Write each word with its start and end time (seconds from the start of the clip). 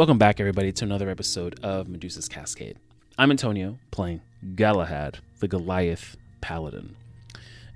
Welcome 0.00 0.16
back, 0.16 0.40
everybody, 0.40 0.72
to 0.72 0.84
another 0.86 1.10
episode 1.10 1.60
of 1.62 1.86
Medusa's 1.86 2.26
Cascade. 2.26 2.78
I'm 3.18 3.30
Antonio, 3.30 3.78
playing 3.90 4.22
Galahad, 4.54 5.18
the 5.40 5.46
Goliath 5.46 6.16
Paladin. 6.40 6.96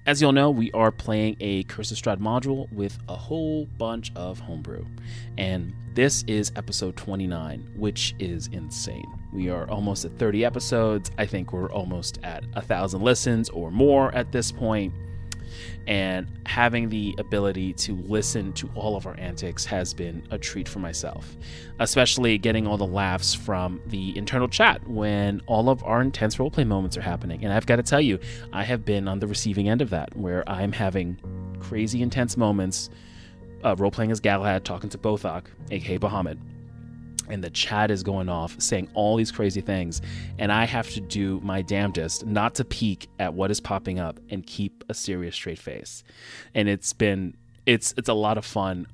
As 0.07 0.23
y'all 0.23 0.33
know, 0.33 0.51
we 0.51 0.73
are 0.73 0.91
playing 0.91 1.37
a 1.41 1.65
Curse 1.65 1.91
of 1.91 1.99
Strahd 1.99 2.21
module 2.21 2.73
with 2.73 2.97
a 3.11 3.15
whole 3.15 3.67
bunch 3.77 4.11
of 4.17 4.41
homebrew. 4.41 4.87
And 5.37 5.75
this 5.93 6.23
is 6.27 6.51
episode 6.57 6.97
29, 6.97 7.75
which 7.77 8.15
is 8.19 8.47
insane. 8.53 9.13
We 9.31 9.51
are 9.51 9.69
almost 9.69 10.07
at 10.07 10.19
30 10.19 10.47
episodes. 10.47 11.11
I 11.19 11.27
think 11.27 11.53
we're 11.53 11.71
almost 11.71 12.21
at 12.23 12.43
a 12.55 12.63
thousand 12.63 13.03
listens 13.03 13.51
or 13.51 13.71
more 13.71 14.15
at 14.15 14.33
this 14.33 14.51
point 14.51 14.95
and 15.87 16.27
having 16.47 16.89
the 16.89 17.15
ability 17.19 17.73
to 17.75 17.97
listen 18.07 18.53
to 18.55 18.69
all 18.75 18.97
of 18.97 19.07
our 19.07 19.19
antics 19.19 19.65
has 19.65 19.93
been 19.93 20.27
a 20.31 20.39
treat 20.39 20.69
for 20.69 20.79
myself 20.79 21.37
especially 21.81 22.39
getting 22.39 22.67
all 22.67 22.77
the 22.77 22.87
laughs 22.87 23.35
from 23.35 23.81
the 23.87 24.17
internal 24.17 24.49
chat 24.49 24.87
when 24.89 25.41
all 25.47 25.69
of 25.69 25.83
our 25.85 26.01
intense 26.01 26.37
roleplay 26.37 26.67
moments 26.67 26.97
are 26.97 27.03
happening. 27.03 27.45
And 27.45 27.53
i've 27.53 27.67
got 27.67 27.77
to 27.77 27.83
tell 27.83 28.01
you 28.01 28.19
i 28.53 28.63
have 28.65 28.85
been 28.85 29.09
on 29.09 29.19
the 29.19 29.27
receiving 29.27 29.69
end 29.69 29.83
of 29.83 29.91
that 29.91 30.17
where 30.17 30.49
i'm 30.49 30.73
having 30.73 31.19
crazy 31.61 32.03
intense 32.03 32.37
moments 32.37 32.91
uh, 33.65 33.75
role-playing 33.77 34.11
as 34.11 34.21
galahad 34.21 34.65
talking 34.65 34.91
to 34.91 34.99
bothok 34.99 35.51
aka 35.71 35.99
bahamut 35.99 36.39
and 37.29 37.43
the 37.43 37.51
chat 37.51 37.91
is 37.91 38.03
going 38.03 38.29
off 38.29 38.61
saying 38.61 38.89
all 38.95 39.17
these 39.17 39.33
crazy 39.33 39.61
things. 39.61 40.03
And 40.39 40.53
i 40.53 40.65
have 40.65 40.91
to 40.91 41.01
do 41.01 41.41
my 41.43 41.63
damnedest 41.63 42.27
not 42.27 42.55
to 42.57 42.65
peek 42.65 43.09
at 43.19 43.35
what 43.35 43.51
is 43.51 43.61
popping 43.61 43.99
up 43.99 44.19
and 44.31 44.47
keep 44.47 44.85
a 44.89 44.95
serious 44.95 45.35
straight 45.35 45.59
face. 45.59 46.05
And 46.55 46.69
it's 46.69 46.93
been 46.93 47.37
it's 47.67 47.95
it's 47.97 48.09
a 48.09 48.15
lot 48.15 48.39
of 48.39 48.45
fun. 48.45 48.87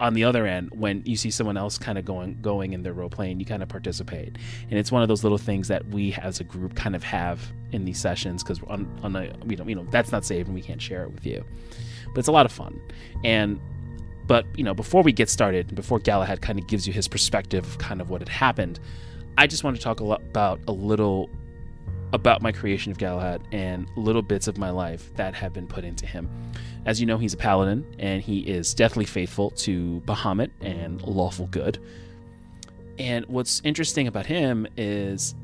On 0.00 0.12
the 0.12 0.22
other 0.22 0.46
end 0.46 0.68
when 0.74 1.02
you 1.06 1.16
see 1.16 1.30
someone 1.30 1.56
else 1.56 1.78
kind 1.78 1.96
of 1.96 2.04
going 2.04 2.42
going 2.42 2.74
in 2.74 2.82
their 2.82 2.92
role 2.92 3.08
playing 3.08 3.40
you 3.40 3.46
kind 3.46 3.62
of 3.62 3.70
participate. 3.70 4.36
And 4.68 4.78
it's 4.78 4.92
one 4.92 5.00
of 5.00 5.08
those 5.08 5.22
little 5.22 5.38
things 5.38 5.68
that 5.68 5.86
we 5.88 6.12
as 6.14 6.40
a 6.40 6.44
group 6.44 6.74
kind 6.74 6.94
of 6.94 7.02
have 7.02 7.40
in 7.72 7.86
these 7.86 7.98
sessions 7.98 8.42
because 8.42 8.60
on, 8.64 8.86
on 9.02 9.16
a 9.16 9.32
you 9.46 9.56
know 9.56 9.66
you 9.66 9.74
know 9.74 9.86
that's 9.90 10.12
not 10.12 10.26
saved 10.26 10.48
and 10.48 10.54
we 10.54 10.60
can't 10.60 10.82
share 10.82 11.04
it 11.04 11.12
with 11.12 11.24
you. 11.24 11.42
But 12.08 12.20
it's 12.20 12.28
a 12.28 12.32
lot 12.32 12.44
of 12.46 12.52
fun. 12.52 12.80
And 13.24 13.58
but, 14.26 14.46
you 14.56 14.64
know, 14.64 14.74
before 14.74 15.02
we 15.02 15.12
get 15.12 15.28
started, 15.30 15.74
before 15.74 15.98
Galahad 15.98 16.40
kind 16.40 16.58
of 16.58 16.66
gives 16.66 16.86
you 16.86 16.92
his 16.92 17.08
perspective 17.08 17.64
of 17.66 17.78
kind 17.78 18.00
of 18.00 18.10
what 18.10 18.20
had 18.20 18.28
happened, 18.28 18.80
I 19.38 19.46
just 19.46 19.64
want 19.64 19.76
to 19.76 19.82
talk 19.82 20.00
a 20.00 20.04
about 20.04 20.60
a 20.66 20.72
little 20.72 21.30
about 22.12 22.40
my 22.40 22.52
creation 22.52 22.92
of 22.92 22.98
Galahad 22.98 23.42
and 23.52 23.88
little 23.96 24.22
bits 24.22 24.46
of 24.48 24.58
my 24.58 24.70
life 24.70 25.12
that 25.16 25.34
have 25.34 25.52
been 25.52 25.66
put 25.66 25.84
into 25.84 26.06
him. 26.06 26.28
As 26.86 27.00
you 27.00 27.06
know, 27.06 27.18
he's 27.18 27.34
a 27.34 27.36
paladin 27.36 27.84
and 27.98 28.22
he 28.22 28.40
is 28.40 28.72
deathly 28.74 29.04
faithful 29.04 29.50
to 29.50 30.00
Bahamut 30.06 30.50
and 30.60 31.02
lawful 31.02 31.46
good. 31.48 31.78
And 32.98 33.26
what's 33.26 33.60
interesting 33.64 34.06
about 34.06 34.26
him 34.26 34.66
is 34.76 35.34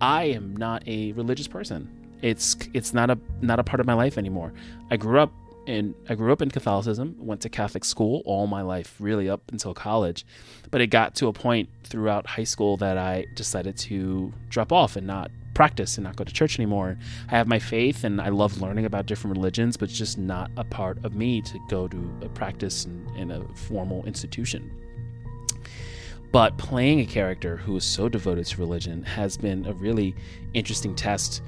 I 0.00 0.24
am 0.24 0.56
not 0.56 0.86
a 0.86 1.12
religious 1.12 1.46
person. 1.46 1.88
It's 2.20 2.56
it's 2.74 2.92
not 2.92 3.10
a 3.10 3.18
not 3.40 3.58
a 3.58 3.64
part 3.64 3.80
of 3.80 3.86
my 3.86 3.94
life 3.94 4.18
anymore. 4.18 4.52
I 4.90 4.96
grew 4.96 5.20
up 5.20 5.32
and 5.66 5.94
I 6.08 6.14
grew 6.14 6.32
up 6.32 6.42
in 6.42 6.50
Catholicism, 6.50 7.16
went 7.18 7.40
to 7.42 7.48
Catholic 7.48 7.84
school 7.84 8.22
all 8.24 8.46
my 8.46 8.62
life, 8.62 8.96
really 8.98 9.28
up 9.28 9.42
until 9.52 9.74
college. 9.74 10.26
But 10.70 10.80
it 10.80 10.88
got 10.88 11.14
to 11.16 11.28
a 11.28 11.32
point 11.32 11.68
throughout 11.84 12.26
high 12.26 12.44
school 12.44 12.76
that 12.78 12.98
I 12.98 13.26
decided 13.34 13.76
to 13.78 14.32
drop 14.48 14.72
off 14.72 14.96
and 14.96 15.06
not 15.06 15.30
practice 15.54 15.98
and 15.98 16.04
not 16.04 16.16
go 16.16 16.24
to 16.24 16.32
church 16.32 16.58
anymore. 16.58 16.98
I 17.28 17.36
have 17.36 17.46
my 17.46 17.58
faith 17.58 18.04
and 18.04 18.20
I 18.20 18.30
love 18.30 18.60
learning 18.60 18.86
about 18.86 19.06
different 19.06 19.36
religions, 19.36 19.76
but 19.76 19.88
it's 19.90 19.98
just 19.98 20.18
not 20.18 20.50
a 20.56 20.64
part 20.64 21.04
of 21.04 21.14
me 21.14 21.42
to 21.42 21.58
go 21.68 21.86
to 21.88 22.12
a 22.22 22.28
practice 22.28 22.86
in, 22.86 23.06
in 23.16 23.30
a 23.30 23.44
formal 23.54 24.04
institution. 24.04 24.70
But 26.32 26.56
playing 26.56 27.00
a 27.00 27.06
character 27.06 27.58
who 27.58 27.76
is 27.76 27.84
so 27.84 28.08
devoted 28.08 28.46
to 28.46 28.60
religion 28.60 29.02
has 29.02 29.36
been 29.36 29.66
a 29.66 29.74
really 29.74 30.14
interesting 30.54 30.94
test 30.94 31.42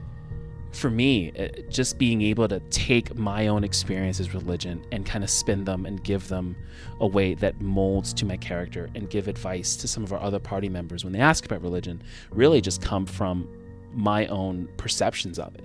for 0.74 0.90
me, 0.90 1.30
uh, 1.38 1.48
just 1.70 1.98
being 1.98 2.20
able 2.22 2.48
to 2.48 2.60
take 2.70 3.14
my 3.14 3.46
own 3.46 3.64
experiences 3.64 4.32
with 4.32 4.42
religion 4.42 4.84
and 4.92 5.06
kind 5.06 5.22
of 5.22 5.30
spin 5.30 5.64
them 5.64 5.86
and 5.86 6.02
give 6.02 6.28
them 6.28 6.56
a 7.00 7.06
way 7.06 7.34
that 7.34 7.60
molds 7.60 8.12
to 8.14 8.26
my 8.26 8.36
character 8.36 8.90
and 8.94 9.08
give 9.08 9.28
advice 9.28 9.76
to 9.76 9.88
some 9.88 10.02
of 10.02 10.12
our 10.12 10.20
other 10.20 10.38
party 10.38 10.68
members 10.68 11.04
when 11.04 11.12
they 11.12 11.20
ask 11.20 11.46
about 11.46 11.62
religion 11.62 12.02
really 12.30 12.60
just 12.60 12.82
come 12.82 13.06
from 13.06 13.48
my 13.92 14.26
own 14.26 14.68
perceptions 14.76 15.38
of 15.38 15.54
it. 15.54 15.64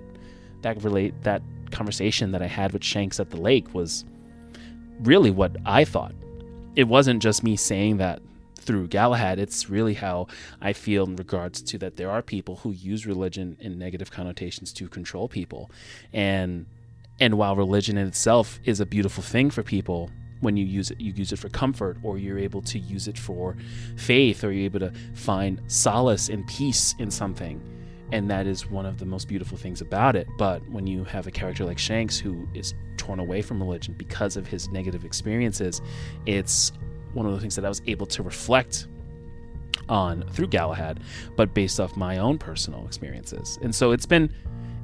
That 0.62 0.82
relate 0.82 1.20
that 1.22 1.42
conversation 1.72 2.32
that 2.32 2.42
I 2.42 2.46
had 2.46 2.72
with 2.72 2.84
Shanks 2.84 3.18
at 3.18 3.30
the 3.30 3.40
lake 3.40 3.74
was 3.74 4.04
really 5.02 5.30
what 5.30 5.56
I 5.66 5.84
thought. 5.84 6.14
It 6.76 6.84
wasn't 6.84 7.22
just 7.22 7.42
me 7.42 7.56
saying 7.56 7.96
that 7.96 8.22
through 8.70 8.86
Galahad, 8.86 9.40
it's 9.40 9.68
really 9.68 9.94
how 9.94 10.28
I 10.62 10.72
feel 10.72 11.02
in 11.02 11.16
regards 11.16 11.60
to 11.62 11.78
that 11.78 11.96
there 11.96 12.08
are 12.08 12.22
people 12.22 12.54
who 12.54 12.70
use 12.70 13.04
religion 13.04 13.56
in 13.58 13.80
negative 13.80 14.12
connotations 14.12 14.72
to 14.74 14.86
control 14.86 15.28
people. 15.28 15.72
And 16.12 16.66
and 17.18 17.36
while 17.36 17.56
religion 17.56 17.98
in 17.98 18.06
itself 18.06 18.60
is 18.64 18.78
a 18.78 18.86
beautiful 18.86 19.24
thing 19.24 19.50
for 19.50 19.64
people, 19.64 20.08
when 20.38 20.56
you 20.56 20.64
use 20.64 20.92
it, 20.92 21.00
you 21.00 21.12
use 21.12 21.32
it 21.32 21.40
for 21.40 21.48
comfort, 21.48 21.96
or 22.04 22.16
you're 22.16 22.38
able 22.38 22.62
to 22.62 22.78
use 22.78 23.08
it 23.08 23.18
for 23.18 23.56
faith, 23.96 24.44
or 24.44 24.52
you're 24.52 24.66
able 24.66 24.78
to 24.78 24.92
find 25.14 25.60
solace 25.66 26.28
and 26.28 26.46
peace 26.46 26.94
in 27.00 27.10
something. 27.10 27.60
And 28.12 28.30
that 28.30 28.46
is 28.46 28.70
one 28.70 28.86
of 28.86 28.98
the 28.98 29.04
most 29.04 29.26
beautiful 29.26 29.58
things 29.58 29.80
about 29.80 30.14
it. 30.14 30.28
But 30.38 30.62
when 30.70 30.86
you 30.86 31.02
have 31.04 31.26
a 31.26 31.32
character 31.32 31.64
like 31.64 31.78
Shanks 31.78 32.18
who 32.18 32.46
is 32.54 32.74
torn 32.96 33.18
away 33.18 33.42
from 33.42 33.60
religion 33.60 33.96
because 33.98 34.36
of 34.36 34.46
his 34.46 34.68
negative 34.68 35.04
experiences, 35.04 35.82
it's 36.24 36.70
one 37.14 37.26
of 37.26 37.32
the 37.32 37.40
things 37.40 37.56
that 37.56 37.64
I 37.64 37.68
was 37.68 37.82
able 37.86 38.06
to 38.06 38.22
reflect 38.22 38.86
on 39.88 40.22
through 40.30 40.48
Galahad, 40.48 41.00
but 41.36 41.52
based 41.52 41.80
off 41.80 41.96
my 41.96 42.18
own 42.18 42.38
personal 42.38 42.86
experiences. 42.86 43.58
And 43.62 43.74
so 43.74 43.92
it's 43.92 44.06
been 44.06 44.32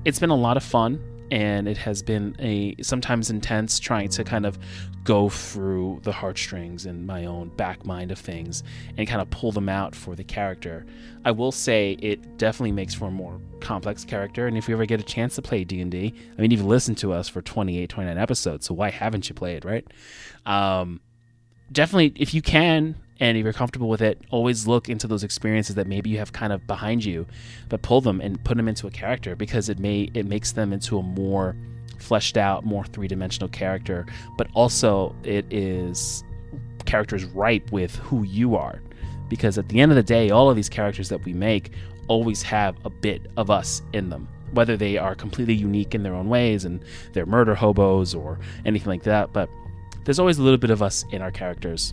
it's 0.05 0.19
been 0.19 0.31
a 0.31 0.37
lot 0.37 0.57
of 0.57 0.63
fun 0.63 1.03
and 1.31 1.67
it 1.67 1.77
has 1.77 2.03
been 2.03 2.37
a 2.39 2.75
sometimes 2.81 3.31
intense 3.31 3.79
trying 3.81 4.09
to 4.09 4.23
kind 4.23 4.47
of 4.47 4.59
go 5.03 5.29
through 5.29 6.01
the 6.03 6.13
heartstrings 6.13 6.87
and 6.87 7.07
my 7.07 7.25
own 7.27 7.49
back 7.51 7.85
mind 7.85 8.13
of 8.13 8.19
things 8.19 8.63
and 8.97 9.09
kind 9.09 9.21
of 9.21 9.29
pull 9.31 9.53
them 9.53 9.69
out 9.69 9.95
for 9.95 10.15
the 10.15 10.25
character. 10.25 10.87
I 11.25 11.33
will 11.33 11.53
say 11.53 11.97
it 12.01 12.39
definitely 12.39 12.73
makes 12.73 12.95
for 12.95 13.09
a 13.09 13.11
more 13.11 13.41
complex 13.61 14.05
character 14.05 14.47
and 14.47 14.57
if 14.57 14.69
you 14.69 14.75
ever 14.75 14.87
get 14.87 15.01
a 15.01 15.05
chance 15.05 15.35
to 15.37 15.43
play 15.43 15.65
D&D, 15.65 16.15
I 16.37 16.41
mean 16.41 16.51
you've 16.51 16.65
listened 16.65 16.99
to 16.99 17.13
us 17.13 17.29
for 17.29 17.43
28 17.43 17.89
29 17.89 18.19
episodes, 18.19 18.67
so 18.67 18.75
why 18.75 18.91
haven't 18.91 19.29
you 19.29 19.35
played, 19.35 19.65
right? 19.65 19.87
Um 20.45 21.01
definitely, 21.73 22.13
if 22.17 22.35
you 22.35 22.43
can 22.43 22.97
and 23.19 23.37
if 23.37 23.45
you're 23.45 23.53
comfortable 23.53 23.89
with 23.89 24.03
it, 24.03 24.21
always 24.31 24.67
look 24.67 24.89
into 24.89 25.07
those 25.07 25.25
experiences 25.25 25.75
that 25.77 25.87
maybe 25.87 26.11
you 26.11 26.19
have 26.19 26.33
kind 26.33 26.53
of 26.53 26.67
behind 26.67 27.05
you, 27.05 27.27
but 27.69 27.83
pull 27.83 28.01
them 28.01 28.21
and 28.21 28.43
put 28.45 28.57
them 28.57 28.69
into 28.69 28.87
a 28.87 28.91
character 28.91 29.35
because 29.35 29.69
it 29.69 29.79
may 29.79 30.11
it 30.15 30.27
makes 30.27 30.53
them 30.53 30.73
into 30.73 30.99
a 30.99 31.03
more 31.03 31.57
fleshed 31.99 32.37
out, 32.37 32.65
more 32.65 32.85
three 32.85 33.09
dimensional 33.09 33.49
character. 33.49 34.07
But 34.37 34.49
also, 34.55 35.15
it 35.25 35.51
is 35.53 36.25
characters 36.85 37.25
ripe 37.25 37.73
with 37.73 37.97
who 37.97 38.23
you 38.23 38.55
are, 38.55 38.81
because 39.29 39.59
at 39.59 39.69
the 39.69 39.81
end 39.81 39.93
of 39.93 39.97
the 39.97 40.03
day, 40.03 40.31
all 40.31 40.51
of 40.51 40.57
these 40.57 40.69
characters 40.69 41.09
that 41.09 41.25
we 41.25 41.33
make 41.33 41.73
always 42.09 42.43
have 42.43 42.77
a 42.85 42.91
bit 42.91 43.23
of 43.37 43.51
us 43.51 43.83
in 43.93 44.11
them. 44.11 44.29
Whether 44.53 44.77
they 44.77 44.97
are 44.97 45.15
completely 45.15 45.55
unique 45.55 45.95
in 45.95 46.03
their 46.03 46.15
own 46.15 46.29
ways 46.29 46.65
and 46.65 46.81
they're 47.13 47.27
murder 47.27 47.55
hobos 47.55 48.15
or 48.15 48.39
anything 48.65 48.89
like 48.89 49.03
that, 49.03 49.33
but 49.33 49.51
there's 50.07 50.21
always 50.21 50.39
a 50.39 50.43
little 50.43 50.57
bit 50.57 50.71
of 50.71 50.83
us 50.83 51.05
in 51.11 51.21
our 51.21 51.33
characters. 51.33 51.93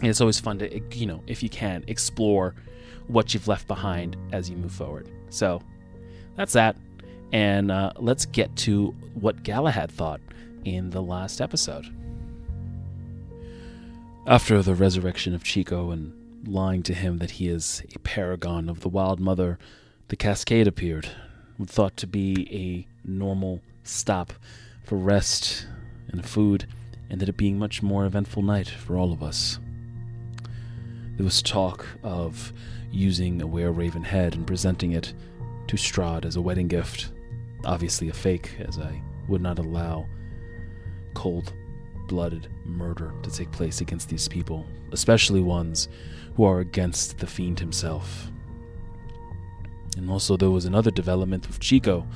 And 0.00 0.08
it's 0.08 0.20
always 0.20 0.38
fun 0.38 0.58
to, 0.60 0.80
you 0.96 1.06
know, 1.06 1.20
if 1.26 1.42
you 1.42 1.48
can, 1.48 1.84
explore 1.88 2.54
what 3.08 3.34
you've 3.34 3.48
left 3.48 3.66
behind 3.66 4.16
as 4.32 4.48
you 4.48 4.56
move 4.56 4.70
forward. 4.70 5.10
So 5.30 5.60
that's 6.36 6.52
that. 6.52 6.76
And 7.32 7.72
uh, 7.72 7.92
let's 7.96 8.24
get 8.24 8.54
to 8.58 8.94
what 9.14 9.42
Galahad 9.42 9.90
thought 9.90 10.20
in 10.64 10.90
the 10.90 11.02
last 11.02 11.40
episode. 11.40 11.92
After 14.28 14.62
the 14.62 14.74
resurrection 14.74 15.34
of 15.34 15.42
Chico 15.42 15.90
and 15.90 16.14
lying 16.46 16.84
to 16.84 16.94
him 16.94 17.18
that 17.18 17.32
he 17.32 17.48
is 17.48 17.82
a 17.96 17.98
paragon 17.98 18.68
of 18.68 18.80
the 18.80 18.88
Wild 18.88 19.18
Mother, 19.18 19.58
the 20.06 20.16
cascade 20.16 20.68
appeared, 20.68 21.08
thought 21.66 21.96
to 21.96 22.06
be 22.06 22.46
a 22.52 23.08
normal 23.08 23.60
stop 23.82 24.32
for 24.84 24.96
rest 24.96 25.66
and 26.08 26.24
food 26.24 26.66
ended 27.10 27.28
up 27.28 27.36
being 27.36 27.58
much 27.58 27.82
more 27.82 28.06
eventful 28.06 28.42
night 28.42 28.68
for 28.68 28.96
all 28.96 29.12
of 29.12 29.22
us. 29.22 29.58
There 31.16 31.24
was 31.24 31.42
talk 31.42 31.86
of 32.02 32.52
using 32.90 33.40
a 33.40 33.46
were 33.46 33.72
raven 33.72 34.02
head 34.02 34.34
and 34.34 34.46
presenting 34.46 34.92
it 34.92 35.12
to 35.68 35.76
Strahd 35.76 36.24
as 36.24 36.36
a 36.36 36.42
wedding 36.42 36.68
gift. 36.68 37.12
Obviously, 37.64 38.08
a 38.08 38.12
fake, 38.12 38.56
as 38.60 38.78
I 38.78 39.00
would 39.28 39.40
not 39.40 39.58
allow 39.58 40.06
cold 41.14 41.52
blooded 42.08 42.48
murder 42.64 43.14
to 43.22 43.30
take 43.30 43.50
place 43.52 43.80
against 43.80 44.08
these 44.08 44.28
people, 44.28 44.66
especially 44.92 45.40
ones 45.40 45.88
who 46.36 46.44
are 46.44 46.60
against 46.60 47.18
the 47.18 47.26
fiend 47.26 47.60
himself. 47.60 48.30
And 49.96 50.10
also, 50.10 50.36
there 50.36 50.50
was 50.50 50.64
another 50.64 50.90
development 50.90 51.46
with 51.46 51.60
Chico. 51.60 52.06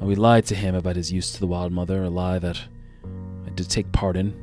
We 0.00 0.14
lied 0.14 0.44
to 0.46 0.54
him 0.54 0.74
about 0.74 0.96
his 0.96 1.10
use 1.10 1.32
to 1.32 1.40
the 1.40 1.46
Wild 1.46 1.72
Mother, 1.72 2.04
a 2.04 2.10
lie 2.10 2.38
that 2.38 2.60
to 3.56 3.68
take 3.68 3.90
part 3.92 4.16
in, 4.16 4.34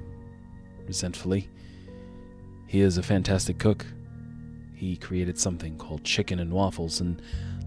resentfully. 0.86 1.50
He 2.68 2.82
is 2.82 2.98
a 2.98 3.04
fantastic 3.04 3.58
cook, 3.58 3.86
he 4.82 4.98
created 4.98 5.38
something 5.38 5.78
called 5.78 6.04
chicken 6.04 6.40
and 6.40 6.52
waffles, 6.52 7.00
and 7.00 7.22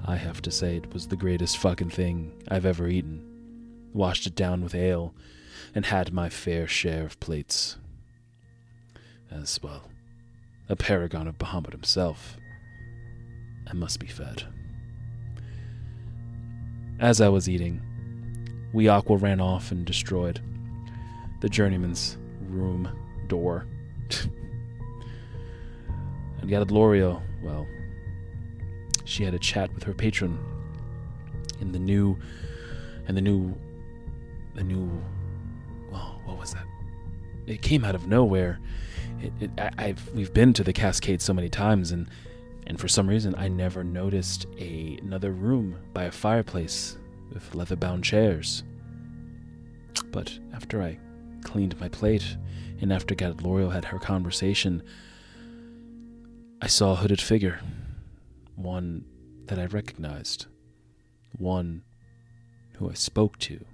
I 0.05 0.17
have 0.17 0.43
to 0.43 0.51
say 0.51 0.77
it 0.77 0.93
was 0.93 1.07
the 1.07 1.17
greatest 1.17 1.59
fucking 1.59 1.91
thing 1.91 2.33
I've 2.49 2.67
ever 2.67 2.89
eaten. 2.89 3.25
Washed 3.93 4.27
it 4.27 4.35
down 4.35 4.65
with 4.65 4.75
ale, 4.75 5.15
and 5.77 5.87
had 5.87 6.13
my 6.13 6.29
fair 6.29 6.67
share 6.67 7.05
of 7.05 7.21
plates. 7.21 7.77
As 9.31 9.61
well, 9.63 9.89
a 10.69 10.75
paragon 10.75 11.29
of 11.29 11.39
Bahamut 11.39 11.71
himself. 11.71 12.37
I 13.71 13.75
must 13.75 14.01
be 14.01 14.09
fed. 14.09 14.43
As 16.99 17.21
I 17.21 17.29
was 17.29 17.49
eating, 17.49 17.81
Weeaqua 18.75 19.23
ran 19.23 19.41
off 19.41 19.71
and 19.71 19.85
destroyed 19.85 20.41
the 21.41 21.49
journeyman's 21.49 22.17
room 22.49 22.89
door. 23.29 23.67
and 26.41 26.51
Gadlorio, 26.51 27.23
well, 27.43 27.67
she 29.05 29.25
had 29.25 29.35
a 29.35 29.39
chat 29.39 29.73
with 29.75 29.85
her 29.85 29.95
patron 29.95 30.39
in 31.61 31.73
the 31.73 31.79
new 31.79 32.17
and 33.07 33.17
the 33.17 33.21
new 33.21 33.55
the 34.55 34.65
new 34.65 34.91
well 35.91 36.21
what 36.25 36.39
was 36.39 36.55
that? 36.55 36.67
It 37.47 37.61
came 37.61 37.85
out 37.85 37.95
of 37.95 38.07
nowhere. 38.07 38.59
It, 39.21 39.33
it, 39.41 39.51
I, 39.79 39.89
have 39.89 40.11
we've 40.15 40.33
been 40.33 40.53
to 40.55 40.65
the 40.65 40.73
cascade 40.73 41.21
so 41.21 41.33
many 41.33 41.49
times 41.49 41.93
and 41.93 42.09
and 42.67 42.81
for 42.81 42.89
some 42.89 43.07
reason 43.07 43.35
I 43.37 43.49
never 43.49 43.85
noticed 43.85 44.47
a, 44.59 44.99
another 45.03 45.33
room 45.33 45.77
by 45.93 46.05
a 46.05 46.11
fireplace 46.11 46.97
with 47.33 47.55
leather-bound 47.55 48.05
chairs. 48.05 48.65
But 50.07 50.39
after 50.55 50.83
I 50.83 50.99
cleaned 51.45 51.79
my 51.81 51.89
plate 51.89 52.37
and 52.81 52.93
after 52.93 53.15
Gadlorio 53.15 53.73
had 53.73 53.85
her 53.87 53.99
conversation 53.99 54.83
I 56.61 56.67
saw 56.67 56.93
a 56.93 56.97
hooded 56.97 57.21
figure 57.21 57.61
one 58.57 59.05
that 59.47 59.59
I 59.59 59.67
recognized, 59.67 60.47
one 61.37 61.83
who 62.77 62.91
I 62.91 62.95
spoke 62.95 63.39
to 63.41 63.65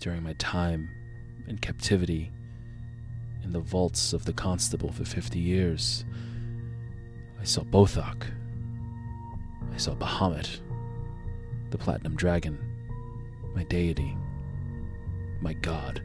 during 0.00 0.22
my 0.22 0.34
time 0.34 0.88
in 1.46 1.58
captivity 1.58 2.32
in 3.42 3.52
the 3.52 3.60
vaults 3.60 4.12
of 4.12 4.24
the 4.24 4.32
Constable 4.32 4.90
for 4.90 5.04
50 5.04 5.38
years. 5.38 6.04
I 7.40 7.44
saw 7.44 7.62
Bothok. 7.62 8.26
I 9.72 9.76
saw 9.76 9.94
Bahamut, 9.94 10.60
the 11.70 11.78
Platinum 11.78 12.16
Dragon, 12.16 12.58
my 13.54 13.64
deity, 13.64 14.16
my 15.44 15.52
god. 15.52 16.02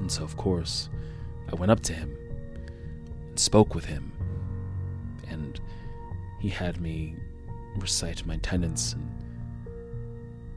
And 0.00 0.10
so, 0.10 0.22
of 0.22 0.36
course, 0.36 0.88
I 1.50 1.56
went 1.56 1.72
up 1.72 1.80
to 1.80 1.92
him 1.92 2.16
and 3.28 3.38
spoke 3.38 3.74
with 3.74 3.84
him 3.84 4.12
and 5.28 5.60
he 6.40 6.48
had 6.48 6.80
me 6.80 7.16
recite 7.76 8.24
my 8.24 8.36
tenets 8.36 8.92
and 8.92 9.10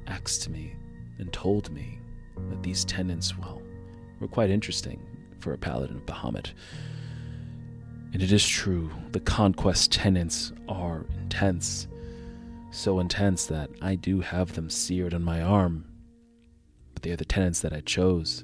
asked 0.06 0.48
me 0.50 0.75
and 1.18 1.34
told 1.34 1.72
me 1.72 2.00
that 2.50 2.62
these 2.62 2.86
tenets, 2.86 3.36
well, 3.38 3.62
were 4.19 4.28
quite 4.28 4.51
interesting 4.51 5.01
for 5.40 5.54
a 5.54 5.57
paladin 5.57 5.98
of 5.98 6.06
Bahamut. 6.06 6.51
And 8.13 8.22
it 8.22 8.31
is 8.31 8.48
true, 8.48 8.92
the 9.12 9.19
conquest 9.19 9.92
tenets 9.92 10.54
are 10.69 11.06
intense. 11.19 11.88
So 12.69 13.00
intense 13.00 13.48
that 13.48 13.72
I 13.81 13.95
do 13.95 14.22
have 14.22 14.54
them 14.54 14.69
seared 14.69 15.16
on 15.16 15.24
my 15.24 15.42
arm. 15.42 15.87
They 17.07 17.13
are 17.13 17.15
the 17.15 17.24
tenets 17.24 17.62
that 17.62 17.71
I 17.71 17.80
chose. 17.80 18.44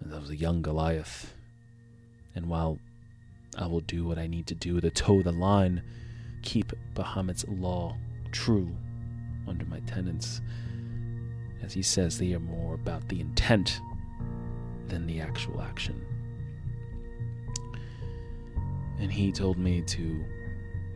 And 0.00 0.14
I 0.14 0.18
was 0.18 0.30
a 0.30 0.36
young 0.36 0.62
Goliath. 0.62 1.34
And 2.34 2.48
while 2.48 2.78
I 3.58 3.66
will 3.66 3.82
do 3.82 4.06
what 4.06 4.18
I 4.18 4.26
need 4.26 4.46
to 4.46 4.54
do 4.54 4.80
to 4.80 4.88
toe 4.88 5.20
the 5.20 5.30
line, 5.30 5.82
keep 6.40 6.72
Bahamut's 6.94 7.44
law 7.48 7.98
true 8.32 8.74
under 9.46 9.66
my 9.66 9.80
tenets. 9.80 10.40
As 11.62 11.74
he 11.74 11.82
says, 11.82 12.16
they 12.16 12.32
are 12.32 12.40
more 12.40 12.72
about 12.72 13.06
the 13.10 13.20
intent 13.20 13.78
than 14.88 15.06
the 15.06 15.20
actual 15.20 15.60
action. 15.60 16.02
And 18.98 19.12
he 19.12 19.32
told 19.32 19.58
me 19.58 19.82
to 19.82 20.24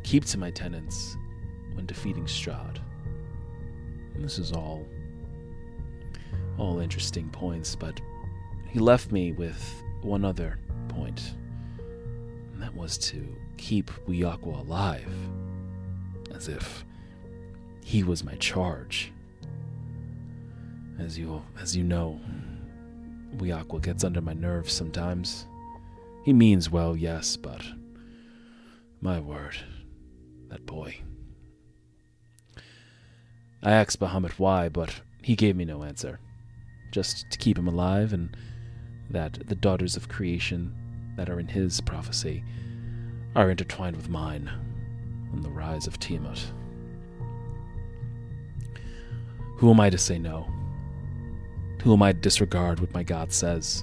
keep 0.03 0.25
to 0.25 0.39
my 0.39 0.51
tenets 0.51 1.19
when 1.75 1.85
defeating 1.85 2.25
Strahd. 2.25 2.79
And 4.15 4.25
this 4.25 4.39
is 4.39 4.51
all 4.51 4.87
all 6.59 6.81
interesting 6.81 7.29
points, 7.31 7.75
but 7.75 8.01
he 8.69 8.79
left 8.79 9.13
me 9.13 9.33
with 9.33 9.83
one 10.03 10.25
other 10.25 10.59
point 10.89 11.35
and 12.55 12.63
that 12.63 12.75
was 12.75 12.97
to 12.97 13.27
keep 13.57 13.91
Weeaqua 14.07 14.61
alive, 14.61 15.13
as 16.33 16.49
if 16.49 16.85
he 17.85 18.05
was 18.05 18.23
my 18.25 18.35
charge. 18.37 19.13
As 20.99 21.19
you 21.19 21.43
as 21.61 21.77
you 21.77 21.83
know, 21.83 22.21
Weeaqua 23.37 23.83
gets 23.83 24.05
under 24.05 24.21
my 24.21 24.35
nerves 24.35 24.73
sometimes. 24.73 25.47
He 26.25 26.33
means 26.33 26.71
well, 26.71 26.97
yes, 26.97 27.37
but 27.37 27.63
my 29.01 29.19
word, 29.19 29.57
that 30.49 30.65
boy. 30.65 31.01
I 33.63 33.73
asked 33.73 33.99
Bahamut 33.99 34.39
why, 34.39 34.69
but 34.69 35.01
he 35.23 35.35
gave 35.35 35.57
me 35.57 35.65
no 35.65 35.83
answer. 35.83 36.21
Just 36.95 37.29
to 37.31 37.39
keep 37.39 37.59
him 37.59 37.67
alive, 37.67 38.13
and 38.13 38.37
that 39.11 39.49
the 39.49 39.57
daughters 39.57 39.97
of 39.97 40.09
creation 40.09 40.73
that 41.17 41.29
are 41.29 41.41
in 41.41 41.49
his 41.49 41.81
prophecy 41.81 42.45
are 43.35 43.51
intertwined 43.51 43.97
with 43.97 44.09
mine 44.09 44.49
on 45.33 45.43
the 45.43 45.51
rise 45.51 45.89
of 45.89 45.99
Tiamat. 45.99 46.41
Who 49.57 49.73
am 49.73 49.81
I 49.81 49.91
to 49.91 49.99
say 49.99 50.21
no? 50.21 50.47
Who 51.83 51.95
am 51.95 52.03
I 52.03 52.13
to 52.13 52.19
disregard 52.19 52.79
what 52.79 52.95
my 52.95 53.03
God 53.03 53.33
says? 53.33 53.83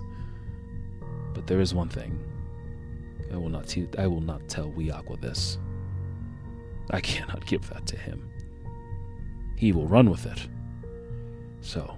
But 1.33 1.47
there 1.47 1.59
is 1.59 1.73
one 1.73 1.89
thing. 1.89 2.17
I 3.33 3.35
will 3.35 3.49
not, 3.49 3.67
te- 3.67 3.89
I 3.97 4.07
will 4.07 4.21
not 4.21 4.47
tell 4.47 4.71
Weeaqua 4.71 5.19
this. 5.19 5.57
I 6.91 7.01
cannot 7.11 7.45
give 7.45 7.69
that 7.71 7.85
to 7.87 7.97
him. 7.97 8.29
He 9.57 9.73
will 9.73 9.87
run 9.89 10.09
with 10.09 10.25
it. 10.25 10.47
So, 11.59 11.97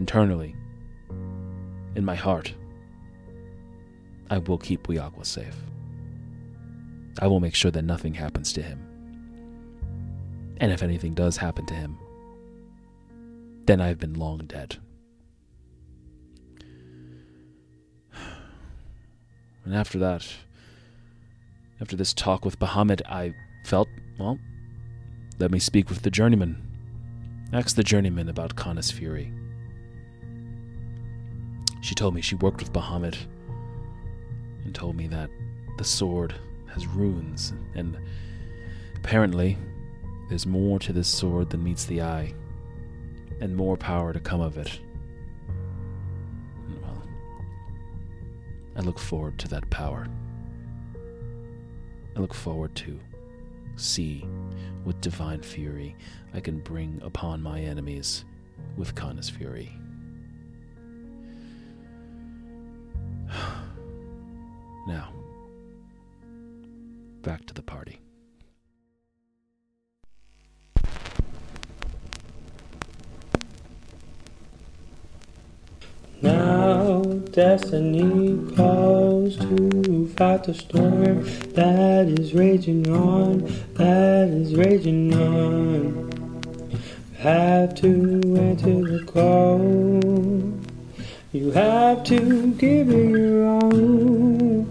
internally, 0.00 0.56
in 1.94 2.04
my 2.04 2.16
heart, 2.16 2.54
I 4.30 4.38
will 4.38 4.58
keep 4.58 4.86
Weeaqua 4.86 5.26
safe. 5.26 5.54
I 7.20 7.26
will 7.26 7.40
make 7.40 7.54
sure 7.54 7.70
that 7.70 7.82
nothing 7.82 8.14
happens 8.14 8.52
to 8.54 8.62
him. 8.62 8.80
And 10.56 10.72
if 10.72 10.82
anything 10.82 11.14
does 11.14 11.36
happen 11.36 11.66
to 11.66 11.74
him, 11.74 11.98
then 13.66 13.80
I've 13.80 13.98
been 13.98 14.14
long 14.14 14.38
dead. 14.46 14.78
And 19.66 19.74
after 19.74 19.98
that, 19.98 20.26
after 21.82 21.94
this 21.94 22.14
talk 22.14 22.46
with 22.46 22.58
Bahamut, 22.58 23.02
I 23.06 23.34
felt, 23.66 23.88
well, 24.18 24.38
let 25.38 25.50
me 25.50 25.58
speak 25.58 25.90
with 25.90 26.00
the 26.00 26.10
journeyman. 26.10 26.56
Ask 27.52 27.76
the 27.76 27.84
journeyman 27.84 28.30
about 28.30 28.56
Kana's 28.56 28.90
fury. 28.90 29.30
She 31.80 31.94
told 31.94 32.14
me 32.14 32.20
she 32.20 32.34
worked 32.36 32.60
with 32.60 32.72
Bahamut 32.72 33.16
and 34.64 34.74
told 34.74 34.96
me 34.96 35.06
that 35.08 35.30
the 35.78 35.84
sword 35.84 36.34
has 36.72 36.86
runes, 36.86 37.52
and 37.74 37.98
apparently 38.96 39.56
there's 40.28 40.46
more 40.46 40.78
to 40.78 40.92
this 40.92 41.08
sword 41.08 41.50
than 41.50 41.64
meets 41.64 41.86
the 41.86 42.02
eye, 42.02 42.34
and 43.40 43.56
more 43.56 43.76
power 43.76 44.12
to 44.12 44.20
come 44.20 44.40
of 44.40 44.58
it. 44.58 44.78
Well, 46.82 47.02
I 48.76 48.80
look 48.80 48.98
forward 48.98 49.38
to 49.38 49.48
that 49.48 49.68
power. 49.70 50.06
I 52.14 52.20
look 52.20 52.34
forward 52.34 52.74
to 52.76 53.00
see 53.76 54.26
what 54.84 55.00
divine 55.00 55.40
fury 55.42 55.96
I 56.34 56.40
can 56.40 56.60
bring 56.60 57.00
upon 57.02 57.42
my 57.42 57.60
enemies 57.60 58.24
with 58.76 58.94
Kana's 58.94 59.30
fury. 59.30 59.79
Now, 64.86 65.12
back 67.22 67.44
to 67.46 67.54
the 67.54 67.62
party. 67.62 68.00
Now 76.22 77.02
destiny 77.32 78.36
calls 78.54 79.36
to 79.36 80.08
fight 80.16 80.44
the 80.44 80.54
storm 80.54 81.24
that 81.54 82.08
is 82.08 82.34
raging 82.34 82.90
on, 82.90 83.46
that 83.74 84.28
is 84.28 84.54
raging 84.54 85.14
on. 85.14 86.10
Have 87.18 87.74
to 87.76 87.88
answer 88.36 88.82
the 88.82 89.04
call. 89.06 90.59
You 91.32 91.52
have 91.52 92.02
to 92.04 92.52
give 92.54 92.90
it 92.90 93.10
your 93.10 93.46
all. 93.46 94.66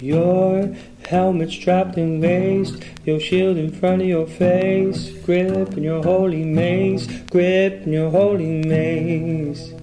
Your 0.00 0.74
helmet 1.06 1.50
strapped 1.50 1.98
in 1.98 2.18
waist, 2.22 2.82
your 3.04 3.20
shield 3.20 3.58
in 3.58 3.70
front 3.70 4.00
of 4.00 4.08
your 4.08 4.26
face, 4.26 5.10
grip 5.18 5.76
in 5.76 5.82
your 5.82 6.02
holy 6.02 6.44
mace, 6.44 7.06
grip 7.30 7.86
in 7.86 7.92
your 7.92 8.10
holy 8.10 8.62
mace. 8.64 9.74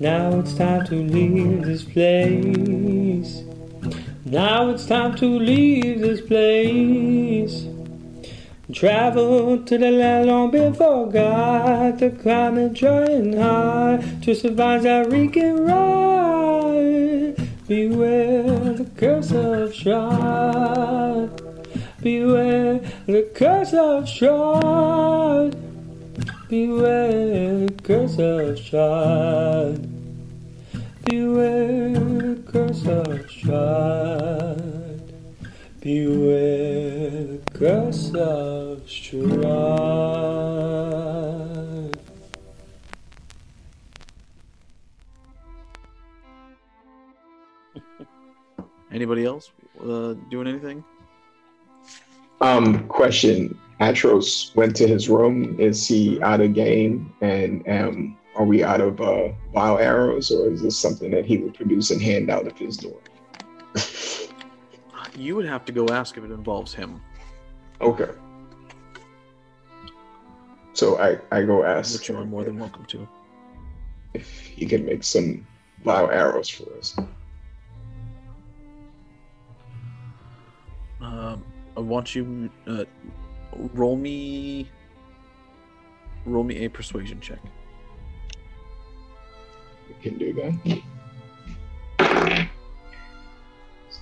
Now 0.00 0.38
it's 0.38 0.54
time 0.54 0.86
to 0.86 0.94
leave 0.94 1.64
this 1.64 1.84
place. 1.84 3.42
Now 4.24 4.70
it's 4.70 4.86
time 4.86 5.14
to 5.16 5.26
leave 5.26 6.00
this 6.00 6.22
place. 6.22 7.66
Travel 8.72 9.62
to 9.64 9.76
the 9.76 9.90
land 9.90 10.28
long 10.28 10.50
been 10.50 10.72
forgot, 10.72 11.98
the 11.98 12.08
climate 12.08 12.72
dry 12.72 13.02
and 13.02 13.34
high, 13.34 14.02
to 14.22 14.34
survive 14.34 14.84
that 14.84 15.12
reeking 15.12 15.66
ride. 15.66 17.36
Beware 17.68 18.72
the 18.72 18.90
curse 18.96 19.32
of 19.32 19.70
Strahd. 19.70 21.28
Beware 22.00 22.80
the 23.04 23.30
curse 23.34 23.74
of 23.74 24.04
Strahd. 24.04 25.54
Beware 26.48 27.66
the 27.66 27.74
curse 27.82 28.18
of 28.18 28.56
Strahd. 28.56 29.86
Beware 31.04 31.92
the 31.92 32.42
curse 32.50 32.86
of 32.86 33.08
Strahd. 33.28 35.00
Beware 35.80 37.33
the 37.64 37.80
of 38.20 38.84
Strahd. 38.84 39.64
Anybody 48.92 49.24
else 49.24 49.50
uh, 49.80 50.14
doing 50.30 50.46
anything? 50.46 50.84
Um, 52.40 52.86
question. 52.88 53.58
Atros 53.80 54.54
went 54.54 54.76
to 54.76 54.86
his 54.86 55.08
room. 55.08 55.58
Is 55.58 55.88
he 55.88 56.22
out 56.22 56.40
of 56.40 56.52
game? 56.54 57.12
And 57.22 57.66
um, 57.68 58.16
are 58.36 58.44
we 58.44 58.62
out 58.62 58.80
of 58.82 59.00
uh, 59.00 59.30
vile 59.52 59.78
arrows, 59.78 60.30
or 60.30 60.50
is 60.50 60.62
this 60.62 60.78
something 60.78 61.10
that 61.12 61.24
he 61.24 61.38
would 61.38 61.54
produce 61.54 61.90
and 61.90 62.00
hand 62.00 62.30
out 62.30 62.46
of 62.46 62.56
his 62.58 62.76
door? 62.76 63.00
You 65.16 65.36
would 65.36 65.46
have 65.46 65.64
to 65.66 65.72
go 65.72 65.86
ask 65.90 66.18
if 66.18 66.24
it 66.24 66.32
involves 66.32 66.74
him, 66.74 67.00
Okay. 67.80 68.10
So 70.72 70.98
I, 70.98 71.18
I 71.30 71.42
go 71.42 71.64
ask 71.64 71.98
which 71.98 72.08
you 72.08 72.16
are 72.16 72.24
more 72.24 72.44
than 72.44 72.58
welcome 72.58 72.84
to. 72.86 73.06
if 74.12 74.40
he 74.40 74.66
can 74.66 74.84
make 74.84 75.04
some 75.04 75.46
bow 75.84 76.06
arrows 76.06 76.48
for 76.48 76.64
us. 76.78 76.96
Um, 81.00 81.44
I 81.76 81.80
want 81.80 82.14
you 82.14 82.50
uh, 82.66 82.84
roll 83.74 83.96
me 83.96 84.68
roll 86.24 86.44
me 86.44 86.64
a 86.64 86.68
persuasion 86.70 87.20
check. 87.20 87.38
We 89.88 89.94
can 90.02 90.18
do 90.18 90.32
that. 90.34 90.82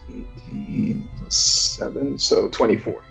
17 0.09 1.09
plus 1.19 1.37
7, 1.37 2.19
so 2.19 2.49
24. 2.49 3.03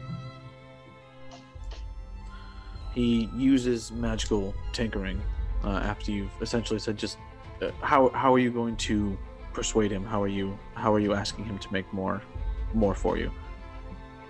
He 2.93 3.29
uses 3.35 3.91
magical 3.91 4.53
tinkering 4.73 5.21
uh, 5.63 5.69
after 5.69 6.11
you've 6.11 6.31
essentially 6.41 6.79
said 6.79 6.97
just 6.97 7.17
uh, 7.61 7.71
how 7.81 8.09
how 8.09 8.33
are 8.33 8.39
you 8.39 8.51
going 8.51 8.75
to 8.77 9.17
persuade 9.53 9.91
him? 9.91 10.05
How 10.05 10.21
are 10.21 10.27
you 10.27 10.57
how 10.75 10.93
are 10.93 10.99
you 10.99 11.13
asking 11.13 11.45
him 11.45 11.57
to 11.59 11.71
make 11.71 11.91
more 11.93 12.21
more 12.73 12.95
for 12.95 13.17
you? 13.17 13.31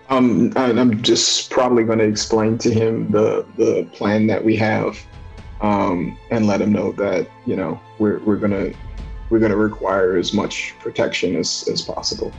Um, 0.10 0.51
and 0.58 0.80
I'm 0.80 1.01
just 1.01 1.50
probably 1.50 1.84
going 1.84 2.00
to 2.00 2.06
explain 2.06 2.58
to 2.60 2.74
him 2.74 3.10
the 3.12 3.46
the 3.58 3.88
plan 3.94 4.27
that 4.27 4.44
we 4.44 4.56
have, 4.58 4.98
um, 5.62 6.18
and 6.30 6.48
let 6.48 6.62
him 6.62 6.72
know 6.72 6.91
that 6.94 7.30
you 7.46 7.56
know 7.56 7.80
we're 7.98 8.20
we're 8.20 8.36
gonna 8.36 8.72
we're 9.30 9.39
gonna 9.39 9.56
require 9.56 10.18
as 10.18 10.34
much 10.34 10.75
protection 10.80 11.36
as 11.36 11.68
as 11.72 11.82
possible. 11.82 12.34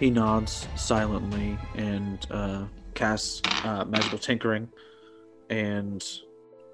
He 0.00 0.08
nods 0.08 0.66
silently 0.76 1.58
and 1.74 2.26
uh, 2.30 2.64
casts 2.94 3.42
uh, 3.64 3.84
magical 3.84 4.16
tinkering, 4.16 4.66
and 5.50 6.02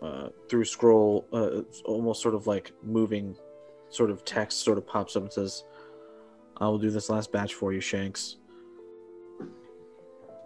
uh, 0.01 0.29
through 0.49 0.65
scroll, 0.65 1.27
uh, 1.33 1.63
almost 1.85 2.23
sort 2.23 2.37
of 2.37 2.47
like 2.47 2.71
moving, 2.85 3.37
sort 3.89 4.13
of 4.13 4.25
text 4.25 4.61
sort 4.61 4.79
of 4.79 4.87
pops 4.87 5.17
up 5.17 5.25
and 5.25 5.33
says, 5.33 5.65
"I 6.59 6.69
will 6.69 6.79
do 6.79 6.89
this 6.89 7.11
last 7.11 7.33
batch 7.33 7.55
for 7.55 7.73
you, 7.73 7.81
Shanks." 7.81 8.37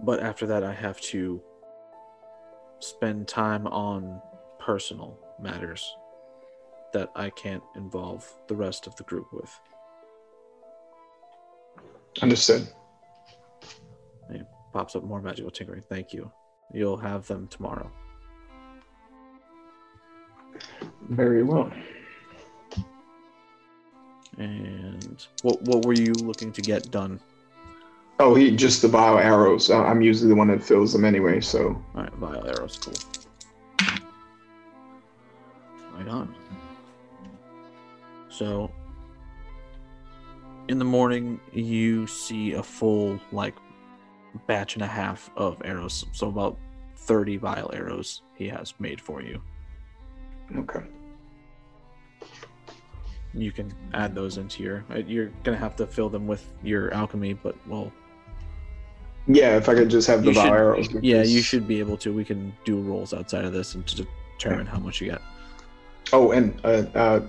But 0.02 0.20
after 0.20 0.46
that, 0.46 0.64
I 0.64 0.72
have 0.72 0.98
to 1.02 1.42
spend 2.78 3.28
time 3.28 3.66
on 3.66 4.22
personal 4.58 5.18
matters 5.38 5.94
that 6.94 7.10
I 7.14 7.28
can't 7.28 7.62
involve 7.76 8.26
the 8.48 8.56
rest 8.56 8.86
of 8.86 8.96
the 8.96 9.04
group 9.04 9.30
with. 9.34 9.60
Understood. 12.22 12.68
Pops 14.72 14.94
up 14.94 15.02
more 15.02 15.20
magical 15.20 15.50
tinkering. 15.50 15.82
Thank 15.88 16.12
you. 16.12 16.30
You'll 16.72 16.96
have 16.96 17.26
them 17.26 17.48
tomorrow. 17.48 17.90
Very 21.08 21.42
well. 21.42 21.72
And 24.38 25.26
what 25.42 25.60
what 25.62 25.84
were 25.84 25.92
you 25.92 26.12
looking 26.12 26.52
to 26.52 26.62
get 26.62 26.90
done? 26.90 27.20
Oh, 28.20 28.34
he 28.34 28.54
just 28.54 28.82
the 28.82 28.88
vile 28.88 29.18
arrows. 29.18 29.70
Uh, 29.70 29.82
I'm 29.82 30.02
usually 30.02 30.28
the 30.28 30.34
one 30.34 30.48
that 30.48 30.62
fills 30.62 30.92
them 30.92 31.04
anyway, 31.04 31.40
so 31.40 31.82
All 31.94 32.02
right, 32.02 32.12
vile 32.14 32.46
arrows, 32.46 32.78
cool. 32.78 32.94
Right 35.96 36.08
on. 36.08 36.34
So, 38.28 38.70
in 40.70 40.78
the 40.78 40.84
morning, 40.84 41.40
you 41.52 42.06
see 42.06 42.52
a 42.52 42.62
full 42.62 43.18
like 43.32 43.56
batch 44.46 44.74
and 44.74 44.84
a 44.84 44.86
half 44.86 45.28
of 45.36 45.60
arrows. 45.64 46.06
So 46.12 46.28
about 46.28 46.56
thirty 46.94 47.36
vile 47.36 47.70
arrows 47.74 48.22
he 48.36 48.46
has 48.48 48.72
made 48.78 49.00
for 49.00 49.20
you. 49.20 49.42
okay. 50.56 50.84
You 53.34 53.50
can 53.52 53.72
add 53.94 54.14
those 54.14 54.38
into 54.38 54.62
your. 54.62 54.84
uh, 54.90 54.98
You're 54.98 55.30
gonna 55.44 55.56
have 55.56 55.74
to 55.76 55.86
fill 55.86 56.08
them 56.08 56.26
with 56.28 56.44
your 56.62 56.92
alchemy, 56.94 57.32
but 57.34 57.56
well, 57.68 57.92
Yeah, 59.26 59.56
if 59.56 59.68
I 59.68 59.74
could 59.74 59.90
just 59.90 60.06
have 60.06 60.22
the 60.22 60.32
vile 60.32 60.44
should- 60.44 60.52
arrows. 60.52 60.88
yeah, 61.02 61.22
you 61.24 61.40
should 61.40 61.66
be 61.66 61.80
able 61.80 61.96
to. 61.98 62.12
We 62.12 62.24
can 62.24 62.52
do 62.64 62.80
rolls 62.80 63.12
outside 63.12 63.44
of 63.44 63.52
this 63.52 63.74
and 63.74 63.84
to 63.88 64.06
determine 64.38 64.66
how 64.66 64.78
much 64.78 65.00
you 65.00 65.10
get. 65.10 65.20
Oh, 66.12 66.30
and 66.32 66.58
uh, 66.64 66.84
uh, 66.94 67.20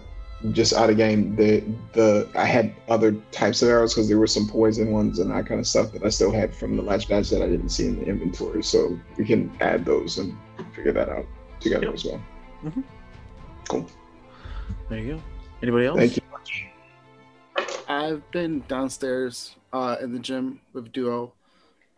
just 0.51 0.73
out 0.73 0.89
of 0.89 0.97
game, 0.97 1.35
the 1.35 1.63
the 1.93 2.27
I 2.35 2.45
had 2.45 2.73
other 2.89 3.13
types 3.31 3.61
of 3.61 3.69
arrows 3.69 3.93
because 3.93 4.07
there 4.07 4.17
were 4.17 4.27
some 4.27 4.47
poison 4.47 4.91
ones 4.91 5.19
and 5.19 5.31
that 5.31 5.45
kind 5.45 5.59
of 5.59 5.67
stuff 5.67 5.91
that 5.93 6.03
I 6.03 6.09
still 6.09 6.31
had 6.31 6.55
from 6.55 6.75
the 6.75 6.81
last 6.81 7.09
batch 7.09 7.29
that 7.29 7.41
I 7.41 7.47
didn't 7.47 7.69
see 7.69 7.87
in 7.87 7.99
the 7.99 8.05
inventory. 8.05 8.63
So 8.63 8.99
we 9.17 9.25
can 9.25 9.55
add 9.61 9.85
those 9.85 10.17
and 10.17 10.35
figure 10.75 10.91
that 10.93 11.09
out 11.09 11.25
together 11.59 11.85
Yep. 11.85 11.93
as 11.93 12.05
well. 12.05 12.21
Mm-hmm. 12.63 12.81
Cool. 13.69 13.87
There 14.89 14.99
you 14.99 15.15
go. 15.15 15.23
Anybody 15.61 15.85
else? 15.85 15.97
Thank 15.97 16.17
you. 16.17 16.21
I've 17.87 18.29
been 18.31 18.63
downstairs 18.67 19.55
uh, 19.73 19.97
in 20.01 20.11
the 20.13 20.19
gym 20.19 20.61
with 20.73 20.91
Duo. 20.91 21.33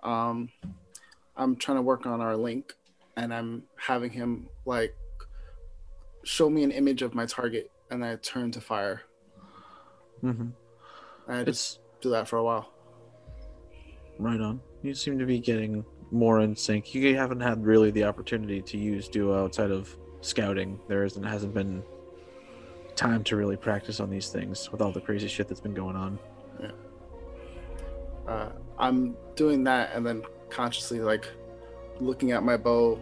Um, 0.01 0.50
I'm 1.38 1.55
trying 1.55 1.77
to 1.77 1.81
work 1.81 2.05
on 2.05 2.19
our 2.19 2.35
link, 2.35 2.73
and 3.15 3.33
I'm 3.33 3.63
having 3.77 4.12
him 4.12 4.47
like 4.65 4.95
show 6.23 6.50
me 6.50 6.63
an 6.63 6.71
image 6.71 7.01
of 7.01 7.13
my 7.13 7.25
target, 7.25 7.71
and 7.90 8.04
I 8.04 8.16
turn 8.18 8.52
to 8.52 8.62
fire. 8.62 9.02
Mm-hmm. 10.24 10.50
And 11.28 11.38
I 11.38 11.44
just 11.44 11.48
It's 11.48 11.80
do 12.02 12.10
that 12.12 12.28
for 12.28 12.38
a 12.38 12.44
while. 12.44 12.72
right 14.20 14.40
on. 14.40 14.62
You 14.82 14.94
seem 14.94 15.18
to 15.20 15.25
be 15.25 15.40
getting 15.40 15.86
more 16.12 16.42
in 16.42 16.56
sync. 16.56 16.94
You 16.94 17.16
haven't 17.16 17.40
had 17.40 17.66
really 17.66 17.92
the 17.92 18.04
opportunity 18.04 18.62
to 18.62 18.78
use 18.78 19.08
duo 19.08 19.44
outside 19.44 19.72
of 19.72 19.96
scouting. 20.22 20.80
There 20.88 21.04
isn't 21.04 21.24
hasn't 21.24 21.54
been 21.54 21.84
time 22.96 23.24
to 23.24 23.36
really 23.36 23.58
practice 23.58 24.00
on 24.00 24.10
these 24.10 24.30
things 24.30 24.72
with 24.72 24.82
all 24.82 24.92
the 24.92 25.02
crazy 25.02 25.28
shit 25.28 25.48
that's 25.48 25.62
been 25.62 25.74
going 25.74 25.96
on. 25.96 26.20
Uh, 28.28 28.50
I'm 28.78 29.18
doing 29.36 29.63
that, 29.66 29.94
and 29.94 30.06
then 30.06 30.24
consciously 30.50 31.00
like 31.02 31.28
looking 32.00 32.32
at 32.32 32.44
my 32.44 32.56
bow, 32.56 33.02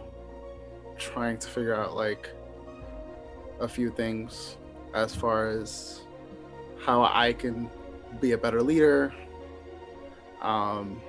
trying 0.98 1.38
to 1.38 1.48
figure 1.48 1.74
out 1.74 1.94
like 1.94 2.30
a 3.60 3.68
few 3.68 3.90
things 3.90 4.56
as 4.94 5.14
far 5.14 5.48
as 5.48 6.02
how 6.78 7.02
I 7.02 7.32
can 7.32 7.70
be 8.20 8.32
a 8.32 8.38
better 8.38 8.62
leader. 8.62 9.12
Um, 10.40 11.00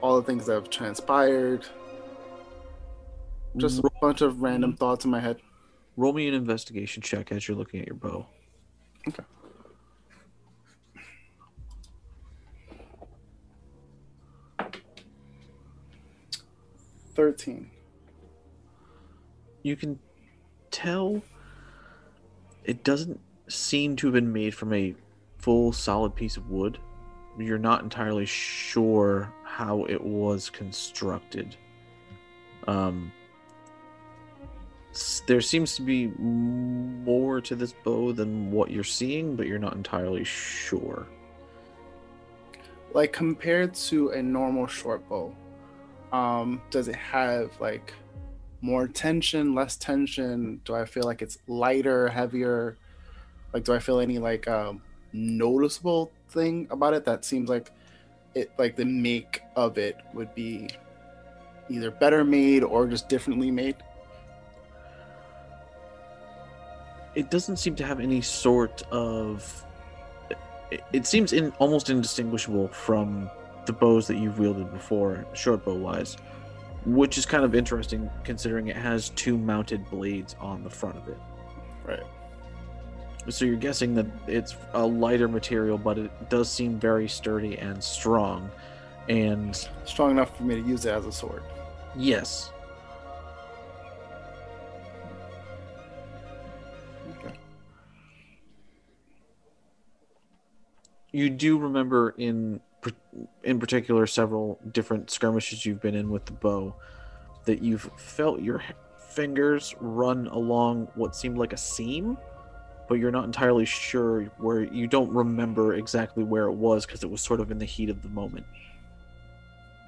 all 0.00 0.16
the 0.16 0.22
things 0.22 0.46
that 0.46 0.54
have 0.54 0.70
transpired. 0.70 1.66
Just 3.56 3.80
a 3.80 3.90
bunch 4.00 4.20
of 4.20 4.42
random 4.42 4.76
thoughts 4.76 5.04
in 5.04 5.10
my 5.10 5.20
head. 5.20 5.38
Roll 5.96 6.12
me 6.12 6.28
an 6.28 6.34
investigation 6.34 7.02
check 7.02 7.32
as 7.32 7.48
you're 7.48 7.56
looking 7.56 7.80
at 7.80 7.86
your 7.86 7.96
bow. 7.96 8.26
Okay. 9.08 9.24
Thirteen. 17.14 17.70
You 19.64 19.74
can 19.74 19.98
tell 20.70 21.20
it 22.68 22.84
doesn't 22.84 23.18
seem 23.48 23.96
to 23.96 24.06
have 24.06 24.14
been 24.14 24.32
made 24.32 24.54
from 24.54 24.74
a 24.74 24.94
full 25.38 25.72
solid 25.72 26.14
piece 26.14 26.36
of 26.36 26.50
wood. 26.50 26.78
You're 27.38 27.58
not 27.58 27.82
entirely 27.82 28.26
sure 28.26 29.32
how 29.42 29.84
it 29.84 30.00
was 30.04 30.50
constructed. 30.50 31.56
Um, 32.66 33.10
there 35.26 35.40
seems 35.40 35.76
to 35.76 35.82
be 35.82 36.08
more 36.08 37.40
to 37.40 37.56
this 37.56 37.72
bow 37.72 38.12
than 38.12 38.50
what 38.50 38.70
you're 38.70 38.84
seeing, 38.84 39.34
but 39.34 39.46
you're 39.46 39.58
not 39.58 39.74
entirely 39.74 40.24
sure. 40.24 41.06
Like 42.92 43.14
compared 43.14 43.72
to 43.74 44.10
a 44.10 44.22
normal 44.22 44.66
short 44.66 45.08
bow, 45.08 45.34
um, 46.12 46.60
does 46.70 46.88
it 46.88 46.96
have 46.96 47.50
like 47.60 47.94
more 48.60 48.88
tension, 48.88 49.54
less 49.54 49.76
tension? 49.76 50.60
Do 50.64 50.74
I 50.74 50.84
feel 50.84 51.04
like 51.04 51.22
it's 51.22 51.38
lighter, 51.46 52.08
heavier? 52.08 52.76
Like, 53.52 53.64
do 53.64 53.74
I 53.74 53.78
feel 53.78 54.00
any 54.00 54.18
like 54.18 54.46
um, 54.48 54.82
noticeable 55.12 56.10
thing 56.30 56.66
about 56.70 56.94
it 56.94 57.04
that 57.04 57.24
seems 57.24 57.48
like 57.48 57.70
it, 58.34 58.50
like 58.58 58.76
the 58.76 58.84
make 58.84 59.42
of 59.56 59.78
it 59.78 59.96
would 60.14 60.34
be 60.34 60.68
either 61.68 61.90
better 61.90 62.24
made 62.24 62.62
or 62.62 62.86
just 62.86 63.08
differently 63.08 63.50
made? 63.50 63.76
it 67.18 67.30
doesn't 67.30 67.56
seem 67.56 67.74
to 67.74 67.84
have 67.84 67.98
any 67.98 68.20
sort 68.20 68.82
of 68.92 69.64
it, 70.70 70.84
it 70.92 71.04
seems 71.04 71.32
in 71.32 71.50
almost 71.58 71.90
indistinguishable 71.90 72.68
from 72.68 73.28
the 73.66 73.72
bows 73.72 74.06
that 74.06 74.18
you've 74.18 74.38
wielded 74.38 74.72
before 74.72 75.26
short 75.34 75.64
bow 75.64 75.74
wise 75.74 76.16
which 76.84 77.18
is 77.18 77.26
kind 77.26 77.44
of 77.44 77.54
interesting 77.54 78.08
considering 78.24 78.68
it 78.68 78.76
has 78.76 79.10
two 79.10 79.36
mounted 79.36 79.88
blades 79.90 80.34
on 80.40 80.62
the 80.64 80.70
front 80.70 80.96
of 80.96 81.08
it 81.08 81.18
Right. 81.84 82.02
so 83.28 83.44
you're 83.44 83.56
guessing 83.56 83.94
that 83.94 84.06
it's 84.26 84.56
a 84.74 84.86
lighter 84.86 85.28
material 85.28 85.76
but 85.78 85.98
it 85.98 86.28
does 86.30 86.50
seem 86.50 86.78
very 86.78 87.08
sturdy 87.08 87.58
and 87.58 87.82
strong 87.82 88.50
and 89.08 89.68
Strong 89.86 90.10
enough 90.12 90.36
for 90.36 90.42
me 90.42 90.54
to 90.56 90.60
use 90.68 90.84
it 90.84 90.90
as 90.90 91.06
a 91.06 91.12
sword. 91.12 91.42
yes 91.96 92.52
Okay. 97.18 97.34
you 101.12 101.30
do 101.30 101.58
remember 101.58 102.10
in 102.18 102.60
in 103.42 103.58
particular 103.58 104.06
several 104.06 104.58
different 104.72 105.10
skirmishes 105.10 105.64
you've 105.64 105.80
been 105.80 105.94
in 105.94 106.10
with 106.10 106.24
the 106.26 106.32
bow 106.32 106.74
that 107.44 107.62
you've 107.62 107.90
felt 107.96 108.40
your 108.40 108.62
fingers 109.10 109.74
run 109.80 110.26
along 110.28 110.88
what 110.94 111.16
seemed 111.16 111.38
like 111.38 111.52
a 111.52 111.56
seam 111.56 112.16
but 112.88 112.94
you're 112.94 113.10
not 113.10 113.24
entirely 113.24 113.64
sure 113.64 114.24
where 114.38 114.62
you 114.62 114.86
don't 114.86 115.10
remember 115.10 115.74
exactly 115.74 116.22
where 116.24 116.44
it 116.44 116.52
was 116.52 116.86
because 116.86 117.02
it 117.02 117.10
was 117.10 117.20
sort 117.20 117.40
of 117.40 117.50
in 117.50 117.58
the 117.58 117.64
heat 117.64 117.90
of 117.90 118.02
the 118.02 118.08
moment 118.08 118.44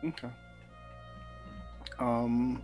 Okay. 0.04 0.28
Um. 1.98 2.62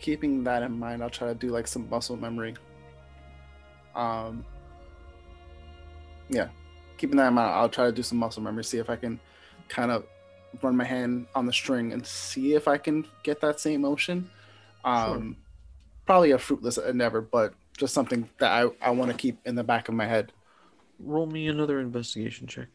Keeping 0.00 0.44
that 0.44 0.62
in 0.62 0.78
mind, 0.78 1.02
I'll 1.02 1.10
try 1.10 1.28
to 1.28 1.34
do 1.34 1.48
like 1.48 1.66
some 1.66 1.88
muscle 1.90 2.16
memory. 2.16 2.54
Um. 3.94 4.44
Yeah, 6.28 6.48
keeping 6.96 7.16
that 7.16 7.28
in 7.28 7.34
mind, 7.34 7.50
I'll 7.50 7.68
try 7.68 7.86
to 7.86 7.92
do 7.92 8.02
some 8.02 8.18
muscle 8.18 8.42
memory. 8.42 8.64
See 8.64 8.78
if 8.78 8.90
I 8.90 8.96
can 8.96 9.18
kind 9.68 9.90
of 9.90 10.04
run 10.62 10.76
my 10.76 10.84
hand 10.84 11.26
on 11.34 11.46
the 11.46 11.52
string 11.52 11.92
and 11.92 12.06
see 12.06 12.54
if 12.54 12.68
I 12.68 12.78
can 12.78 13.06
get 13.22 13.40
that 13.40 13.60
same 13.60 13.82
motion. 13.82 14.30
Um, 14.84 15.36
probably 16.06 16.30
a 16.30 16.38
fruitless 16.38 16.78
endeavor, 16.78 17.20
but 17.20 17.52
just 17.76 17.94
something 17.94 18.28
that 18.38 18.50
I, 18.50 18.88
I 18.88 18.90
want 18.90 19.10
to 19.10 19.16
keep 19.16 19.38
in 19.44 19.54
the 19.54 19.64
back 19.64 19.88
of 19.88 19.94
my 19.94 20.06
head. 20.06 20.32
roll 20.98 21.26
me 21.26 21.48
another 21.48 21.80
investigation 21.80 22.46
check 22.46 22.68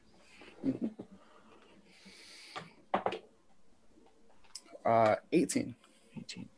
Uh, 4.85 5.15
18. 5.31 5.75
18. 6.17 6.49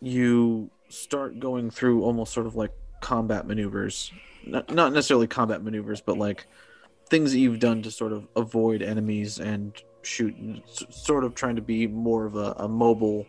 You 0.00 0.70
start 0.88 1.38
going 1.38 1.70
through 1.70 2.02
almost 2.02 2.32
sort 2.32 2.46
of 2.46 2.56
like 2.56 2.72
combat 3.00 3.46
maneuvers. 3.46 4.12
Not, 4.44 4.72
not 4.72 4.92
necessarily 4.92 5.26
combat 5.26 5.62
maneuvers, 5.62 6.00
but 6.00 6.18
like 6.18 6.46
things 7.08 7.32
that 7.32 7.38
you've 7.38 7.58
done 7.58 7.82
to 7.82 7.90
sort 7.90 8.12
of 8.12 8.26
avoid 8.36 8.82
enemies 8.82 9.38
and 9.38 9.72
shoot, 10.02 10.34
sort 10.90 11.24
of 11.24 11.34
trying 11.34 11.56
to 11.56 11.62
be 11.62 11.86
more 11.86 12.24
of 12.24 12.36
a, 12.36 12.54
a 12.58 12.68
mobile 12.68 13.26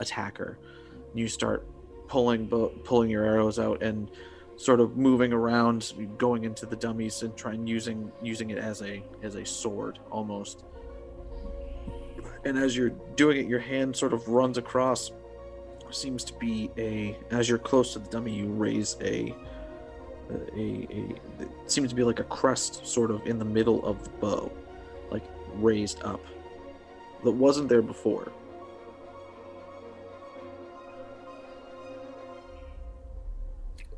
attacker. 0.00 0.58
You 1.14 1.28
start 1.28 1.66
pulling 2.08 2.46
bo- 2.46 2.72
pulling 2.84 3.10
your 3.10 3.24
arrows 3.24 3.58
out 3.58 3.82
and 3.82 4.10
sort 4.56 4.80
of 4.80 4.96
moving 4.96 5.32
around, 5.32 5.92
going 6.18 6.44
into 6.44 6.66
the 6.66 6.76
dummies 6.76 7.22
and 7.22 7.36
trying 7.36 7.66
using 7.66 8.10
using 8.22 8.50
it 8.50 8.58
as 8.58 8.82
a 8.82 9.02
as 9.22 9.34
a 9.34 9.44
sword 9.44 9.98
almost 10.10 10.64
and 12.44 12.58
as 12.58 12.76
you're 12.76 12.90
doing 13.16 13.38
it 13.38 13.46
your 13.46 13.60
hand 13.60 13.94
sort 13.94 14.12
of 14.12 14.28
runs 14.28 14.58
across 14.58 15.12
seems 15.94 16.24
to 16.24 16.32
be 16.34 16.70
a 16.78 17.16
as 17.30 17.48
you're 17.48 17.58
close 17.58 17.92
to 17.92 17.98
the 17.98 18.08
dummy 18.08 18.32
you 18.32 18.46
raise 18.46 18.96
a 19.00 19.34
a, 20.56 20.86
a 20.90 21.14
it 21.40 21.50
seems 21.66 21.90
to 21.90 21.94
be 21.94 22.02
like 22.02 22.20
a 22.20 22.24
crest 22.24 22.86
sort 22.86 23.10
of 23.10 23.26
in 23.26 23.38
the 23.38 23.44
middle 23.44 23.84
of 23.84 24.02
the 24.04 24.10
bow 24.10 24.50
like 25.10 25.24
raised 25.54 26.02
up 26.02 26.20
that 27.24 27.30
wasn't 27.30 27.68
there 27.68 27.82
before 27.82 28.32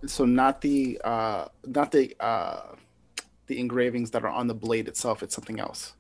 So 0.07 0.25
not 0.25 0.61
the 0.61 1.01
uh, 1.03 1.47
not 1.67 1.93
the 1.93 2.15
uh, 2.21 2.75
the 3.47 3.59
engravings 3.59 4.11
that 4.13 4.25
are 4.25 4.31
on 4.31 4.47
the 4.47 4.55
blade 4.55 4.89
itself. 4.89 5.23
It's 5.23 5.35
something 5.35 5.61
else. 5.61 5.95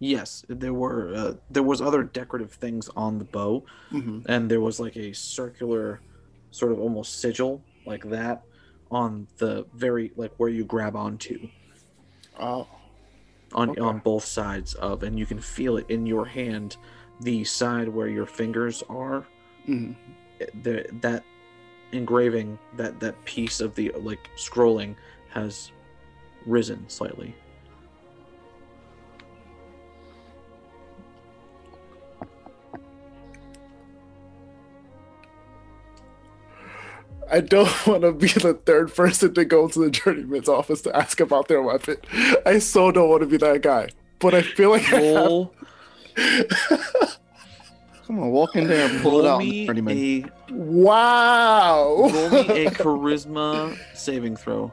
Yes 0.00 0.44
there 0.48 0.74
were 0.74 1.14
uh, 1.14 1.34
there 1.50 1.62
was 1.62 1.80
other 1.80 2.02
decorative 2.02 2.52
things 2.52 2.88
on 2.96 3.18
the 3.18 3.24
bow 3.24 3.64
hmm 3.90 4.18
and 4.26 4.50
there 4.50 4.60
was 4.60 4.80
like 4.80 4.96
a 4.96 5.12
circular 5.12 6.00
sort 6.50 6.72
of 6.72 6.80
almost 6.80 7.20
sigil 7.20 7.62
like 7.86 8.02
that 8.10 8.42
on 8.90 9.26
the 9.38 9.64
very 9.72 10.10
like 10.16 10.32
where 10.36 10.48
you 10.48 10.64
grab 10.64 10.96
onto. 10.96 11.48
Oh, 12.38 12.66
on 13.54 13.70
Okay. 13.70 13.80
on 13.80 13.98
both 14.00 14.24
sides 14.24 14.74
of 14.74 15.02
and 15.02 15.18
you 15.18 15.26
can 15.26 15.40
feel 15.40 15.76
it 15.76 15.88
in 15.88 16.06
your 16.06 16.24
hand 16.24 16.76
the 17.20 17.44
side 17.44 17.88
where 17.88 18.08
your 18.08 18.26
fingers 18.26 18.82
are. 18.88 19.26
Mhm. 19.68 19.94
the, 20.62 20.86
that 21.00 21.22
engraving 21.92 22.58
that 22.76 22.98
that 23.00 23.22
piece 23.24 23.60
of 23.60 23.74
the 23.74 23.92
like 24.00 24.30
scrolling 24.36 24.96
has 25.28 25.70
risen 26.46 26.88
slightly 26.88 27.34
I 37.30 37.40
don't 37.40 37.68
want 37.86 38.02
to 38.02 38.12
be 38.12 38.28
the 38.28 38.54
third 38.54 38.94
person 38.94 39.34
to 39.34 39.44
go 39.44 39.68
to 39.68 39.78
the 39.78 39.90
journeyman's 39.90 40.48
office 40.48 40.80
to 40.82 40.96
ask 40.96 41.20
about 41.20 41.48
their 41.48 41.62
weapon. 41.62 41.96
I 42.44 42.58
so 42.58 42.90
don't 42.90 43.08
want 43.08 43.22
to 43.22 43.26
be 43.26 43.36
that 43.38 43.62
guy. 43.62 43.88
But 44.18 44.34
I 44.34 44.42
feel 44.42 44.70
like 44.70 44.92
I 44.92 45.00
have. 45.00 45.14
roll, 45.16 45.54
Come 48.06 48.18
on, 48.18 48.30
walk 48.30 48.56
in 48.56 48.66
there 48.66 48.88
and 48.90 49.00
pull 49.02 49.20
it 49.20 49.26
out. 49.26 49.38
me 49.38 50.24
a 50.28 50.52
Wow. 50.52 51.84
roll 52.12 52.30
me 52.30 52.66
a 52.66 52.70
charisma 52.70 53.78
saving 53.94 54.36
throw 54.36 54.72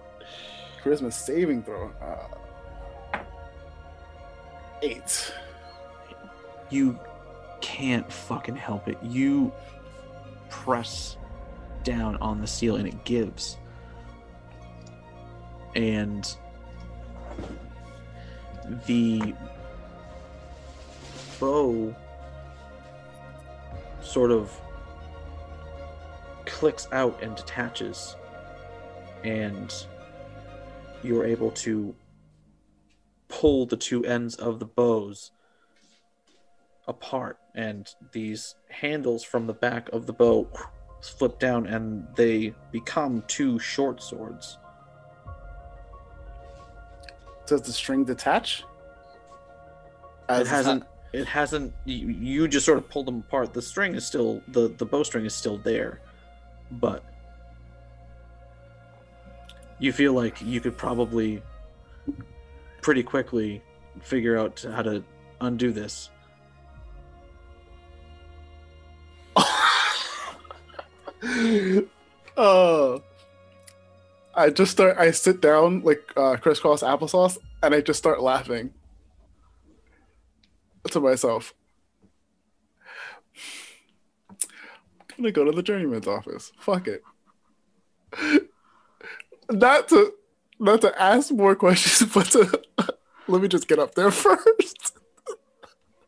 Charisma 0.84 1.13
saving 1.13 1.62
throw. 1.63 1.91
Uh, 2.02 3.20
eight. 4.82 5.34
you 6.70 6.98
can't 7.62 8.12
fucking 8.12 8.56
help 8.56 8.88
it. 8.88 8.98
You 9.04 9.52
press 10.50 11.17
down 11.88 12.17
on 12.17 12.41
the 12.41 12.47
seal 12.47 12.76
and 12.76 12.86
it 12.86 13.06
gives. 13.06 13.58
And 15.73 16.28
the 18.86 19.34
bow 21.39 21.95
sort 24.02 24.32
of 24.32 24.52
clicks 26.45 26.89
out 26.91 27.23
and 27.23 27.38
detaches 27.38 28.17
and 29.23 29.73
you're 31.04 31.26
able 31.26 31.52
to 31.52 31.95
pull 33.30 33.65
the 33.65 33.78
two 33.78 34.04
ends 34.04 34.36
of 34.36 34.60
the 34.60 34.65
bows 34.65 35.32
apart, 36.88 37.38
and 37.54 37.88
these 38.13 38.56
handles 38.69 39.23
from 39.23 39.47
the 39.47 39.54
back 39.54 39.89
of 39.89 40.06
the 40.06 40.13
bow 40.13 40.50
flip 41.01 41.39
down, 41.39 41.67
and 41.67 42.07
they 42.15 42.53
become 42.71 43.23
two 43.27 43.60
short 43.60 44.01
swords. 44.01 44.57
Does 47.45 47.62
the 47.62 47.71
string 47.71 48.03
detach? 48.03 48.63
it 50.29 50.41
As 50.41 50.47
hasn't 50.49 50.83
it 51.13 51.25
hasn't 51.25 51.73
you, 51.86 52.07
you 52.10 52.47
just 52.47 52.65
sort 52.65 52.77
of 52.77 52.89
pulled 52.89 53.05
them 53.05 53.19
apart 53.19 53.53
the 53.53 53.62
string 53.62 53.95
is 53.95 54.05
still 54.05 54.41
the 54.49 54.67
the 54.77 54.86
bowstring 54.86 55.25
is 55.25 55.33
still 55.33 55.57
there 55.57 56.01
but 56.71 57.03
you 59.79 59.93
feel 59.93 60.13
like 60.13 60.41
you 60.41 60.60
could 60.60 60.77
probably 60.77 61.41
pretty 62.81 63.03
quickly 63.03 63.62
figure 64.01 64.38
out 64.38 64.65
how 64.71 64.81
to 64.81 65.03
undo 65.41 65.71
this 65.71 66.10
Oh. 71.23 73.01
I 74.36 74.51
just 74.51 74.71
start. 74.71 74.97
I 74.97 75.10
sit 75.12 75.41
down 75.41 75.82
like 75.82 76.13
uh, 76.15 76.38
crisscross 76.38 76.84
applesauce, 76.84 77.39
and 77.63 77.73
I 77.73 77.82
just 77.82 77.97
start 77.97 78.21
laughing 78.21 78.71
to 80.91 80.99
myself. 80.99 81.56
I'm 85.17 85.23
gonna 85.23 85.32
go 85.32 85.43
to 85.43 85.51
the 85.51 85.63
journeyman's 85.63 86.08
office. 86.08 86.51
Fuck 86.60 86.88
it. 86.88 87.03
Not 89.49 89.88
to, 89.89 90.13
not 90.60 90.82
to 90.82 91.01
ask 91.01 91.32
more 91.32 91.56
questions, 91.56 92.12
but 92.13 92.25
to 92.32 92.62
let 93.30 93.41
me 93.41 93.47
just 93.47 93.67
get 93.67 93.80
up 93.80 93.95
there 93.95 94.12
first. 94.12 94.97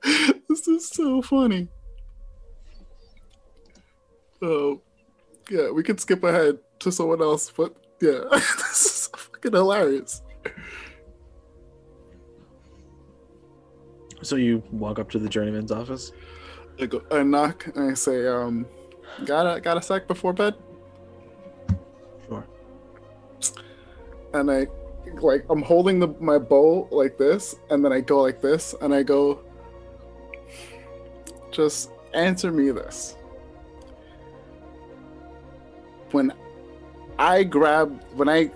this 0.03 0.67
is 0.67 0.89
so 0.89 1.21
funny. 1.21 1.69
Oh, 4.41 4.81
yeah, 5.49 5.69
we 5.69 5.83
can 5.83 5.97
skip 5.97 6.23
ahead 6.23 6.59
to 6.79 6.91
someone 6.91 7.21
else, 7.21 7.51
but 7.55 7.75
yeah, 8.01 8.21
this 8.31 8.85
is 8.85 9.09
fucking 9.15 9.53
hilarious. 9.53 10.21
so 14.21 14.35
you 14.35 14.61
walk 14.71 14.99
up 14.99 15.09
to 15.09 15.17
the 15.17 15.29
journeyman's 15.29 15.71
office 15.71 16.11
I 16.81 16.85
go, 16.85 17.01
I 17.11 17.23
knock 17.23 17.67
and 17.75 17.91
I 17.91 17.93
say, 17.93 18.27
um, 18.27 18.65
got 19.25 19.57
a 19.57 19.59
got 19.59 19.77
a 19.77 19.81
sec 19.81 20.07
before 20.07 20.31
bed, 20.31 20.55
sure 22.27 22.45
and 24.33 24.49
I 24.49 24.67
like 25.21 25.45
I'm 25.49 25.61
holding 25.61 25.99
the 25.99 26.07
my 26.19 26.37
bow 26.37 26.87
like 26.91 27.17
this, 27.17 27.55
and 27.69 27.83
then 27.83 27.91
I 27.91 27.99
go 27.99 28.21
like 28.21 28.41
this, 28.41 28.75
and 28.81 28.93
I 28.93 29.03
go, 29.03 29.41
just 31.51 31.91
answer 32.13 32.51
me 32.51 32.71
this. 32.71 33.15
When 36.11 36.33
I 37.19 37.43
grabbed, 37.43 38.03
when 38.15 38.27
I 38.27 38.47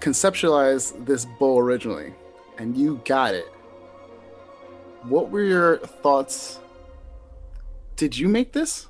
conceptualized 0.00 1.04
this 1.04 1.26
bow 1.38 1.58
originally, 1.58 2.14
and 2.58 2.76
you 2.76 3.00
got 3.04 3.34
it, 3.34 3.52
what 5.02 5.30
were 5.30 5.42
your 5.42 5.78
thoughts? 5.78 6.58
Did 7.96 8.16
you 8.16 8.28
make 8.28 8.52
this, 8.52 8.88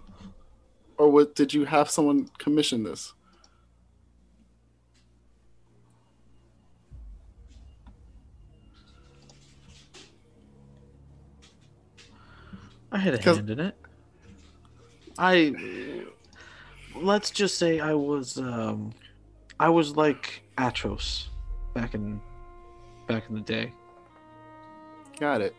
or 0.98 1.10
what? 1.10 1.34
Did 1.34 1.52
you 1.52 1.64
have 1.64 1.90
someone 1.90 2.28
commission 2.38 2.84
this? 2.84 3.12
I 12.92 12.98
had 12.98 13.14
a 13.14 13.22
hand 13.22 13.50
in 13.50 13.58
it. 13.58 13.74
I 15.18 15.54
let's 16.94 17.30
just 17.30 17.58
say 17.58 17.80
I 17.80 17.94
was 17.94 18.38
um 18.38 18.92
I 19.60 19.68
was 19.68 19.96
like 19.96 20.42
Atros 20.58 21.26
back 21.74 21.94
in 21.94 22.20
back 23.06 23.24
in 23.28 23.34
the 23.34 23.40
day. 23.40 23.72
Got 25.18 25.40
it. 25.40 25.54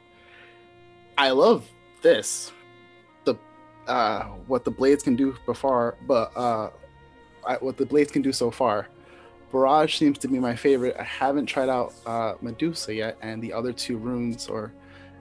I 1.18 1.32
love 1.32 1.68
this. 2.02 2.52
The 3.26 3.36
uh 3.88 4.24
what 4.48 4.66
the 4.66 4.72
blades 4.72 5.04
can 5.04 5.16
do 5.16 5.36
before, 5.46 5.98
but 6.08 6.36
uh 6.36 6.70
I, 7.46 7.56
what 7.56 7.78
the 7.78 7.86
blades 7.86 8.12
can 8.12 8.22
do 8.22 8.32
so 8.32 8.52
far. 8.52 8.88
Barrage 9.52 9.98
seems 9.98 10.18
to 10.20 10.28
be 10.28 10.40
my 10.40 10.56
favorite. 10.56 10.96
I 11.00 11.04
haven't 11.04 11.46
tried 11.46 11.70
out 11.70 11.94
uh 12.06 12.34
Medusa 12.42 12.94
yet, 12.94 13.18
and 13.22 13.42
the 13.42 13.54
other 13.54 13.72
two 13.72 13.98
runes 13.98 14.48
or 14.48 14.74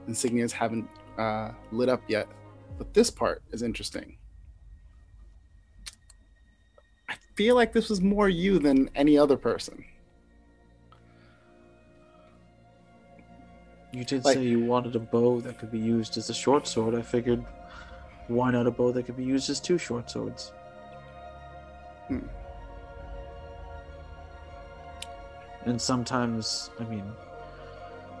insignias 0.07 0.51
haven't 0.51 0.89
uh 1.17 1.51
lit 1.71 1.89
up 1.89 2.01
yet. 2.07 2.27
But 2.77 2.93
this 2.93 3.11
part 3.11 3.43
is 3.51 3.61
interesting. 3.61 4.17
I 7.07 7.15
feel 7.35 7.55
like 7.55 7.73
this 7.73 7.89
was 7.89 8.01
more 8.01 8.29
you 8.29 8.59
than 8.59 8.89
any 8.95 9.17
other 9.17 9.37
person. 9.37 9.83
You 13.91 14.03
did 14.03 14.25
Like- 14.25 14.35
say 14.35 14.43
you 14.43 14.65
wanted 14.65 14.95
a 14.95 14.99
bow 14.99 15.39
that 15.41 15.59
could 15.59 15.71
be 15.71 15.79
used 15.79 16.17
as 16.17 16.29
a 16.29 16.33
short 16.33 16.65
sword. 16.67 16.95
I 16.95 17.01
figured 17.01 17.45
why 18.27 18.51
not 18.51 18.65
a 18.67 18.71
bow 18.71 18.91
that 18.91 19.03
could 19.03 19.17
be 19.17 19.23
used 19.23 19.49
as 19.49 19.59
two 19.59 19.77
short 19.77 20.09
swords? 20.09 20.51
Hmm. 22.07 22.19
And 25.65 25.81
sometimes, 25.81 26.69
I 26.79 26.83
mean, 26.85 27.05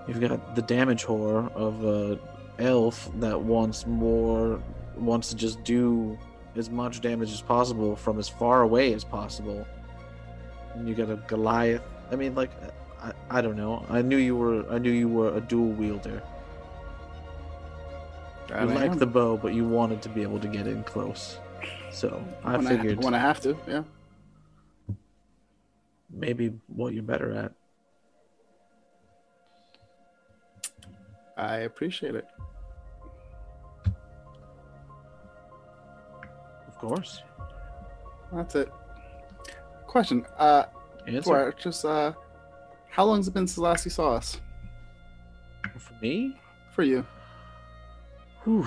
you've 0.07 0.21
got 0.21 0.55
the 0.55 0.61
damage 0.61 1.03
whore 1.05 1.51
of 1.53 1.83
a 1.83 2.19
elf 2.59 3.09
that 3.15 3.39
wants 3.41 3.85
more, 3.87 4.61
wants 4.95 5.29
to 5.29 5.35
just 5.35 5.63
do 5.63 6.17
as 6.55 6.69
much 6.69 7.01
damage 7.01 7.31
as 7.31 7.41
possible 7.41 7.95
from 7.95 8.19
as 8.19 8.29
far 8.29 8.61
away 8.61 8.93
as 8.93 9.03
possible. 9.03 9.67
And 10.75 10.87
you 10.87 10.95
got 10.95 11.09
a 11.09 11.15
Goliath. 11.27 11.83
I 12.11 12.15
mean, 12.15 12.35
like, 12.35 12.51
I, 13.01 13.11
I 13.29 13.41
don't 13.41 13.55
know. 13.55 13.85
I 13.89 14.01
knew 14.01 14.17
you 14.17 14.35
were, 14.35 14.69
I 14.71 14.77
knew 14.77 14.91
you 14.91 15.09
were 15.09 15.35
a 15.35 15.41
dual 15.41 15.69
wielder. 15.69 16.21
You 18.49 18.55
I 18.55 18.63
like 18.65 18.99
the 18.99 19.07
bow, 19.07 19.37
but 19.37 19.53
you 19.53 19.67
wanted 19.67 20.01
to 20.03 20.09
be 20.09 20.21
able 20.21 20.39
to 20.39 20.47
get 20.47 20.67
in 20.67 20.83
close. 20.83 21.37
So 21.91 22.23
I 22.43 22.57
when 22.57 22.67
figured 22.67 22.99
I, 22.99 23.05
when 23.05 23.13
I 23.13 23.19
have 23.19 23.39
to, 23.41 23.57
yeah. 23.67 23.83
maybe 26.11 26.53
what 26.67 26.93
you're 26.93 27.03
better 27.03 27.31
at. 27.31 27.53
I 31.35 31.57
appreciate 31.57 32.15
it. 32.15 32.27
Course. 36.83 37.23
That's 38.33 38.55
it. 38.55 38.69
Question. 39.87 40.25
Uh, 40.37 40.65
Answer 41.07 41.53
just 41.57 41.85
uh, 41.85 42.13
how 42.89 43.05
long 43.05 43.17
has 43.17 43.27
it 43.27 43.33
been 43.33 43.47
since 43.47 43.57
last 43.57 43.85
you 43.85 43.91
saw 43.91 44.13
us? 44.15 44.41
for 45.77 45.93
me. 46.01 46.37
For 46.71 46.83
you? 46.83 47.05
Whew. 48.43 48.65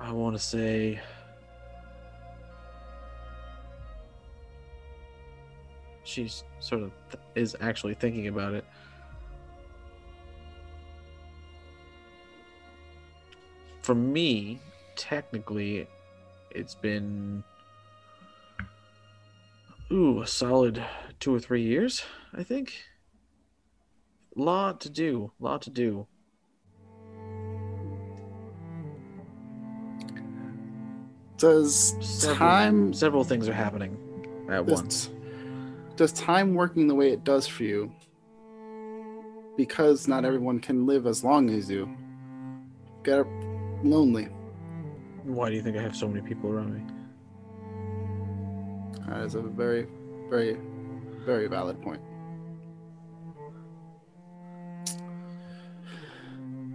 I 0.00 0.10
want 0.12 0.36
to 0.36 0.42
say. 0.42 1.00
She's 6.04 6.44
sort 6.60 6.82
of 6.82 6.90
th- 7.10 7.22
is 7.34 7.56
actually 7.60 7.94
thinking 7.94 8.28
about 8.28 8.54
it. 8.54 8.64
For 13.82 13.94
me, 13.94 14.58
technically, 14.96 15.86
it's 16.56 16.74
been 16.74 17.44
ooh 19.92 20.20
a 20.22 20.26
solid 20.26 20.82
two 21.20 21.34
or 21.34 21.40
three 21.40 21.62
years. 21.62 22.02
I 22.34 22.42
think. 22.42 22.74
Lot 24.34 24.80
to 24.82 24.90
do. 24.90 25.32
Lot 25.40 25.62
to 25.62 25.70
do. 25.70 26.06
Does 31.38 31.94
Several- 32.00 32.36
time 32.38 32.92
Several 32.94 33.24
things 33.24 33.48
are 33.48 33.52
happening 33.52 33.96
at 34.50 34.64
does, 34.66 34.80
once. 34.82 35.10
does 35.96 36.12
time 36.12 36.54
working 36.54 36.86
the 36.88 36.94
way 36.94 37.12
it 37.12 37.24
does 37.24 37.46
for 37.46 37.64
you? 37.64 37.92
Because 39.56 40.08
not 40.08 40.24
everyone 40.24 40.60
can 40.60 40.86
live 40.86 41.06
as 41.06 41.22
long 41.24 41.50
as 41.50 41.70
you. 41.70 41.88
Get 43.02 43.26
lonely. 43.82 44.28
Why 45.26 45.50
do 45.50 45.56
you 45.56 45.62
think 45.62 45.76
I 45.76 45.82
have 45.82 45.96
so 45.96 46.06
many 46.06 46.26
people 46.26 46.50
around 46.50 46.72
me? 46.72 46.82
That 49.08 49.22
is 49.22 49.34
a 49.34 49.42
very, 49.42 49.88
very, 50.30 50.56
very 51.24 51.48
valid 51.48 51.82
point. 51.82 52.00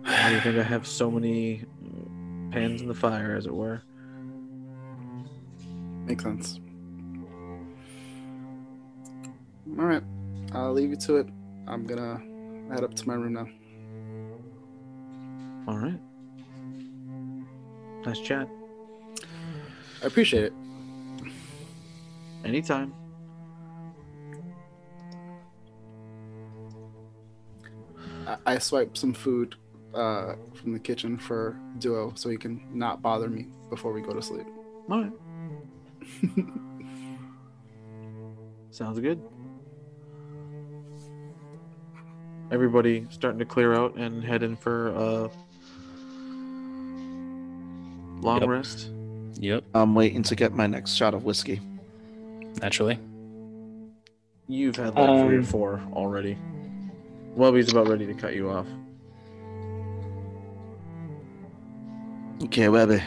Why 0.03 0.29
do 0.29 0.35
you 0.35 0.41
think 0.41 0.57
I 0.57 0.63
have 0.63 0.85
so 0.85 1.09
many 1.09 1.63
uh, 1.63 2.51
pans 2.51 2.81
in 2.81 2.89
the 2.89 2.93
fire, 2.93 3.35
as 3.37 3.45
it 3.45 3.53
were? 3.53 3.81
Makes 6.05 6.23
sense. 6.23 6.59
All 9.79 9.85
right, 9.85 10.03
I'll 10.51 10.73
leave 10.73 10.89
you 10.89 10.97
to 10.97 11.17
it. 11.17 11.27
I'm 11.67 11.85
gonna 11.85 12.21
head 12.69 12.83
up 12.83 12.93
to 12.95 13.07
my 13.07 13.13
room 13.13 13.33
now. 13.33 13.47
All 15.71 15.77
right. 15.77 15.99
Nice 18.05 18.19
chat. 18.19 18.47
I 20.01 20.07
appreciate 20.07 20.45
it. 20.45 20.53
Anytime. 22.43 22.93
I, 28.25 28.37
I 28.45 28.57
swipe 28.57 28.97
some 28.97 29.13
food 29.13 29.55
uh, 29.93 30.35
from 30.53 30.73
the 30.73 30.79
kitchen 30.79 31.17
for 31.17 31.59
Duo 31.79 32.13
so 32.15 32.29
he 32.29 32.37
can 32.37 32.65
not 32.73 33.01
bother 33.01 33.29
me 33.29 33.47
before 33.69 33.91
we 33.93 34.01
go 34.01 34.13
to 34.13 34.21
sleep. 34.21 34.47
All 34.89 35.03
right. 35.03 35.11
Sounds 38.71 38.99
good. 38.99 39.21
Everybody 42.51 43.05
starting 43.09 43.39
to 43.39 43.45
clear 43.45 43.73
out 43.73 43.95
and 43.95 44.23
head 44.23 44.43
in 44.43 44.55
for 44.55 44.89
a 44.89 45.29
long 48.21 48.39
Yep. 48.41 48.49
rest. 48.49 48.89
Yep, 49.35 49.63
I'm 49.73 49.95
waiting 49.95 50.23
to 50.23 50.35
get 50.35 50.53
my 50.53 50.67
next 50.67 50.93
shot 50.93 51.13
of 51.13 51.23
whiskey. 51.23 51.59
naturally. 52.61 52.99
You've 54.49 54.75
had 54.75 54.93
like 54.95 55.25
three 55.25 55.37
or 55.37 55.39
Um, 55.39 55.43
four 55.45 55.81
already. 55.93 56.37
Wubby's 57.37 57.71
about 57.71 57.87
ready 57.87 58.05
to 58.05 58.13
cut 58.13 58.35
you 58.35 58.49
off. 58.49 58.67
Okay, 62.43 62.67
Webby. 62.69 63.01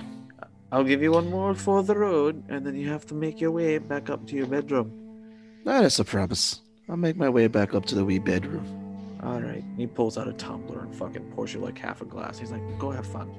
I'll 0.73 0.85
give 0.85 1.03
you 1.03 1.13
one 1.13 1.31
more 1.31 1.55
for 1.55 1.83
the 1.83 1.95
road, 1.97 2.43
and 2.49 2.67
then 2.67 2.75
you 2.75 2.89
have 2.89 3.07
to 3.07 3.15
make 3.15 3.41
your 3.41 3.51
way 3.51 3.79
back 3.79 4.09
up 4.11 4.27
to 4.29 4.37
your 4.37 4.47
bedroom. 4.47 4.91
That 5.65 5.85
is 5.85 5.99
a 6.01 6.05
promise. 6.05 6.61
I'll 6.89 6.97
make 6.97 7.17
my 7.17 7.29
way 7.29 7.47
back 7.47 7.75
up 7.75 7.85
to 7.87 7.95
the 7.95 8.05
wee 8.05 8.19
bedroom. 8.19 8.65
All 9.23 9.41
right. 9.41 9.65
He 9.77 9.87
pulls 9.87 10.19
out 10.19 10.29
a 10.29 10.33
tumbler 10.33 10.81
and 10.81 10.95
fucking 10.95 11.31
pours 11.33 11.55
you 11.55 11.61
like 11.61 11.79
half 11.79 12.01
a 12.01 12.05
glass. 12.05 12.39
He's 12.39 12.51
like, 12.51 12.63
"Go 12.79 12.91
have 12.91 13.07
fun." 13.07 13.31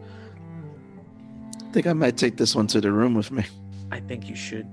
I 1.75 1.77
think 1.83 1.87
I 1.87 1.93
might 1.93 2.15
take 2.15 2.37
this 2.37 2.55
one 2.55 2.67
to 2.67 2.79
the 2.79 2.89
room 2.89 3.15
with 3.15 3.31
me. 3.31 3.43
I 3.91 3.99
think 3.99 4.29
you 4.29 4.35
should. 4.37 4.65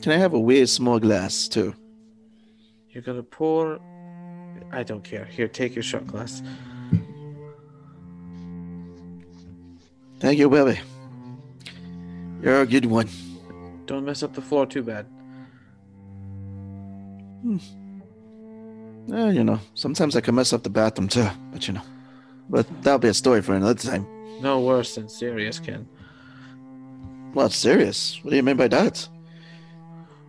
Can 0.00 0.12
I 0.12 0.16
have 0.16 0.32
a 0.32 0.38
wee 0.38 0.64
small 0.64 1.00
glass 1.00 1.48
too? 1.48 1.74
You're 2.90 3.02
gonna 3.02 3.24
pour. 3.24 3.80
I 4.70 4.84
don't 4.84 5.02
care. 5.02 5.24
Here, 5.24 5.48
take 5.48 5.74
your 5.74 5.82
shot 5.82 6.06
glass. 6.06 6.40
Thank 10.20 10.38
you, 10.38 10.48
baby. 10.48 10.78
You're 12.40 12.60
a 12.60 12.66
good 12.66 12.86
one. 12.86 13.08
Don't 13.86 14.04
mess 14.04 14.22
up 14.22 14.34
the 14.34 14.40
floor 14.40 14.66
too 14.66 14.84
bad. 14.84 15.04
Hmm. 17.42 17.56
Eh, 19.12 19.30
you 19.32 19.42
know, 19.42 19.58
sometimes 19.74 20.14
I 20.14 20.20
can 20.20 20.36
mess 20.36 20.52
up 20.52 20.62
the 20.62 20.70
bathroom 20.70 21.08
too, 21.08 21.28
but 21.50 21.66
you 21.66 21.74
know. 21.74 21.82
But 22.48 22.68
that'll 22.84 23.00
be 23.00 23.08
a 23.08 23.14
story 23.14 23.42
for 23.42 23.56
another 23.56 23.74
time. 23.74 24.13
No 24.40 24.60
worse 24.60 24.94
than 24.94 25.08
serious, 25.08 25.58
Ken. 25.58 25.88
It's 27.36 27.56
serious. 27.56 28.20
What 28.22 28.30
do 28.30 28.36
you 28.36 28.42
mean 28.42 28.56
by 28.56 28.68
that? 28.68 29.08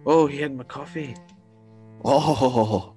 Oh, 0.05 0.27
he 0.27 0.39
had 0.39 0.55
my 0.55 0.63
coffee. 0.63 1.15
Oh, 2.03 2.93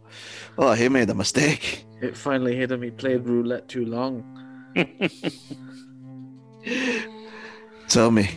oh, 0.59 0.73
he 0.73 0.89
made 0.89 1.11
a 1.11 1.15
mistake. 1.15 1.85
It 2.01 2.17
finally 2.17 2.55
hit 2.57 2.71
him. 2.71 2.83
He 2.83 2.91
played 2.91 3.27
roulette 3.27 3.69
too 3.69 3.85
long. 3.85 4.25
Tell 7.89 8.11
me, 8.11 8.29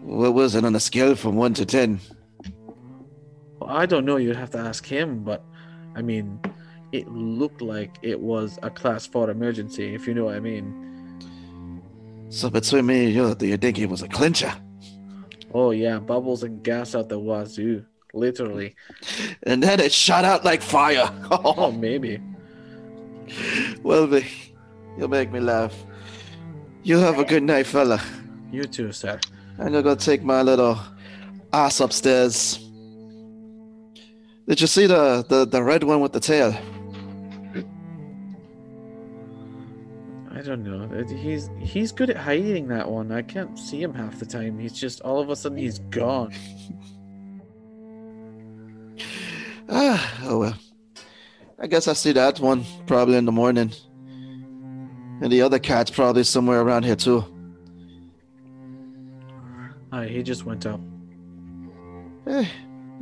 what 0.00 0.34
was 0.34 0.54
it 0.54 0.64
on 0.64 0.74
a 0.74 0.80
scale 0.80 1.16
from 1.16 1.36
one 1.36 1.52
to 1.54 1.66
ten? 1.66 2.00
Well, 3.60 3.70
I 3.70 3.86
don't 3.86 4.04
know. 4.04 4.16
You'd 4.16 4.36
have 4.36 4.50
to 4.52 4.58
ask 4.58 4.86
him, 4.86 5.24
but 5.24 5.44
I 5.96 6.02
mean, 6.02 6.40
it 6.92 7.08
looked 7.08 7.60
like 7.60 7.98
it 8.02 8.20
was 8.20 8.58
a 8.62 8.70
class 8.70 9.06
four 9.06 9.30
emergency, 9.30 9.94
if 9.94 10.06
you 10.06 10.14
know 10.14 10.26
what 10.26 10.36
I 10.36 10.40
mean. 10.40 10.85
So 12.28 12.50
between 12.50 12.86
me 12.86 13.06
and 13.06 13.14
you, 13.14 13.34
do 13.34 13.46
you 13.46 13.56
think 13.56 13.78
it 13.78 13.86
was 13.88 14.02
a 14.02 14.08
clincher? 14.08 14.52
Oh 15.54 15.70
yeah, 15.70 15.98
bubbles 15.98 16.42
and 16.42 16.62
gas 16.62 16.94
out 16.94 17.08
the 17.08 17.18
wazoo, 17.18 17.84
literally. 18.12 18.74
And 19.44 19.62
then 19.62 19.80
it 19.80 19.92
shot 19.92 20.24
out 20.24 20.44
like 20.44 20.60
fire. 20.62 21.10
Oh, 21.30 21.70
maybe. 21.86 22.20
well, 23.82 24.06
Vic, 24.06 24.26
you'll 24.98 25.08
make 25.08 25.30
me 25.32 25.40
laugh. 25.40 25.74
You 26.82 26.98
have 26.98 27.18
a 27.18 27.24
good 27.24 27.42
night, 27.42 27.66
fella. 27.66 28.00
You 28.52 28.64
too, 28.64 28.92
sir. 28.92 29.18
I'm 29.58 29.66
gonna 29.66 29.82
go 29.82 29.94
take 29.94 30.22
my 30.22 30.42
little 30.42 30.78
ass 31.52 31.80
upstairs. 31.80 32.58
Did 34.48 34.60
you 34.60 34.66
see 34.68 34.86
the, 34.86 35.24
the, 35.28 35.44
the 35.44 35.62
red 35.62 35.82
one 35.82 36.00
with 36.00 36.12
the 36.12 36.20
tail? 36.20 36.56
I 40.36 40.42
don't 40.42 40.64
know. 40.64 40.86
He's 41.16 41.48
he's 41.58 41.92
good 41.92 42.10
at 42.10 42.18
hiding 42.18 42.68
that 42.68 42.90
one. 42.90 43.10
I 43.10 43.22
can't 43.22 43.58
see 43.58 43.82
him 43.82 43.94
half 43.94 44.18
the 44.18 44.26
time. 44.26 44.58
He's 44.58 44.74
just 44.74 45.00
all 45.00 45.18
of 45.18 45.30
a 45.30 45.36
sudden 45.36 45.58
he's 45.58 45.78
gone. 45.78 46.32
Ah, 49.68 50.20
oh 50.26 50.38
well. 50.38 50.56
I 51.58 51.66
guess 51.66 51.88
I 51.88 51.92
see 51.94 52.12
that 52.12 52.38
one 52.38 52.64
probably 52.86 53.16
in 53.16 53.24
the 53.24 53.32
morning. 53.32 53.72
And 55.20 55.32
the 55.32 55.42
other 55.42 55.58
cat's 55.58 55.90
probably 55.90 56.22
somewhere 56.22 56.60
around 56.60 56.84
here 56.84 56.94
too. 56.94 57.24
Aye, 59.90 60.06
he 60.06 60.22
just 60.22 60.44
went 60.44 60.66
up. 60.66 60.78
Eh, 62.28 62.46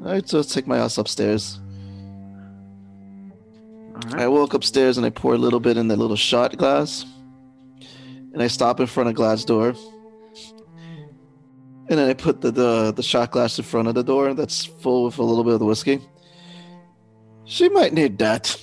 I 0.06 0.22
just 0.22 0.54
take 0.54 0.66
my 0.66 0.78
ass 0.78 0.96
upstairs. 0.96 1.60
All 3.94 4.18
I 4.18 4.26
walk 4.26 4.54
upstairs 4.54 4.96
and 4.96 5.04
I 5.04 5.10
pour 5.10 5.34
a 5.34 5.38
little 5.38 5.60
bit 5.60 5.76
in 5.76 5.88
the 5.88 5.96
little 5.96 6.16
shot 6.16 6.56
glass. 6.56 7.04
And 8.34 8.42
I 8.42 8.48
stop 8.48 8.80
in 8.80 8.86
front 8.86 9.08
of 9.08 9.14
glass 9.14 9.44
door. 9.44 9.74
And 11.88 11.98
then 11.98 12.08
I 12.08 12.14
put 12.14 12.40
the, 12.40 12.50
the, 12.50 12.92
the 12.92 13.02
shot 13.02 13.30
glass 13.30 13.58
in 13.58 13.64
front 13.64 13.88
of 13.88 13.94
the 13.94 14.02
door 14.02 14.34
that's 14.34 14.64
full 14.64 15.04
with 15.04 15.18
a 15.18 15.22
little 15.22 15.44
bit 15.44 15.52
of 15.54 15.60
the 15.60 15.66
whiskey. 15.66 16.00
She 17.44 17.68
might 17.68 17.92
need 17.92 18.18
that. 18.18 18.60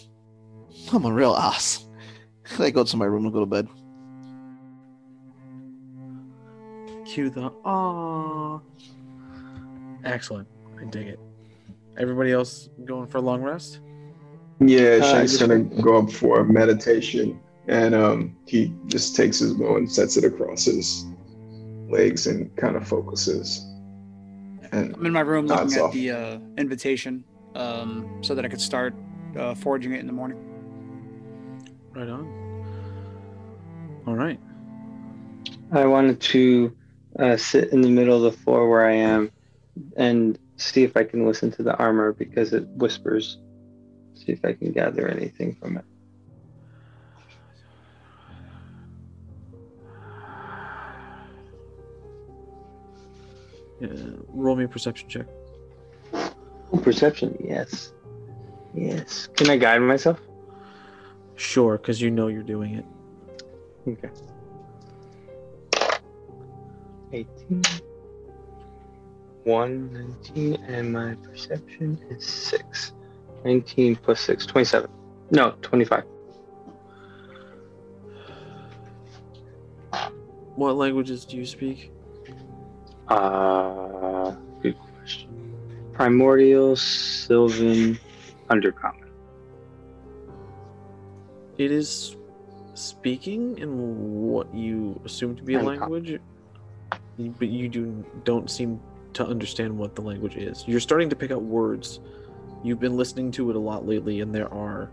I'm 0.94 1.06
a 1.06 1.12
real 1.12 1.34
ass. 1.36 1.86
I 2.60 2.70
go 2.70 2.84
to 2.84 2.98
my 2.98 3.06
room 3.06 3.24
and 3.26 3.34
go 3.34 3.40
to 3.40 3.46
bed. 3.46 3.68
Cue 7.06 7.30
the 7.30 7.52
ah. 7.66 8.60
Excellent. 10.04 10.48
I 10.80 10.86
dig 10.86 11.08
it. 11.08 11.20
Everybody 11.98 12.32
else 12.32 12.70
going 12.86 13.08
for 13.08 13.20
a 13.20 13.22
long 13.22 13.42
rest? 13.42 13.80
Yeah, 14.60 15.00
Uh, 15.02 15.12
Shank's 15.12 15.32
just- 15.38 15.42
gonna 15.42 15.60
go 15.60 15.98
up 16.00 16.12
for 16.12 16.44
meditation, 16.44 17.40
and 17.72 17.96
um, 17.96 18.36
he 18.46 18.74
just 18.88 19.16
takes 19.16 19.40
his 19.40 19.54
bow 19.54 19.78
and 19.78 19.90
sets 19.90 20.18
it 20.18 20.26
across 20.26 20.66
his 20.66 21.06
legs 21.90 22.28
and 22.28 22.54
kind 22.58 22.76
of 22.76 22.86
focuses. 22.86 23.66
And 24.74 24.94
I'm 24.94 25.06
in 25.06 25.14
my 25.14 25.22
room 25.22 25.46
Nods 25.46 25.74
looking 25.76 25.78
at 25.78 25.84
off. 25.86 25.94
the 25.94 26.12
uh, 26.12 26.40
invitation 26.58 27.24
um, 27.56 28.20
so 28.22 28.36
that 28.36 28.44
I 28.44 28.50
could 28.50 28.60
start 28.60 28.94
uh, 29.38 29.56
forging 29.56 29.94
it 29.94 30.02
in 30.02 30.08
the 30.08 30.12
morning. 30.14 30.38
Right 31.94 32.10
on. 32.10 32.28
All 34.06 34.16
right. 34.16 34.40
I 35.72 35.86
wanted 35.86 36.20
to 36.20 36.76
uh, 37.20 37.38
sit 37.38 37.72
in 37.72 37.82
the 37.82 37.90
middle 37.90 38.18
of 38.18 38.34
the 38.34 38.38
floor 38.38 38.70
where 38.70 38.86
I 38.86 38.96
am 38.96 39.32
and 39.96 40.38
see 40.58 40.84
if 40.84 40.98
I 40.98 41.06
can 41.06 41.26
listen 41.26 41.52
to 41.52 41.64
the 41.64 41.76
armor 41.78 42.12
because 42.12 42.52
it 42.52 42.68
whispers. 42.68 43.38
See 44.16 44.34
if 44.34 44.44
I 44.44 44.52
can 44.52 44.74
gather 44.74 45.08
anything 45.08 45.56
from 45.56 45.78
it. 45.78 45.86
Yeah, 53.82 53.90
roll 54.28 54.56
me 54.56 54.66
a 54.66 54.68
perception 54.68 55.10
check. 55.10 55.26
Oh, 56.14 56.78
perception, 56.84 57.36
yes. 57.44 57.94
Yes. 58.76 59.28
Can 59.36 59.50
I 59.50 59.58
guide 59.58 59.80
myself? 59.80 60.22
Sure, 61.36 61.78
because 61.78 62.00
you 62.00 62.12
know 62.12 62.28
you're 62.28 62.44
doing 62.44 62.76
it. 62.76 62.86
Okay. 63.88 64.10
18. 67.12 67.64
1, 69.44 69.94
19, 69.94 70.64
and 70.68 70.94
my 70.94 71.16
perception 71.16 72.00
is 72.12 72.24
6. 72.24 72.94
19 73.44 73.96
plus 73.96 74.22
6, 74.22 74.46
27. 74.46 74.90
No, 75.32 75.56
25. 75.64 76.04
What 80.56 80.76
languages 80.76 81.26
do 81.26 81.38
you 81.38 81.46
speak? 81.48 81.92
Uh, 83.12 84.34
good 84.62 84.78
question. 84.80 85.30
Primordial, 85.92 86.78
Sylvan, 86.78 88.00
Undercommon. 88.50 89.10
It 91.58 91.72
is 91.72 92.16
speaking 92.74 93.58
in 93.58 94.22
what 94.22 94.54
you 94.56 95.00
assume 95.04 95.36
to 95.36 95.44
be 95.44 95.56
a 95.56 95.62
language, 95.62 96.22
but 97.18 97.50
you 97.50 97.68
do 97.68 98.06
don't 98.24 98.50
seem 98.50 98.80
to 99.12 99.26
understand 99.26 99.78
what 99.78 99.94
the 99.94 100.02
language 100.02 100.38
is. 100.38 100.64
You're 100.66 100.80
starting 100.80 101.10
to 101.10 101.16
pick 101.16 101.32
up 101.32 101.42
words. 101.42 102.00
You've 102.64 102.80
been 102.80 102.96
listening 102.96 103.30
to 103.32 103.50
it 103.50 103.58
a 103.58 103.60
lot 103.60 103.86
lately, 103.86 104.22
and 104.22 104.34
there 104.34 104.52
are 104.54 104.90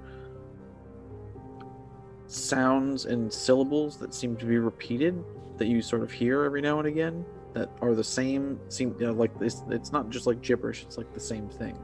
sounds 2.27 3.05
and 3.05 3.33
syllables 3.33 3.97
that 3.99 4.13
seem 4.13 4.37
to 4.39 4.45
be 4.45 4.59
repeated 4.59 5.23
that 5.57 5.69
you 5.69 5.81
sort 5.81 6.03
of 6.03 6.11
hear 6.11 6.43
every 6.43 6.61
now 6.61 6.81
and 6.81 6.89
again 6.89 7.25
that 7.55 7.71
are 7.81 7.95
the 7.95 8.05
same 8.05 8.59
seem 8.69 8.95
you 8.99 9.07
know, 9.07 9.13
like 9.13 9.31
it's, 9.41 9.63
it's 9.71 9.93
not 9.93 10.11
just 10.11 10.27
like 10.27 10.41
gibberish 10.43 10.83
it's 10.83 10.97
like 10.99 11.13
the 11.15 11.21
same 11.21 11.49
thing 11.49 11.77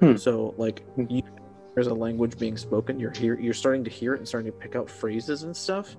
Hmm. 0.00 0.16
so 0.16 0.54
like 0.56 0.82
you, 1.08 1.22
there's 1.74 1.88
a 1.88 1.94
language 1.94 2.38
being 2.38 2.56
spoken 2.56 2.98
you're 2.98 3.10
here 3.10 3.38
you're 3.38 3.52
starting 3.54 3.84
to 3.84 3.90
hear 3.90 4.14
it 4.14 4.18
and 4.18 4.26
starting 4.28 4.50
to 4.50 4.56
pick 4.58 4.74
out 4.74 4.88
phrases 4.88 5.42
and 5.42 5.54
stuff 5.54 5.96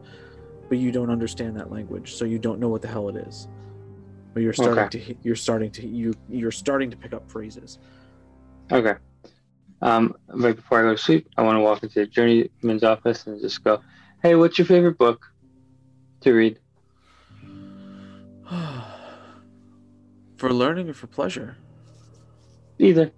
but 0.70 0.78
you 0.80 0.92
don't 0.92 1.10
understand 1.12 1.56
that 1.58 1.72
language 1.72 2.14
so 2.16 2.26
you 2.26 2.40
don't 2.40 2.60
know 2.60 2.70
what 2.70 2.82
the 2.82 2.88
hell 2.88 3.10
it 3.10 3.16
is 3.16 3.48
but 4.34 4.42
you're 4.42 4.54
starting 4.54 4.86
Okay. 4.86 5.00
to 5.00 5.16
you're 5.22 5.36
starting 5.36 5.70
to 5.72 5.86
you 5.86 6.14
you're 6.30 6.52
starting 6.52 6.90
to 6.90 6.98
pick 6.98 7.14
up 7.14 7.30
phrases 7.30 7.78
Okay. 8.72 8.96
Um, 9.82 10.16
right 10.30 10.56
before 10.56 10.80
I 10.80 10.84
go 10.84 10.92
to 10.96 10.98
sleep, 10.98 11.28
I 11.36 11.42
want 11.42 11.58
to 11.58 11.60
walk 11.62 11.84
into 11.84 12.00
the 12.00 12.06
journeyman's 12.06 12.84
office 12.84 13.28
and 13.28 13.42
just 13.42 13.62
go, 13.66 13.82
"Hey, 14.24 14.36
what's 14.36 14.58
your 14.58 14.66
favorite 14.66 14.98
book 14.98 15.26
to 16.22 16.32
read?" 16.32 16.61
For 20.42 20.52
learning 20.52 20.90
or 20.90 20.94
for 20.94 21.06
pleasure 21.06 21.56
Either. 22.80 23.12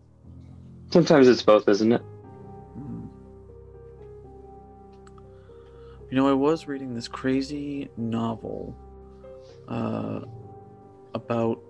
Sometimes 0.91 1.29
it's 1.29 1.41
both, 1.41 1.69
isn't 1.69 1.93
it? 1.93 2.01
Hmm. 2.01 3.05
You 6.09 6.17
know, 6.17 6.27
I 6.27 6.33
was 6.33 6.67
reading 6.67 6.93
this 6.93 7.07
crazy 7.07 7.89
novel 7.95 8.75
uh, 9.69 10.19
about 11.13 11.61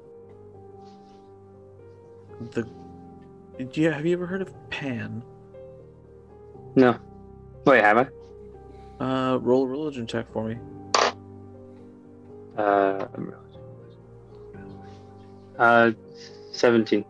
the. 2.40 2.68
Do 3.60 3.80
you, 3.80 3.92
have 3.92 4.08
you 4.08 4.14
ever 4.14 4.26
heard 4.26 4.42
of 4.42 4.52
Pan? 4.72 5.24
No. 6.76 6.98
Wait, 7.68 7.84
have 7.84 7.98
I? 8.00 9.04
Uh, 9.04 9.38
roll 9.38 9.66
a 9.66 9.68
religion 9.68 10.08
check 10.08 10.26
for 10.34 10.46
me. 10.46 10.58
Uh, 12.58 13.06
uh, 15.58 15.92
seventeen. 16.52 17.06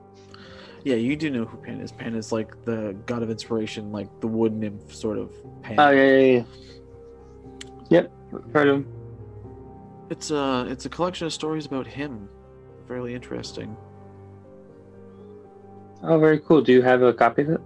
Yeah, 0.84 0.96
you 0.96 1.16
do 1.16 1.30
know 1.30 1.46
who 1.46 1.58
Pan 1.58 1.80
is. 1.80 1.92
Pan 1.92 2.16
is 2.16 2.32
like 2.32 2.64
the 2.66 2.96
god 3.06 3.24
of 3.24 3.30
inspiration, 3.30 3.92
like 3.92 4.10
the 4.20 4.28
wood 4.28 4.54
nymph 4.54 4.94
sort 4.94 5.18
of 5.18 5.32
Pan. 5.62 5.80
Oh 5.80 5.90
yeah, 5.92 6.06
yeah, 6.18 6.38
yeah. 6.38 6.44
Yep, 7.90 8.12
heard 8.54 8.68
of 8.68 8.76
him. 8.78 8.88
It's 10.10 10.32
a 10.32 10.66
it's 10.70 10.86
a 10.86 10.90
collection 10.90 11.26
of 11.28 11.34
stories 11.34 11.66
about 11.66 11.88
him. 11.88 12.28
Fairly 12.88 13.14
interesting. 13.16 13.76
Oh, 16.04 16.20
very 16.20 16.40
cool. 16.40 16.62
Do 16.62 16.74
you 16.74 16.82
have 16.82 17.02
a 17.02 17.14
copy 17.14 17.44
of 17.44 17.50
it? 17.52 17.62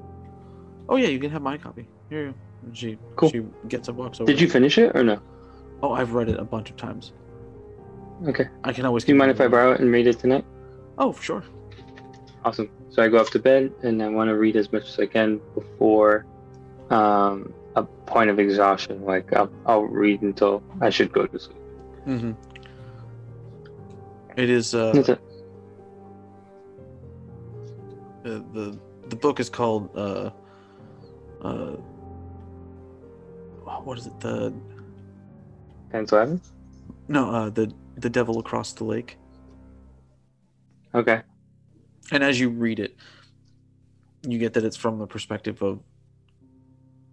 Oh 0.90 0.96
yeah, 0.96 1.08
you 1.08 1.20
can 1.20 1.32
have 1.32 1.42
my 1.42 1.58
copy. 1.58 1.88
Here 2.10 2.28
you 2.28 2.32
go. 2.32 2.38
She 2.74 2.98
Cool. 3.16 3.30
she 3.32 3.44
gets 3.68 3.88
and 3.88 3.98
walks 3.98 4.20
over. 4.20 4.32
Did 4.32 4.40
you 4.40 4.48
finish 4.50 4.78
it 4.78 4.96
or 4.96 5.04
no? 5.04 5.20
Oh, 5.82 5.94
I've 5.94 6.14
read 6.14 6.30
it 6.30 6.40
a 6.40 6.44
bunch 6.44 6.70
of 6.70 6.76
times. 6.76 7.14
Okay. 8.28 8.48
I 8.64 8.74
can 8.74 8.86
always. 8.86 9.04
Do 9.04 9.12
you 9.12 9.18
mind 9.18 9.32
if 9.32 9.42
I 9.42 9.48
borrow 9.48 9.72
it 9.74 9.80
and 9.80 9.92
read 9.92 10.08
it 10.08 10.20
tonight? 10.20 10.46
Oh, 10.98 11.14
sure. 11.14 11.44
Awesome. 12.44 12.70
So 12.90 13.04
I 13.04 13.10
go 13.10 13.18
up 13.18 13.30
to 13.30 13.40
bed 13.40 13.72
and 13.84 14.02
I 14.02 14.10
want 14.10 14.30
to 14.30 14.38
read 14.38 14.56
as 14.56 14.72
much 14.72 14.88
as 14.88 15.00
I 15.00 15.06
can 15.06 15.40
before 15.54 16.26
um, 16.90 17.54
a 17.76 17.84
point 17.84 18.30
of 18.30 18.40
exhaustion. 18.40 19.04
Like 19.04 19.34
I'll, 19.34 19.52
I'll 19.66 19.84
read 19.84 20.22
until 20.22 20.64
I 20.82 20.90
should 20.90 21.12
go 21.12 21.28
to 21.28 21.40
sleep. 21.40 21.58
Mm-hmm. 22.08 22.32
It 24.38 24.50
is. 24.50 24.74
Uh, 24.74 24.94
it. 24.96 25.06
the 28.24 28.46
the 28.54 28.80
the 29.10 29.16
book 29.16 29.40
is 29.40 29.50
called. 29.50 29.90
Uh, 29.96 30.30
uh, 31.42 31.76
what 33.84 33.98
is 33.98 34.08
it? 34.08 34.20
The 34.20 34.54
Pencil 35.92 36.20
Evans? 36.20 36.52
no. 37.08 37.30
Uh, 37.30 37.50
the 37.50 37.74
the 37.98 38.10
devil 38.10 38.40
across 38.40 38.74
the 38.74 38.84
lake. 38.84 39.18
Okay. 40.98 41.22
And 42.12 42.24
as 42.24 42.40
you 42.40 42.50
read 42.50 42.80
it, 42.80 42.96
you 44.24 44.40
get 44.40 44.54
that 44.54 44.64
it's 44.64 44.76
from 44.76 44.98
the 44.98 45.06
perspective 45.06 45.62
of 45.62 45.80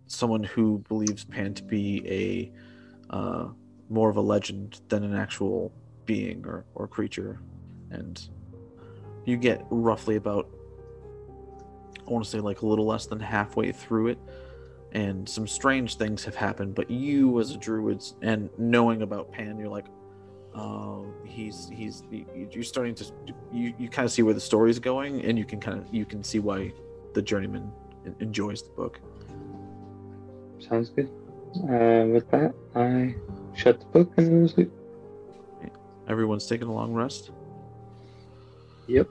someone 0.07 0.43
who 0.43 0.79
believes 0.89 1.23
Pan 1.23 1.53
to 1.53 1.63
be 1.63 2.03
a 3.11 3.15
uh, 3.15 3.49
more 3.91 4.09
of 4.09 4.17
a 4.17 4.23
legend 4.23 4.81
than 4.89 5.05
an 5.05 5.15
actual 5.15 5.71
being 6.07 6.47
or, 6.47 6.65
or 6.75 6.89
creature. 6.89 7.41
And 7.91 8.27
you 9.27 9.37
get 9.37 9.63
roughly 9.69 10.17
about, 10.17 10.49
I 12.07 12.11
want 12.11 12.25
to 12.25 12.31
say 12.31 12.41
like 12.41 12.63
a 12.63 12.67
little 12.67 12.87
less 12.87 13.05
than 13.05 13.21
halfway 13.21 13.71
through 13.71 14.09
it. 14.09 14.19
And 14.93 15.29
some 15.29 15.47
strange 15.47 15.97
things 15.97 16.25
have 16.25 16.37
happened, 16.37 16.75
but 16.75 16.91
you 16.91 17.39
as 17.39 17.51
a 17.51 17.59
druid 17.59 18.03
and 18.23 18.49
knowing 18.57 19.03
about 19.03 19.31
Pan, 19.31 19.59
you're 19.59 19.69
like, 19.69 19.87
um, 20.55 21.13
he's 21.25 21.69
he's 21.69 22.03
you- 22.11 22.49
you're 22.53 22.63
starting 22.63 22.95
to 22.97 23.05
you, 23.53 23.75
you 23.79 23.89
kind 23.89 24.07
of 24.07 24.13
see 24.13 24.23
where 24.23 24.35
the 24.35 24.41
story's 24.41 24.79
going 24.79 25.25
and 25.25 25.37
you 25.39 25.45
can 25.45 25.59
kind 25.61 25.79
of 25.79 25.93
you 25.93 26.05
can 26.05 26.23
see 26.23 26.39
why 26.39 26.73
the 27.15 27.23
journeyman 27.23 27.71
enjoys 28.21 28.63
the 28.63 28.71
book 28.71 29.01
Sounds 30.61 30.91
good. 30.91 31.11
Uh, 31.65 32.07
with 32.07 32.29
that, 32.31 32.55
I 32.75 33.15
shut 33.55 33.81
the 33.81 33.87
book 33.87 34.13
and 34.17 34.29
go 34.31 34.47
to 34.47 34.53
sleep. 34.53 34.73
everyone's 36.09 36.47
taking 36.47 36.69
a 36.69 36.73
long 36.73 36.93
rest 36.95 37.31
Yep. 38.87 39.09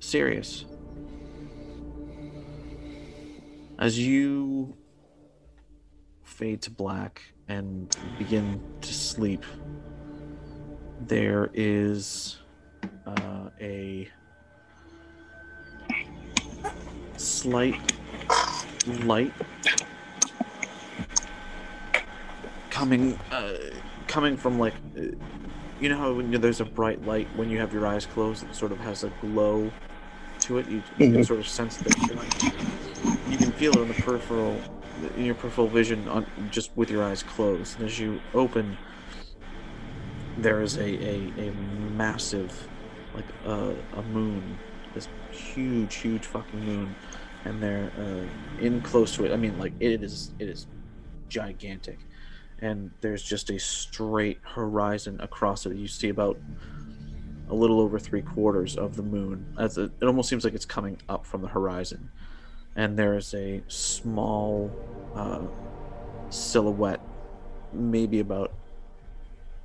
serious 0.00 0.64
as 3.78 3.98
you 3.98 4.74
fade 6.22 6.62
to 6.62 6.70
black 6.70 7.22
and 7.48 7.94
begin 8.18 8.60
to 8.80 8.92
sleep 8.94 9.44
there 10.98 11.50
is 11.54 12.36
uh, 13.06 13.50
a 13.60 14.10
slight 17.16 17.80
light 18.86 19.36
coming 22.70 23.20
uh, 23.30 23.54
coming 24.06 24.36
from 24.36 24.58
like 24.58 24.78
uh, 24.98 25.02
you 25.78 25.88
know 25.88 25.98
how 25.98 26.14
when 26.14 26.30
there's 26.40 26.60
a 26.60 26.64
bright 26.66 27.02
light 27.02 27.30
when 27.32 27.50
you 27.50 27.60
have 27.60 27.72
your 27.72 27.86
eyes 27.86 28.06
closed 28.06 28.42
it 28.44 28.54
sort 28.54 28.72
of 28.72 28.80
has 28.80 29.02
a 29.04 29.10
glow 29.10 29.76
to 30.40 30.58
it 30.58 30.66
you, 30.68 30.82
you 30.96 31.08
can 31.10 31.22
Mhm. 31.22 31.24
sort 31.24 31.40
of 31.40 31.48
sense 31.48 31.80
that 31.82 31.94
you're 32.08 32.16
like, 32.16 32.32
you 33.24 33.38
can 33.38 33.52
feel 33.52 33.78
it 33.78 33.82
in 33.82 33.88
the 33.88 33.94
peripheral 33.94 34.68
in 35.14 35.24
your 35.24 35.34
peripheral 35.34 35.68
vision 35.70 36.08
on 36.08 36.26
just 36.48 36.70
with 36.76 36.90
your 36.90 37.04
eyes 37.04 37.22
closed 37.22 37.78
and 37.78 37.86
as 37.88 37.98
you 37.98 38.24
open 38.34 38.78
there 40.38 40.60
is 40.60 40.76
a, 40.76 40.82
a, 40.82 41.48
a 41.48 41.52
massive 41.96 42.68
like 43.14 43.24
a, 43.46 43.74
a 43.94 44.02
moon 44.02 44.58
this 44.94 45.08
huge 45.30 45.94
huge 45.94 46.24
fucking 46.24 46.60
moon 46.60 46.94
and 47.44 47.62
they're 47.62 47.92
uh, 47.98 48.62
in 48.62 48.80
close 48.82 49.14
to 49.14 49.24
it. 49.24 49.32
I 49.32 49.36
mean 49.36 49.58
like 49.58 49.72
it 49.80 50.02
is 50.02 50.32
it 50.38 50.48
is 50.48 50.66
gigantic. 51.28 51.98
And 52.60 52.90
there's 53.00 53.22
just 53.22 53.50
a 53.50 53.58
straight 53.58 54.40
horizon 54.42 55.20
across 55.20 55.66
it. 55.66 55.76
You 55.76 55.88
see 55.88 56.08
about 56.08 56.38
a 57.48 57.54
little 57.54 57.80
over 57.80 57.98
three 57.98 58.22
quarters 58.22 58.76
of 58.76 58.96
the 58.96 59.02
moon. 59.02 59.54
As 59.58 59.76
it, 59.78 59.92
it 60.00 60.06
almost 60.06 60.28
seems 60.28 60.42
like 60.42 60.54
it's 60.54 60.64
coming 60.64 60.98
up 61.08 61.26
from 61.26 61.42
the 61.42 61.48
horizon. 61.48 62.10
And 62.74 62.98
there 62.98 63.16
is 63.16 63.34
a 63.34 63.62
small 63.68 64.70
uh, 65.14 65.42
silhouette 66.30 67.00
maybe 67.72 68.20
about 68.20 68.52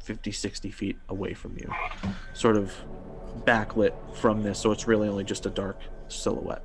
50 0.02 0.32
60 0.32 0.72
feet 0.72 0.98
away 1.10 1.34
from 1.34 1.58
you 1.58 1.74
sort 2.34 2.58
of 2.58 2.74
backlit 3.46 3.94
from 4.16 4.44
this 4.44 4.60
so 4.60 4.72
it's 4.72 4.88
really 4.88 5.08
only 5.08 5.24
just 5.24 5.46
a 5.46 5.50
dark 5.50 5.80
silhouette 6.08 6.64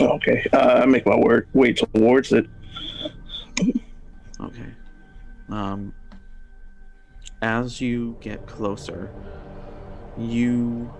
Okay, 0.00 0.44
uh, 0.52 0.80
I 0.82 0.86
make 0.86 1.06
my 1.06 1.16
work 1.16 1.48
way 1.52 1.72
towards 1.72 2.32
it. 2.32 2.46
Okay. 4.40 4.74
Um, 5.48 5.94
as 7.40 7.80
you 7.80 8.16
get 8.20 8.44
closer, 8.46 9.10
you 10.18 10.92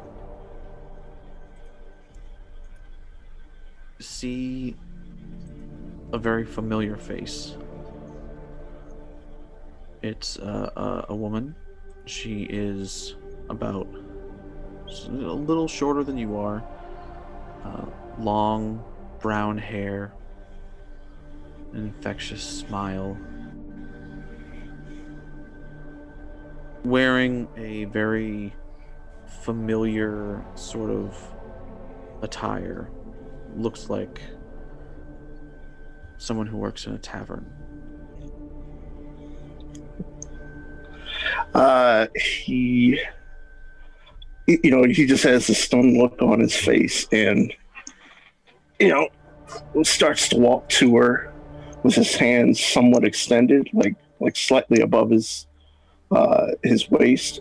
see 3.98 4.76
a 6.12 6.18
very 6.18 6.44
familiar 6.44 6.96
face. 6.96 7.56
It's 10.04 10.38
uh, 10.38 10.70
a, 10.76 11.12
a 11.12 11.16
woman. 11.16 11.54
She 12.04 12.42
is 12.42 13.16
about 13.48 13.88
a 14.86 15.10
little 15.10 15.66
shorter 15.66 16.04
than 16.04 16.18
you 16.18 16.36
are. 16.36 16.62
Uh, 17.64 17.86
long 18.18 18.84
brown 19.20 19.56
hair, 19.56 20.12
an 21.72 21.86
infectious 21.86 22.42
smile. 22.42 23.16
Wearing 26.84 27.48
a 27.56 27.86
very 27.86 28.52
familiar 29.42 30.44
sort 30.54 30.90
of 30.90 31.16
attire 32.20 32.90
looks 33.56 33.88
like 33.88 34.20
someone 36.18 36.46
who 36.46 36.58
works 36.58 36.86
in 36.86 36.92
a 36.92 36.98
tavern. 36.98 37.53
Uh, 41.54 42.06
he, 42.14 43.00
you 44.46 44.70
know, 44.70 44.84
he 44.84 45.06
just 45.06 45.24
has 45.24 45.48
a 45.48 45.54
stunned 45.54 45.96
look 45.96 46.20
on 46.20 46.40
his 46.40 46.54
face, 46.54 47.06
and 47.12 47.52
you 48.78 48.88
know, 48.88 49.08
starts 49.82 50.28
to 50.28 50.36
walk 50.36 50.68
to 50.68 50.96
her 50.96 51.32
with 51.82 51.94
his 51.94 52.14
hands 52.16 52.64
somewhat 52.64 53.04
extended, 53.04 53.68
like 53.72 53.96
like 54.20 54.36
slightly 54.36 54.80
above 54.80 55.10
his 55.10 55.46
uh, 56.10 56.48
his 56.62 56.90
waist, 56.90 57.40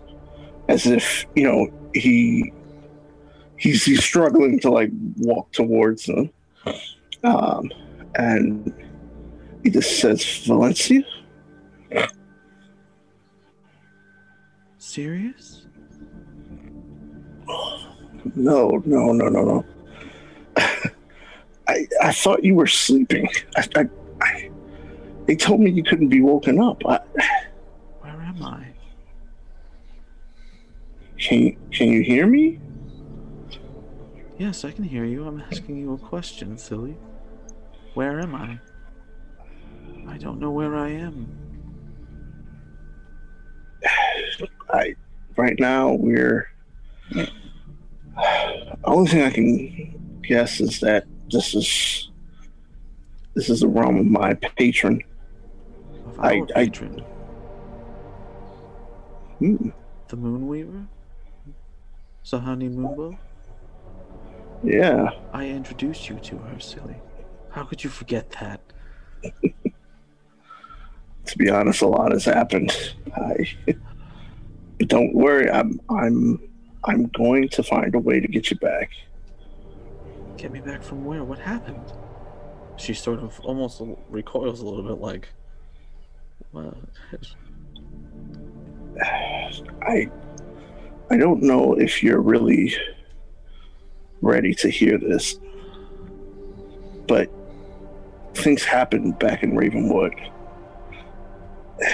as 0.68 0.86
if 0.86 1.26
you 1.36 1.44
know 1.44 1.68
he 1.94 2.54
he's 3.58 3.84
he's 3.84 4.04
struggling 4.04 4.60
to 4.60 4.70
like 4.70 4.92
walk 5.18 5.52
towards 5.52 6.06
them, 6.06 6.30
um, 7.24 7.72
and 8.16 8.74
he 9.64 9.70
just 9.70 10.00
says 10.00 10.24
Valencia. 10.46 11.04
Serious? 14.94 15.66
No, 18.36 18.84
no, 18.86 19.12
no, 19.12 19.28
no, 19.28 19.44
no. 19.44 19.66
I 21.68 21.88
I 22.00 22.12
thought 22.14 22.44
you 22.44 22.54
were 22.54 22.68
sleeping. 22.68 23.28
I, 23.58 23.68
I, 23.76 23.86
I 24.22 24.52
they 25.26 25.36
told 25.36 25.62
me 25.62 25.72
you 25.72 25.82
couldn't 25.82 26.10
be 26.10 26.22
woken 26.22 26.60
up. 26.62 26.86
I, 26.86 27.00
Where 28.02 28.22
am 28.22 28.44
I? 28.44 28.68
can 31.18 31.40
you, 31.40 31.58
can 31.72 31.88
you 31.88 32.04
hear 32.04 32.28
me? 32.28 32.60
Yes, 34.38 34.64
I 34.64 34.70
can 34.70 34.84
hear 34.84 35.06
you. 35.06 35.26
I'm 35.26 35.42
asking 35.42 35.78
you 35.78 35.94
a 35.94 35.98
question, 35.98 36.56
silly. 36.56 36.96
Where 37.96 38.20
am 38.20 38.36
I? 38.36 38.60
I 40.08 40.20
don't 40.20 40.40
know 40.40 40.52
where 40.52 40.76
I 40.76 40.90
am. 40.90 41.43
I 44.74 44.96
right 45.38 45.56
now 45.60 45.94
we're 45.94 46.50
only 48.84 49.10
thing 49.10 49.22
I 49.24 49.30
can 49.30 50.22
guess 50.28 50.60
is 50.60 50.80
that 50.82 51.06
this 51.32 51.54
is 51.56 52.10
this 53.36 53.50
is 53.50 53.62
the 53.62 53.68
realm 53.68 53.98
of 53.98 54.06
my 54.06 54.34
patron. 54.36 55.02
Of 56.08 56.20
I- 56.20 56.40
our 56.40 56.48
I- 56.56 56.66
patron, 56.66 57.00
Hmm. 59.40 59.70
the 60.08 60.18
Moonweaver? 60.18 60.88
Sahani 62.24 62.74
Moonbow? 62.74 63.18
Yeah, 64.64 65.10
I 65.34 65.48
introduced 65.48 66.08
you 66.10 66.18
to 66.20 66.38
her, 66.38 66.60
silly. 66.60 66.96
How 67.50 67.64
could 67.64 67.84
you 67.84 67.90
forget 67.90 68.30
that? 68.40 68.62
to 71.26 71.38
be 71.38 71.50
honest, 71.50 71.82
a 71.82 71.88
lot 71.88 72.12
has 72.12 72.26
happened. 72.26 72.72
I, 73.16 73.46
don't 74.80 75.14
worry, 75.14 75.50
I'm 75.50 75.80
I'm 75.90 76.40
I'm 76.84 77.08
going 77.08 77.50
to 77.50 77.64
find 77.64 77.94
a 77.96 78.00
way 78.00 78.20
to 78.20 78.28
get 78.28 78.50
you 78.52 78.58
back. 78.58 78.90
Get 80.38 80.52
me 80.52 80.60
back 80.60 80.84
from 80.84 81.06
where? 81.06 81.24
What 81.24 81.40
happened? 81.40 81.94
She 82.78 82.94
sort 82.94 83.20
of 83.20 83.40
almost 83.42 83.82
recoils 84.10 84.60
a 84.60 84.66
little 84.66 84.84
bit 84.84 85.00
like, 85.00 85.30
what? 86.52 86.76
I 89.02 90.10
I 91.10 91.18
don't 91.18 91.44
know 91.44 91.74
if 91.74 92.02
you're 92.02 92.22
really 92.22 92.76
ready 94.22 94.54
to 94.56 94.70
hear 94.70 94.98
this, 94.98 95.40
but 97.08 97.30
things 98.34 98.64
happened 98.64 99.20
back 99.20 99.44
in 99.44 99.56
Ravenwood. 99.56 100.16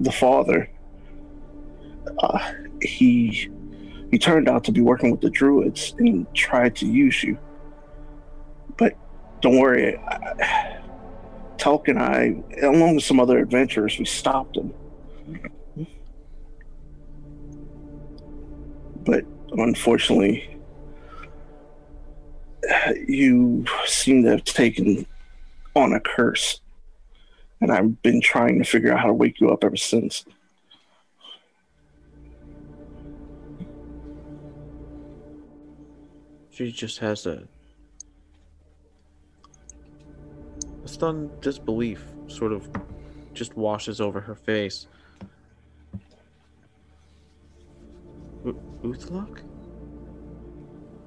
The 0.00 0.10
father, 0.10 0.68
uh, 2.18 2.52
he 2.80 3.50
he 4.10 4.18
turned 4.18 4.48
out 4.48 4.64
to 4.64 4.72
be 4.72 4.80
working 4.80 5.10
with 5.10 5.20
the 5.20 5.30
druids 5.30 5.94
and 5.98 6.26
tried 6.34 6.76
to 6.76 6.86
use 6.86 7.22
you. 7.22 7.38
But 8.76 8.94
don't 9.40 9.58
worry, 9.58 9.96
I, 9.96 10.80
Telk 11.56 11.88
and 11.88 11.98
I, 11.98 12.36
along 12.62 12.96
with 12.96 13.04
some 13.04 13.20
other 13.20 13.38
adventurers, 13.38 13.98
we 13.98 14.04
stopped 14.04 14.56
him. 14.56 14.74
but 19.04 19.24
unfortunately, 19.52 20.58
you 23.06 23.64
seem 23.86 24.24
to 24.24 24.30
have 24.30 24.44
taken 24.44 25.06
on 25.74 25.92
a 25.92 26.00
curse, 26.00 26.60
and 27.60 27.72
I've 27.72 28.00
been 28.02 28.20
trying 28.20 28.58
to 28.58 28.64
figure 28.64 28.92
out 28.92 29.00
how 29.00 29.06
to 29.06 29.12
wake 29.12 29.40
you 29.40 29.50
up 29.50 29.64
ever 29.64 29.76
since. 29.76 30.24
She 36.52 36.70
just 36.70 36.98
has 36.98 37.24
a, 37.24 37.42
a 40.84 40.88
stunned 40.88 41.40
disbelief 41.40 42.04
sort 42.28 42.52
of 42.52 42.68
just 43.32 43.56
washes 43.56 44.02
over 44.02 44.20
her 44.20 44.34
face. 44.34 44.86
U-? 48.44 48.60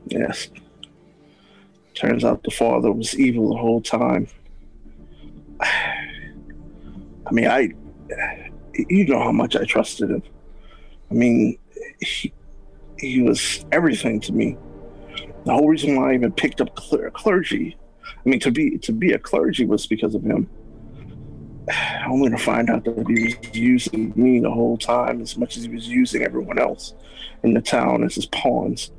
Yes. 0.07 0.49
Turns 1.93 2.25
out 2.25 2.41
the 2.43 2.49
father 2.49 2.91
was 2.91 3.17
evil 3.17 3.49
the 3.49 3.57
whole 3.57 3.81
time. 3.81 4.27
I 5.61 7.31
mean, 7.31 7.47
I, 7.47 7.69
you 8.89 9.05
know 9.05 9.21
how 9.21 9.31
much 9.31 9.55
I 9.55 9.63
trusted 9.63 10.09
him. 10.09 10.23
I 11.11 11.13
mean, 11.13 11.59
he, 12.01 12.33
he 12.97 13.21
was 13.21 13.63
everything 13.71 14.19
to 14.21 14.31
me. 14.31 14.57
The 15.45 15.53
whole 15.53 15.67
reason 15.67 15.95
why 15.95 16.11
I 16.11 16.15
even 16.15 16.31
picked 16.31 16.59
up 16.59 16.75
cler- 16.75 17.11
clergy, 17.11 17.77
I 18.03 18.29
mean, 18.29 18.39
to 18.39 18.51
be 18.51 18.77
to 18.79 18.91
be 18.91 19.11
a 19.11 19.19
clergy 19.19 19.65
was 19.65 19.85
because 19.85 20.15
of 20.15 20.23
him. 20.23 20.49
Only 22.07 22.31
to 22.31 22.37
find 22.37 22.69
out 22.69 22.83
that 22.85 23.07
he 23.07 23.35
was 23.35 23.55
using 23.55 24.13
me 24.15 24.39
the 24.39 24.51
whole 24.51 24.77
time 24.77 25.21
as 25.21 25.37
much 25.37 25.55
as 25.57 25.63
he 25.63 25.69
was 25.69 25.87
using 25.87 26.23
everyone 26.23 26.57
else 26.57 26.95
in 27.43 27.53
the 27.53 27.61
town 27.61 28.03
as 28.03 28.15
his 28.15 28.25
pawns. 28.27 28.91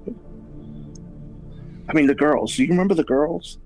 I 1.89 1.93
mean, 1.93 2.07
the 2.07 2.15
girls. 2.15 2.57
Do 2.57 2.63
you 2.63 2.69
remember 2.69 2.95
the 2.95 3.05
girls? 3.05 3.59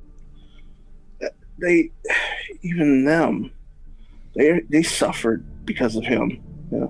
They, 1.58 1.90
even 2.62 3.04
them, 3.04 3.52
they 4.34 4.62
they 4.70 4.82
suffered 4.82 5.44
because 5.66 5.96
of 5.96 6.04
him. 6.04 6.42
Yeah. 6.70 6.86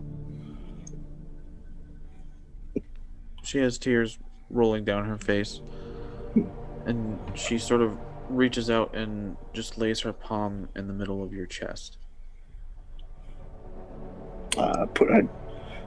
She 3.42 3.58
has 3.58 3.78
tears 3.78 4.18
rolling 4.50 4.84
down 4.84 5.06
her 5.06 5.18
face. 5.18 5.60
And 6.86 7.18
she 7.34 7.58
sort 7.58 7.82
of 7.82 7.96
reaches 8.28 8.70
out 8.70 8.94
and 8.94 9.36
just 9.52 9.76
lays 9.78 10.00
her 10.00 10.12
palm 10.12 10.68
in 10.76 10.86
the 10.86 10.92
middle 10.92 11.22
of 11.22 11.32
your 11.32 11.46
chest. 11.46 11.98
Uh, 14.56 14.86
put 14.86 15.10
I 15.10 15.28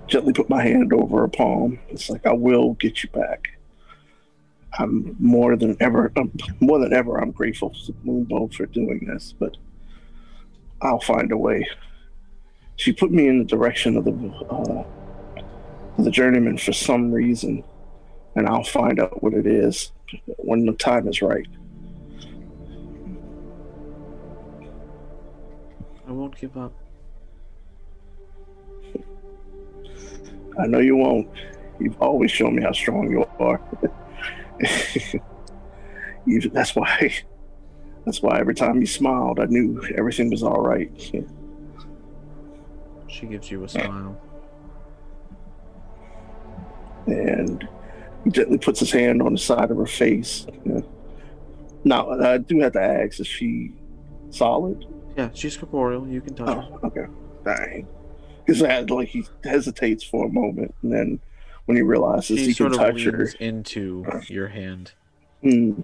gently 0.07 0.33
put 0.33 0.49
my 0.49 0.61
hand 0.61 0.93
over 0.93 1.19
her 1.19 1.27
palm. 1.27 1.79
It's 1.89 2.09
like 2.09 2.25
I 2.25 2.33
will 2.33 2.73
get 2.73 3.03
you 3.03 3.09
back. 3.09 3.49
I'm 4.77 5.15
more 5.19 5.55
than 5.55 5.77
ever, 5.79 6.11
um, 6.17 6.31
more 6.59 6.79
than 6.79 6.93
ever. 6.93 7.17
I'm 7.17 7.31
grateful 7.31 7.69
to 7.85 7.93
Moonbow 8.05 8.53
for 8.53 8.65
doing 8.65 9.05
this, 9.05 9.33
but 9.37 9.55
I'll 10.81 10.99
find 10.99 11.31
a 11.31 11.37
way. 11.37 11.67
She 12.75 12.91
put 12.91 13.11
me 13.11 13.27
in 13.27 13.37
the 13.39 13.45
direction 13.45 13.97
of 13.97 14.05
the 14.05 14.11
uh, 14.49 14.83
the 15.99 16.09
journeyman 16.09 16.57
for 16.57 16.73
some 16.73 17.11
reason, 17.11 17.63
and 18.35 18.47
I'll 18.47 18.63
find 18.63 18.99
out 18.99 19.21
what 19.21 19.33
it 19.33 19.45
is 19.45 19.91
when 20.38 20.66
the 20.66 20.74
time 20.74 21.07
is 21.07 21.22
right. 21.22 21.47
I 26.07 26.11
won't 26.11 26.36
give 26.39 26.57
up. 26.57 26.74
I 30.59 30.68
know 30.68 30.80
you 30.80 30.95
won't. 30.95 31.30
You've 31.80 31.99
always 32.01 32.32
shown 32.32 32.55
me 32.55 32.64
how 32.64 32.72
strong 32.72 33.09
you 33.09 33.26
are. 33.39 33.59
you, 36.26 36.41
that's 36.49 36.76
why. 36.76 37.14
That's 38.05 38.22
why 38.22 38.39
every 38.39 38.53
time 38.53 38.80
you 38.82 38.86
smiled, 38.86 39.39
I 39.39 39.45
knew 39.45 39.82
everything 39.95 40.30
was 40.30 40.43
all 40.43 40.61
right. 40.61 40.91
She 43.07 43.26
gives 43.28 43.49
you 43.49 43.64
a 43.64 43.70
smile. 43.70 44.20
And 47.07 47.68
gently 48.30 48.57
puts 48.57 48.80
his 48.80 48.91
hand 48.91 49.21
on 49.21 49.34
the 49.34 49.39
side 49.39 49.71
of 49.71 49.78
her 49.78 49.86
face. 49.86 50.45
Yeah. 50.65 50.82
Now, 51.84 52.09
I 52.09 52.38
do 52.38 52.59
have 52.59 52.74
to 52.74 52.82
ask: 52.82 53.19
Is 53.19 53.28
she 53.28 53.71
solid? 54.30 54.86
Yeah, 55.17 55.30
she's 55.34 55.57
corporeal. 55.57 56.07
You 56.07 56.21
can 56.21 56.36
touch 56.36 56.55
her. 56.55 56.69
Oh, 56.84 56.88
okay. 56.88 57.05
Dang. 57.43 57.88
Because 58.45 58.61
like 58.89 59.09
he 59.09 59.26
hesitates 59.43 60.03
for 60.03 60.26
a 60.26 60.30
moment, 60.30 60.74
and 60.82 60.91
then 60.91 61.19
when 61.65 61.78
he 61.78 61.84
realizes 61.84 62.39
She 62.39 62.47
he 62.47 62.53
can 62.53 62.71
touch 62.71 63.03
her, 63.03 63.30
into 63.39 64.05
your 64.28 64.47
hand. 64.47 64.93
Hmm. 65.41 65.82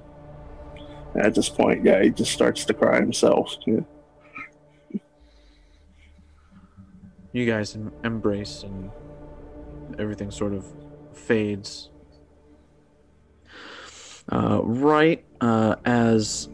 At 1.16 1.36
this 1.36 1.50
point, 1.50 1.84
yeah, 1.86 2.04
he 2.04 2.10
just 2.10 2.32
starts 2.32 2.66
to 2.66 2.74
cry 2.74 3.00
himself. 3.00 3.56
Yeah. 3.66 3.80
You 7.32 7.46
guys 7.46 7.78
embrace 8.04 8.64
and 8.64 8.92
everything 10.00 10.32
sort 10.32 10.54
of 10.54 10.66
fades. 11.14 11.90
Uh, 14.32 14.62
right 14.64 15.26
uh, 15.42 15.76
as 15.86 16.50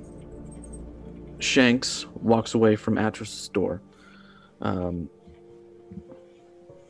Shanks 1.39 2.05
walks 2.15 2.53
away 2.53 2.75
from 2.75 2.95
Atros' 2.95 3.51
door. 3.51 3.81
Um, 4.61 5.09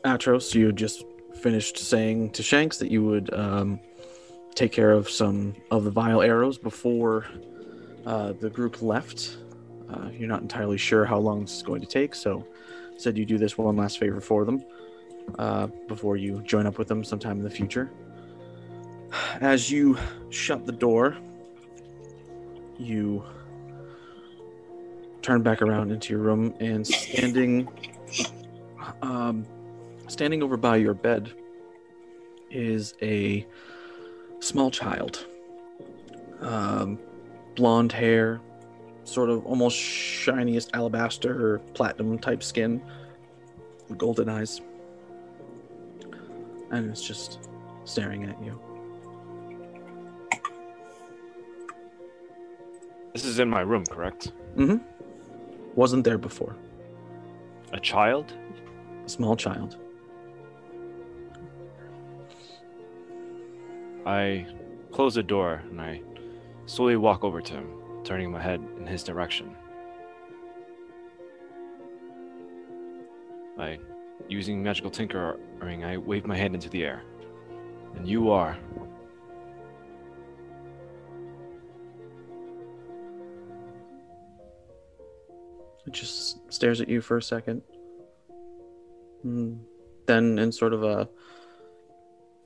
Atros, 0.04 0.54
you 0.54 0.72
just 0.72 1.04
finished 1.42 1.78
saying 1.78 2.32
to 2.32 2.44
Shanks 2.44 2.78
that 2.78 2.92
you 2.92 3.04
would 3.04 3.34
um, 3.34 3.80
take 4.54 4.72
care 4.72 4.92
of 4.92 5.10
some 5.10 5.56
of 5.72 5.84
the 5.84 5.92
vile 5.92 6.22
arrows 6.22 6.58
before 6.58 7.26
uh, 8.06 8.34
the 8.34 8.50
group 8.50 8.82
left. 8.82 9.38
Uh, 9.90 10.10
you're 10.18 10.28
not 10.28 10.42
entirely 10.42 10.78
sure 10.78 11.06
how 11.06 11.18
long 11.18 11.42
this 11.42 11.58
is 11.58 11.64
going 11.64 11.82
to 11.82 11.88
take, 11.88 12.14
so 12.16 12.46
said 12.98 13.18
you 13.18 13.26
do 13.26 13.38
this 13.38 13.58
one 13.58 13.76
last 13.76 14.00
favor 14.00 14.22
for 14.22 14.46
them 14.46 14.64
uh, 15.38 15.68
before 15.88 16.18
you 16.18 16.42
join 16.44 16.66
up 16.66 16.78
with 16.78 16.88
them 16.88 17.04
sometime 17.04 17.38
in 17.38 17.44
the 17.44 17.50
future. 17.50 17.92
As 19.42 19.72
you 19.72 19.98
shut 20.30 20.66
the 20.66 20.72
door, 20.72 21.18
you 22.78 23.24
turn 25.22 25.42
back 25.42 25.62
around 25.62 25.92
into 25.92 26.14
your 26.14 26.22
room 26.22 26.54
and 26.60 26.86
standing, 26.86 27.68
um, 29.02 29.46
standing 30.08 30.44
over 30.44 30.58
by 30.58 30.76
your 30.76 30.94
bed 30.94 31.32
is 32.52 32.94
a 33.02 33.46
small 34.40 34.72
child. 34.72 35.26
Um, 36.42 37.00
blonde 37.56 37.92
hair, 37.92 38.42
sort 39.04 39.30
of 39.30 39.46
almost 39.46 39.78
shiniest 39.78 40.70
alabaster 40.74 41.54
or 41.54 41.60
platinum 41.74 42.20
type 42.20 42.44
skin, 42.44 42.82
golden 43.98 44.30
eyes, 44.30 44.62
and 46.72 46.90
it's 46.90 47.06
just 47.06 47.50
staring 47.86 48.26
at 48.26 48.42
you. 48.44 48.60
This 53.16 53.24
is 53.24 53.40
in 53.40 53.50
my 53.50 53.62
room, 53.62 53.86
correct? 53.86 54.34
Mm-hmm. 54.58 54.76
Wasn't 55.74 56.04
there 56.04 56.18
before. 56.18 56.54
A 57.72 57.80
child? 57.80 58.34
A 59.06 59.10
small 59.10 59.38
child. 59.38 59.78
I 64.06 64.46
close 64.92 65.16
the 65.16 65.24
door 65.24 65.64
and 65.70 65.80
I 65.80 66.02
slowly 66.66 66.98
walk 66.98 67.24
over 67.24 67.40
to 67.40 67.54
him, 67.54 67.70
turning 68.04 68.34
my 68.34 68.42
head 68.42 68.62
in 68.78 68.86
his 68.86 69.02
direction. 69.02 69.56
I, 73.58 73.80
using 74.28 74.62
magical 74.62 74.92
tinkering, 74.92 75.86
I 75.86 75.96
wave 75.96 76.26
my 76.26 76.36
hand 76.36 76.54
into 76.54 76.68
the 76.68 76.84
air. 76.84 77.02
And 77.96 78.06
you 78.06 78.30
are. 78.30 78.58
Just 85.96 86.52
stares 86.54 86.82
at 86.82 86.90
you 86.90 87.02
for 87.02 87.18
a 87.18 87.22
second. 87.22 87.62
Mm. 89.26 89.60
Then, 90.06 90.38
in 90.38 90.52
sort 90.52 90.74
of 90.74 90.84
a 90.84 91.10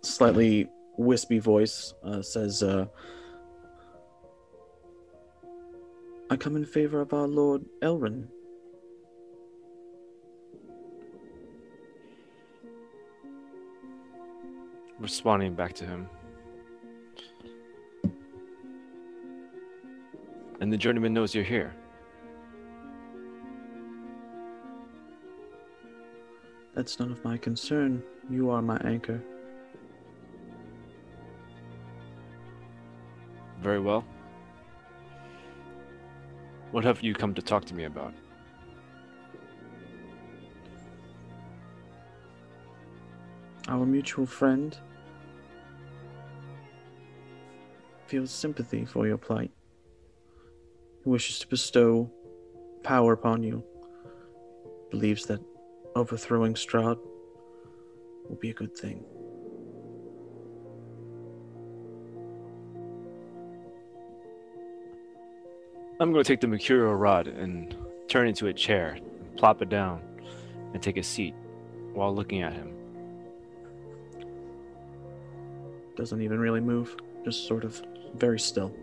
slightly 0.01 0.69
wispy 0.97 1.39
voice, 1.39 1.93
uh, 2.03 2.21
says, 2.21 2.63
uh, 2.63 2.85
I 6.29 6.35
come 6.37 6.55
in 6.55 6.65
favor 6.65 7.01
of 7.01 7.11
our 7.13 7.27
Lord 7.27 7.65
Elrin. 7.81 8.27
Responding 14.99 15.55
back 15.55 15.73
to 15.73 15.85
him. 15.85 16.07
And 20.61 20.71
the 20.71 20.77
journeyman 20.77 21.13
knows 21.13 21.33
you're 21.33 21.43
here. 21.43 21.73
That's 26.79 26.97
none 26.97 27.11
of 27.11 27.21
my 27.25 27.35
concern. 27.35 28.01
You 28.29 28.51
are 28.51 28.61
my 28.61 28.77
anchor. 28.85 29.21
Very 33.59 33.81
well. 33.81 34.05
What 36.71 36.85
have 36.85 37.01
you 37.01 37.13
come 37.13 37.33
to 37.33 37.41
talk 37.41 37.65
to 37.65 37.73
me 37.73 37.83
about? 37.83 38.13
Our 43.67 43.85
mutual 43.85 44.25
friend 44.25 44.77
feels 48.07 48.31
sympathy 48.31 48.85
for 48.85 49.05
your 49.05 49.17
plight. 49.17 49.51
He 51.03 51.09
wishes 51.09 51.39
to 51.39 51.47
bestow 51.49 52.09
power 52.83 53.11
upon 53.11 53.43
you. 53.43 53.65
Believes 54.91 55.25
that 55.25 55.41
overthrowing 55.99 56.53
Strahd 56.53 56.97
will 58.27 58.37
be 58.37 58.49
a 58.49 58.53
good 58.53 58.75
thing. 58.75 59.03
I'm 65.99 66.13
going 66.13 66.23
to 66.23 66.27
take 66.27 66.39
the 66.39 66.47
Mercurial 66.47 66.95
rod 66.95 67.27
and 67.27 67.75
turn 68.07 68.27
it 68.27 68.29
into 68.29 68.47
a 68.47 68.53
chair, 68.53 68.97
plop 69.35 69.61
it 69.61 69.67
down, 69.67 70.01
and 70.73 70.81
take 70.81 70.95
a 70.95 71.03
seat 71.03 71.35
while 71.93 72.15
looking 72.15 72.41
at 72.41 72.53
him. 72.53 72.71
Doesn't 75.97 76.21
even 76.21 76.39
really 76.39 76.61
move, 76.61 76.95
just 77.25 77.45
sort 77.45 77.65
of 77.65 77.81
very 78.15 78.39
still. 78.39 78.73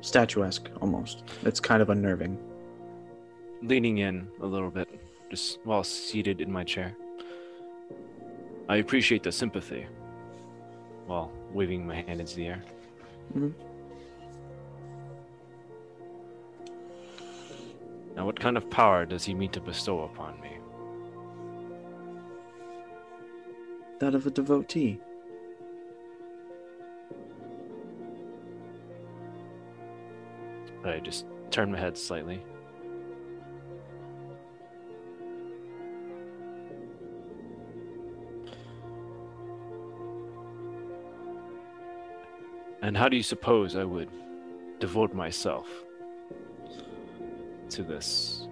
Statuesque, 0.00 0.70
almost. 0.80 1.24
It's 1.42 1.60
kind 1.60 1.82
of 1.82 1.90
unnerving. 1.90 2.38
Leaning 3.62 3.98
in 3.98 4.26
a 4.40 4.46
little 4.46 4.70
bit, 4.70 4.88
just 5.34 5.58
while 5.64 5.82
seated 5.82 6.40
in 6.40 6.52
my 6.52 6.62
chair. 6.62 6.96
I 8.68 8.76
appreciate 8.76 9.24
the 9.24 9.32
sympathy 9.32 9.84
while 11.06 11.32
waving 11.52 11.84
my 11.84 11.96
hand 12.02 12.20
into 12.20 12.36
the 12.36 12.46
air. 12.46 12.62
Mhm. 13.34 13.52
Now, 18.14 18.24
what 18.24 18.38
kind 18.38 18.56
of 18.56 18.70
power 18.70 19.04
does 19.04 19.24
he 19.24 19.34
mean 19.34 19.50
to 19.50 19.60
bestow 19.60 20.04
upon 20.04 20.40
me? 20.40 20.52
That 23.98 24.14
of 24.14 24.24
a 24.28 24.30
devotee. 24.30 25.00
I 30.84 31.00
just 31.00 31.26
turn 31.50 31.72
my 31.72 31.80
head 31.80 31.98
slightly. 31.98 32.40
And 42.84 42.94
how 42.94 43.08
do 43.08 43.16
you 43.16 43.22
suppose 43.22 43.76
I 43.76 43.84
would 43.84 44.10
devote 44.78 45.14
myself 45.14 45.66
to 47.70 47.82
this? 47.82 48.46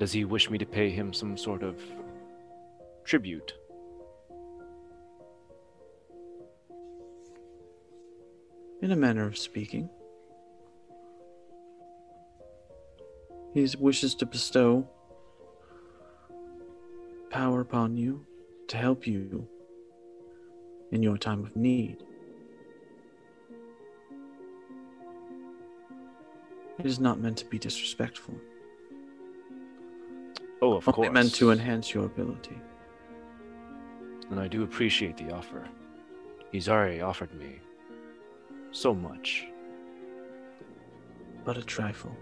Does 0.00 0.10
he 0.10 0.24
wish 0.24 0.50
me 0.50 0.58
to 0.58 0.66
pay 0.66 0.90
him 0.90 1.12
some 1.12 1.36
sort 1.36 1.62
of 1.62 1.80
tribute? 3.04 3.54
In 8.82 8.90
a 8.90 8.96
manner 8.96 9.28
of 9.28 9.38
speaking. 9.38 9.88
He 13.52 13.64
wishes 13.78 14.16
to 14.16 14.26
bestow 14.26 14.88
power 17.30 17.60
upon 17.60 17.96
you 17.96 18.26
to 18.68 18.76
help 18.76 19.06
you 19.06 19.46
in 20.90 21.02
your 21.02 21.16
time 21.18 21.44
of 21.44 21.54
need. 21.56 22.02
It 26.78 26.86
is 26.86 26.98
not 26.98 27.20
meant 27.20 27.36
to 27.38 27.44
be 27.46 27.58
disrespectful, 27.58 28.34
Oh, 30.62 30.74
of 30.74 30.88
only 30.88 30.94
course. 31.08 31.12
meant 31.12 31.34
to 31.36 31.50
enhance 31.50 31.92
your 31.94 32.06
ability. 32.06 32.56
and 34.30 34.40
I 34.40 34.48
do 34.48 34.62
appreciate 34.62 35.16
the 35.18 35.30
offer. 35.32 35.68
He's 36.50 36.68
already 36.68 37.00
offered 37.02 37.32
me 37.34 37.60
so 38.72 38.94
much. 38.94 39.46
But 41.44 41.58
a 41.58 41.62
trifle. 41.62 42.16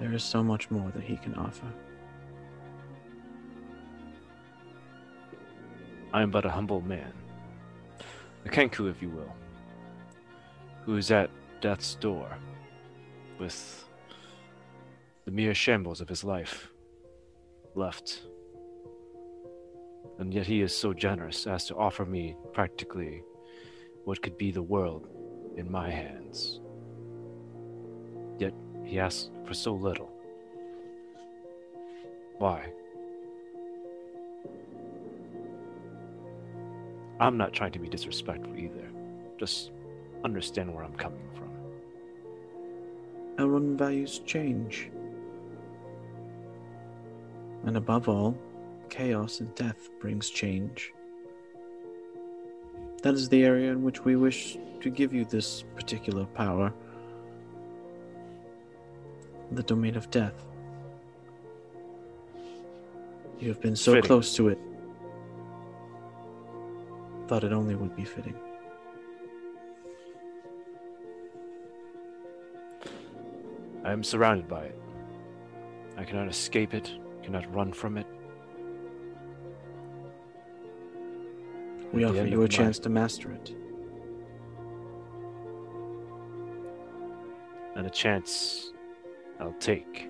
There 0.00 0.12
is 0.14 0.24
so 0.24 0.42
much 0.42 0.70
more 0.70 0.90
that 0.92 1.02
he 1.04 1.16
can 1.18 1.34
offer. 1.34 1.66
I 6.12 6.22
am 6.22 6.30
but 6.30 6.44
a 6.44 6.50
humble 6.50 6.80
man, 6.80 7.12
a 8.44 8.48
Kenku, 8.48 8.90
if 8.90 9.02
you 9.02 9.10
will, 9.10 9.32
who 10.84 10.96
is 10.96 11.10
at 11.10 11.30
death's 11.60 11.94
door 11.96 12.38
with 13.38 13.84
the 15.24 15.30
mere 15.30 15.54
shambles 15.54 16.00
of 16.00 16.08
his 16.08 16.24
life 16.24 16.70
left. 17.74 18.22
And 20.18 20.32
yet 20.32 20.46
he 20.46 20.62
is 20.62 20.74
so 20.74 20.94
generous 20.94 21.46
as 21.46 21.66
to 21.66 21.76
offer 21.76 22.06
me 22.06 22.36
practically 22.52 23.22
what 24.04 24.22
could 24.22 24.38
be 24.38 24.50
the 24.50 24.62
world 24.62 25.08
in 25.56 25.70
my 25.70 25.90
hands. 25.90 26.60
Yet 28.38 28.54
he 28.84 28.98
asks 28.98 29.30
for 29.44 29.54
so 29.54 29.74
little. 29.74 30.10
Why? 32.38 32.72
I'm 37.18 37.36
not 37.36 37.52
trying 37.52 37.72
to 37.72 37.78
be 37.78 37.88
disrespectful 37.88 38.56
either. 38.56 38.88
Just 39.38 39.70
understand 40.24 40.74
where 40.74 40.84
I'm 40.84 40.94
coming 40.94 41.28
from. 41.34 41.50
Elrond 43.38 43.76
values 43.76 44.20
change. 44.26 44.90
And 47.64 47.76
above 47.76 48.08
all, 48.08 48.36
chaos 48.88 49.40
and 49.40 49.54
death 49.54 49.88
brings 50.00 50.30
change. 50.30 50.92
That 53.02 53.14
is 53.14 53.28
the 53.28 53.44
area 53.44 53.72
in 53.72 53.82
which 53.82 54.04
we 54.04 54.16
wish 54.16 54.58
to 54.80 54.90
give 54.90 55.12
you 55.12 55.24
this 55.24 55.64
particular 55.74 56.26
power 56.26 56.72
the 59.52 59.62
domain 59.62 59.96
of 59.96 60.10
death. 60.10 60.44
You 63.38 63.48
have 63.48 63.60
been 63.60 63.76
so 63.76 63.92
Fitting. 63.92 64.06
close 64.06 64.34
to 64.36 64.48
it. 64.48 64.58
Thought 67.26 67.44
it 67.44 67.52
only 67.52 67.74
would 67.74 67.96
be 67.96 68.04
fitting. 68.04 68.36
I 73.84 73.92
am 73.92 74.02
surrounded 74.04 74.48
by 74.48 74.64
it. 74.64 74.78
I 75.96 76.04
cannot 76.04 76.28
escape 76.28 76.74
it, 76.74 76.92
cannot 77.22 77.52
run 77.54 77.72
from 77.72 77.96
it. 77.96 78.06
We 81.92 82.04
At 82.04 82.10
offer 82.10 82.26
you 82.26 82.42
a 82.42 82.48
chance 82.48 82.78
to 82.80 82.88
master 82.88 83.32
it. 83.32 83.54
and 87.76 87.86
a 87.86 87.90
chance 87.90 88.72
I'll 89.38 89.52
take. 89.60 90.05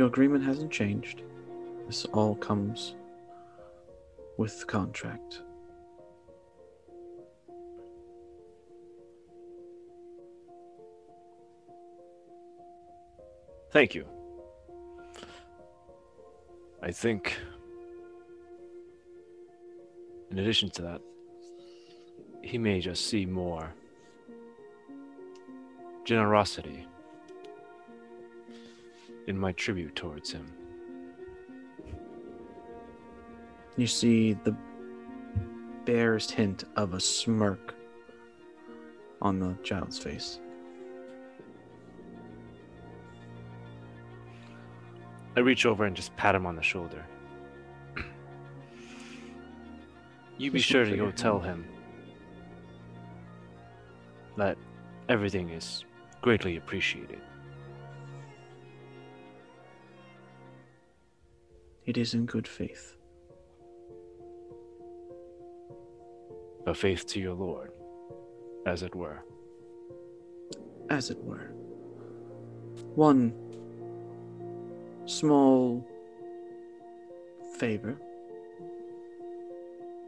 Your 0.00 0.06
agreement 0.06 0.42
hasn't 0.44 0.72
changed. 0.72 1.24
This 1.86 2.06
all 2.06 2.34
comes 2.34 2.94
with 4.38 4.58
the 4.58 4.64
contract. 4.64 5.42
Thank 13.72 13.94
you. 13.94 14.06
I 16.82 16.92
think, 16.92 17.36
in 20.30 20.38
addition 20.38 20.70
to 20.70 20.80
that, 20.80 21.02
he 22.40 22.56
may 22.56 22.80
just 22.80 23.04
see 23.04 23.26
more 23.26 23.74
generosity 26.06 26.86
in 29.30 29.38
my 29.38 29.52
tribute 29.52 29.94
towards 29.94 30.32
him. 30.32 30.52
You 33.76 33.86
see 33.86 34.34
the 34.34 34.54
barest 35.84 36.32
hint 36.32 36.64
of 36.76 36.94
a 36.94 37.00
smirk 37.00 37.74
on 39.22 39.38
the 39.38 39.56
child's 39.62 39.98
face. 39.98 40.40
I 45.36 45.40
reach 45.40 45.64
over 45.64 45.84
and 45.84 45.94
just 45.94 46.14
pat 46.16 46.34
him 46.34 46.44
on 46.44 46.56
the 46.56 46.62
shoulder. 46.62 47.06
you 50.38 50.50
be 50.50 50.58
sure 50.58 50.84
to 50.84 50.96
go 50.96 51.12
tell 51.12 51.38
him 51.38 51.64
that 54.36 54.58
everything 55.08 55.50
is 55.50 55.84
greatly 56.20 56.56
appreciated. 56.56 57.20
It 61.90 61.98
is 61.98 62.14
in 62.14 62.24
good 62.24 62.46
faith. 62.46 62.94
A 66.64 66.72
faith 66.72 67.04
to 67.08 67.18
your 67.18 67.34
Lord, 67.34 67.72
as 68.64 68.84
it 68.84 68.94
were. 68.94 69.24
as 70.88 71.10
it 71.10 71.18
were. 71.24 71.50
One 72.94 73.34
small 75.06 75.84
favor 77.58 77.96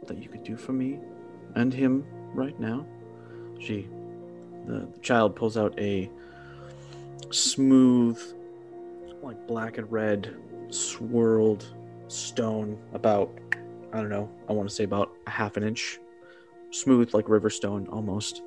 that 0.06 0.22
you 0.22 0.28
could 0.28 0.44
do 0.44 0.56
for 0.56 0.72
me 0.72 1.00
and 1.56 1.74
him 1.74 2.06
right 2.32 2.60
now. 2.60 2.86
She, 3.58 3.88
the, 4.68 4.86
the 4.86 5.00
child 5.00 5.34
pulls 5.34 5.56
out 5.56 5.76
a 5.80 6.08
smooth, 7.32 8.22
like 9.20 9.48
black 9.48 9.78
and 9.78 9.90
red, 9.90 10.36
swirled 10.72 11.74
stone 12.08 12.78
about, 12.92 13.30
I 13.92 13.98
don't 13.98 14.08
know, 14.08 14.30
I 14.48 14.52
want 14.52 14.68
to 14.68 14.74
say 14.74 14.84
about 14.84 15.10
a 15.26 15.30
half 15.30 15.56
an 15.56 15.62
inch. 15.62 15.98
Smooth 16.70 17.12
like 17.12 17.28
river 17.28 17.50
stone 17.50 17.86
almost 17.88 18.42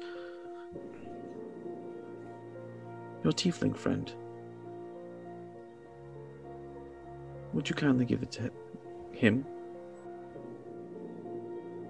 your 3.24 3.34
tiefling 3.34 3.76
friend. 3.76 4.12
Would 7.54 7.70
you 7.70 7.76
kindly 7.76 8.06
give 8.06 8.22
it 8.22 8.32
to 8.34 8.52
him? 9.12 9.46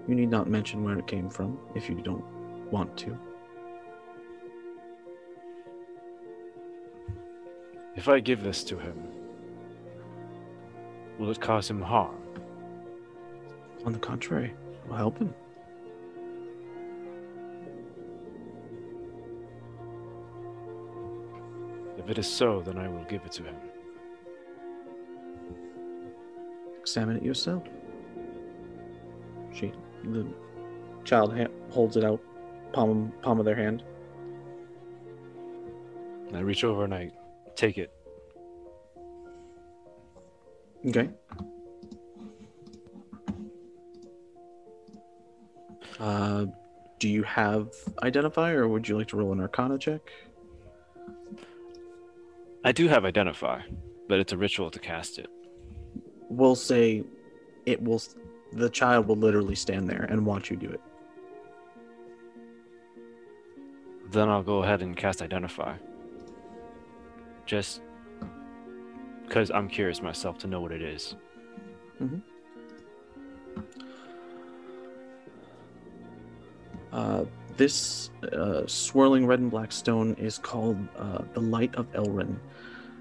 You 0.08 0.14
need 0.14 0.30
not 0.30 0.48
mention 0.48 0.84
where 0.84 0.98
it 0.98 1.06
came 1.06 1.28
from 1.28 1.58
if 1.74 1.88
you 1.88 1.96
don't 1.96 2.24
want 2.70 2.96
to. 2.98 3.18
If 7.96 8.08
I 8.08 8.20
give 8.20 8.42
this 8.42 8.62
to 8.64 8.78
him, 8.78 9.25
will 11.18 11.30
it 11.30 11.40
cause 11.40 11.70
him 11.70 11.80
harm? 11.80 12.16
On 13.84 13.92
the 13.92 13.98
contrary, 13.98 14.52
it 14.84 14.88
will 14.88 14.96
help 14.96 15.18
him. 15.18 15.34
If 21.98 22.10
it 22.10 22.18
is 22.18 22.26
so, 22.26 22.62
then 22.62 22.78
I 22.78 22.88
will 22.88 23.04
give 23.04 23.24
it 23.24 23.32
to 23.32 23.42
him. 23.42 23.54
Examine 26.80 27.16
it 27.16 27.22
yourself. 27.22 27.64
She, 29.52 29.72
the 30.04 30.26
child 31.04 31.36
ha- 31.36 31.48
holds 31.70 31.96
it 31.96 32.04
out, 32.04 32.20
palm 32.72 33.12
palm 33.22 33.38
of 33.38 33.44
their 33.44 33.56
hand. 33.56 33.82
I 36.34 36.40
reach 36.40 36.64
over 36.64 36.84
and 36.84 36.94
I 36.94 37.10
take 37.54 37.78
it. 37.78 37.85
Okay. 40.86 41.10
Uh, 45.98 46.46
do 46.98 47.08
you 47.08 47.22
have 47.24 47.70
identify, 48.02 48.52
or 48.52 48.68
would 48.68 48.88
you 48.88 48.96
like 48.96 49.08
to 49.08 49.16
roll 49.16 49.32
an 49.32 49.40
Arcana 49.40 49.78
check? 49.78 50.00
I 52.64 52.72
do 52.72 52.88
have 52.88 53.04
identify, 53.04 53.60
but 54.08 54.18
it's 54.18 54.32
a 54.32 54.36
ritual 54.36 54.70
to 54.70 54.78
cast 54.78 55.18
it. 55.18 55.28
We'll 56.28 56.54
say 56.54 57.04
it 57.64 57.82
will. 57.82 58.02
The 58.52 58.70
child 58.70 59.08
will 59.08 59.16
literally 59.16 59.54
stand 59.54 59.88
there 59.88 60.04
and 60.04 60.24
watch 60.24 60.50
you 60.50 60.56
do 60.56 60.70
it. 60.70 60.80
Then 64.10 64.28
I'll 64.28 64.42
go 64.42 64.62
ahead 64.62 64.82
and 64.82 64.96
cast 64.96 65.20
identify. 65.20 65.76
Just 67.44 67.80
because 69.36 69.50
I'm 69.50 69.68
curious 69.68 70.00
myself 70.00 70.38
to 70.38 70.46
know 70.46 70.62
what 70.62 70.72
it 70.72 70.80
is. 70.80 71.14
Uh, 76.90 77.24
this 77.58 78.08
uh, 78.32 78.62
swirling 78.66 79.26
red 79.26 79.40
and 79.40 79.50
black 79.50 79.72
stone 79.72 80.14
is 80.14 80.38
called 80.38 80.78
uh, 80.98 81.18
the 81.34 81.40
Light 81.40 81.74
of 81.74 81.86
Elrin. 81.92 82.38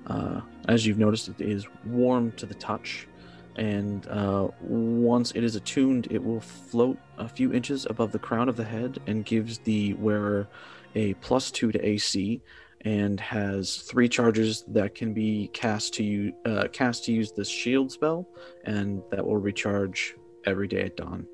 Uh, 0.08 0.42
as 0.68 0.86
you've 0.86 0.98
noticed, 0.98 1.30
it 1.30 1.40
is 1.40 1.68
warm 1.86 2.34
to 2.34 2.46
the 2.46 2.56
touch, 2.56 3.08
and 3.56 4.06
uh, 4.10 4.50
once 4.60 5.32
it 5.32 5.44
is 5.46 5.56
attuned, 5.56 6.10
it 6.12 6.22
will 6.22 6.42
float 6.42 6.98
a 7.18 7.30
few 7.30 7.54
inches 7.54 7.88
above 7.90 8.12
the 8.12 8.20
crown 8.20 8.50
of 8.50 8.58
the 8.58 8.66
head 8.66 9.00
and 9.08 9.24
gives 9.24 9.60
the 9.60 9.94
wearer 9.94 10.50
a 10.96 11.14
plus 11.14 11.50
two 11.50 11.72
to 11.72 11.88
AC 11.88 12.42
and 12.86 13.20
has 13.20 13.78
three 13.78 14.08
charges 14.08 14.64
that 14.68 14.94
can 14.94 15.12
be 15.12 15.50
cast 15.54 15.96
to 15.96 16.04
you 16.04 16.32
uh, 16.46 16.68
cast 16.72 17.04
to 17.06 17.12
use 17.12 17.32
this 17.32 17.50
shield 17.50 17.92
spell, 17.92 18.28
and 18.64 19.02
that 19.10 19.26
will 19.26 19.38
recharge 19.38 20.16
every 20.46 20.68
day 20.68 20.84
at 20.84 20.96
dawn. 20.96 21.26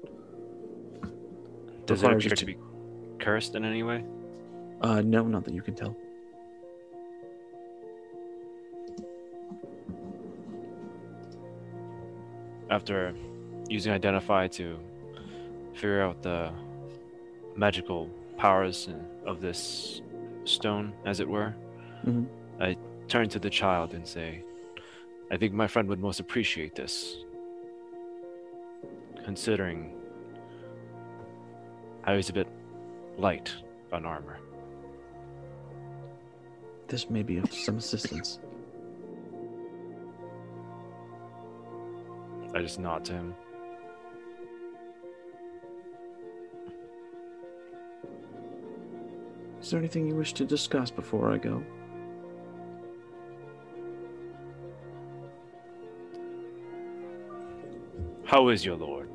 Does 1.85 2.01
it 2.01 2.05
Requires 2.05 2.25
appear 2.25 2.35
to 2.37 2.45
be 2.45 2.57
cursed 3.19 3.55
in 3.55 3.65
any 3.65 3.83
way? 3.83 4.05
Uh, 4.79 5.01
no, 5.01 5.27
not 5.27 5.43
that 5.43 5.53
you 5.53 5.61
can 5.61 5.75
tell. 5.75 5.95
After 12.69 13.13
using 13.67 13.91
Identify 13.91 14.47
to 14.47 14.79
figure 15.73 16.01
out 16.01 16.21
the 16.21 16.53
magical 17.57 18.09
powers 18.37 18.87
of 19.25 19.41
this 19.41 20.01
stone, 20.45 20.93
as 21.05 21.19
it 21.19 21.27
were, 21.27 21.53
Mhm. 22.05 22.27
I 22.59 22.77
turn 23.07 23.29
to 23.29 23.39
the 23.39 23.49
child 23.49 23.93
and 23.93 24.05
say, 24.07 24.43
I 25.31 25.37
think 25.37 25.53
my 25.53 25.67
friend 25.67 25.87
would 25.89 25.99
most 25.99 26.19
appreciate 26.19 26.75
this, 26.75 27.23
considering 29.23 29.93
how 32.01 32.15
he's 32.15 32.29
a 32.29 32.33
bit 32.33 32.47
light 33.17 33.53
on 33.93 34.05
armor. 34.05 34.39
This 36.87 37.09
may 37.09 37.23
be 37.23 37.37
of 37.37 37.51
some 37.53 37.77
assistance. 37.77 38.39
I 42.53 42.59
just 42.59 42.79
nod 42.79 43.05
to 43.05 43.13
him. 43.13 43.35
Is 49.61 49.69
there 49.69 49.79
anything 49.79 50.07
you 50.07 50.15
wish 50.15 50.33
to 50.33 50.45
discuss 50.45 50.89
before 50.89 51.31
I 51.31 51.37
go? 51.37 51.63
How 58.25 58.49
is 58.49 58.65
your 58.65 58.75
lord? 58.75 59.09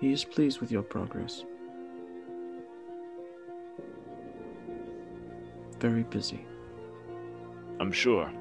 He 0.00 0.12
is 0.12 0.24
pleased 0.24 0.60
with 0.60 0.70
your 0.70 0.82
progress. 0.82 1.44
Very 5.80 6.04
busy. 6.04 6.46
I'm 7.78 7.92
sure. 7.92 8.32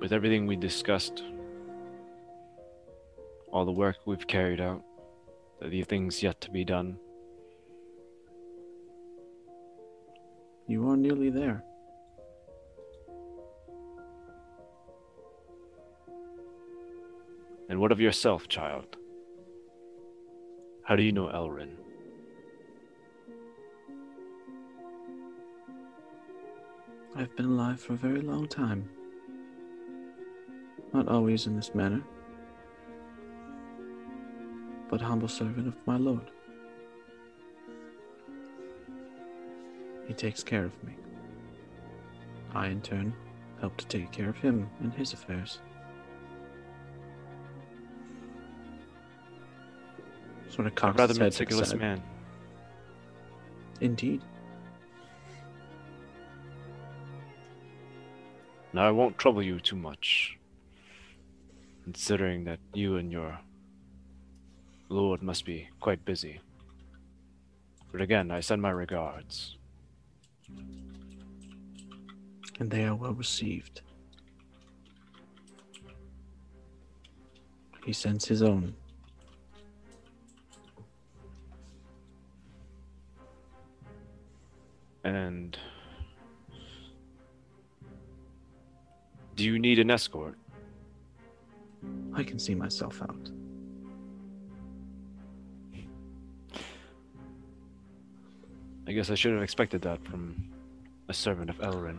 With 0.00 0.12
everything 0.12 0.46
we 0.46 0.56
discussed, 0.56 1.22
all 3.56 3.64
the 3.64 3.72
work 3.72 3.96
we've 4.04 4.26
carried 4.26 4.60
out, 4.60 4.82
the 5.62 5.82
things 5.82 6.22
yet 6.22 6.38
to 6.42 6.50
be 6.50 6.62
done, 6.62 6.98
You 10.68 10.86
are 10.90 10.96
nearly 10.96 11.30
there. 11.30 11.64
and 17.70 17.80
what 17.80 17.92
of 17.92 17.98
yourself, 17.98 18.46
child? 18.46 18.96
How 20.82 20.94
do 20.94 21.02
you 21.02 21.12
know 21.12 21.28
Elrin? 21.28 21.76
I've 27.16 27.34
been 27.36 27.46
alive 27.46 27.80
for 27.80 27.94
a 27.94 27.96
very 27.96 28.20
long 28.20 28.48
time. 28.48 28.88
Not 30.92 31.08
always 31.08 31.46
in 31.46 31.56
this 31.56 31.74
manner, 31.74 32.02
but 34.88 35.00
humble 35.00 35.28
servant 35.28 35.68
of 35.68 35.74
my 35.86 35.96
Lord. 35.96 36.30
He 40.06 40.14
takes 40.14 40.44
care 40.44 40.64
of 40.64 40.84
me. 40.84 40.94
I, 42.54 42.68
in 42.68 42.80
turn, 42.80 43.12
help 43.60 43.76
to 43.78 43.86
take 43.86 44.12
care 44.12 44.28
of 44.28 44.36
him 44.36 44.68
and 44.80 44.92
his 44.94 45.12
affairs. 45.12 45.58
Sort 50.48 50.68
of 50.68 50.74
cocks 50.74 50.98
rather 50.98 51.10
his 51.12 51.18
head 51.18 51.32
to 51.32 51.38
the 51.38 51.44
meticulous 51.44 51.74
man. 51.74 52.02
Indeed. 53.80 54.22
Now 58.72 58.86
I 58.86 58.90
won't 58.90 59.18
trouble 59.18 59.42
you 59.42 59.58
too 59.58 59.76
much, 59.76 60.38
considering 61.84 62.44
that 62.44 62.60
you 62.74 62.96
and 62.96 63.10
your 63.10 63.38
lord 64.88 65.22
must 65.22 65.44
be 65.44 65.68
quite 65.80 66.04
busy. 66.04 66.40
But 67.92 68.00
again, 68.00 68.30
I 68.30 68.40
send 68.40 68.60
my 68.60 68.70
regards. 68.70 69.56
and 72.58 72.70
they 72.70 72.84
are 72.84 72.94
well 72.94 73.12
received. 73.12 73.82
He 77.84 77.92
sends 77.92 78.26
his 78.26 78.42
own. 78.42 78.74
And 85.04 85.56
do 89.36 89.44
you 89.44 89.58
need 89.58 89.78
an 89.78 89.90
escort? 89.90 90.36
I 92.12 92.24
can 92.24 92.40
see 92.40 92.54
myself 92.54 93.00
out. 93.02 93.30
I 98.88 98.92
guess 98.92 99.10
I 99.10 99.16
should 99.16 99.32
have 99.32 99.42
expected 99.42 99.82
that 99.82 100.04
from 100.04 100.48
a 101.08 101.14
servant 101.14 101.50
of 101.50 101.58
Elrin. 101.58 101.98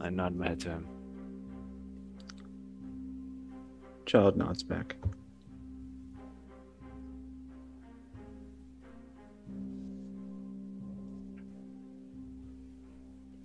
I 0.00 0.10
nod 0.10 0.36
my 0.36 0.48
head 0.48 0.60
to 0.60 0.70
him. 0.70 0.86
Child 4.06 4.36
nods 4.36 4.62
back. 4.62 4.94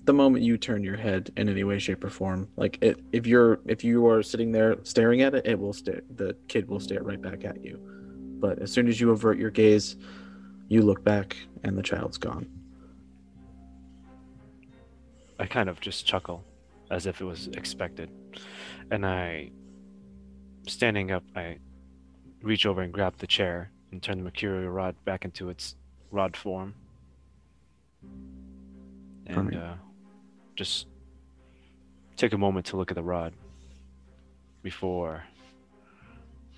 The 0.06 0.14
moment 0.14 0.44
you 0.44 0.58
turn 0.58 0.84
your 0.84 0.98
head 0.98 1.32
in 1.38 1.50
any 1.50 1.64
way, 1.64 1.80
shape, 1.80 2.04
or 2.04 2.10
form, 2.10 2.50
like 2.56 2.78
it, 2.82 3.00
if 3.14 3.26
you're 3.26 3.62
if 3.66 3.84
you 3.84 4.06
are 4.08 4.22
sitting 4.22 4.52
there 4.52 4.76
staring 4.84 5.22
at 5.22 5.34
it, 5.34 5.48
it 5.48 5.58
will 5.58 5.74
stare. 5.74 6.02
The 6.18 6.36
kid 6.50 6.68
will 6.68 6.82
stare 6.82 7.02
right 7.02 7.22
back 7.22 7.46
at 7.46 7.64
you. 7.64 7.80
But 8.40 8.60
as 8.60 8.72
soon 8.72 8.88
as 8.90 9.00
you 9.00 9.12
avert 9.12 9.38
your 9.38 9.50
gaze, 9.50 9.96
you 10.74 10.82
look 10.82 11.04
back, 11.04 11.38
and 11.64 11.78
the 11.78 11.84
child's 11.84 12.18
gone. 12.18 12.48
I 15.40 15.46
kind 15.46 15.70
of 15.70 15.80
just 15.80 16.06
chuckle, 16.06 16.44
as 16.90 17.06
if 17.06 17.22
it 17.22 17.26
was 17.26 17.48
expected. 17.50 18.10
And 18.90 19.06
I, 19.06 19.52
standing 20.68 21.12
up, 21.12 21.24
I 21.36 21.60
reach 22.42 22.66
over 22.66 22.82
and 22.82 22.92
grab 22.92 23.18
the 23.20 23.28
chair 23.28 23.72
and 23.92 24.02
turn 24.02 24.18
the 24.18 24.24
mercurial 24.24 24.72
rod 24.72 24.96
back 25.06 25.26
into 25.26 25.50
its 25.50 25.76
rod 26.10 26.36
form. 26.36 26.74
And 29.28 29.56
uh, 29.56 29.76
just 30.56 30.88
take 32.18 32.34
a 32.34 32.38
moment 32.38 32.66
to 32.68 32.78
look 32.78 32.90
at 32.90 32.96
the 32.96 33.04
rod 33.04 33.34
before 34.64 35.24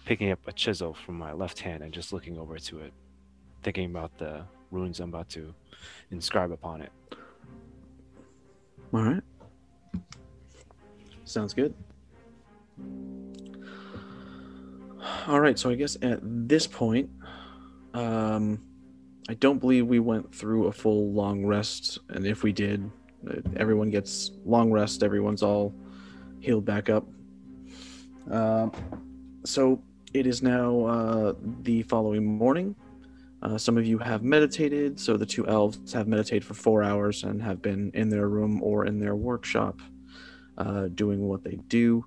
picking 0.05 0.31
up 0.31 0.39
a 0.47 0.53
chisel 0.53 0.93
from 0.93 1.17
my 1.17 1.33
left 1.33 1.59
hand 1.59 1.83
and 1.83 1.91
just 1.93 2.13
looking 2.13 2.37
over 2.37 2.57
to 2.59 2.79
it, 2.79 2.93
thinking 3.65 3.89
about 3.89 4.15
the 4.19 4.43
runes 4.69 4.99
I'm 4.99 5.09
about 5.09 5.27
to 5.29 5.51
inscribe 6.11 6.51
upon 6.51 6.83
it. 6.83 6.91
All 8.93 9.01
right. 9.01 9.23
Sounds 11.23 11.51
good. 11.55 11.73
All 15.27 15.39
right, 15.39 15.57
so 15.57 15.71
I 15.71 15.75
guess 15.75 15.97
at 16.03 16.19
this 16.21 16.67
point, 16.67 17.09
um, 17.95 18.61
I 19.27 19.33
don't 19.33 19.57
believe 19.57 19.87
we 19.87 19.99
went 19.99 20.33
through 20.33 20.67
a 20.67 20.71
full 20.71 21.11
long 21.11 21.43
rest, 21.43 21.97
and 22.09 22.27
if 22.27 22.43
we 22.43 22.53
did, 22.53 22.91
uh, 23.27 23.41
everyone 23.57 23.89
gets 23.89 24.29
long 24.45 24.71
rest. 24.71 25.01
Everyone's 25.01 25.41
all 25.41 25.73
healed 26.39 26.65
back 26.65 26.91
up. 26.91 27.07
Um, 28.29 28.71
so 29.43 29.81
it 30.13 30.27
is 30.27 30.43
now 30.43 30.85
uh, 30.85 31.33
the 31.63 31.81
following 31.83 32.23
morning. 32.23 32.75
Uh, 33.45 33.59
some 33.59 33.77
of 33.77 33.85
you 33.85 33.99
have 33.99 34.23
meditated, 34.23 34.99
so 34.99 35.17
the 35.17 35.25
two 35.25 35.47
elves 35.47 35.93
have 35.93 36.07
meditated 36.07 36.43
for 36.43 36.55
four 36.55 36.81
hours 36.81 37.23
and 37.23 37.39
have 37.43 37.61
been 37.61 37.91
in 37.93 38.09
their 38.09 38.27
room 38.27 38.59
or 38.63 38.87
in 38.87 38.97
their 38.99 39.15
workshop 39.15 39.79
uh, 40.57 40.87
doing 40.95 41.21
what 41.27 41.43
they 41.43 41.59
do. 41.67 42.03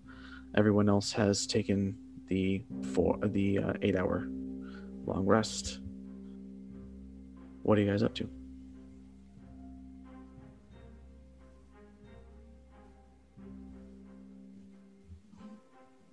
Everyone 0.57 0.89
else 0.89 1.13
has 1.13 1.47
taken 1.47 1.97
the 2.27 2.65
four, 2.93 3.17
the 3.23 3.59
uh, 3.61 3.73
eight-hour 3.83 4.27
long 5.07 5.25
rest. 5.27 5.79
What 7.63 7.79
are 7.79 7.83
you 7.83 7.89
guys 7.89 8.03
up 8.03 8.17
to? 8.17 8.29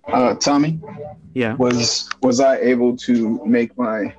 Uh, 0.06 0.34
Tommy, 0.36 0.78
Yeah. 1.34 1.54
was 1.56 2.08
was 2.22 2.38
I 2.38 2.58
able 2.58 2.96
to 2.98 3.44
make 3.44 3.76
my 3.76 4.14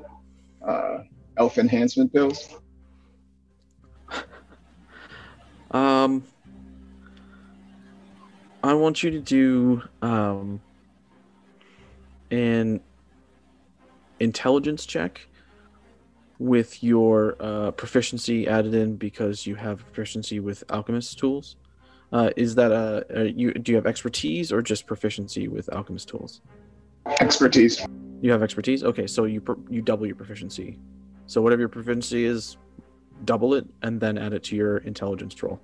elf 1.37 1.57
enhancement 1.57 2.13
pills? 2.13 2.49
Um, 5.71 6.23
I 8.63 8.73
want 8.73 9.03
you 9.03 9.11
to 9.11 9.19
do 9.19 9.81
um 10.01 10.61
an 12.31 12.81
intelligence 14.19 14.85
check 14.85 15.27
with 16.39 16.83
your 16.83 17.35
uh, 17.39 17.71
proficiency 17.71 18.47
added 18.47 18.73
in 18.73 18.95
because 18.95 19.45
you 19.45 19.55
have 19.55 19.79
proficiency 19.79 20.39
with 20.39 20.63
alchemist 20.69 21.17
tools. 21.17 21.55
Uh, 22.11 22.29
is 22.37 22.55
that 22.55 22.71
a, 22.71 23.05
a 23.09 23.25
you? 23.25 23.53
Do 23.53 23.71
you 23.71 23.75
have 23.75 23.85
expertise 23.85 24.51
or 24.51 24.61
just 24.61 24.85
proficiency 24.85 25.47
with 25.47 25.71
alchemist 25.73 26.09
tools? 26.09 26.41
Expertise. 27.19 27.85
You 28.21 28.31
have 28.31 28.41
expertise. 28.41 28.83
Okay, 28.83 29.07
so 29.07 29.25
you 29.25 29.41
you 29.69 29.81
double 29.81 30.05
your 30.05 30.15
proficiency. 30.15 30.79
So 31.27 31.41
whatever 31.41 31.61
your 31.61 31.69
proficiency 31.69 32.25
is, 32.25 32.57
double 33.25 33.53
it 33.53 33.65
and 33.81 33.99
then 33.99 34.17
add 34.17 34.33
it 34.33 34.43
to 34.45 34.55
your 34.55 34.77
intelligence 34.77 35.41
roll. 35.41 35.59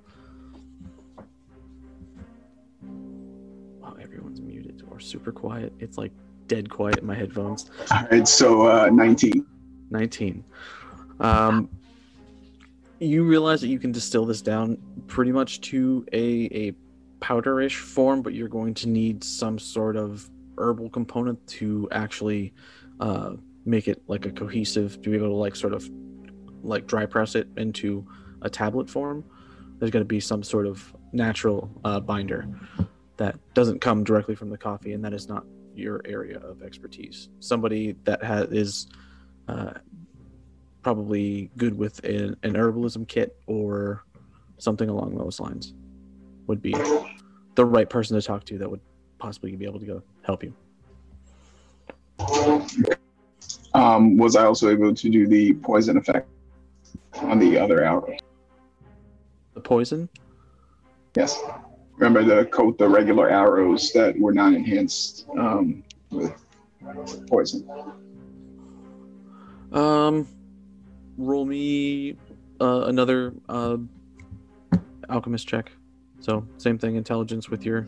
Wow, 3.80 3.95
everyone's 4.01 4.41
muted 4.41 4.84
or 4.91 4.99
super 4.99 5.32
quiet. 5.32 5.74
It's 5.80 5.97
like 5.97 6.12
dead 6.47 6.70
quiet 6.70 6.99
in 6.99 7.06
my 7.06 7.16
headphones. 7.16 7.70
All 7.91 8.06
right, 8.12 8.28
so 8.28 8.68
uh, 8.68 8.89
19. 8.91 9.45
19. 9.89 10.43
Um, 11.20 11.70
you 12.99 13.24
realize 13.24 13.62
that 13.62 13.68
you 13.68 13.80
can 13.80 13.91
distill 13.91 14.26
this 14.26 14.41
down 14.41 14.78
pretty 15.08 15.32
much 15.32 15.62
to 15.62 16.06
a, 16.14 16.49
a 16.51 16.74
powderish 17.22 17.78
form, 17.78 18.22
but 18.22 18.34
you're 18.34 18.47
going 18.47 18.74
to 18.76 18.89
need 18.89 19.24
some 19.24 19.60
sort 19.60 19.95
of 19.95 20.30
herbal 20.58 20.89
component 20.89 21.45
to 21.47 21.88
actually 21.91 22.54
uh, 22.99 23.32
make 23.66 23.88
it 23.88 24.01
like 24.08 24.26
a 24.26 24.32
cohesive, 24.32 25.01
to 25.01 25.10
be 25.10 25.16
able 25.16 25.30
to 25.30 25.34
like 25.34 25.56
sort 25.56 25.74
of 25.74 25.89
like 26.62 26.88
dry 26.88 27.06
press 27.06 27.36
it 27.36 27.47
into 27.58 28.06
a 28.41 28.49
tablet 28.49 28.89
form. 28.89 29.24
There's 29.80 29.91
going 29.91 30.01
to 30.01 30.08
be 30.08 30.20
some 30.20 30.43
sort 30.43 30.66
of 30.66 30.93
natural 31.12 31.70
uh, 31.84 31.99
binder 31.99 32.47
that 33.18 33.38
doesn't 33.54 33.80
come 33.80 34.04
directly 34.04 34.36
from 34.36 34.49
the 34.49 34.58
coffee, 34.58 34.93
and 34.93 35.04
that 35.04 35.14
is 35.14 35.28
not 35.28 35.45
your 35.76 36.01
area 36.06 36.39
of 36.39 36.62
expertise. 36.62 37.30
Somebody 37.39 37.95
that 38.04 38.24
has 38.24 38.51
is 38.51 38.88
uh, 39.47 39.74
probably 40.82 41.49
good 41.58 41.78
with 41.78 42.04
an, 42.04 42.36
an 42.43 42.54
herbalism 42.54 43.08
kit 43.08 43.36
or 43.47 44.04
something 44.58 44.89
along 44.89 45.18
those 45.18 45.39
lines 45.39 45.74
would 46.47 46.62
be 46.62 46.76
the 47.56 47.66
right 47.66 47.89
person 47.89 48.20
to 48.20 48.26
talk 48.26 48.43
to 48.45 48.58
that 48.58 48.70
would 48.70 48.82
possibly 49.24 49.55
be 49.55 49.63
able 49.63 49.80
to 49.80 49.86
go 49.86 50.03
help 50.24 50.43
you. 50.43 50.53
Um, 53.74 54.17
was 54.17 54.36
I 54.36 54.43
also 54.43 54.69
able 54.69 54.93
to 54.93 55.09
do 55.09 55.28
the 55.28 55.53
poison 55.53 55.95
effect 55.95 56.28
on 57.15 57.39
the 57.39 57.57
other 57.57 57.86
arrow? 57.86 58.17
The 59.53 59.61
poison? 59.61 60.09
Yes. 61.15 61.41
Remember 61.95 62.21
the 62.21 62.47
coat 62.47 62.78
the 62.78 62.89
regular 62.89 63.30
arrows 63.30 63.93
that 63.93 64.19
were 64.19 64.34
not 64.34 64.53
enhanced 64.53 65.26
um, 65.39 65.86
with 66.11 66.34
poison. 67.28 67.65
Um, 69.71 70.28
roll 71.17 71.45
me 71.45 72.17
uh, 72.59 72.82
another 72.88 73.34
uh, 73.47 73.78
alchemist 75.09 75.47
check. 75.47 75.71
So 76.19 76.45
same 76.57 76.78
thing, 76.78 76.97
intelligence 76.97 77.49
with 77.49 77.65
your 77.65 77.88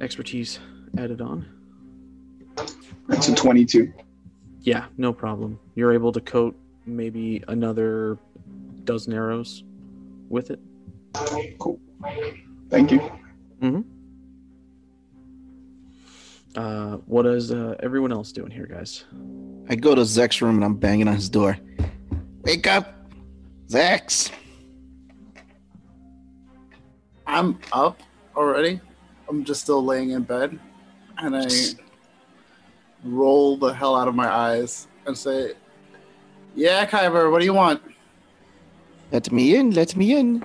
expertise 0.00 0.58
added 0.98 1.20
on. 1.20 1.46
That's 3.08 3.28
a 3.28 3.34
22. 3.34 3.92
Yeah, 4.60 4.86
no 4.96 5.12
problem. 5.12 5.58
You're 5.74 5.92
able 5.92 6.12
to 6.12 6.20
coat 6.20 6.56
maybe 6.86 7.42
another 7.48 8.18
dozen 8.84 9.12
arrows 9.12 9.64
with 10.28 10.50
it. 10.50 10.60
Cool. 11.58 11.78
Thank 12.70 12.90
you. 12.90 13.00
Mm-hmm. 13.62 13.80
Uh, 16.56 16.98
what 17.06 17.26
is 17.26 17.50
uh, 17.50 17.74
everyone 17.82 18.12
else 18.12 18.30
doing 18.30 18.50
here, 18.50 18.66
guys? 18.66 19.04
I 19.68 19.74
go 19.74 19.94
to 19.94 20.04
Zek's 20.04 20.40
room 20.40 20.56
and 20.56 20.64
I'm 20.64 20.76
banging 20.76 21.08
on 21.08 21.14
his 21.14 21.28
door. 21.28 21.58
Wake 22.42 22.66
up, 22.66 22.94
Zex. 23.68 24.30
I'm 27.26 27.58
up 27.72 28.00
already. 28.36 28.80
I'm 29.34 29.42
just 29.42 29.62
still 29.62 29.84
laying 29.84 30.10
in 30.10 30.22
bed, 30.22 30.60
and 31.18 31.34
I 31.34 31.48
roll 33.02 33.56
the 33.56 33.74
hell 33.74 33.96
out 33.96 34.06
of 34.06 34.14
my 34.14 34.30
eyes 34.30 34.86
and 35.06 35.18
say, 35.18 35.54
"Yeah, 36.54 36.86
Kyber, 36.86 37.32
what 37.32 37.40
do 37.40 37.44
you 37.44 37.52
want? 37.52 37.82
Let 39.10 39.32
me 39.32 39.56
in. 39.56 39.72
Let 39.72 39.96
me 39.96 40.14
in. 40.14 40.44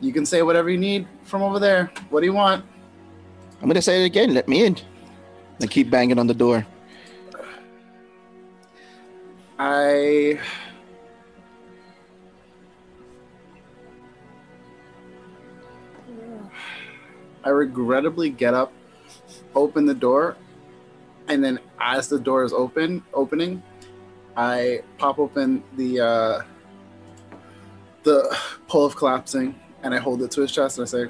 You 0.00 0.12
can 0.12 0.24
say 0.24 0.42
whatever 0.42 0.70
you 0.70 0.78
need 0.78 1.08
from 1.24 1.42
over 1.42 1.58
there. 1.58 1.90
What 2.10 2.20
do 2.20 2.26
you 2.26 2.32
want?" 2.32 2.64
I'm 3.60 3.66
gonna 3.66 3.82
say 3.82 4.02
it 4.02 4.06
again. 4.06 4.34
Let 4.34 4.46
me 4.46 4.64
in. 4.64 4.78
I 5.60 5.66
keep 5.66 5.90
banging 5.90 6.20
on 6.20 6.28
the 6.28 6.38
door. 6.38 6.64
I 9.58 10.38
I 17.44 17.50
regrettably 17.50 18.30
get 18.30 18.54
up, 18.54 18.72
open 19.54 19.86
the 19.86 19.94
door, 19.94 20.36
and 21.28 21.42
then 21.42 21.58
as 21.80 22.08
the 22.08 22.18
door 22.18 22.44
is 22.44 22.52
open 22.52 23.02
opening, 23.12 23.62
I 24.36 24.82
pop 24.98 25.18
open 25.18 25.62
the 25.76 26.00
uh, 26.00 26.42
the 28.02 28.36
pole 28.68 28.86
of 28.86 28.96
collapsing 28.96 29.58
and 29.82 29.94
I 29.94 29.98
hold 29.98 30.22
it 30.22 30.30
to 30.32 30.40
his 30.40 30.52
chest 30.52 30.78
and 30.78 30.86
I 30.86 30.90
say, 30.90 31.06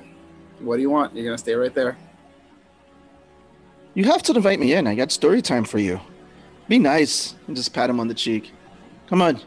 What 0.60 0.76
do 0.76 0.82
you 0.82 0.90
want? 0.90 1.14
You're 1.14 1.24
gonna 1.24 1.38
stay 1.38 1.54
right 1.54 1.74
there. 1.74 1.96
You 3.94 4.04
have 4.04 4.22
to 4.24 4.34
invite 4.34 4.60
me 4.60 4.74
in. 4.74 4.86
I 4.86 4.94
got 4.94 5.10
story 5.10 5.42
time 5.42 5.64
for 5.64 5.78
you. 5.78 6.00
Be 6.68 6.78
nice 6.78 7.34
and 7.46 7.56
just 7.56 7.72
pat 7.72 7.90
him 7.90 8.00
on 8.00 8.08
the 8.08 8.14
cheek. 8.14 8.52
Come 9.08 9.22
on. 9.22 9.40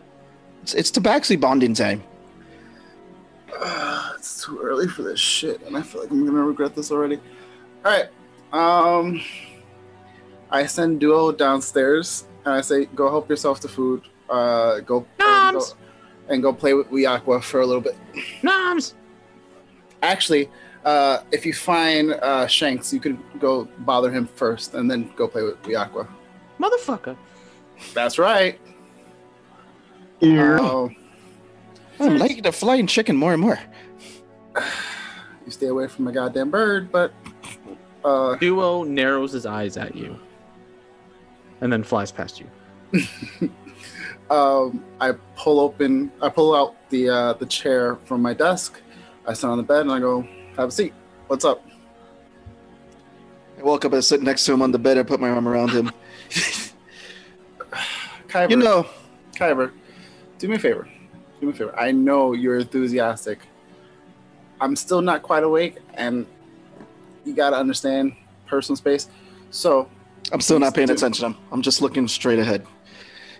It's 0.64 0.74
it's 0.74 0.92
tabaxi 0.92 1.40
bonding 1.40 1.74
time. 1.74 2.04
Uh, 3.60 4.14
it's 4.18 4.44
too 4.44 4.60
early 4.62 4.88
for 4.88 5.04
this 5.04 5.20
shit, 5.20 5.62
and 5.64 5.78
I 5.78 5.82
feel 5.82 6.02
like 6.02 6.12
I'm 6.12 6.26
gonna 6.26 6.44
regret 6.44 6.76
this 6.76 6.92
already. 6.92 7.18
All 7.86 7.92
right. 7.92 8.08
Um, 8.54 9.22
I 10.50 10.66
send 10.66 11.00
Duo 11.00 11.32
downstairs, 11.32 12.26
and 12.46 12.54
I 12.54 12.62
say, 12.62 12.86
"Go 12.86 13.10
help 13.10 13.30
yourself 13.30 13.60
to 13.62 13.68
food. 13.68 14.04
Uh, 14.30 14.80
go 14.80 15.06
and 15.20 15.58
go, 15.58 15.66
and 16.30 16.44
go 16.44 16.54
play 16.54 16.74
with 16.74 16.90
Weeaqua 16.90 17.42
for 17.44 17.62
a 17.62 17.66
little 17.66 17.82
bit." 17.82 17.96
Noms! 18.44 18.96
Actually, 20.04 20.50
uh, 20.84 21.20
if 21.32 21.46
you 21.46 21.54
find 21.54 22.14
uh, 22.14 22.48
Shanks, 22.48 22.92
you 22.94 23.00
could 23.00 23.18
go 23.40 23.66
bother 23.80 24.12
him 24.12 24.28
first, 24.28 24.74
and 24.74 24.90
then 24.90 25.12
go 25.16 25.28
play 25.28 25.44
with 25.44 25.62
Weeaqua. 25.64 26.08
Motherfucker. 26.60 27.16
That's 27.94 28.20
right. 28.20 28.60
Here. 30.20 30.60
Oh, 30.60 30.92
I'm 32.02 32.18
liking 32.18 32.42
the 32.42 32.52
flying 32.52 32.88
chicken 32.88 33.16
more 33.16 33.34
and 33.34 33.42
more. 33.42 33.60
you 35.46 35.52
stay 35.52 35.68
away 35.68 35.88
from 35.88 36.08
a 36.08 36.12
goddamn 36.12 36.50
bird, 36.50 36.92
but 36.92 37.14
uh, 38.04 38.36
Duo 38.36 38.84
narrows 38.84 39.32
his 39.32 39.46
eyes 39.46 39.78
at 39.78 39.96
you 39.96 40.20
and 41.62 41.72
then 41.72 41.84
flies 41.84 42.12
past 42.12 42.42
you. 42.42 42.48
um, 44.30 44.84
I 45.00 45.14
pull 45.36 45.60
open, 45.60 46.12
I 46.22 46.30
pull 46.30 46.56
out 46.56 46.76
the 46.90 47.10
uh, 47.10 47.34
the 47.34 47.46
chair 47.46 47.98
from 48.06 48.22
my 48.22 48.34
desk. 48.34 48.82
I 49.26 49.34
sit 49.34 49.48
on 49.48 49.58
the 49.58 49.64
bed 49.64 49.82
and 49.82 49.92
I 49.92 50.00
go, 50.00 50.28
"Have 50.58 50.70
a 50.70 50.72
seat. 50.72 50.94
What's 51.28 51.46
up?" 51.46 51.64
I 53.58 53.64
woke 53.64 53.86
up 53.86 53.92
and 53.92 53.98
I 54.00 54.02
sit 54.02 54.24
next 54.24 54.46
to 54.46 54.54
him 54.54 54.62
on 54.62 54.72
the 54.72 54.80
bed. 54.80 54.98
I 54.98 55.04
put 55.04 55.20
my 55.20 55.30
arm 55.30 55.48
around 55.48 55.70
him. 55.70 55.92
Kyber, 58.28 58.50
you 58.50 58.56
know, 58.56 58.88
Kyber, 59.36 59.72
do 60.40 60.48
me 60.48 60.56
a 60.56 60.60
favor. 60.60 60.88
Do 61.42 61.48
me 61.48 61.54
a 61.54 61.56
favor. 61.56 61.78
I 61.78 61.92
know 61.92 62.34
you're 62.34 62.60
enthusiastic. 62.60 63.40
I'm 64.62 64.76
still 64.76 65.02
not 65.02 65.24
quite 65.24 65.44
awake, 65.44 65.78
and 65.96 66.28
you 67.26 67.34
gotta 67.34 67.58
understand 67.58 68.14
personal 68.46 68.78
space. 68.78 69.10
So 69.50 69.90
I'm 70.32 70.40
still 70.40 70.60
not 70.60 70.76
paying 70.76 70.88
Do- 70.88 70.94
attention. 70.94 71.26
I'm, 71.26 71.38
I'm 71.52 71.62
just 71.64 71.82
looking 71.82 72.08
straight 72.08 72.38
ahead. 72.38 72.66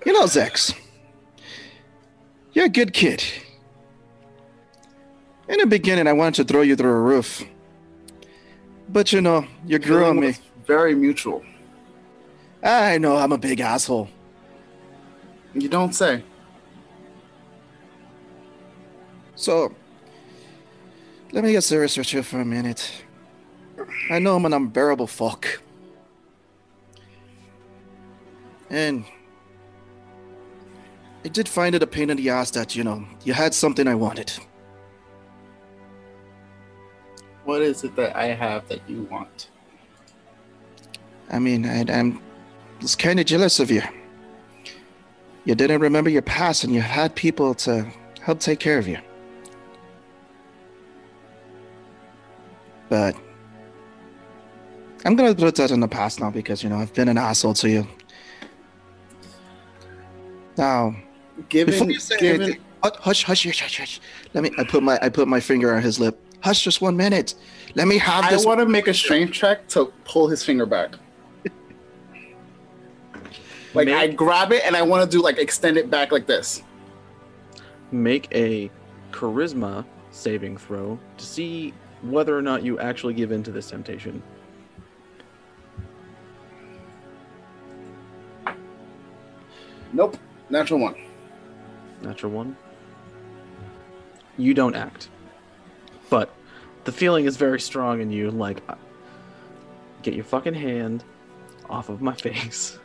You 0.04 0.14
know, 0.14 0.24
Zex, 0.24 0.76
you're 2.54 2.66
a 2.66 2.70
good 2.70 2.92
kid. 2.92 3.24
In 5.48 5.60
the 5.60 5.68
beginning, 5.68 6.08
I 6.08 6.14
wanted 6.14 6.36
to 6.36 6.44
throw 6.52 6.62
you 6.62 6.76
through 6.76 6.90
a 6.92 7.02
roof. 7.02 7.44
But 8.90 9.14
you 9.14 9.22
know, 9.22 9.46
you 9.68 9.78
grew 9.78 10.00
feeling 10.00 10.18
on 10.18 10.20
me. 10.20 10.34
very 10.66 10.96
mutual. 10.96 11.44
I 12.64 12.98
know 12.98 13.16
I'm 13.18 13.32
a 13.32 13.38
big 13.38 13.60
asshole. 13.60 14.10
You 15.54 15.70
don't 15.70 15.94
say. 15.94 16.24
So, 19.42 19.74
let 21.32 21.44
me 21.44 21.54
get 21.54 21.64
serious 21.64 21.98
with 21.98 22.14
you 22.14 22.22
for 22.22 22.40
a 22.40 22.46
minute. 22.46 22.92
I 24.12 24.20
know 24.20 24.36
I'm 24.36 24.46
an 24.46 24.54
unbearable 24.54 25.08
fuck. 25.08 25.48
And 28.70 29.04
I 31.26 31.30
did 31.30 31.50
find 31.50 31.74
it 31.74 31.82
a 31.82 31.88
pain 31.88 32.12
in 32.12 32.18
the 32.18 32.30
ass 32.30 32.52
that, 32.52 32.76
you 32.76 32.84
know, 32.84 33.04
you 33.24 33.34
had 33.34 33.56
something 33.56 33.88
I 33.88 33.96
wanted. 33.96 34.32
What 37.44 37.64
is 37.64 37.84
it 37.84 37.96
that 37.96 38.16
I 38.16 38.26
have 38.26 38.68
that 38.68 38.88
you 38.88 39.08
want? 39.10 39.50
I 41.32 41.40
mean, 41.40 41.66
I, 41.66 41.84
I'm 41.92 42.22
was 42.80 42.96
kind 42.96 43.20
of 43.20 43.26
jealous 43.26 43.60
of 43.60 43.72
you. 43.72 43.82
You 45.46 45.56
didn't 45.56 45.82
remember 45.82 46.12
your 46.12 46.22
past 46.22 46.64
and 46.64 46.72
you 46.76 46.82
had 46.82 47.16
people 47.16 47.56
to 47.66 47.92
help 48.22 48.40
take 48.40 48.60
care 48.60 48.78
of 48.78 48.88
you. 48.88 49.00
But 52.92 53.16
I'm 55.06 55.16
gonna 55.16 55.34
put 55.34 55.56
that 55.56 55.72
in 55.72 55.80
the 55.80 55.88
past 55.88 56.20
now 56.20 56.30
because 56.30 56.62
you 56.62 56.70
know 56.70 56.76
I've 56.76 56.94
been 56.94 57.08
an 57.08 57.18
asshole 57.18 57.54
to 57.54 57.70
you. 57.70 57.88
Now, 60.58 60.94
Given, 61.48 61.74
before 61.74 61.90
you 61.90 62.00
say 62.02 62.18
given, 62.18 62.42
anything, 62.42 62.62
hush, 62.84 63.24
hush, 63.24 63.46
hush, 63.46 63.62
hush, 63.62 63.78
hush. 63.80 64.02
Let 64.34 64.44
me. 64.44 64.52
I 64.58 64.66
put 64.66 64.84
my 64.84 65.00
I 65.02 65.08
put 65.08 65.30
my 65.30 65.40
finger 65.40 65.74
on 65.74 65.82
his 65.82 66.02
lip. 66.02 66.20
Hush, 66.42 66.66
just 66.66 66.82
one 66.82 66.98
minute. 66.98 67.36
Let 67.76 67.88
me 67.88 67.98
have 67.98 68.30
this. 68.30 68.44
I 68.44 68.46
want 68.46 68.60
to 68.60 68.66
make 68.66 68.90
a 68.90 68.94
strength 68.94 69.32
check 69.32 69.70
to 69.70 69.86
pull 70.04 70.28
his 70.28 70.44
finger 70.44 70.66
back. 70.66 70.96
Like 73.74 73.88
I 73.88 74.08
grab 74.08 74.52
it 74.52 74.66
and 74.66 74.76
I 74.76 74.82
want 74.82 75.10
to 75.10 75.18
do 75.18 75.24
like 75.24 75.38
extend 75.38 75.78
it 75.78 75.90
back 75.90 76.12
like 76.12 76.28
this. 76.28 76.62
Make 77.94 78.28
a 78.36 78.70
charisma 79.12 79.86
saving 80.10 80.58
throw 80.58 81.00
to 81.18 81.26
see 81.26 81.74
whether 82.02 82.38
or 82.38 82.42
not 82.42 82.64
you 82.64 82.80
actually 82.80 83.14
give 83.14 83.32
in 83.32 83.44
to 83.44 83.52
this 83.52 83.70
temptation. 83.70 84.22
Nope, 89.94 90.18
natural 90.50 90.80
one. 90.80 90.96
Natural 92.02 92.32
one. 92.32 92.56
You 94.38 94.54
don't 94.54 94.76
act. 94.76 95.10
But 96.10 96.34
the 96.86 96.92
feeling 96.92 97.26
is 97.26 97.38
very 97.38 97.60
strong 97.60 98.02
in 98.02 98.12
you 98.12 98.32
like 98.32 98.62
uh, 98.70 98.76
get 100.02 100.14
your 100.14 100.24
fucking 100.24 100.54
hand 100.54 101.04
off 101.70 101.90
of 101.90 102.02
my 102.02 102.14
face. 102.16 102.80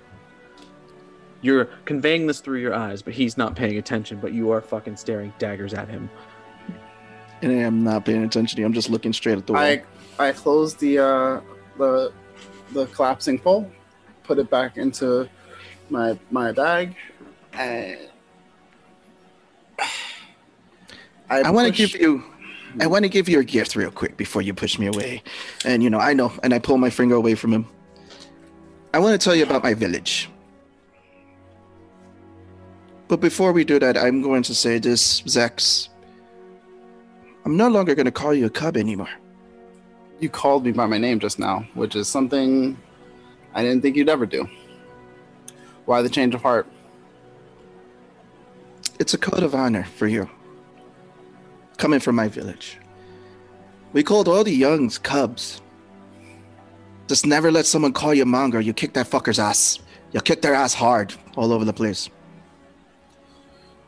You're 1.43 1.67
conveying 1.85 2.27
this 2.27 2.41
through 2.41 2.61
your 2.61 2.75
eyes, 2.75 3.03
but 3.03 3.15
he's 3.15 3.37
not 3.37 3.55
paying 3.55 3.79
attention, 3.79 4.19
but 4.19 4.33
you 4.33 4.51
are 4.51 4.61
fucking 4.61 4.97
staring 4.97 5.33
daggers 5.39 5.75
at 5.75 5.89
him. 5.89 6.11
And 7.43 7.53
I 7.53 7.57
am 7.57 7.85
not 7.85 8.05
paying 8.05 8.25
attention 8.25 8.57
to 8.57 8.61
you. 8.61 8.67
I'm 8.67 8.73
just 8.73 8.91
looking 8.91 9.13
straight 9.13 9.39
at 9.39 9.47
the 9.47 9.53
wall. 9.53 9.63
I 9.63 9.83
I 10.19 10.33
close 10.33 10.75
the 10.75 10.99
uh, 10.99 11.41
the 11.79 12.13
the 12.73 12.87
collapsing 12.87 13.39
pole, 13.39 13.71
put 14.25 14.39
it 14.39 14.51
back 14.51 14.77
into 14.77 15.29
my 15.91 16.19
my 16.31 16.53
bag, 16.53 16.95
and 17.53 17.99
I, 21.29 21.41
I 21.43 21.51
want 21.51 21.67
to 21.67 21.73
give 21.73 22.01
you 22.01 22.25
I 22.81 22.87
want 22.87 23.05
to 23.05 23.09
give 23.09 23.29
you 23.29 23.41
a 23.41 23.45
gift 23.45 23.75
real 23.75 23.91
quick 23.91 24.17
before 24.17 24.43
you 24.43 24.53
push 24.53 24.79
me 24.79 24.87
away. 24.87 25.23
And 25.65 25.83
you 25.83 25.91
know, 25.91 25.99
I 25.99 26.13
know, 26.13 26.33
and 26.43 26.53
I 26.53 26.59
pull 26.59 26.79
my 26.79 26.91
finger 26.91 27.15
away 27.15 27.35
from 27.35 27.53
him. 27.53 27.67
I 28.93 28.99
want 28.99 29.19
to 29.19 29.25
tell 29.25 29.35
you 29.35 29.45
about 29.45 29.63
my 29.63 29.75
village. 29.75 30.31
But 33.09 33.21
before 33.21 33.53
we 33.53 33.65
do 33.65 33.79
that, 33.79 33.97
I'm 33.97 34.21
going 34.21 34.43
to 34.45 34.55
say 34.55 34.79
this, 34.79 35.23
Zex. 35.23 35.89
I'm 37.47 37.57
no 37.57 37.69
longer 37.69 37.95
going 37.95 38.07
to 38.07 38.11
call 38.11 38.35
you 38.35 38.47
a 38.47 38.51
cub 38.51 38.77
anymore. 38.77 39.09
You 40.19 40.29
called 40.29 40.65
me 40.65 40.73
by 40.73 40.87
my 40.87 40.99
name 40.99 41.21
just 41.21 41.39
now, 41.39 41.65
which 41.75 41.95
is 41.95 42.09
something 42.09 42.77
I 43.55 43.63
didn't 43.63 43.83
think 43.83 43.95
you'd 43.95 44.09
ever 44.09 44.27
do. 44.27 44.49
Why 45.85 46.03
the 46.03 46.09
change 46.09 46.35
of 46.35 46.43
heart? 46.43 46.67
It's 48.99 49.15
a 49.15 49.19
code 49.19 49.45
of 49.45 49.55
honor 49.55 49.85
for 49.85 50.09
you. 50.09 50.29
Coming 51.77 52.01
from 52.01 52.17
my 52.17 52.27
village. 52.27 52.79
We 53.93 54.03
called 54.03 54.27
all 54.27 54.43
the 54.43 54.51
youngs 54.51 54.99
cubs. 54.99 55.61
Just 57.07 57.27
never 57.27 57.53
let 57.53 57.67
someone 57.67 57.93
call 57.93 58.13
you 58.13 58.25
monger. 58.27 58.61
You 58.61 58.73
kick 58.73 58.95
that 58.95 59.09
fucker's 59.09 59.39
ass. 59.39 59.79
You 60.11 60.21
kick 60.21 60.43
their 60.43 60.55
ass 60.55 60.75
hard 60.75 61.15
all 61.37 61.53
over 61.53 61.65
the 61.65 61.73
place. 61.73 62.11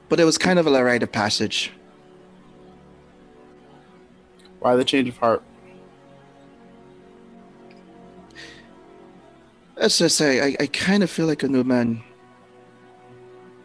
But 0.09 0.20
it 0.20 0.24
was 0.24 0.38
kind 0.38 0.61
of 0.61 0.68
a 0.68 0.84
rite 0.84 1.02
of 1.02 1.11
passage. 1.11 1.72
Why 4.61 4.76
the 4.76 4.84
change 4.84 5.09
of 5.09 5.16
heart? 5.18 5.42
Let's 9.76 9.98
just 9.98 10.16
say 10.16 10.40
I, 10.40 10.56
I 10.59 10.66
kind 10.66 11.02
of 11.02 11.11
feel 11.11 11.26
like 11.26 11.42
a 11.42 11.48
new 11.48 11.62
man. 11.62 12.02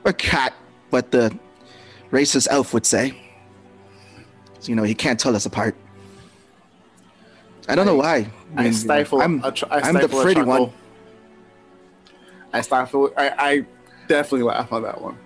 Or 0.06 0.14
cat, 0.14 0.54
what 0.90 1.12
the 1.12 1.38
racist 2.12 2.48
elf 2.52 2.74
would 2.74 2.86
say. 2.86 3.18
You 4.64 4.76
know, 4.76 4.84
he 4.84 4.94
can't 4.94 5.20
tell 5.20 5.36
us 5.36 5.46
apart. 5.46 5.76
I 7.68 7.76
don't 7.76 7.86
know 7.86 7.96
why. 7.96 8.30
I 8.56 8.64
mean, 8.64 8.74
stifle. 8.74 9.22
I'm, 9.22 9.42
tr- 9.54 9.66
I 9.70 9.80
I'm 9.80 9.94
the 9.96 10.02
stifle 10.02 10.20
a 10.20 10.24
pretty 10.24 10.42
one. 10.42 10.72
I 12.52 12.62
stifle. 12.62 13.12
I, 13.18 13.30
I 13.30 13.66
definitely 14.08 14.44
laugh 14.44 14.72
on 14.72 14.84
that 14.84 15.02
one. 15.02 15.18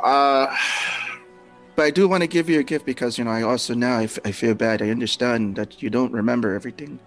Uh, 0.00 0.56
But 1.78 1.84
I 1.84 1.90
do 1.90 2.08
want 2.08 2.24
to 2.24 2.26
give 2.26 2.50
you 2.50 2.58
a 2.58 2.64
gift 2.64 2.84
because, 2.84 3.18
you 3.18 3.22
know, 3.22 3.30
I 3.30 3.42
also 3.42 3.72
now 3.72 3.98
I, 3.98 4.02
f- 4.02 4.18
I 4.24 4.32
feel 4.32 4.52
bad. 4.52 4.82
I 4.82 4.90
understand 4.90 5.54
that 5.54 5.80
you 5.80 5.90
don't 5.90 6.12
remember 6.12 6.52
everything 6.52 6.98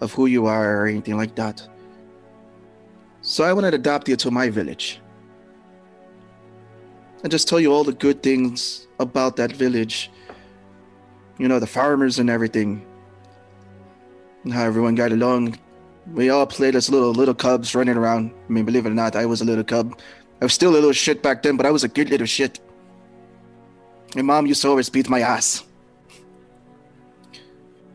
of 0.00 0.12
who 0.12 0.26
you 0.26 0.46
are 0.46 0.82
or 0.82 0.86
anything 0.86 1.16
like 1.16 1.34
that. 1.34 1.66
So 3.22 3.42
I 3.42 3.52
want 3.52 3.66
to 3.66 3.74
adopt 3.74 4.08
you 4.08 4.14
to 4.14 4.30
my 4.30 4.48
village. 4.48 5.00
And 7.24 7.32
just 7.32 7.48
tell 7.48 7.58
you 7.58 7.72
all 7.72 7.82
the 7.82 7.92
good 7.92 8.22
things 8.22 8.86
about 9.00 9.34
that 9.34 9.50
village. 9.50 10.12
You 11.38 11.48
know, 11.48 11.58
the 11.58 11.66
farmers 11.66 12.20
and 12.20 12.30
everything. 12.30 12.86
And 14.44 14.52
how 14.52 14.62
everyone 14.62 14.94
got 14.94 15.10
along. 15.10 15.58
We 16.14 16.30
all 16.30 16.46
played 16.46 16.76
as 16.76 16.88
little 16.88 17.10
little 17.10 17.34
cubs 17.34 17.74
running 17.74 17.96
around. 17.96 18.30
I 18.48 18.52
mean, 18.52 18.64
believe 18.64 18.86
it 18.86 18.90
or 18.90 18.94
not, 18.94 19.16
I 19.16 19.26
was 19.26 19.40
a 19.40 19.44
little 19.44 19.64
cub. 19.64 19.98
I 20.40 20.44
was 20.44 20.52
still 20.52 20.70
a 20.70 20.76
little 20.78 20.92
shit 20.92 21.20
back 21.20 21.42
then, 21.42 21.56
but 21.56 21.66
I 21.66 21.72
was 21.72 21.82
a 21.82 21.88
good 21.88 22.10
little 22.10 22.28
shit. 22.28 22.60
My 24.16 24.22
mom 24.22 24.46
used 24.46 24.62
to 24.62 24.68
always 24.68 24.88
beat 24.88 25.08
my 25.08 25.20
ass. 25.20 25.64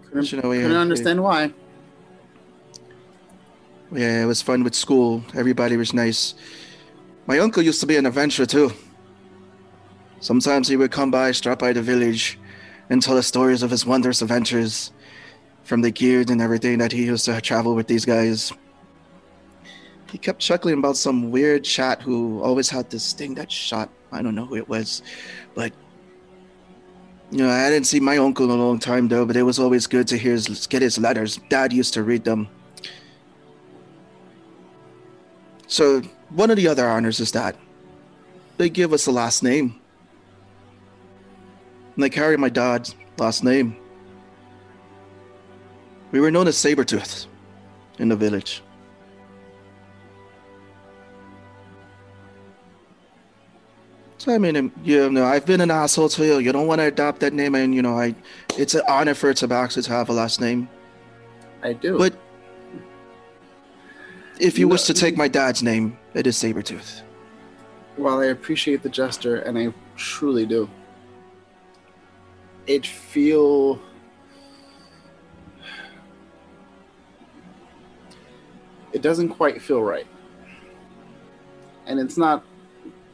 couldn't, 0.08 0.32
You 0.32 0.42
know, 0.42 0.50
we- 0.50 0.62
couldn't 0.62 0.78
understand 0.78 1.22
why. 1.22 1.52
Yeah, 3.92 4.24
it 4.24 4.26
was 4.26 4.42
fun 4.42 4.64
with 4.64 4.74
school. 4.76 5.24
Everybody 5.36 5.78
was 5.78 5.94
nice. 5.94 6.36
My 7.28 7.40
uncle 7.40 7.62
used 7.64 7.80
to 7.82 7.86
be 7.86 7.98
an 7.98 8.06
adventurer 8.06 8.46
too. 8.46 8.72
Sometimes 10.22 10.68
he 10.68 10.78
would 10.78 10.92
come 10.92 11.12
by, 11.12 11.32
stop 11.32 11.60
by 11.60 11.74
the 11.74 11.82
village, 11.82 12.40
and 12.90 13.02
tell 13.02 13.18
us 13.18 13.28
stories 13.28 13.62
of 13.62 13.72
his 13.72 13.86
wondrous 13.86 14.22
adventures 14.22 14.92
from 15.64 15.82
the 15.82 15.92
guild 15.92 16.30
and 16.30 16.42
everything 16.42 16.78
that 16.78 16.92
he 16.92 17.06
used 17.06 17.26
to 17.26 17.42
travel 17.42 17.76
with 17.76 17.88
these 17.88 18.06
guys. 18.06 18.54
He 20.12 20.18
kept 20.18 20.40
chuckling 20.40 20.78
about 20.80 20.96
some 20.98 21.30
weird 21.32 21.64
chat 21.64 22.02
who 22.02 22.42
always 22.42 22.70
had 22.70 22.90
this 22.90 23.12
thing 23.14 23.36
that 23.36 23.52
shot. 23.52 23.90
I 24.12 24.22
don't 24.22 24.36
know 24.36 24.46
who 24.46 24.56
it 24.56 24.70
was, 24.70 25.02
but 25.56 25.74
you 27.36 27.42
know, 27.42 27.50
I 27.50 27.70
didn't 27.70 27.86
see 27.86 28.00
my 28.00 28.18
uncle 28.18 28.46
in 28.46 28.52
a 28.52 28.56
long 28.56 28.80
time 28.80 29.10
though. 29.10 29.26
But 29.26 29.36
it 29.36 29.44
was 29.44 29.60
always 29.60 29.88
good 29.88 30.08
to 30.08 30.18
hear 30.18 30.32
his, 30.32 30.68
get 30.68 30.82
his 30.82 30.98
letters. 30.98 31.38
Dad 31.50 31.74
used 31.74 31.94
to 31.96 32.02
read 32.02 32.24
them. 32.24 32.48
So 35.68 36.02
one 36.30 36.50
of 36.50 36.56
the 36.56 36.70
other 36.70 36.88
honors 36.88 37.20
is 37.20 37.34
that 37.34 37.58
they 38.56 38.70
give 38.70 38.94
us 38.94 39.06
a 39.08 39.12
last 39.12 39.44
name. 39.44 39.82
And 41.96 42.04
they 42.06 42.10
carry 42.10 42.38
my 42.38 42.48
dad's 42.48 42.96
last 43.18 43.44
name. 43.44 43.76
We 46.12 46.22
were 46.22 46.32
known 46.32 46.48
as 46.48 46.56
Sabretooth 46.56 47.26
in 48.00 48.08
the 48.08 48.16
village. 48.16 48.64
So 54.26 54.34
I 54.34 54.40
mean, 54.40 54.58
um, 54.58 54.72
you 54.84 55.08
know, 55.12 55.24
I've 55.24 55.46
been 55.46 55.62
an 55.62 55.70
asshole 55.70 56.10
to 56.10 56.26
you. 56.26 56.40
You 56.40 56.52
don't 56.52 56.66
want 56.66 56.82
to 56.82 56.86
adopt 56.86 57.20
that 57.20 57.32
name, 57.32 57.54
and 57.54 57.76
you 57.76 57.84
know, 57.84 58.00
I, 58.00 58.16
it's 58.58 58.74
an 58.74 58.82
honor 58.88 59.14
for 59.14 59.32
Tabaxi 59.32 59.84
to 59.84 59.92
have 59.92 60.10
a 60.10 60.14
last 60.14 60.42
name. 60.42 60.68
I 61.62 61.74
do. 61.74 62.00
But 62.00 62.16
if 64.40 64.58
you 64.58 64.66
No. 64.66 64.72
wish 64.72 64.82
to 64.86 64.96
take 64.96 65.16
my 65.16 65.28
dad's 65.28 65.62
name, 65.62 65.96
it 66.16 66.26
is 66.26 66.36
Sabretooth. 66.38 67.04
While 67.98 68.18
I 68.18 68.26
appreciate 68.26 68.82
the 68.82 68.90
gesture, 68.90 69.36
and 69.42 69.60
I 69.60 69.72
truly 69.96 70.48
do, 70.48 70.68
it 72.66 72.88
feel 72.88 73.80
it 78.92 79.04
doesn't 79.04 79.30
quite 79.30 79.62
feel 79.62 79.84
right, 79.84 80.08
and 81.86 82.00
it's 82.00 82.18
not 82.18 82.44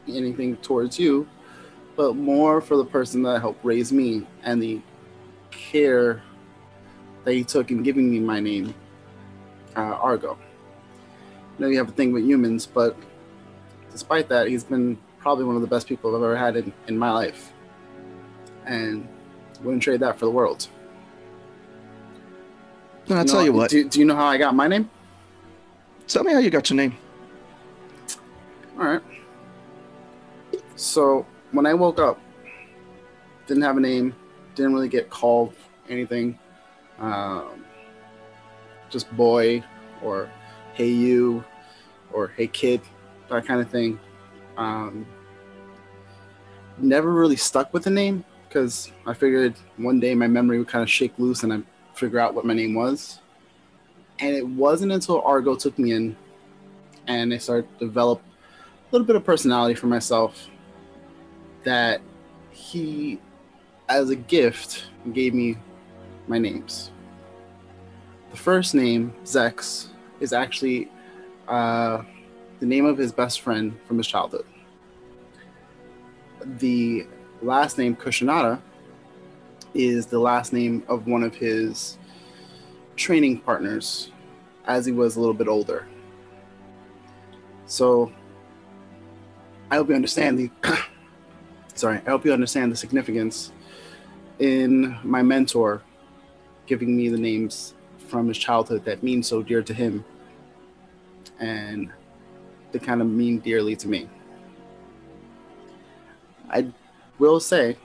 anything 0.08 0.56
towards 0.58 0.98
you, 0.98 1.28
but 1.96 2.16
more 2.16 2.60
for 2.60 2.76
the 2.76 2.84
person 2.84 3.22
that 3.22 3.40
helped 3.40 3.64
raise 3.64 3.92
me 3.92 4.26
and 4.42 4.62
the 4.62 4.80
care 5.50 6.22
that 7.24 7.32
he 7.32 7.44
took 7.44 7.70
in 7.70 7.82
giving 7.82 8.10
me 8.10 8.18
my 8.18 8.40
name, 8.40 8.74
uh, 9.76 9.80
Argo. 9.80 10.36
I 10.36 11.60
know 11.62 11.68
you 11.68 11.78
have 11.78 11.88
a 11.88 11.92
thing 11.92 12.12
with 12.12 12.24
humans, 12.24 12.66
but 12.66 12.96
despite 13.92 14.28
that, 14.28 14.48
he's 14.48 14.64
been 14.64 14.98
probably 15.18 15.44
one 15.44 15.54
of 15.54 15.62
the 15.62 15.68
best 15.68 15.86
people 15.86 16.14
I've 16.16 16.22
ever 16.22 16.36
had 16.36 16.56
in, 16.56 16.72
in 16.88 16.98
my 16.98 17.10
life. 17.10 17.52
And 18.66 19.06
wouldn't 19.62 19.82
trade 19.82 20.00
that 20.00 20.18
for 20.18 20.24
the 20.24 20.30
world. 20.30 20.68
No, 23.08 23.16
I'll 23.16 23.24
know- 23.24 23.32
tell 23.32 23.44
you 23.44 23.52
what. 23.52 23.70
Do, 23.70 23.88
do 23.88 24.00
you 24.00 24.04
know 24.04 24.16
how 24.16 24.26
I 24.26 24.38
got 24.38 24.54
my 24.54 24.66
name? 24.66 24.90
Tell 26.08 26.24
me 26.24 26.32
how 26.32 26.38
you 26.38 26.50
got 26.50 26.68
your 26.68 26.76
name. 26.76 26.96
All 28.78 28.84
right. 28.86 29.02
So 30.76 31.26
when 31.52 31.66
I 31.66 31.74
woke 31.74 31.98
up, 31.98 32.20
didn't 33.46 33.62
have 33.62 33.76
a 33.76 33.80
name, 33.80 34.14
didn't 34.54 34.74
really 34.74 34.88
get 34.88 35.10
called 35.10 35.54
anything. 35.88 36.38
Um, 36.98 37.64
just 38.90 39.10
boy, 39.16 39.62
or 40.02 40.30
hey 40.74 40.88
you, 40.88 41.44
or 42.12 42.28
hey 42.28 42.46
kid, 42.46 42.80
that 43.28 43.46
kind 43.46 43.60
of 43.60 43.70
thing. 43.70 43.98
Um, 44.56 45.06
never 46.78 47.12
really 47.12 47.36
stuck 47.36 47.72
with 47.72 47.84
the 47.84 47.90
name 47.90 48.24
because 48.48 48.92
I 49.06 49.14
figured 49.14 49.54
one 49.76 50.00
day 50.00 50.14
my 50.14 50.26
memory 50.26 50.58
would 50.58 50.68
kind 50.68 50.82
of 50.82 50.90
shake 50.90 51.18
loose 51.18 51.42
and 51.42 51.52
I'd 51.52 51.64
figure 51.94 52.18
out 52.18 52.34
what 52.34 52.44
my 52.44 52.54
name 52.54 52.74
was. 52.74 53.20
And 54.18 54.34
it 54.34 54.46
wasn't 54.46 54.92
until 54.92 55.22
Argo 55.22 55.54
took 55.54 55.78
me 55.78 55.92
in 55.92 56.16
and 57.06 57.32
I 57.32 57.38
started 57.38 57.66
to 57.78 57.86
develop 57.86 58.20
a 58.20 58.92
little 58.92 59.06
bit 59.06 59.16
of 59.16 59.24
personality 59.24 59.74
for 59.74 59.86
myself 59.86 60.48
that 61.64 62.00
he, 62.50 63.20
as 63.88 64.10
a 64.10 64.16
gift, 64.16 64.86
gave 65.12 65.34
me 65.34 65.56
my 66.28 66.38
names. 66.38 66.90
The 68.30 68.36
first 68.36 68.74
name, 68.74 69.12
Zex, 69.24 69.88
is 70.20 70.32
actually 70.32 70.88
uh, 71.48 72.02
the 72.60 72.66
name 72.66 72.84
of 72.84 72.96
his 72.96 73.12
best 73.12 73.40
friend 73.40 73.78
from 73.86 73.98
his 73.98 74.06
childhood. 74.06 74.46
The 76.58 77.06
last 77.42 77.78
name, 77.78 77.94
Kushinada, 77.96 78.60
is 79.74 80.06
the 80.06 80.18
last 80.18 80.52
name 80.52 80.82
of 80.88 81.06
one 81.06 81.22
of 81.22 81.34
his 81.34 81.98
training 82.96 83.38
partners 83.38 84.10
as 84.66 84.86
he 84.86 84.92
was 84.92 85.16
a 85.16 85.20
little 85.20 85.34
bit 85.34 85.48
older. 85.48 85.86
So 87.66 88.12
I 89.70 89.76
hope 89.76 89.88
you 89.88 89.94
understand 89.94 90.38
the 90.38 90.50
sorry, 91.74 92.00
I 92.06 92.10
hope 92.10 92.24
you 92.24 92.32
understand 92.32 92.72
the 92.72 92.76
significance 92.76 93.52
in 94.38 94.96
my 95.02 95.22
mentor 95.22 95.82
giving 96.66 96.96
me 96.96 97.08
the 97.08 97.18
names 97.18 97.74
from 98.08 98.28
his 98.28 98.38
childhood 98.38 98.84
that 98.84 99.02
mean 99.02 99.22
so 99.22 99.42
dear 99.42 99.62
to 99.62 99.74
him 99.74 100.04
and 101.40 101.90
they 102.70 102.78
kind 102.78 103.00
of 103.00 103.06
mean 103.06 103.38
dearly 103.40 103.76
to 103.76 103.88
me. 103.88 104.08
I 106.50 106.66
will 107.18 107.40
say 107.40 107.76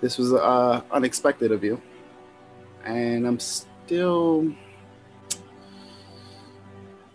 this 0.00 0.18
was 0.18 0.32
uh, 0.32 0.82
unexpected 0.90 1.52
of 1.52 1.64
you, 1.64 1.80
and 2.84 3.26
I'm 3.26 3.40
still 3.40 4.52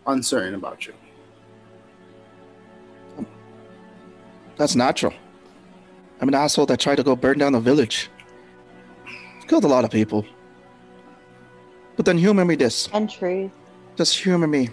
uncertain 0.05 0.55
about 0.55 0.85
you. 0.85 0.93
That's 4.57 4.75
natural. 4.75 5.13
I'm 6.21 6.27
an 6.27 6.35
asshole 6.35 6.65
that 6.67 6.79
tried 6.79 6.95
to 6.95 7.03
go 7.03 7.15
burn 7.15 7.37
down 7.39 7.55
a 7.55 7.59
village. 7.59 8.09
Killed 9.47 9.63
a 9.63 9.67
lot 9.67 9.83
of 9.83 9.91
people. 9.91 10.25
But 11.95 12.05
then 12.05 12.17
humor 12.17 12.45
me 12.45 12.55
this. 12.55 12.89
And 12.93 13.09
truth. 13.09 13.51
Just 13.95 14.17
humor 14.17 14.47
me. 14.47 14.69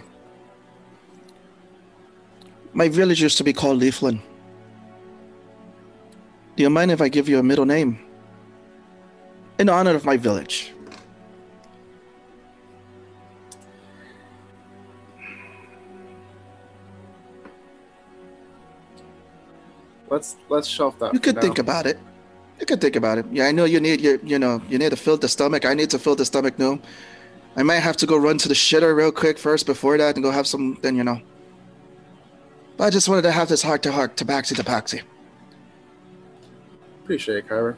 My 2.73 2.87
village 2.87 3.21
used 3.21 3.37
to 3.37 3.43
be 3.43 3.53
called 3.53 3.81
Leafland. 3.81 4.21
Do 6.55 6.63
you 6.63 6.69
mind 6.69 6.91
if 6.91 7.01
I 7.01 7.09
give 7.09 7.27
you 7.27 7.39
a 7.39 7.43
middle 7.43 7.65
name? 7.65 7.99
In 9.59 9.69
honor 9.69 9.95
of 9.95 10.05
my 10.05 10.17
village. 10.17 10.73
Let's 20.11 20.35
let's 20.49 20.67
shelf 20.67 20.99
that. 20.99 21.13
You 21.13 21.21
could 21.21 21.35
now. 21.35 21.41
think 21.41 21.57
about 21.57 21.85
it. 21.87 21.97
You 22.59 22.65
could 22.65 22.81
think 22.81 22.97
about 22.97 23.17
it. 23.17 23.25
Yeah, 23.31 23.45
I 23.45 23.53
know 23.53 23.63
you 23.63 23.79
need 23.79 24.01
your, 24.01 24.17
you 24.17 24.37
know, 24.37 24.61
you 24.69 24.77
need 24.77 24.89
to 24.89 24.97
fill 24.97 25.17
the 25.17 25.29
stomach. 25.29 25.65
I 25.65 25.73
need 25.73 25.89
to 25.91 25.97
fill 25.97 26.15
the 26.15 26.25
stomach 26.25 26.59
now. 26.59 26.79
I 27.55 27.63
might 27.63 27.79
have 27.79 27.95
to 27.97 28.05
go 28.05 28.17
run 28.17 28.37
to 28.39 28.49
the 28.49 28.53
shitter 28.53 28.93
real 28.93 29.13
quick 29.13 29.39
first 29.39 29.65
before 29.65 29.97
that 29.97 30.15
and 30.15 30.23
go 30.23 30.29
have 30.29 30.45
some. 30.45 30.77
Then 30.81 30.97
you 30.97 31.05
know. 31.05 31.21
But 32.75 32.83
I 32.83 32.89
just 32.89 33.07
wanted 33.07 33.21
to 33.21 33.31
have 33.31 33.47
this 33.47 33.63
heart 33.63 33.83
to 33.83 33.91
heart, 33.93 34.17
to 34.17 34.25
tabaxi 34.25 34.53
to 34.57 34.63
paxi. 34.63 35.01
Appreciate 37.03 37.37
it, 37.37 37.47
Kyber. 37.47 37.77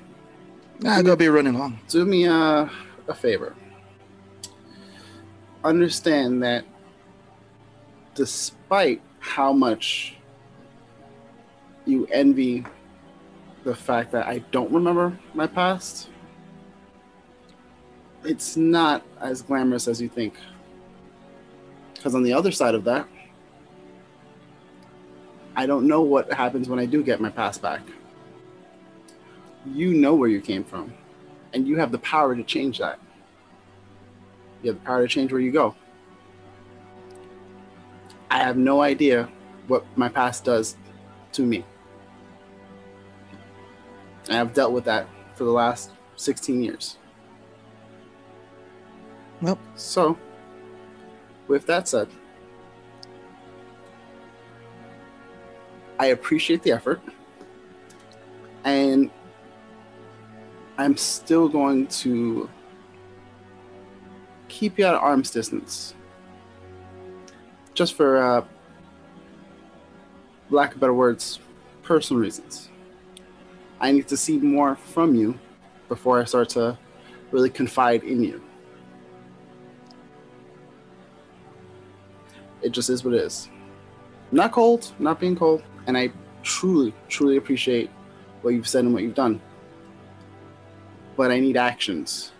I 0.85 1.03
gotta 1.03 1.15
be 1.15 1.27
running 1.27 1.53
long. 1.53 1.79
Do 1.87 2.03
me 2.03 2.25
a, 2.25 2.69
a 3.07 3.13
favor. 3.13 3.55
Understand 5.63 6.41
that 6.41 6.65
despite 8.15 9.01
how 9.19 9.53
much 9.53 10.12
you 11.85 12.07
envy 12.11 12.65
the 13.63 13.75
fact 13.75 14.11
that 14.11 14.27
I 14.27 14.39
don't 14.51 14.71
remember 14.71 15.17
my 15.33 15.47
past, 15.47 16.09
it's 18.23 18.55
not 18.55 19.03
as 19.19 19.41
glamorous 19.41 19.87
as 19.87 20.01
you 20.01 20.09
think. 20.09 20.33
Because 21.93 22.15
on 22.15 22.23
the 22.23 22.33
other 22.33 22.51
side 22.51 22.75
of 22.75 22.83
that, 22.85 23.07
I 25.55 25.65
don't 25.65 25.87
know 25.87 26.01
what 26.01 26.31
happens 26.33 26.67
when 26.67 26.79
I 26.79 26.85
do 26.85 27.03
get 27.03 27.21
my 27.21 27.29
past 27.29 27.61
back. 27.61 27.81
You 29.65 29.93
know 29.93 30.15
where 30.15 30.27
you 30.27 30.41
came 30.41 30.63
from, 30.63 30.93
and 31.53 31.67
you 31.67 31.77
have 31.77 31.91
the 31.91 31.99
power 31.99 32.35
to 32.35 32.43
change 32.43 32.79
that. 32.79 32.99
You 34.61 34.71
have 34.71 34.79
the 34.79 34.85
power 34.85 35.01
to 35.03 35.07
change 35.07 35.31
where 35.31 35.41
you 35.41 35.51
go. 35.51 35.75
I 38.29 38.39
have 38.39 38.57
no 38.57 38.81
idea 38.81 39.29
what 39.67 39.85
my 39.95 40.09
past 40.09 40.43
does 40.43 40.75
to 41.33 41.43
me. 41.43 41.63
And 44.29 44.37
I've 44.37 44.53
dealt 44.53 44.71
with 44.71 44.85
that 44.85 45.07
for 45.35 45.43
the 45.43 45.51
last 45.51 45.91
16 46.15 46.63
years. 46.63 46.97
Well, 49.41 49.59
So, 49.75 50.17
with 51.47 51.65
that 51.65 51.87
said, 51.87 52.07
I 55.99 56.07
appreciate 56.07 56.63
the 56.63 56.71
effort. 56.71 57.01
And 58.63 59.11
I'm 60.77 60.95
still 60.95 61.49
going 61.49 61.87
to 61.87 62.49
keep 64.47 64.79
you 64.79 64.85
at 64.85 64.95
arm's 64.95 65.29
distance. 65.31 65.93
Just 67.73 67.95
for, 67.95 68.17
uh, 68.17 68.45
lack 70.49 70.73
of 70.73 70.79
better 70.79 70.93
words, 70.93 71.39
personal 71.81 72.21
reasons. 72.21 72.69
I 73.83 73.91
need 73.91 74.07
to 74.07 74.15
see 74.15 74.37
more 74.37 74.77
from 74.77 75.13
you 75.13 75.37
before 75.89 76.21
I 76.21 76.23
start 76.23 76.47
to 76.51 76.77
really 77.31 77.49
confide 77.49 78.03
in 78.05 78.23
you. 78.23 78.41
It 82.61 82.71
just 82.71 82.89
is 82.89 83.03
what 83.03 83.13
it 83.13 83.23
is. 83.23 83.49
Not 84.31 84.53
cold, 84.53 84.93
not 84.99 85.19
being 85.19 85.35
cold, 85.35 85.63
and 85.85 85.97
I 85.97 86.13
truly, 86.43 86.93
truly 87.09 87.35
appreciate 87.35 87.89
what 88.41 88.53
you've 88.53 88.69
said 88.69 88.85
and 88.85 88.93
what 88.93 89.03
you've 89.03 89.15
done. 89.15 89.41
But 91.17 91.31
I 91.31 91.41
need 91.41 91.57
actions. 91.57 92.31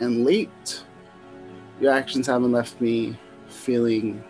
And 0.00 0.26
late, 0.26 0.84
your 1.80 1.92
actions 1.92 2.26
haven't 2.26 2.52
left 2.52 2.78
me 2.78 3.16
feeling 3.48 4.22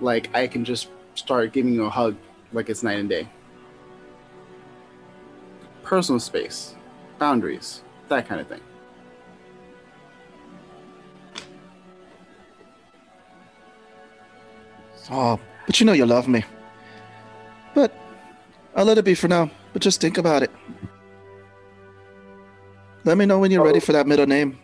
like 0.00 0.34
I 0.34 0.46
can 0.46 0.64
just 0.64 0.88
start 1.16 1.52
giving 1.52 1.74
you 1.74 1.84
a 1.84 1.90
hug 1.90 2.16
like 2.54 2.70
it's 2.70 2.82
night 2.82 2.98
and 2.98 3.10
day. 3.10 3.28
Personal 5.90 6.20
space, 6.20 6.76
boundaries, 7.18 7.82
that 8.08 8.28
kind 8.28 8.40
of 8.40 8.46
thing. 8.46 8.60
Oh, 15.10 15.40
but 15.66 15.80
you 15.80 15.86
know 15.86 15.92
you 15.92 16.06
love 16.06 16.28
me. 16.28 16.44
But 17.74 17.92
I'll 18.76 18.84
let 18.84 18.98
it 18.98 19.04
be 19.04 19.16
for 19.16 19.26
now. 19.26 19.50
But 19.72 19.82
just 19.82 20.00
think 20.00 20.16
about 20.16 20.44
it. 20.44 20.52
Let 23.02 23.18
me 23.18 23.26
know 23.26 23.40
when 23.40 23.50
you're 23.50 23.64
ready 23.64 23.78
oh. 23.78 23.80
for 23.80 23.90
that 23.90 24.06
middle 24.06 24.26
name. 24.26 24.60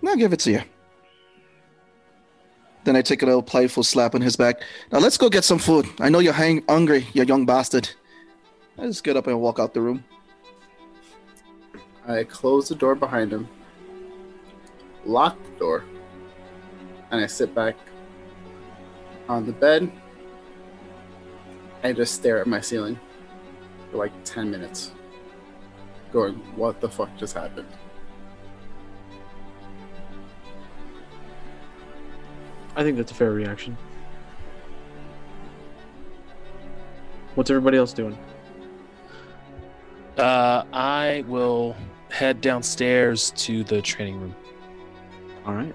And 0.00 0.10
I'll 0.10 0.16
give 0.16 0.32
it 0.32 0.40
to 0.40 0.50
you. 0.50 0.62
Then 2.82 2.96
I 2.96 3.02
take 3.02 3.22
a 3.22 3.26
little 3.26 3.40
playful 3.40 3.84
slap 3.84 4.16
on 4.16 4.20
his 4.20 4.34
back. 4.34 4.62
Now 4.90 4.98
let's 4.98 5.16
go 5.16 5.28
get 5.28 5.44
some 5.44 5.60
food. 5.60 5.86
I 6.00 6.08
know 6.08 6.18
you're 6.18 6.32
hang- 6.32 6.64
hungry, 6.68 7.06
you 7.12 7.22
young 7.22 7.46
bastard. 7.46 7.88
I 8.78 8.82
just 8.82 9.02
get 9.02 9.16
up 9.16 9.26
and 9.26 9.40
walk 9.40 9.58
out 9.58 9.74
the 9.74 9.80
room. 9.80 10.04
I 12.06 12.24
close 12.24 12.68
the 12.68 12.74
door 12.74 12.94
behind 12.94 13.32
him, 13.32 13.48
lock 15.04 15.36
the 15.44 15.58
door, 15.58 15.84
and 17.10 17.20
I 17.20 17.26
sit 17.26 17.54
back 17.54 17.76
on 19.28 19.44
the 19.44 19.52
bed 19.52 19.90
I 21.84 21.92
just 21.92 22.14
stare 22.14 22.40
at 22.40 22.46
my 22.46 22.60
ceiling 22.60 22.98
for 23.90 23.98
like 23.98 24.12
10 24.24 24.50
minutes, 24.50 24.90
going, 26.12 26.34
What 26.56 26.80
the 26.80 26.88
fuck 26.88 27.16
just 27.16 27.34
happened? 27.34 27.68
I 32.74 32.82
think 32.82 32.96
that's 32.96 33.12
a 33.12 33.14
fair 33.14 33.30
reaction. 33.30 33.76
What's 37.36 37.50
everybody 37.50 37.78
else 37.78 37.92
doing? 37.92 38.18
Uh, 40.18 40.64
I 40.72 41.24
will 41.28 41.76
head 42.10 42.40
downstairs 42.40 43.30
to 43.36 43.62
the 43.62 43.80
training 43.80 44.20
room. 44.20 44.34
All 45.46 45.54
right. 45.54 45.74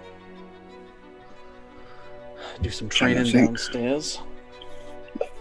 Do 2.61 2.69
some 2.69 2.89
training 2.89 3.31
downstairs. 3.31 4.19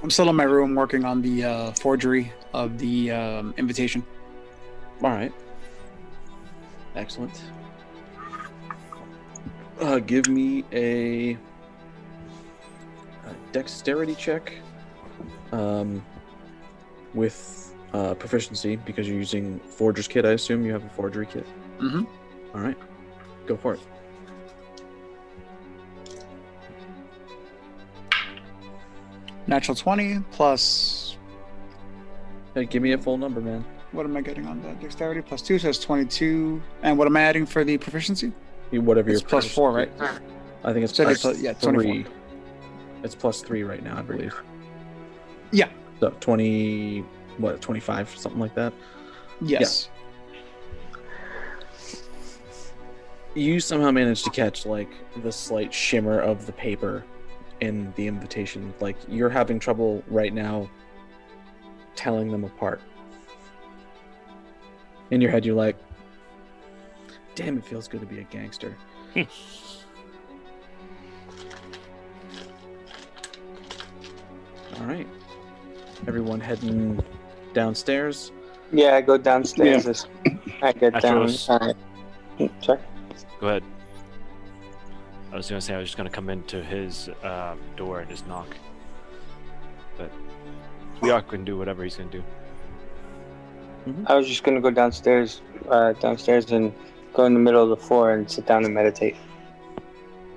I'm 0.02 0.10
still 0.10 0.28
in 0.30 0.36
my 0.36 0.44
room 0.44 0.74
working 0.74 1.04
on 1.04 1.20
the 1.20 1.44
uh, 1.44 1.72
forgery 1.72 2.32
of 2.54 2.78
the 2.78 3.10
um, 3.10 3.54
invitation. 3.56 4.04
All 5.02 5.10
right. 5.10 5.32
Excellent. 6.94 7.42
Uh, 9.80 9.98
give 9.98 10.28
me 10.28 10.64
a, 10.72 11.32
a 13.26 13.34
dexterity 13.50 14.14
check. 14.14 14.52
Um, 15.50 16.04
with 17.14 17.71
uh, 17.92 18.14
proficiency 18.14 18.76
because 18.76 19.06
you're 19.08 19.18
using 19.18 19.58
forger's 19.60 20.08
kit. 20.08 20.24
I 20.24 20.30
assume 20.30 20.64
you 20.64 20.72
have 20.72 20.84
a 20.84 20.88
forgery 20.90 21.26
kit. 21.26 21.46
Mhm. 21.80 22.06
All 22.54 22.60
right. 22.60 22.76
Go 23.46 23.56
for 23.56 23.74
it. 23.74 23.80
Natural 29.46 29.74
20 29.74 30.20
plus. 30.30 31.16
Hey, 32.54 32.66
give 32.66 32.82
me 32.82 32.92
a 32.92 32.98
full 32.98 33.18
number, 33.18 33.40
man. 33.40 33.64
What 33.92 34.06
am 34.06 34.16
I 34.16 34.20
getting 34.20 34.46
on 34.46 34.62
that? 34.62 34.80
Dexterity 34.80 35.20
plus 35.20 35.42
2, 35.42 35.58
so 35.58 35.68
that's 35.68 35.78
22. 35.78 36.62
And 36.82 36.96
what 36.96 37.06
am 37.06 37.16
I 37.16 37.22
adding 37.22 37.44
for 37.46 37.64
the 37.64 37.76
proficiency? 37.78 38.32
Whatever 38.70 39.10
It's 39.10 39.20
your 39.20 39.28
plus 39.28 39.52
4, 39.52 39.72
right? 39.72 39.90
I 40.64 40.72
think 40.72 40.84
it's 40.84 40.94
Said 40.94 41.04
plus 41.04 41.24
it's, 41.24 41.42
yeah, 41.42 41.52
24. 41.54 41.82
three. 41.82 42.06
It's 43.02 43.14
plus 43.14 43.42
three 43.42 43.64
right 43.64 43.82
now, 43.82 43.98
I 43.98 44.02
believe. 44.02 44.34
Yeah. 45.50 45.68
So 46.00 46.10
twenty, 46.20 47.04
what, 47.38 47.60
twenty-five, 47.60 48.08
something 48.16 48.40
like 48.40 48.54
that. 48.54 48.72
Yes. 49.40 49.88
You 53.34 53.60
somehow 53.60 53.90
managed 53.90 54.24
to 54.24 54.30
catch 54.30 54.66
like 54.66 54.90
the 55.22 55.32
slight 55.32 55.72
shimmer 55.72 56.20
of 56.20 56.44
the 56.46 56.52
paper 56.52 57.04
in 57.60 57.92
the 57.96 58.06
invitation. 58.06 58.74
Like 58.80 58.96
you're 59.08 59.30
having 59.30 59.58
trouble 59.58 60.02
right 60.08 60.34
now 60.34 60.68
telling 61.94 62.30
them 62.30 62.44
apart. 62.44 62.80
In 65.10 65.20
your 65.20 65.30
head, 65.30 65.44
you're 65.46 65.54
like, 65.54 65.76
"Damn, 67.34 67.58
it 67.58 67.64
feels 67.64 67.88
good 67.88 68.00
to 68.00 68.06
be 68.06 68.18
a 68.20 68.24
gangster." 68.24 68.76
All 74.76 74.86
right, 74.86 75.06
everyone 76.06 76.40
heading 76.40 77.02
downstairs. 77.54 78.32
Yeah, 78.72 78.94
I 78.94 79.00
go 79.00 79.18
downstairs. 79.18 79.86
as 79.86 80.06
I 80.62 80.72
get 80.72 81.00
down. 81.00 81.26
Atros. 81.26 81.74
Uh, 82.40 82.48
check. 82.60 82.80
Go 83.40 83.48
ahead. 83.48 83.62
I 85.32 85.36
was 85.36 85.48
gonna 85.48 85.60
say 85.60 85.74
I 85.74 85.78
was 85.78 85.88
just 85.88 85.96
gonna 85.96 86.10
come 86.10 86.28
into 86.28 86.62
his 86.62 87.08
uh, 87.22 87.54
door 87.76 88.00
and 88.00 88.10
just 88.10 88.26
knock, 88.26 88.48
but 89.96 90.10
Leok 91.00 91.28
can 91.28 91.44
do 91.44 91.56
whatever 91.56 91.84
he's 91.84 91.96
gonna 91.96 92.10
do. 92.10 92.22
I 94.06 94.14
was 94.14 94.28
just 94.28 94.44
gonna 94.44 94.60
go 94.60 94.70
downstairs, 94.70 95.40
uh, 95.68 95.94
downstairs 95.94 96.52
and 96.52 96.72
go 97.14 97.24
in 97.24 97.34
the 97.34 97.40
middle 97.40 97.62
of 97.62 97.70
the 97.70 97.76
floor 97.76 98.12
and 98.12 98.30
sit 98.30 98.46
down 98.46 98.64
and 98.64 98.74
meditate. 98.74 99.16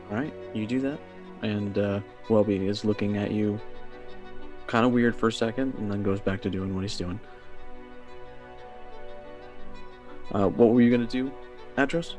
All 0.10 0.18
right, 0.18 0.34
you 0.54 0.66
do 0.66 0.80
that, 0.82 1.00
and 1.42 1.78
uh, 1.78 2.00
Welby 2.30 2.66
is 2.66 2.86
looking 2.86 3.18
at 3.18 3.32
you, 3.32 3.60
kind 4.68 4.86
of 4.86 4.92
weird 4.92 5.16
for 5.16 5.28
a 5.28 5.32
second, 5.32 5.74
and 5.76 5.92
then 5.92 6.04
goes 6.04 6.20
back 6.20 6.42
to 6.42 6.50
doing 6.50 6.74
what 6.74 6.82
he's 6.82 6.98
doing. 6.98 7.20
Uh, 10.32 10.48
what 10.48 10.70
were 10.70 10.82
you 10.82 10.92
gonna 10.92 11.06
do, 11.08 11.32
Atros? 11.78 12.16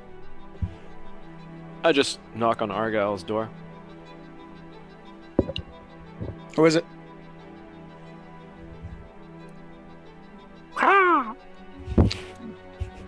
I 1.84 1.92
just 1.92 2.18
knock 2.34 2.62
on 2.62 2.70
Argyle's 2.70 3.22
door. 3.22 3.48
Who 6.56 6.64
is 6.64 6.76
it? 6.76 6.84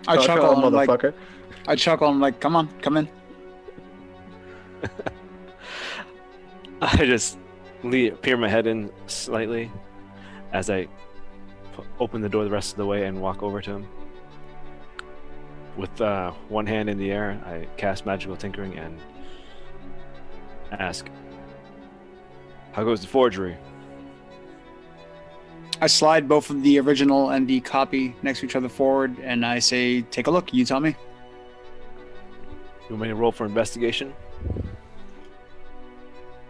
I 0.09 0.16
Oh, 0.16 0.24
chuckle 0.24 0.55
and 0.56 0.65
I'm 0.65 0.73
like, 0.73 0.89
motherfucker. 0.89 1.12
I 1.66 1.77
chuckle 1.77 2.06
and 2.09 2.15
I'm 2.15 2.20
like, 2.20 2.40
come 2.40 2.56
on, 2.56 2.69
come 2.81 2.97
in. 2.97 3.09
I 6.81 6.97
just 7.05 7.36
le 7.90 8.10
peer 8.12 8.36
my 8.36 8.48
head 8.48 8.66
in 8.66 8.90
slightly 9.06 9.70
as 10.52 10.70
I 10.70 10.85
p- 10.85 11.82
open 12.01 12.20
the 12.20 12.28
door 12.28 12.44
the 12.44 12.51
rest 12.51 12.73
of 12.73 12.78
the 12.78 12.86
way 12.86 13.05
and 13.05 13.20
walk 13.20 13.43
over 13.43 13.60
to 13.60 13.70
him. 13.70 13.89
With 15.77 16.01
uh, 16.01 16.32
one 16.48 16.66
hand 16.66 16.90
in 16.90 16.98
the 16.98 17.12
air, 17.12 17.40
I 17.47 17.66
cast 17.77 18.05
magical 18.05 18.36
tinkering 18.36 18.77
and 18.78 18.98
ask, 20.73 21.09
"How 22.73 22.85
goes 22.85 23.01
the 23.01 23.06
forgery?" 23.06 23.56
I 25.81 25.86
slide 25.86 26.28
both 26.28 26.51
of 26.51 26.62
the 26.65 26.81
original 26.81 27.31
and 27.31 27.47
the 27.47 27.60
copy 27.60 28.16
next 28.23 28.40
to 28.40 28.47
each 28.47 28.56
other 28.56 28.69
forward, 28.69 29.16
and 29.20 29.47
I 29.47 29.60
say, 29.60 30.02
"Take 30.02 30.27
a 30.27 30.31
look. 30.31 30.52
You 30.52 30.65
tell 30.65 30.81
me." 30.81 30.97
You 32.89 32.97
want 32.97 33.02
me 33.02 33.09
to 33.09 33.15
roll 33.15 33.31
for 33.31 33.47
investigation? 33.47 34.15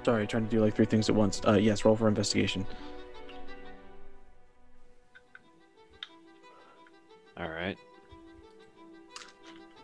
Sorry, 0.08 0.26
trying 0.26 0.44
to 0.44 0.50
do 0.50 0.64
like 0.64 0.74
three 0.74 0.86
things 0.86 1.10
at 1.10 1.14
once. 1.14 1.42
Uh, 1.46 1.58
yes, 1.60 1.84
roll 1.84 1.94
for 1.94 2.08
investigation. 2.08 2.64
All 7.36 7.50
right. 7.50 7.76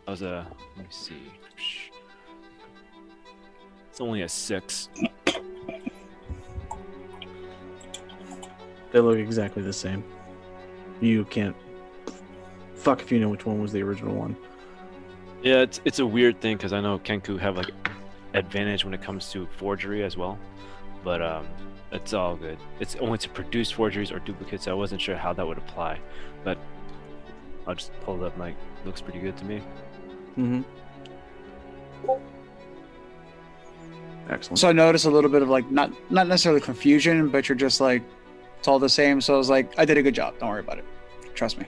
That 0.06 0.10
was 0.10 0.22
a. 0.22 0.46
Let 0.78 0.86
me 0.86 0.90
see. 0.90 1.30
It's 3.90 4.00
only 4.00 4.22
a 4.22 4.28
six. 4.30 4.88
They 8.92 9.00
look 9.00 9.18
exactly 9.18 9.62
the 9.62 9.74
same. 9.74 10.02
You 11.02 11.26
can't. 11.26 11.54
Fuck 12.76 13.02
if 13.02 13.12
you 13.12 13.20
know 13.20 13.28
which 13.28 13.44
one 13.44 13.60
was 13.60 13.72
the 13.72 13.82
original 13.82 14.14
one. 14.14 14.34
Yeah, 15.42 15.60
it's 15.60 15.82
it's 15.84 15.98
a 15.98 16.06
weird 16.06 16.40
thing 16.40 16.56
because 16.56 16.72
I 16.72 16.80
know 16.80 16.98
Kenku 16.98 17.38
have 17.38 17.58
like 17.58 17.70
advantage 18.34 18.84
when 18.84 18.92
it 18.92 19.02
comes 19.02 19.30
to 19.32 19.46
forgery 19.56 20.04
as 20.04 20.16
well, 20.16 20.38
but 21.02 21.22
um, 21.22 21.46
it's 21.92 22.12
all 22.12 22.36
good. 22.36 22.58
It's 22.80 22.96
only 22.96 23.18
to 23.18 23.28
produce 23.28 23.70
forgeries 23.70 24.10
or 24.12 24.18
duplicates. 24.18 24.64
So 24.64 24.72
I 24.72 24.74
wasn't 24.74 25.00
sure 25.00 25.16
how 25.16 25.32
that 25.32 25.46
would 25.46 25.58
apply, 25.58 26.00
but 26.42 26.58
I'll 27.66 27.74
just 27.74 27.92
pull 28.02 28.22
it 28.22 28.26
up. 28.26 28.36
Like, 28.36 28.56
looks 28.84 29.00
pretty 29.00 29.20
good 29.20 29.36
to 29.38 29.44
me. 29.44 29.62
Mm-hmm. 30.36 30.62
Excellent. 34.28 34.58
So 34.58 34.68
I 34.68 34.72
notice 34.72 35.04
a 35.04 35.10
little 35.10 35.30
bit 35.30 35.42
of 35.42 35.48
like 35.48 35.70
not 35.70 35.92
not 36.10 36.26
necessarily 36.26 36.60
confusion, 36.60 37.28
but 37.28 37.48
you're 37.48 37.56
just 37.56 37.80
like 37.80 38.02
it's 38.58 38.68
all 38.68 38.78
the 38.78 38.88
same. 38.88 39.20
So 39.20 39.34
I 39.34 39.36
was 39.38 39.50
like, 39.50 39.78
I 39.78 39.84
did 39.84 39.98
a 39.98 40.02
good 40.02 40.14
job. 40.14 40.38
Don't 40.38 40.48
worry 40.48 40.60
about 40.60 40.78
it. 40.78 40.84
Trust 41.34 41.58
me. 41.58 41.66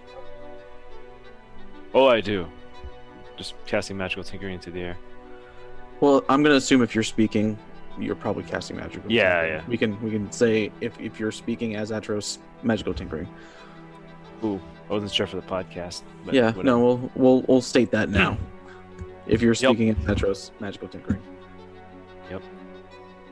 Oh, 1.95 2.07
I 2.09 2.21
do. 2.21 2.49
Just 3.37 3.55
casting 3.67 3.97
magical 3.97 4.25
tinkering 4.25 4.55
into 4.55 4.71
the 4.71 4.81
air. 4.81 4.99
Well, 6.01 6.25
I'm 6.29 6.43
gonna 6.43 6.57
assume 6.57 6.83
if 6.83 6.95
you're 6.95 7.05
speaking, 7.05 7.59
you're 7.99 8.15
probably 8.17 8.43
casting 8.45 8.77
magical. 8.77 9.11
Yeah, 9.11 9.41
tinkering. 9.43 9.61
yeah. 9.61 9.69
We 9.69 9.77
can 9.79 10.03
we 10.03 10.11
can 10.11 10.31
say 10.33 10.71
if 10.81 10.99
if 11.01 11.19
you're 11.19 11.33
speaking 11.33 11.77
as 11.77 11.91
Atros, 11.91 12.39
magical 12.63 12.93
tinkering. 12.95 13.29
Ooh, 14.45 14.61
I 14.89 14.93
wasn't 14.93 15.13
sure 15.13 15.27
for 15.27 15.37
the 15.37 15.43
podcast. 15.43 16.03
Yeah, 16.31 16.47
whatever. 16.49 16.63
no, 16.65 16.79
we'll 16.81 17.11
we'll 17.15 17.43
we'll 17.49 17.63
state 17.63 17.91
that 17.93 18.11
now. 18.11 18.37
if 19.27 19.41
you're 19.41 19.53
Yep. 19.55 19.57
speaking 19.71 19.91
as 19.91 19.97
Atros, 20.05 20.51
magical 20.61 20.89
tinkering. 20.89 21.23
Yep. 22.31 22.43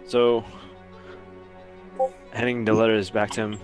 So, 0.07 0.45
handing 2.33 2.65
the 2.65 2.73
letters 2.73 3.11
back 3.11 3.31
to 3.33 3.43
him. 3.43 3.59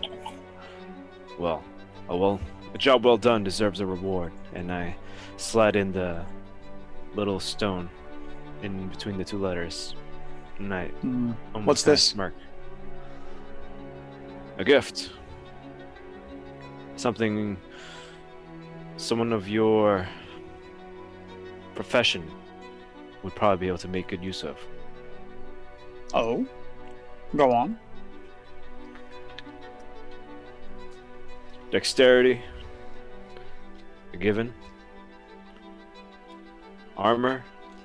Well, 1.39 1.65
oh 2.09 2.17
well, 2.19 2.41
a 2.75 2.79
job 2.79 3.05
well 3.05 3.17
done 3.17 3.43
deserves 3.45 3.81
a 3.81 3.87
reward, 3.87 4.33
and 4.55 4.71
I 4.71 4.95
slide 5.39 5.77
in 5.77 5.93
the 5.93 6.23
little 7.15 7.41
stone 7.41 7.89
in 8.63 8.89
between 8.89 9.17
the 9.17 9.25
two 9.25 9.39
letters, 9.39 9.95
and 10.59 10.73
I 10.73 10.89
hmm. 10.89 11.33
almost 11.55 11.67
What's 11.67 11.83
this? 11.83 12.03
Smirk. 12.03 12.35
A 14.59 14.65
gift. 14.65 15.11
Something. 16.97 17.57
Someone 18.97 19.33
of 19.33 19.49
your 19.49 20.07
profession 21.75 22.31
would 23.23 23.35
probably 23.35 23.57
be 23.57 23.69
able 23.69 23.79
to 23.79 23.89
make 23.89 24.09
good 24.09 24.23
use 24.23 24.43
of. 24.43 24.59
Oh, 26.13 26.47
go 27.35 27.53
on. 27.53 27.79
Dexterity. 31.71 32.43
A 34.13 34.17
given. 34.17 34.53
Armor, 36.97 37.43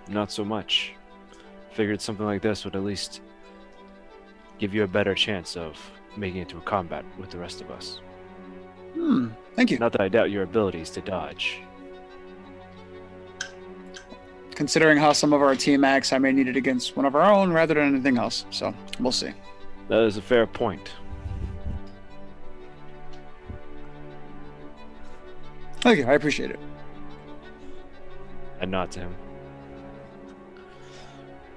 not 0.07 0.32
so 0.32 0.45
much. 0.45 0.94
Figured 1.73 2.02
something 2.02 2.26
like 2.26 2.41
this 2.41 2.64
would 2.64 2.76
at 2.76 2.84
least 2.84 3.22
give 4.60 4.73
you 4.73 4.84
a 4.84 4.88
better 4.88 5.14
chance 5.14 5.57
of 5.57 5.77
making 6.15 6.41
it 6.41 6.49
to 6.49 6.57
a 6.57 6.61
combat 6.61 7.03
with 7.19 7.30
the 7.30 7.38
rest 7.38 7.61
of 7.61 7.69
us. 7.72 7.99
Hmm. 8.94 9.30
Thank 9.56 9.72
you. 9.72 9.77
Not 9.77 9.91
that 9.91 10.02
I 10.02 10.07
doubt 10.07 10.32
your 10.32 10.44
abilities 10.44 10.90
to 10.91 11.02
dodge. 11.02 11.60
Considering 14.56 14.98
how 14.98 15.11
some 15.11 15.34
of 15.34 15.41
our 15.41 15.53
team 15.56 15.84
acts, 15.84 16.14
I 16.14 16.18
may 16.18 16.32
need 16.32 16.48
it 16.48 16.56
against 16.56 16.95
one 16.95 17.06
of 17.06 17.15
our 17.15 17.30
own 17.30 17.52
rather 17.52 17.73
than 17.73 17.94
anything 17.94 18.18
else. 18.18 18.45
So 18.52 18.73
we'll 18.99 19.11
see. 19.11 19.32
That 19.90 20.02
is 20.03 20.15
a 20.15 20.22
fair 20.22 20.48
point. 20.48 20.94
Thank 25.82 25.99
you. 25.99 26.06
I 26.06 26.14
appreciate 26.14 26.52
it. 26.52 26.60
I 28.61 28.65
nod 28.65 28.91
to 28.91 29.02
him. 29.02 29.15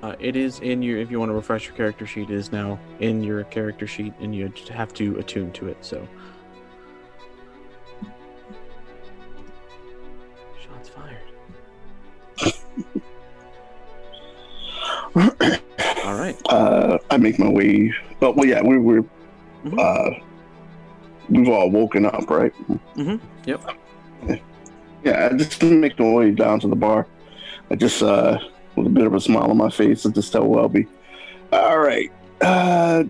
Uh, 0.03 0.15
it 0.21 0.37
is 0.37 0.61
in 0.61 0.81
your. 0.83 0.99
If 0.99 1.11
you 1.11 1.19
want 1.19 1.31
to 1.31 1.35
refresh 1.35 1.67
your 1.67 1.75
character 1.75 2.07
sheet, 2.07 2.31
it 2.31 2.35
is 2.35 2.53
now 2.53 2.79
in 3.01 3.23
your 3.23 3.43
character 3.45 3.87
sheet, 3.87 4.13
and 4.21 4.35
you 4.35 4.53
have 4.71 4.93
to 4.95 5.19
attune 5.19 5.51
to 5.53 5.69
it. 5.69 5.77
So. 5.81 6.07
Shots 10.63 10.89
fired. 10.89 11.17
All 16.05 16.19
right. 16.19 16.37
Uh, 16.49 16.99
I 17.11 17.17
make 17.19 17.39
my 17.39 17.49
way. 17.49 17.93
But 18.21 18.37
well, 18.37 18.47
yeah, 18.47 18.63
we 18.63 18.79
were. 18.79 19.03
Mhm. 19.65 19.79
Uh, 19.79 20.19
we've 21.29 21.49
all 21.49 21.71
woken 21.71 22.07
up, 22.07 22.31
right? 22.31 22.53
Mm-hmm. 22.97 23.17
Yep. 23.45 23.71
Yeah, 25.05 25.29
I 25.31 25.37
just 25.37 25.63
make 25.63 25.99
my 25.99 26.11
way 26.11 26.31
down 26.31 26.61
to 26.61 26.69
the 26.69 26.77
bar. 26.77 27.07
I 27.71 27.75
just, 27.75 28.03
uh, 28.03 28.39
with 28.79 28.87
a 28.87 28.91
bit 28.91 29.07
of 29.07 29.15
a 29.15 29.21
smile 29.21 29.51
on 29.51 29.57
my 29.57 29.71
face, 29.71 30.07
I 30.07 30.11
just 30.11 30.33
tell 30.33 30.47
Welby, 30.47 30.87
"All 31.53 31.79
right, 31.79 32.11
uh, 32.41 33.05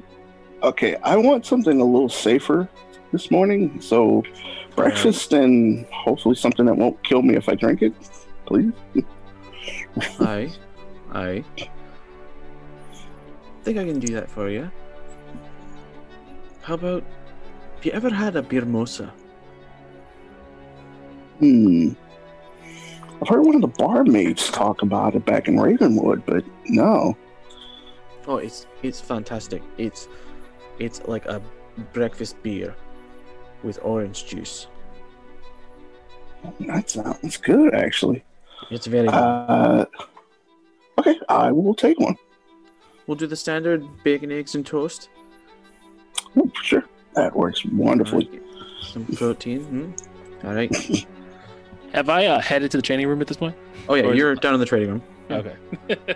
okay, 0.62 0.96
I 1.02 1.16
want 1.16 1.46
something 1.46 1.80
a 1.80 1.84
little 1.84 2.08
safer 2.08 2.68
this 3.12 3.30
morning. 3.30 3.80
So, 3.80 4.22
breakfast 4.74 5.32
and 5.32 5.86
hopefully 5.86 6.34
something 6.34 6.66
that 6.66 6.76
won't 6.76 7.02
kill 7.04 7.22
me 7.22 7.36
if 7.36 7.48
I 7.48 7.54
drink 7.54 7.82
it, 7.82 7.94
please." 8.46 8.72
I, 10.20 10.50
I 11.12 11.44
think 13.62 13.78
I 13.78 13.84
can 13.84 13.98
do 13.98 14.14
that 14.14 14.30
for 14.30 14.48
you. 14.48 14.70
How 16.62 16.74
about? 16.74 17.04
Have 17.76 17.86
you 17.86 17.92
ever 17.92 18.10
had 18.10 18.36
a 18.36 18.42
birmosa? 18.42 19.10
Hmm. 21.38 21.92
I've 23.20 23.28
heard 23.28 23.44
one 23.44 23.54
of 23.56 23.60
the 23.62 23.68
barmaids 23.68 24.48
talk 24.50 24.82
about 24.82 25.14
it 25.14 25.24
back 25.24 25.48
in 25.48 25.58
Ravenwood, 25.58 26.24
but 26.24 26.44
no. 26.66 27.16
Oh, 28.26 28.36
it's 28.36 28.66
it's 28.82 29.00
fantastic. 29.00 29.62
It's 29.76 30.08
it's 30.78 31.00
like 31.06 31.26
a 31.26 31.42
breakfast 31.92 32.40
beer 32.42 32.74
with 33.62 33.78
orange 33.82 34.26
juice. 34.26 34.68
That 36.60 36.88
sounds 36.90 37.36
good, 37.38 37.74
actually. 37.74 38.24
It's 38.70 38.86
very 38.86 39.06
good. 39.06 39.14
Uh, 39.14 39.86
okay, 40.98 41.18
I 41.28 41.50
will 41.50 41.74
take 41.74 41.98
one. 41.98 42.16
we'll 43.06 43.16
do 43.16 43.26
the 43.26 43.34
standard 43.36 43.84
bacon, 44.04 44.30
eggs, 44.30 44.54
and 44.54 44.64
toast. 44.64 45.08
Oh, 46.36 46.50
sure, 46.62 46.84
that 47.14 47.34
works 47.34 47.64
wonderfully. 47.64 48.40
Some 48.82 49.06
protein. 49.06 49.64
Hmm? 49.64 50.46
All 50.46 50.54
right. 50.54 51.06
Have 51.92 52.08
I 52.08 52.26
uh, 52.26 52.40
headed 52.40 52.70
to 52.72 52.76
the 52.78 52.82
training 52.82 53.06
room 53.08 53.20
at 53.20 53.26
this 53.26 53.36
point? 53.36 53.56
Oh 53.88 53.94
yeah, 53.94 54.04
Or 54.04 54.12
is 54.12 54.18
you're 54.18 54.34
down 54.34 54.54
in 54.54 54.60
the 54.60 54.66
trading 54.66 54.88
room. 54.90 55.02
Okay. 55.30 55.54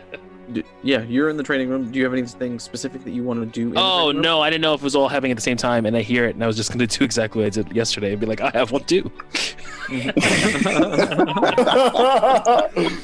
D- 0.53 0.65
yeah, 0.83 1.03
you're 1.03 1.31
in 1.31 1.37
the 1.37 1.43
training 1.43 1.69
room. 1.71 1.91
Do 1.91 1.99
you 1.99 2.05
have 2.05 2.13
anything 2.13 2.59
specific 2.59 3.05
that 3.05 3.13
you 3.13 3.23
want 3.23 3.41
to 3.41 3.47
do? 3.47 3.69
In 3.69 3.75
the 3.75 3.81
Oh 3.81 3.99
training 4.07 4.17
room? 4.17 4.23
no, 4.23 4.41
I 4.43 4.51
didn't 4.51 4.63
know 4.63 4.75
if 4.75 4.81
it 4.81 4.85
was 4.85 4.97
all 4.97 5.09
happening 5.09 5.31
at 5.31 5.37
the 5.37 5.43
same 5.43 5.57
time, 5.57 5.87
and 5.87 5.97
I 5.97 6.03
hear 6.03 6.27
it, 6.27 6.35
and 6.35 6.43
I 6.45 6.47
was 6.47 6.57
just 6.57 6.71
going 6.77 6.87
to 6.87 6.99
do 6.99 7.05
exactly 7.05 7.41
what 7.43 7.47
I 7.47 7.51
did 7.51 7.73
yesterday 7.75 8.13
and 8.13 8.21
be 8.21 8.27
like, 8.27 8.41
I 8.41 8.51
have 8.51 8.71
one 8.73 8.85
too. 8.85 9.11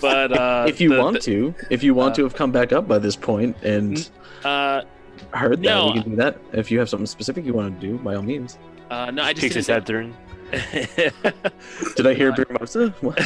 but 0.00 0.32
uh, 0.32 0.64
if 0.68 0.80
you 0.80 0.90
the- 0.90 0.98
want 1.00 1.22
to, 1.22 1.54
if 1.70 1.82
you 1.82 1.94
want 1.94 2.12
uh, 2.12 2.16
to 2.16 2.22
have 2.24 2.34
come 2.34 2.50
back 2.52 2.72
up 2.72 2.86
by 2.88 2.98
this 2.98 3.16
point 3.16 3.56
and 3.62 4.10
uh, 4.44 4.82
heard 5.32 5.58
that, 5.58 5.62
no. 5.62 5.86
we 5.92 6.02
can 6.02 6.10
do 6.10 6.16
that. 6.16 6.38
If 6.52 6.70
you 6.70 6.78
have 6.80 6.88
something 6.88 7.06
specific 7.06 7.44
you 7.44 7.54
want 7.54 7.80
to 7.80 7.86
do, 7.86 7.98
by 7.98 8.14
all 8.14 8.22
means. 8.22 8.58
Uh, 8.90 9.10
no, 9.10 9.22
I 9.22 9.32
just 9.32 9.42
Kicks 9.42 9.54
his 9.54 9.66
didn't- 9.66 9.86
head 9.86 9.86
through. 9.86 10.14
Did 11.96 12.06
I 12.06 12.14
hear 12.14 12.32
Birmosa? 12.32 12.90
What? 13.02 13.20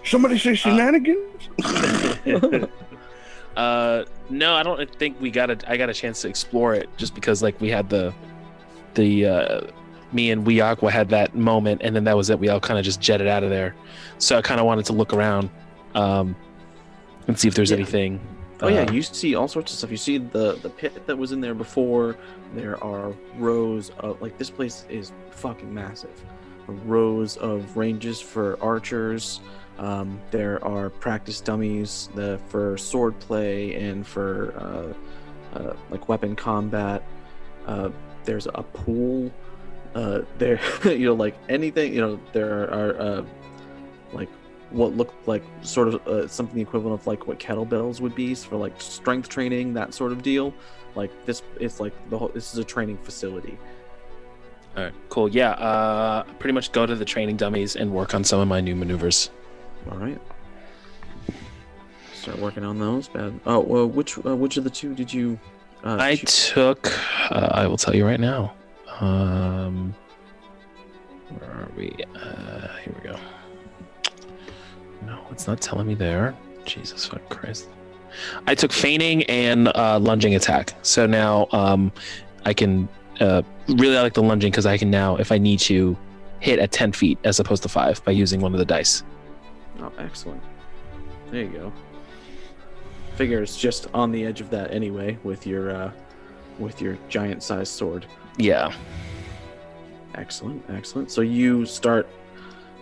Somebody 0.06 0.38
say 0.38 0.54
shenanigans? 0.54 1.50
uh, 3.56 4.04
no, 4.30 4.54
I 4.54 4.62
don't 4.62 4.90
think 4.96 5.20
we 5.20 5.30
got 5.30 5.50
a. 5.50 5.58
I 5.70 5.76
got 5.76 5.90
a 5.90 5.94
chance 5.94 6.22
to 6.22 6.28
explore 6.28 6.74
it 6.74 6.88
just 6.96 7.14
because 7.14 7.42
like 7.42 7.60
we 7.60 7.68
had 7.70 7.90
the, 7.90 8.14
the 8.94 9.26
uh, 9.26 9.60
me 10.12 10.30
and 10.30 10.46
Weeaqua 10.46 10.90
had 10.90 11.10
that 11.10 11.34
moment, 11.34 11.82
and 11.84 11.94
then 11.94 12.04
that 12.04 12.16
was 12.16 12.30
it. 12.30 12.38
We 12.38 12.48
all 12.48 12.60
kind 12.60 12.78
of 12.78 12.84
just 12.84 12.98
jetted 13.00 13.26
out 13.26 13.42
of 13.42 13.50
there. 13.50 13.74
So 14.16 14.38
I 14.38 14.42
kind 14.42 14.60
of 14.60 14.66
wanted 14.66 14.86
to 14.86 14.92
look 14.94 15.12
around, 15.12 15.50
um, 15.94 16.34
and 17.28 17.38
see 17.38 17.48
if 17.48 17.54
there's 17.54 17.70
Yeah. 17.70 17.76
anything. 17.78 18.18
Oh 18.62 18.68
yeah, 18.68 18.82
uh, 18.82 18.92
you 18.92 19.02
see 19.02 19.34
all 19.34 19.48
sorts 19.48 19.72
of 19.72 19.78
stuff. 19.78 19.90
You 19.90 19.96
see 19.96 20.18
the 20.18 20.54
the 20.62 20.70
pit 20.70 21.06
that 21.06 21.16
was 21.16 21.32
in 21.32 21.40
there 21.40 21.54
before. 21.54 22.16
There 22.54 22.82
are 22.82 23.12
rows 23.36 23.90
of 23.98 24.20
like 24.22 24.38
this 24.38 24.50
place 24.50 24.86
is 24.88 25.12
fucking 25.30 25.72
massive. 25.72 26.24
Rows 26.66 27.36
of 27.36 27.76
ranges 27.76 28.20
for 28.20 28.58
archers. 28.62 29.40
Um, 29.78 30.20
there 30.30 30.64
are 30.64 30.88
practice 30.88 31.40
dummies 31.40 32.08
the, 32.14 32.40
for 32.48 32.78
sword 32.78 33.18
play 33.20 33.74
and 33.74 34.06
for 34.06 34.54
uh, 35.54 35.58
uh, 35.58 35.76
like 35.90 36.08
weapon 36.08 36.34
combat. 36.34 37.02
Uh, 37.66 37.90
there's 38.24 38.46
a 38.46 38.62
pool. 38.62 39.30
Uh, 39.94 40.22
there, 40.38 40.60
you 40.84 41.06
know, 41.06 41.14
like 41.14 41.36
anything. 41.48 41.94
You 41.94 42.00
know, 42.00 42.20
there 42.32 42.70
are 42.72 42.98
uh, 42.98 43.24
like 44.12 44.30
what 44.76 44.96
looked 44.96 45.26
like 45.26 45.42
sort 45.62 45.88
of 45.88 46.06
uh, 46.06 46.28
something 46.28 46.60
equivalent 46.60 47.00
of 47.00 47.06
like 47.06 47.26
what 47.26 47.38
kettlebells 47.38 48.00
would 48.00 48.14
be 48.14 48.34
for 48.34 48.56
like 48.56 48.80
strength 48.80 49.28
training, 49.28 49.74
that 49.74 49.94
sort 49.94 50.12
of 50.12 50.22
deal. 50.22 50.52
Like 50.94 51.10
this, 51.26 51.42
it's 51.58 51.80
like 51.80 51.92
the 52.10 52.18
whole. 52.18 52.28
This 52.28 52.52
is 52.52 52.58
a 52.58 52.64
training 52.64 52.98
facility. 52.98 53.58
All 54.76 54.84
right, 54.84 54.94
cool. 55.08 55.28
Yeah, 55.28 55.52
uh, 55.52 56.24
pretty 56.38 56.52
much 56.52 56.72
go 56.72 56.84
to 56.84 56.94
the 56.94 57.04
training 57.04 57.36
dummies 57.36 57.76
and 57.76 57.90
work 57.92 58.14
on 58.14 58.22
some 58.24 58.40
of 58.40 58.48
my 58.48 58.60
new 58.60 58.76
maneuvers. 58.76 59.30
All 59.90 59.98
right. 59.98 60.20
Start 62.14 62.38
working 62.38 62.64
on 62.64 62.78
those. 62.78 63.08
Bad. 63.08 63.38
Oh, 63.46 63.60
well, 63.60 63.86
which 63.86 64.18
uh, 64.18 64.36
which 64.36 64.56
of 64.56 64.64
the 64.64 64.70
two 64.70 64.94
did 64.94 65.12
you? 65.12 65.38
Uh, 65.84 65.96
I 66.00 66.16
took. 66.16 66.92
Uh, 67.30 67.48
I 67.52 67.66
will 67.66 67.76
tell 67.76 67.94
you 67.94 68.04
right 68.04 68.20
now. 68.20 68.54
Um, 69.00 69.94
where 71.38 71.50
are 71.50 71.68
we? 71.76 71.94
Uh, 72.14 72.76
here 72.78 72.94
we 72.94 73.08
go. 73.08 73.18
No, 75.06 75.18
it's 75.30 75.46
not 75.46 75.60
telling 75.60 75.86
me 75.86 75.94
there. 75.94 76.34
Jesus 76.64 77.06
fuck 77.06 77.26
Christ! 77.28 77.68
I 78.46 78.54
took 78.54 78.72
feigning 78.72 79.22
and 79.24 79.68
uh, 79.68 79.98
lunging 80.00 80.34
attack. 80.34 80.74
So 80.82 81.06
now 81.06 81.46
um, 81.52 81.92
I 82.44 82.52
can 82.52 82.88
uh, 83.20 83.42
really 83.68 83.96
I 83.96 84.02
like 84.02 84.14
the 84.14 84.22
lunging 84.22 84.50
because 84.50 84.66
I 84.66 84.76
can 84.76 84.90
now, 84.90 85.16
if 85.16 85.30
I 85.30 85.38
need 85.38 85.60
to, 85.60 85.96
hit 86.40 86.58
at 86.58 86.72
ten 86.72 86.92
feet 86.92 87.18
as 87.24 87.40
opposed 87.40 87.62
to 87.62 87.68
five 87.68 88.04
by 88.04 88.12
using 88.12 88.40
one 88.40 88.52
of 88.52 88.58
the 88.58 88.64
dice. 88.64 89.04
Oh, 89.80 89.92
excellent. 89.98 90.42
There 91.30 91.42
you 91.42 91.48
go. 91.48 91.72
Figure 93.14 93.42
it's 93.42 93.56
just 93.56 93.86
on 93.94 94.12
the 94.12 94.26
edge 94.26 94.40
of 94.40 94.50
that 94.50 94.72
anyway 94.72 95.18
with 95.22 95.46
your 95.46 95.70
uh, 95.70 95.92
with 96.58 96.82
your 96.82 96.98
giant 97.08 97.42
sized 97.42 97.72
sword. 97.72 98.06
Yeah. 98.38 98.74
Excellent, 100.14 100.64
excellent. 100.70 101.10
So 101.10 101.20
you 101.20 101.66
start, 101.66 102.08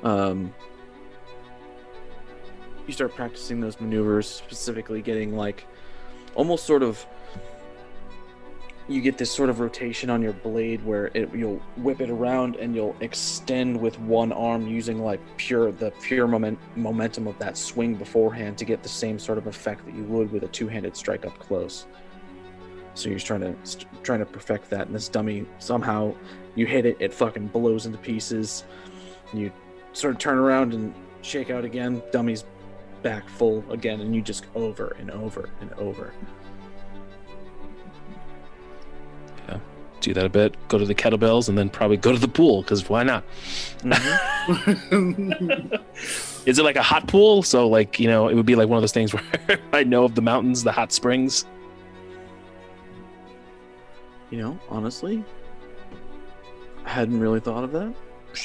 um, 0.04 0.54
you 2.86 2.92
start 2.92 3.14
practicing 3.14 3.60
those 3.60 3.80
maneuvers, 3.80 4.28
specifically 4.28 5.02
getting 5.02 5.36
like, 5.36 5.66
almost 6.34 6.64
sort 6.64 6.82
of. 6.82 7.04
You 8.86 9.00
get 9.00 9.16
this 9.16 9.30
sort 9.30 9.48
of 9.48 9.60
rotation 9.60 10.10
on 10.10 10.20
your 10.20 10.34
blade 10.34 10.84
where 10.84 11.06
it, 11.14 11.34
you'll 11.34 11.62
whip 11.78 12.02
it 12.02 12.10
around 12.10 12.56
and 12.56 12.74
you'll 12.74 12.94
extend 13.00 13.80
with 13.80 13.98
one 14.00 14.30
arm 14.30 14.66
using 14.66 15.02
like 15.02 15.20
pure 15.38 15.72
the 15.72 15.90
pure 16.02 16.26
moment, 16.26 16.58
momentum 16.76 17.26
of 17.26 17.38
that 17.38 17.56
swing 17.56 17.94
beforehand 17.94 18.58
to 18.58 18.66
get 18.66 18.82
the 18.82 18.88
same 18.90 19.18
sort 19.18 19.38
of 19.38 19.46
effect 19.46 19.86
that 19.86 19.94
you 19.94 20.04
would 20.04 20.30
with 20.30 20.42
a 20.42 20.48
two-handed 20.48 20.94
strike 20.98 21.24
up 21.24 21.38
close. 21.38 21.86
So 22.92 23.08
you're 23.08 23.18
trying 23.18 23.40
to 23.40 23.56
st- 23.62 24.04
trying 24.04 24.18
to 24.18 24.26
perfect 24.26 24.68
that, 24.68 24.86
and 24.86 24.94
this 24.94 25.08
dummy 25.08 25.46
somehow 25.58 26.14
you 26.54 26.66
hit 26.66 26.84
it, 26.84 26.98
it 27.00 27.14
fucking 27.14 27.46
blows 27.46 27.86
into 27.86 27.96
pieces. 27.96 28.64
You 29.32 29.50
sort 29.94 30.12
of 30.14 30.20
turn 30.20 30.36
around 30.36 30.74
and 30.74 30.94
shake 31.22 31.48
out 31.48 31.64
again, 31.64 32.02
dummy's 32.12 32.44
back 33.04 33.28
full 33.28 33.62
again, 33.70 34.00
and 34.00 34.12
you 34.16 34.20
just 34.20 34.46
over 34.56 34.96
and 34.98 35.12
over 35.12 35.50
and 35.60 35.72
over. 35.74 36.12
Yeah, 39.46 39.58
do 40.00 40.12
that 40.14 40.24
a 40.24 40.28
bit. 40.28 40.56
Go 40.66 40.78
to 40.78 40.86
the 40.86 40.94
kettlebells 40.94 41.48
and 41.48 41.56
then 41.56 41.70
probably 41.70 41.98
go 41.98 42.10
to 42.10 42.18
the 42.18 42.26
pool 42.26 42.62
because 42.62 42.88
why 42.88 43.04
not? 43.04 43.22
Mm-hmm. 43.82 45.74
Is 46.48 46.58
it 46.58 46.64
like 46.64 46.76
a 46.76 46.82
hot 46.82 47.06
pool? 47.06 47.44
So 47.44 47.68
like 47.68 48.00
you 48.00 48.08
know, 48.08 48.26
it 48.28 48.34
would 48.34 48.46
be 48.46 48.56
like 48.56 48.68
one 48.68 48.78
of 48.78 48.82
those 48.82 48.92
things 48.92 49.14
where 49.14 49.22
I 49.72 49.84
know 49.84 50.04
of 50.04 50.16
the 50.16 50.22
mountains, 50.22 50.64
the 50.64 50.72
hot 50.72 50.92
springs. 50.92 51.44
You 54.30 54.38
know, 54.38 54.58
honestly, 54.68 55.22
I 56.84 56.88
hadn't 56.88 57.20
really 57.20 57.38
thought 57.38 57.62
of 57.62 57.70
that. 57.72 57.94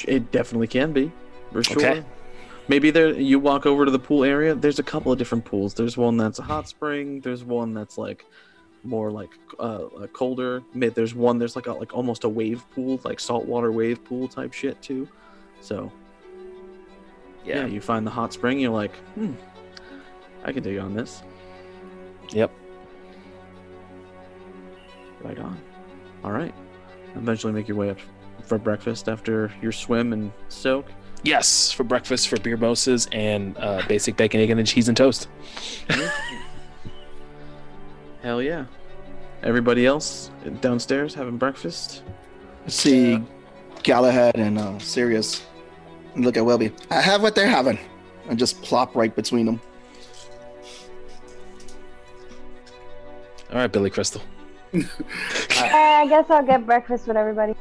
It 0.06 0.30
definitely 0.30 0.68
can 0.68 0.92
be, 0.92 1.10
for 1.50 1.64
sure. 1.64 1.78
Okay. 1.78 2.04
Maybe 2.70 2.92
there 2.92 3.12
you 3.12 3.40
walk 3.40 3.66
over 3.66 3.84
to 3.84 3.90
the 3.90 3.98
pool 3.98 4.22
area. 4.22 4.54
There's 4.54 4.78
a 4.78 4.84
couple 4.84 5.10
of 5.10 5.18
different 5.18 5.44
pools. 5.44 5.74
There's 5.74 5.96
one 5.96 6.16
that's 6.16 6.38
a 6.38 6.42
hot 6.42 6.68
spring. 6.68 7.20
There's 7.20 7.42
one 7.42 7.74
that's 7.74 7.98
like 7.98 8.24
more 8.84 9.10
like 9.10 9.30
uh, 9.58 9.86
a 10.00 10.06
colder. 10.06 10.62
Mid. 10.72 10.94
There's 10.94 11.12
one 11.12 11.40
there's 11.40 11.56
like 11.56 11.66
a 11.66 11.72
like 11.72 11.92
almost 11.92 12.22
a 12.22 12.28
wave 12.28 12.62
pool, 12.70 13.00
like 13.02 13.18
saltwater 13.18 13.72
wave 13.72 14.04
pool 14.04 14.28
type 14.28 14.52
shit 14.52 14.80
too. 14.80 15.08
So 15.60 15.90
yeah, 17.44 17.66
you 17.66 17.80
find 17.80 18.06
the 18.06 18.10
hot 18.12 18.32
spring. 18.32 18.60
You're 18.60 18.70
like, 18.70 18.94
hmm, 19.16 19.32
I 20.44 20.52
can 20.52 20.62
dig 20.62 20.78
on 20.78 20.94
this. 20.94 21.24
Yep. 22.30 22.52
Right 25.22 25.40
on. 25.40 25.60
All 26.22 26.30
right. 26.30 26.54
Eventually 27.16 27.52
make 27.52 27.66
your 27.66 27.78
way 27.78 27.90
up 27.90 27.98
for 28.44 28.58
breakfast 28.58 29.08
after 29.08 29.52
your 29.60 29.72
swim 29.72 30.12
and 30.12 30.30
soak. 30.48 30.86
Yes, 31.22 31.70
for 31.70 31.84
breakfast, 31.84 32.28
for 32.28 32.38
beer 32.40 32.56
moses 32.56 33.06
and 33.12 33.56
uh, 33.58 33.82
basic 33.86 34.16
bacon, 34.16 34.40
egg, 34.40 34.50
and 34.50 34.66
cheese 34.66 34.88
and 34.88 34.96
toast. 34.96 35.28
Hell 38.22 38.42
yeah. 38.42 38.64
Everybody 39.42 39.86
else 39.86 40.30
downstairs 40.60 41.14
having 41.14 41.38
breakfast? 41.38 42.02
I 42.66 42.68
see 42.68 43.22
Galahad 43.82 44.36
and 44.36 44.58
uh, 44.58 44.78
Sirius. 44.78 45.46
And 46.14 46.24
look 46.24 46.36
at 46.36 46.44
Welby. 46.44 46.72
I 46.90 47.00
have 47.00 47.22
what 47.22 47.34
they're 47.34 47.48
having. 47.48 47.78
And 48.28 48.38
just 48.38 48.60
plop 48.62 48.94
right 48.94 49.14
between 49.14 49.46
them. 49.46 49.60
All 53.50 53.56
right, 53.58 53.72
Billy 53.72 53.90
Crystal. 53.90 54.22
Uh, 55.60 55.66
I 55.66 56.06
guess 56.08 56.24
I'll 56.30 56.46
get 56.46 56.64
breakfast 56.64 57.06
with 57.06 57.18
everybody. 57.18 57.54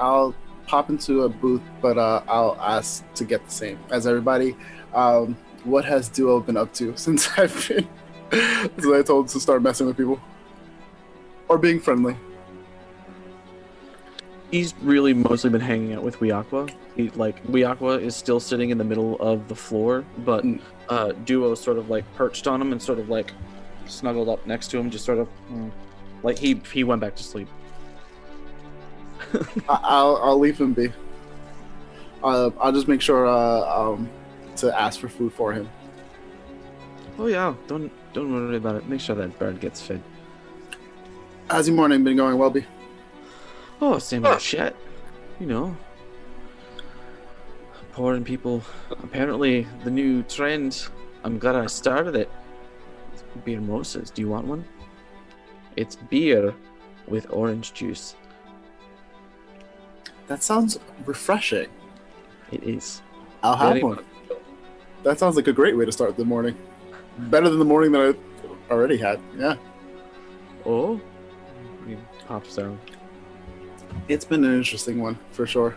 I'll 0.00 0.34
pop 0.68 0.90
into 0.90 1.22
a 1.22 1.28
booth, 1.28 1.62
but 1.80 1.96
uh, 1.98 2.22
I'll 2.28 2.56
ask 2.60 3.02
to 3.14 3.24
get 3.24 3.44
the 3.44 3.50
same 3.50 3.78
as 3.90 4.06
everybody. 4.06 4.54
Um, 4.94 5.36
what 5.64 5.84
has 5.86 6.08
Duo 6.08 6.40
been 6.40 6.56
up 6.58 6.72
to 6.74 6.94
since 7.04 7.28
I've 7.38 7.68
been? 7.68 7.88
since 8.30 8.86
I 8.86 9.02
told 9.02 9.28
to 9.28 9.40
start 9.40 9.62
messing 9.62 9.86
with 9.86 9.96
people 9.96 10.20
or 11.48 11.56
being 11.58 11.80
friendly. 11.80 12.14
He's 14.50 14.74
really 14.82 15.12
mostly 15.12 15.50
been 15.50 15.60
hanging 15.60 15.94
out 15.94 16.02
with 16.02 16.18
Weeaqua. 16.20 16.70
He 16.96 17.10
like 17.10 17.42
Weeaqua 17.46 18.00
is 18.00 18.16
still 18.16 18.40
sitting 18.40 18.70
in 18.70 18.78
the 18.78 18.84
middle 18.84 19.16
of 19.20 19.48
the 19.48 19.54
floor, 19.54 20.04
but 20.18 20.44
Mm. 20.44 20.60
uh, 20.88 21.12
Duo 21.24 21.54
sort 21.54 21.76
of 21.78 21.90
like 21.90 22.04
perched 22.14 22.46
on 22.46 22.60
him 22.60 22.72
and 22.72 22.80
sort 22.80 22.98
of 22.98 23.08
like 23.10 23.32
snuggled 23.86 24.28
up 24.28 24.46
next 24.46 24.68
to 24.70 24.78
him, 24.78 24.90
just 24.90 25.04
sort 25.04 25.18
of 25.18 25.28
mm, 25.50 25.70
like 26.22 26.38
he 26.38 26.60
he 26.72 26.82
went 26.84 27.00
back 27.00 27.14
to 27.16 27.22
sleep. 27.22 27.48
I'll 29.68 30.16
I'll 30.16 30.38
leave 30.38 30.58
him 30.58 30.72
be. 30.72 30.92
Uh, 32.22 32.50
I'll 32.60 32.72
just 32.72 32.88
make 32.88 33.00
sure 33.00 33.26
uh, 33.26 33.92
um, 33.92 34.08
to 34.56 34.78
ask 34.78 35.00
for 35.00 35.08
food 35.08 35.32
for 35.32 35.52
him. 35.52 35.68
Oh 37.18 37.26
yeah, 37.26 37.54
don't 37.66 37.92
don't 38.12 38.32
worry 38.32 38.56
about 38.56 38.76
it. 38.76 38.88
Make 38.88 39.00
sure 39.00 39.16
that 39.16 39.38
bird 39.38 39.60
gets 39.60 39.80
fed. 39.80 40.02
How's 41.50 41.68
your 41.68 41.76
morning 41.76 42.04
been 42.04 42.16
going, 42.16 42.36
Welby? 42.36 42.66
Oh, 43.80 43.98
same 43.98 44.26
old 44.26 44.40
shit. 44.40 44.76
You 45.40 45.46
know. 45.46 45.76
Pouring 47.92 48.24
people. 48.24 48.62
Apparently, 48.90 49.66
the 49.84 49.90
new 49.90 50.22
trend. 50.24 50.88
I'm 51.24 51.38
glad 51.38 51.56
I 51.56 51.66
started 51.66 52.14
it. 52.14 52.30
It's 53.12 53.24
beer 53.44 53.60
mimosas. 53.60 54.10
Do 54.10 54.22
you 54.22 54.28
want 54.28 54.46
one? 54.46 54.64
It's 55.76 55.96
beer 55.96 56.54
with 57.06 57.26
orange 57.30 57.72
juice. 57.72 58.14
That 60.28 60.42
sounds 60.42 60.78
refreshing. 61.04 61.68
It 62.52 62.62
is. 62.62 63.02
I'll 63.42 63.56
have 63.56 63.70
Very 63.70 63.82
one. 63.82 64.04
That 65.02 65.18
sounds 65.18 65.36
like 65.36 65.46
a 65.46 65.52
great 65.52 65.76
way 65.76 65.84
to 65.84 65.92
start 65.92 66.16
the 66.16 66.24
morning. 66.24 66.56
Better 67.18 67.48
than 67.48 67.58
the 67.58 67.64
morning 67.64 67.92
that 67.92 68.16
I 68.70 68.72
already 68.72 68.96
had. 68.96 69.20
Yeah. 69.36 69.56
Oh. 70.66 71.00
He 71.86 71.96
pops 72.26 72.56
down. 72.56 72.78
It's 74.08 74.24
been 74.24 74.44
an 74.44 74.54
interesting 74.54 75.00
one 75.00 75.18
for 75.32 75.46
sure. 75.46 75.74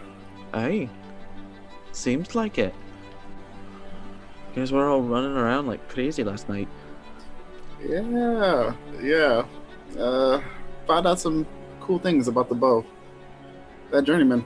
Aye. 0.54 0.90
Seems 1.92 2.36
like 2.36 2.58
it. 2.58 2.74
You 4.56 4.66
we're 4.72 4.90
all 4.90 5.02
running 5.02 5.38
around 5.38 5.68
like 5.68 5.88
crazy 5.88 6.24
last 6.26 6.50
night. 6.50 6.68
Yeah, 7.86 8.74
yeah. 9.02 9.46
Uh, 9.98 10.42
found 10.88 11.08
out 11.08 11.20
some 11.20 11.48
cool 11.80 12.00
things 12.00 12.28
about 12.28 12.50
the 12.50 12.56
bow. 12.56 12.86
That 13.92 14.04
journeyman, 14.06 14.44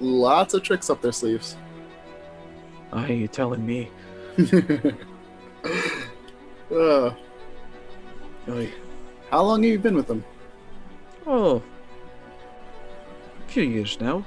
lots 0.00 0.54
of 0.54 0.62
tricks 0.62 0.88
up 0.88 1.02
their 1.02 1.12
sleeves. 1.12 1.56
Are 2.92 3.10
you 3.10 3.26
telling 3.26 3.66
me. 3.66 3.90
uh, 6.72 7.10
how 9.30 9.42
long 9.42 9.62
have 9.62 9.72
you 9.72 9.78
been 9.78 9.96
with 9.96 10.06
them? 10.06 10.24
Oh. 11.26 11.62
A 13.40 13.50
few 13.50 13.64
years 13.64 14.00
now. 14.00 14.24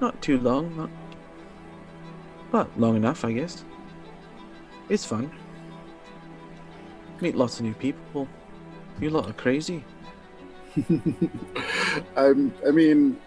Not 0.00 0.20
too 0.20 0.38
long, 0.40 0.76
not. 0.76 0.90
But 2.50 2.78
long 2.78 2.96
enough, 2.96 3.24
I 3.24 3.32
guess. 3.32 3.64
It's 4.88 5.04
fun. 5.04 5.30
Meet 7.20 7.36
lots 7.36 7.60
of 7.60 7.66
new 7.66 7.74
people. 7.74 8.28
You 9.00 9.10
lot 9.10 9.28
are 9.28 9.32
crazy. 9.32 9.84
I'm, 12.16 12.52
I 12.66 12.70
mean, 12.70 13.18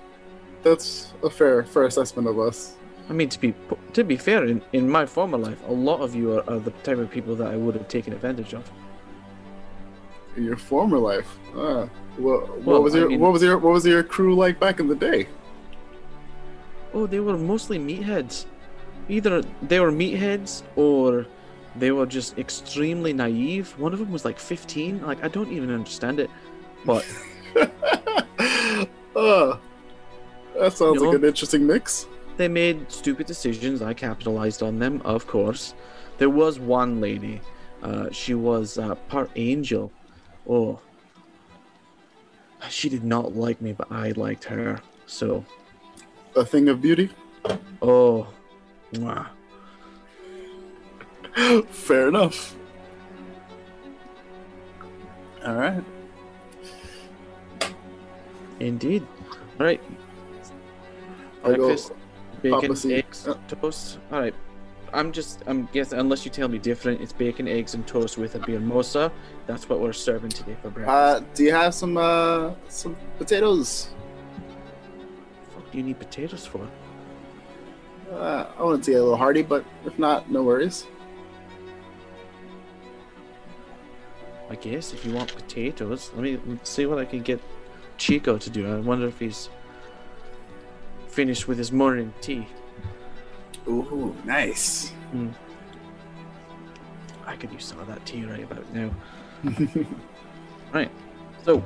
that's 0.64 1.14
a 1.24 1.30
fair, 1.30 1.64
fair 1.64 1.84
assessment 1.84 2.28
of 2.28 2.40
us. 2.40 2.76
I 3.10 3.14
mean, 3.14 3.30
to 3.30 3.40
be 3.40 3.54
to 3.94 4.04
be 4.04 4.18
fair, 4.18 4.46
in, 4.46 4.62
in 4.72 4.88
my 4.90 5.06
former 5.06 5.38
life, 5.38 5.60
a 5.68 5.72
lot 5.74 6.00
of 6.02 6.14
you 6.14 6.34
are, 6.38 6.50
are 6.50 6.60
the 6.60 6.72
type 6.84 6.98
of 7.00 7.10
people 7.10 7.36
that 7.38 7.48
I 7.52 7.56
would 7.58 7.76
have 7.76 7.88
taken 7.88 8.14
advantage 8.14 8.54
of. 8.54 8.70
In 10.38 10.44
your 10.44 10.58
former 10.58 11.00
life, 11.00 11.28
uh, 11.56 11.88
what, 12.18 12.48
what 12.50 12.66
Well, 12.66 12.84
was 12.84 12.94
I 12.96 13.00
your, 13.00 13.10
mean- 13.10 13.20
what 13.20 13.34
was 13.34 13.42
your, 13.42 13.58
what 13.58 13.74
was 13.74 13.86
your 13.86 14.04
crew 14.04 14.36
like 14.36 14.60
back 14.60 14.80
in 14.80 14.88
the 14.88 14.96
day? 14.96 15.28
Oh, 16.94 17.08
they 17.08 17.20
were 17.20 17.38
mostly 17.38 17.80
meatheads. 17.80 18.46
Either 19.10 19.42
they 19.64 19.80
were 19.80 19.92
meatheads 19.92 20.62
or 20.76 21.26
they 21.76 21.92
were 21.92 22.06
just 22.06 22.38
extremely 22.38 23.12
naive. 23.14 23.78
One 23.80 23.94
of 23.94 24.00
them 24.00 24.12
was 24.12 24.24
like 24.26 24.40
15. 24.40 25.02
Like, 25.06 25.24
I 25.24 25.28
don't 25.30 25.52
even 25.52 25.72
understand 25.72 26.20
it. 26.20 26.30
But 26.86 27.06
uh, 27.56 27.66
that 30.58 30.74
sounds 30.74 31.02
You 31.02 31.08
like 31.08 31.16
an 31.20 31.26
interesting 31.26 31.66
mix. 31.68 32.08
they 32.38 32.48
made 32.48 32.92
stupid 32.92 33.28
decisions. 33.28 33.82
I 33.82 33.94
capitalized 33.94 34.64
on 34.64 34.80
them, 34.80 35.02
of 35.06 35.28
course. 35.28 35.74
There 36.18 36.30
was 36.30 36.60
one 36.60 37.00
lady. 37.02 37.42
Uh, 37.82 38.10
she 38.12 38.34
was 38.34 38.78
uh, 38.78 38.96
part 38.96 39.30
angel. 39.36 39.92
Oh. 40.48 40.80
She 42.70 42.90
did 42.90 43.04
not 43.06 43.36
like 43.36 43.62
me, 43.62 43.72
but 43.72 43.90
I 43.92 44.12
liked 44.12 44.44
her. 44.46 44.82
So, 45.06 45.46
A 46.36 46.44
thing 46.46 46.68
of 46.70 46.82
beauty. 46.82 47.10
oh. 47.82 48.28
Mwah. 48.94 49.28
Fair 51.70 52.10
enough. 52.10 52.56
All 55.46 55.56
right. 55.56 55.84
Indeed. 58.60 59.06
All 59.60 59.66
right. 59.66 59.82
Go 61.44 61.56
Breakfast, 61.56 61.92
bacon, 62.42 62.92
eggs, 62.92 63.28
Uh, 63.28 63.36
toast. 63.48 64.00
All 64.12 64.20
right. 64.20 64.36
I'm 64.92 65.12
just, 65.12 65.44
I'm 65.46 65.68
guessing, 65.72 66.00
unless 66.00 66.26
you 66.26 66.32
tell 66.32 66.48
me 66.48 66.58
different, 66.58 67.00
it's 67.02 67.14
bacon, 67.14 67.48
eggs, 67.48 67.76
and 67.76 67.86
toast 67.88 68.18
with 68.18 68.36
a 68.36 68.40
beer 68.40 68.60
mosa. 68.60 69.12
That's 69.46 69.70
what 69.70 69.80
we're 69.80 69.94
serving 69.94 70.32
today 70.32 70.58
for 70.62 70.70
breakfast. 70.70 70.90
Uh, 70.90 71.20
do 71.36 71.44
you 71.44 71.52
have 71.54 71.74
some 71.74 71.98
uh 71.98 72.54
some 72.68 72.96
potatoes? 73.18 73.90
fuck 75.54 75.72
do 75.72 75.78
you 75.78 75.84
need 75.84 76.00
potatoes 76.00 76.46
for? 76.46 76.68
Uh, 78.12 78.48
I 78.58 78.64
want 78.64 78.84
to 78.84 78.92
get 78.92 78.98
a 78.98 79.04
little 79.04 79.18
hearty, 79.18 79.44
but 79.44 79.64
if 79.86 79.98
not, 80.00 80.32
no 80.32 80.42
worries. 80.42 80.88
I 84.50 84.56
guess 84.56 84.94
if 84.94 85.06
you 85.06 85.14
want 85.14 85.34
potatoes, 85.36 86.12
let 86.16 86.24
me 86.24 86.40
see 86.64 86.88
what 86.88 86.98
I 86.98 87.06
can 87.06 87.22
get 87.22 87.40
Chico 88.00 88.38
to 88.38 88.50
do. 88.50 88.68
I 88.74 88.80
wonder 88.80 89.08
if 89.08 89.20
he's 89.20 89.50
finished 91.08 91.48
with 91.48 91.58
his 91.58 91.72
morning 91.72 92.14
tea. 92.22 92.48
Ooh, 93.68 94.16
nice. 94.26 94.94
I 97.28 97.36
could 97.36 97.52
use 97.52 97.66
some 97.66 97.80
of 97.80 97.88
that 97.88 98.04
tea 98.06 98.26
right 98.26 98.44
about 98.44 98.74
now. 98.74 98.90
right. 100.74 100.90
So, 101.44 101.64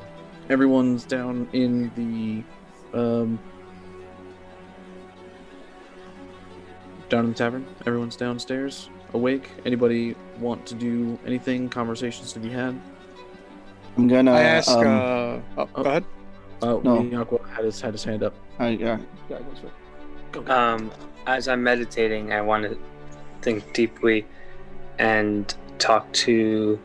everyone's 0.49 1.05
down 1.05 1.47
in 1.53 1.91
the 1.95 2.97
um, 2.97 3.39
down 7.09 7.25
in 7.25 7.31
the 7.31 7.37
tavern. 7.37 7.65
Everyone's 7.85 8.15
downstairs, 8.15 8.89
awake. 9.13 9.49
Anybody 9.65 10.15
want 10.39 10.65
to 10.65 10.75
do 10.75 11.17
anything? 11.25 11.69
Conversations 11.69 12.33
to 12.33 12.39
be 12.39 12.49
had? 12.49 12.79
I'm 13.97 14.07
gonna. 14.07 14.33
I 14.33 14.41
ask. 14.41 14.69
um, 14.69 14.87
uh, 14.87 15.39
oh, 15.57 15.65
go 15.73 15.81
ahead. 15.83 16.03
Uh, 16.63 16.79
No. 16.83 17.01
Miyako 17.03 17.45
had 17.49 17.65
his 17.65 17.81
had 17.81 17.93
his 17.93 18.03
hand 18.03 18.23
up. 18.23 18.33
I, 18.59 18.69
yeah. 18.69 18.97
Um, 20.47 20.91
as 21.27 21.47
I'm 21.47 21.61
meditating, 21.63 22.31
I 22.33 22.41
want 22.41 22.63
to 22.63 22.77
think 23.41 23.73
deeply 23.73 24.25
and 24.99 25.53
talk 25.77 26.11
to 26.13 26.79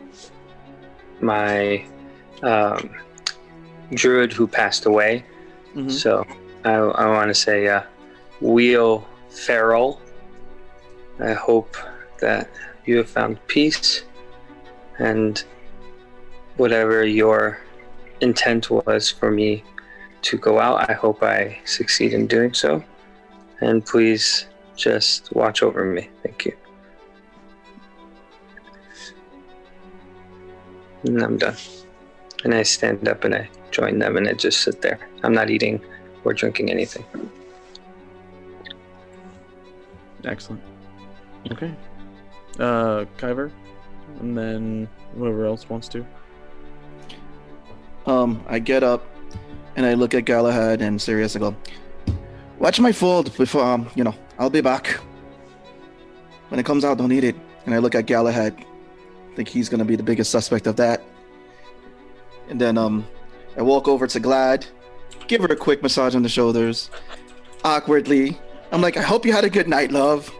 my 1.21 1.85
um, 2.43 2.91
druid 3.95 4.33
who 4.33 4.47
passed 4.47 4.85
away. 4.87 5.25
Mhm. 5.75 5.91
So 5.91 6.25
I, 6.65 6.73
I 6.75 7.07
want 7.09 7.29
to 7.29 7.35
say, 7.35 7.69
uh, 7.69 7.83
Wheel 8.41 9.07
Farrell. 9.31 10.01
I 11.21 11.33
hope 11.33 11.77
that 12.21 12.49
you 12.85 12.97
have 12.99 13.09
found 13.09 13.45
peace 13.49 14.05
and 14.99 15.43
whatever 16.57 17.05
your 17.05 17.59
intent 18.21 18.71
was 18.71 19.11
for 19.11 19.31
me 19.31 19.65
to 20.23 20.37
go 20.37 20.59
out, 20.59 20.91
I 20.91 20.95
hope 20.95 21.23
I 21.23 21.59
succeed 21.65 22.13
in 22.13 22.27
doing 22.27 22.53
so. 22.55 22.83
And 23.61 23.85
please 23.85 24.47
just 24.77 25.35
watch 25.35 25.63
over 25.63 25.85
me. 25.85 26.09
Thank 26.23 26.45
you. 26.45 26.57
And 31.05 31.23
I'm 31.23 31.39
done. 31.39 31.57
And 32.45 32.55
I 32.55 32.63
stand 32.63 33.09
up 33.09 33.25
and 33.25 33.35
I 33.35 33.49
join 33.71 33.99
them 33.99 34.17
and 34.17 34.29
I 34.29 34.33
just 34.33 34.63
sit 34.63 34.83
there. 34.83 34.99
I'm 35.23 35.33
not 35.33 35.51
eating 35.51 35.81
or 36.25 36.33
drinking 36.33 36.71
anything. 36.71 37.05
Excellent. 40.25 40.63
Okay. 41.51 41.75
Uh, 42.59 43.05
Kyver, 43.17 43.53
and 44.21 44.37
then 44.37 44.89
whoever 45.15 45.47
else 45.47 45.69
wants 45.69 45.89
to. 45.89 46.05
Um, 48.09 48.43
I 48.49 48.59
get 48.59 48.83
up 48.83 49.05
and 49.77 49.85
I 49.85 49.93
look 49.93 50.15
at 50.15 50.25
Galahad 50.25 50.81
and 50.81 51.01
Sirius. 51.01 51.37
I 51.37 51.41
go, 51.41 51.55
"Watch 52.59 52.81
my 52.81 52.91
fold 52.91 53.37
before 53.37 53.63
um, 53.63 53.89
you 53.95 54.03
know, 54.03 54.15
I'll 54.39 54.49
be 54.51 54.63
back. 54.63 54.99
When 56.49 56.59
it 56.59 56.65
comes 56.65 56.85
out, 56.85 56.97
don't 56.97 57.13
eat 57.13 57.25
it." 57.25 57.37
And 57.67 57.75
I 57.75 57.79
look 57.79 57.95
at 57.95 58.07
Galahad. 58.07 58.65
Think 59.37 59.49
he's 59.49 59.69
gonna 59.69 59.85
be 59.85 59.95
the 59.95 60.03
biggest 60.03 60.31
suspect 60.31 60.67
of 60.67 60.77
that. 60.77 61.03
And 62.49 62.59
then 62.59 62.79
um, 62.79 63.07
I 63.59 63.63
walk 63.63 63.87
over 63.89 64.07
to 64.07 64.19
Glad, 64.19 64.65
give 65.27 65.43
her 65.43 65.49
a 65.49 65.57
quick 65.57 65.83
massage 65.83 66.15
on 66.15 66.23
the 66.23 66.31
shoulders. 66.31 66.91
Awkwardly, 67.63 68.39
I'm 68.73 68.81
like, 68.81 68.97
"I 68.97 69.03
hope 69.03 69.27
you 69.27 69.35
had 69.35 69.45
a 69.45 69.51
good 69.51 69.69
night, 69.69 69.93
love." 69.93 70.33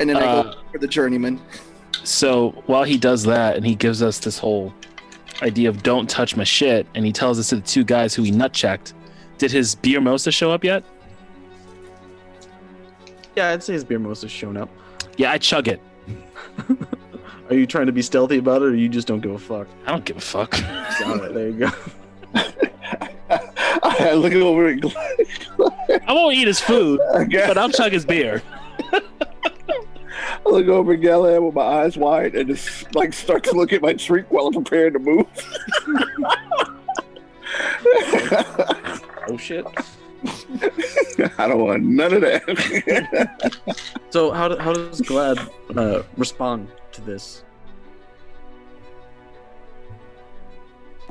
And 0.00 0.10
then 0.10 0.16
I 0.16 0.24
Uh, 0.24 0.42
go 0.42 0.54
for 0.72 0.78
the 0.78 0.88
journeyman. 0.88 1.40
So 2.02 2.62
while 2.66 2.82
he 2.82 2.98
does 2.98 3.22
that, 3.24 3.56
and 3.56 3.64
he 3.64 3.76
gives 3.76 4.02
us 4.02 4.18
this 4.18 4.38
whole 4.38 4.72
idea 5.42 5.68
of 5.68 5.82
"don't 5.82 6.08
touch 6.08 6.36
my 6.36 6.44
shit," 6.44 6.86
and 6.94 7.04
he 7.04 7.12
tells 7.12 7.38
us 7.38 7.48
to 7.50 7.56
the 7.56 7.62
two 7.62 7.84
guys 7.84 8.14
who 8.14 8.22
he 8.22 8.30
nut 8.30 8.52
checked. 8.52 8.94
Did 9.38 9.50
his 9.50 9.74
beer 9.74 10.00
mosa 10.00 10.32
show 10.32 10.50
up 10.50 10.64
yet? 10.64 10.84
Yeah, 13.36 13.50
I'd 13.50 13.62
say 13.62 13.72
his 13.72 13.84
beer 13.84 13.98
most 13.98 14.22
has 14.22 14.30
shown 14.30 14.56
up. 14.56 14.68
Yeah, 15.16 15.32
I 15.32 15.38
chug 15.38 15.68
it. 15.68 15.80
Are 17.48 17.54
you 17.54 17.66
trying 17.66 17.86
to 17.86 17.92
be 17.92 18.02
stealthy 18.02 18.38
about 18.38 18.62
it, 18.62 18.66
or 18.66 18.74
you 18.74 18.88
just 18.88 19.08
don't 19.08 19.20
give 19.20 19.32
a 19.32 19.38
fuck? 19.38 19.66
I 19.86 19.92
don't 19.92 20.04
give 20.04 20.16
a 20.16 20.20
fuck. 20.20 20.50
Got 20.50 21.24
it. 21.24 21.34
There 21.34 21.48
you 21.48 21.58
go. 21.58 21.70
I 23.82 24.12
look 24.12 24.32
over 24.34 24.68
at 24.68 24.80
Glenn. 24.80 26.00
I 26.06 26.12
won't 26.12 26.34
eat 26.34 26.46
his 26.46 26.60
food, 26.60 27.00
but 27.30 27.58
I'll 27.58 27.70
chug 27.70 27.92
his 27.92 28.04
beer. 28.04 28.42
I 30.46 30.50
look 30.50 30.68
over 30.68 30.94
at 30.94 31.00
Galahad 31.00 31.42
with 31.42 31.54
my 31.54 31.62
eyes 31.62 31.96
wide 31.96 32.34
and 32.34 32.48
just 32.48 32.94
like 32.94 33.12
start 33.12 33.44
to 33.44 33.52
look 33.52 33.72
at 33.72 33.82
my 33.82 33.92
drink 33.92 34.30
while 34.30 34.46
I'm 34.46 34.54
preparing 34.54 34.94
to 34.94 34.98
move. 34.98 35.26
Oh 39.28 39.36
shit. 39.36 39.64
I 41.38 41.46
don't 41.46 41.60
want 41.60 41.82
none 41.84 42.12
of 42.14 42.20
that. 42.22 43.76
So 44.10 44.32
how 44.32 44.48
do, 44.48 44.56
how 44.56 44.72
does 44.72 45.00
Glad 45.00 45.38
uh, 45.76 46.02
respond 46.16 46.68
to 46.90 47.00
this? 47.00 47.44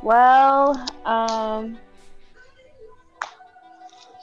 Well, 0.02 0.86
um, 1.06 1.78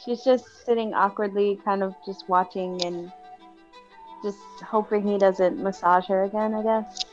she's 0.06 0.24
just 0.24 0.64
sitting 0.64 0.94
awkwardly, 0.94 1.60
kind 1.66 1.82
of 1.82 1.96
just 2.06 2.30
watching 2.30 2.80
and 2.86 3.12
just 4.23 4.38
hoping 4.65 5.06
he 5.06 5.18
doesn't 5.18 5.61
massage 5.61 6.06
her 6.07 6.23
again, 6.23 6.53
I 6.53 6.64
guess. 6.64 7.06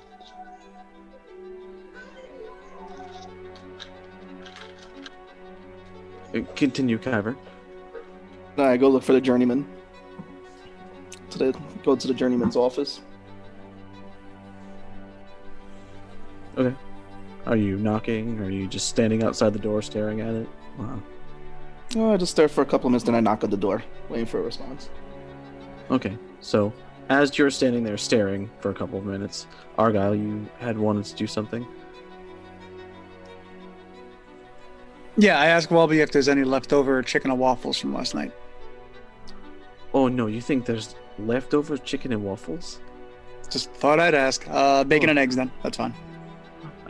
Uh, 6.35 6.40
Continue, 6.56 6.98
Kyver. 6.98 7.36
I 8.56 8.76
go 8.76 8.89
look 8.89 9.02
for 9.02 9.12
the 9.12 9.20
journeyman. 9.20 9.66
To 11.31 11.39
the 11.39 11.59
go 11.82 11.97
to 11.97 12.06
the 12.06 12.14
journeyman's 12.14 12.56
office. 12.56 13.01
Okay. 16.56 16.74
Are 17.47 17.56
you 17.56 17.76
knocking? 17.76 18.40
Or 18.40 18.44
are 18.44 18.51
you 18.51 18.66
just 18.66 18.89
standing 18.89 19.22
outside 19.24 19.52
the 19.52 19.59
door 19.59 19.82
staring 19.82 20.20
at 20.20 20.35
it? 20.35 20.48
Wow. 20.78 21.02
Oh, 21.97 22.12
I 22.12 22.16
just 22.16 22.32
stare 22.32 22.48
for 22.48 22.62
a 22.62 22.64
couple 22.64 22.86
of 22.86 22.93
minutes, 22.93 23.05
then 23.05 23.14
I 23.14 23.20
knock 23.20 23.44
on 23.44 23.51
the 23.51 23.56
door, 23.56 23.82
waiting 24.09 24.26
for 24.26 24.40
a 24.40 24.43
response. 24.43 24.89
Okay. 25.90 26.16
So 26.40 26.72
as 27.09 27.36
you're 27.36 27.51
standing 27.51 27.85
there 27.85 27.97
staring 27.97 28.51
for 28.60 28.70
a 28.70 28.74
couple 28.74 28.98
of 28.98 29.05
minutes, 29.05 29.47
Argyle, 29.78 30.14
you 30.14 30.48
had 30.59 30.78
wanted 30.78 31.05
to 31.05 31.14
do 31.14 31.26
something. 31.26 31.66
Yeah, 35.16 35.39
I 35.39 35.47
asked 35.47 35.70
Welby 35.70 36.01
if 36.01 36.10
there's 36.10 36.28
any 36.28 36.43
leftover 36.43 37.02
chicken 37.02 37.31
and 37.31 37.39
waffles 37.39 37.78
from 37.78 37.94
last 37.94 38.14
night. 38.14 38.32
Oh 39.93 40.09
no, 40.09 40.26
you 40.26 40.40
think 40.40 40.66
there's 40.66 40.97
leftover 41.18 41.76
chicken 41.76 42.12
and 42.12 42.24
waffles? 42.24 42.81
Just 43.48 43.70
thought 43.72 44.01
I'd 44.01 44.14
ask. 44.14 44.44
Uh, 44.51 44.82
bacon 44.82 45.10
and 45.10 45.18
eggs 45.18 45.36
then. 45.36 45.52
That's 45.62 45.76
fine. 45.76 45.94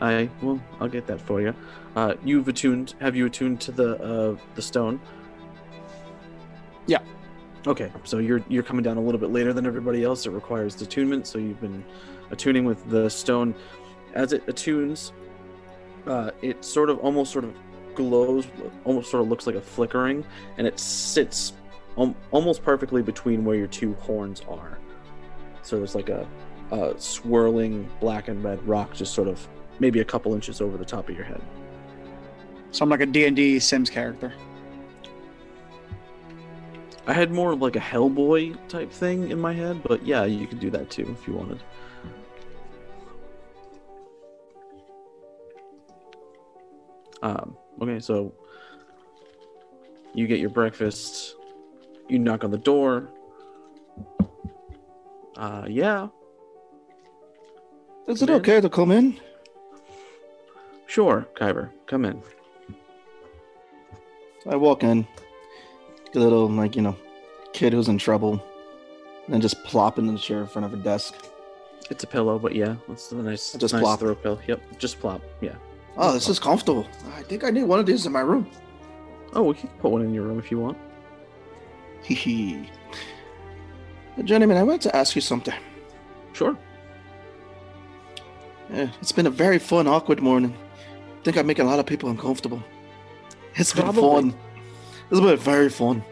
I 0.01 0.29
well, 0.41 0.59
I'll 0.79 0.89
get 0.89 1.05
that 1.07 1.21
for 1.21 1.39
you. 1.41 1.53
Uh, 1.95 2.15
you've 2.23 2.47
attuned. 2.47 2.95
Have 2.99 3.15
you 3.15 3.27
attuned 3.27 3.61
to 3.61 3.71
the 3.71 4.01
uh, 4.01 4.37
the 4.55 4.61
stone? 4.61 4.99
Yeah. 6.87 6.99
Okay, 7.67 7.91
so 8.03 8.19
you're 8.19 8.43
you're 8.47 8.63
coming 8.63 8.83
down 8.83 8.97
a 8.97 9.01
little 9.01 9.19
bit 9.19 9.31
later 9.31 9.51
than 9.51 9.65
everybody 9.65 10.03
else. 10.03 10.25
It 10.25 10.31
requires 10.31 10.79
attunement, 10.81 11.25
so 11.25 11.39
you've 11.39 11.61
been 11.61 11.83
attuning 12.29 12.63
with 12.65 12.87
the 12.89 13.09
stone. 13.09 13.55
As 14.13 14.33
it 14.33 14.43
attunes, 14.47 15.11
uh, 16.05 16.31
it 16.41 16.63
sort 16.63 16.89
of 16.89 16.99
almost 16.99 17.31
sort 17.31 17.43
of 17.43 17.55
glows, 17.95 18.45
almost 18.83 19.09
sort 19.09 19.23
of 19.23 19.29
looks 19.29 19.47
like 19.47 19.55
a 19.55 19.61
flickering, 19.61 20.23
and 20.57 20.67
it 20.67 20.79
sits 20.79 21.53
um, 21.97 22.15
almost 22.31 22.63
perfectly 22.63 23.01
between 23.01 23.43
where 23.43 23.55
your 23.55 23.67
two 23.67 23.93
horns 23.95 24.41
are. 24.47 24.77
So 25.63 25.77
there's 25.77 25.95
like 25.95 26.09
a, 26.09 26.27
a 26.71 26.93
swirling 26.99 27.89
black 27.99 28.27
and 28.27 28.43
red 28.43 28.65
rock, 28.67 28.93
just 28.93 29.13
sort 29.15 29.27
of 29.27 29.47
maybe 29.79 30.01
a 30.01 30.05
couple 30.05 30.35
inches 30.35 30.61
over 30.61 30.77
the 30.77 30.85
top 30.85 31.09
of 31.09 31.15
your 31.15 31.25
head. 31.25 31.41
So 32.71 32.83
I'm 32.83 32.89
like 32.89 33.01
a 33.01 33.05
D&D 33.05 33.59
Sims 33.59 33.89
character. 33.89 34.33
I 37.07 37.13
had 37.13 37.31
more 37.31 37.51
of 37.51 37.61
like 37.61 37.75
a 37.75 37.79
Hellboy 37.79 38.57
type 38.67 38.91
thing 38.91 39.29
in 39.29 39.39
my 39.39 39.53
head, 39.53 39.81
but 39.83 40.05
yeah, 40.05 40.25
you 40.25 40.47
could 40.47 40.59
do 40.59 40.69
that 40.71 40.89
too 40.89 41.15
if 41.19 41.27
you 41.27 41.33
wanted. 41.35 41.61
Um, 47.21 47.57
okay, 47.81 47.99
so 47.99 48.33
you 50.13 50.27
get 50.27 50.39
your 50.39 50.49
breakfast, 50.49 51.35
you 52.07 52.19
knock 52.19 52.43
on 52.43 52.51
the 52.51 52.57
door. 52.57 53.09
Uh, 55.35 55.65
yeah, 55.67 56.07
Is 58.07 58.21
it 58.21 58.29
in. 58.29 58.35
okay 58.35 58.61
to 58.61 58.69
come 58.69 58.91
in? 58.91 59.19
sure, 60.87 61.27
Kyber, 61.35 61.71
come 61.87 62.05
in. 62.05 62.21
I 64.47 64.55
walk 64.55 64.83
in, 64.83 65.05
little 66.19 66.49
like 66.49 66.75
you 66.75 66.81
know, 66.81 66.95
kid 67.53 67.73
who's 67.73 67.87
in 67.87 67.97
trouble, 67.97 68.43
and 69.27 69.41
just 69.41 69.63
plop 69.63 69.97
in 69.99 70.07
the 70.07 70.17
chair 70.17 70.41
in 70.41 70.47
front 70.47 70.65
of 70.65 70.71
her 70.71 70.77
desk. 70.77 71.15
It's 71.89 72.03
a 72.03 72.07
pillow, 72.07 72.39
but 72.39 72.55
yeah, 72.55 72.75
that's 72.87 73.11
a 73.11 73.15
nice, 73.15 73.53
Just 73.53 73.73
nice 73.73 73.83
plop. 73.83 73.99
throw 73.99 74.15
pillow. 74.15 74.39
Yep, 74.47 74.79
just 74.79 74.99
plop. 74.99 75.21
Yeah. 75.41 75.55
Oh, 75.97 76.11
this 76.13 76.27
is 76.27 76.39
comfortable. 76.39 76.85
I 77.15 77.21
think 77.21 77.43
I 77.43 77.51
need 77.51 77.63
one 77.63 77.79
of 77.79 77.85
these 77.85 78.05
in 78.05 78.11
my 78.11 78.21
room. 78.21 78.49
Oh, 79.33 79.43
we 79.43 79.53
can 79.53 79.69
put 79.79 79.91
one 79.91 80.01
in 80.01 80.13
your 80.13 80.23
room 80.23 80.39
if 80.39 80.49
you 80.49 80.59
want. 80.59 80.77
Hee 82.03 82.15
hee. 82.15 82.69
Journeyman, 84.23 84.57
I 84.57 84.63
wanted 84.63 84.81
to 84.81 84.95
ask 84.95 85.15
you 85.15 85.21
something. 85.21 85.53
Sure. 86.33 86.57
Eh, 88.71 88.87
it's 89.01 89.11
been 89.11 89.27
a 89.27 89.29
very 89.29 89.59
fun, 89.59 89.87
awkward 89.87 90.21
morning. 90.21 90.55
I 91.19 91.23
think 91.23 91.37
I'm 91.37 91.45
making 91.45 91.65
a 91.65 91.69
lot 91.69 91.79
of 91.79 91.85
people 91.85 92.09
uncomfortable. 92.09 92.63
It's 93.55 93.73
been 93.73 93.91
fun. 93.93 94.33
It's 95.11 95.19
been 95.19 95.37
very 95.37 95.69
fun. 95.69 96.03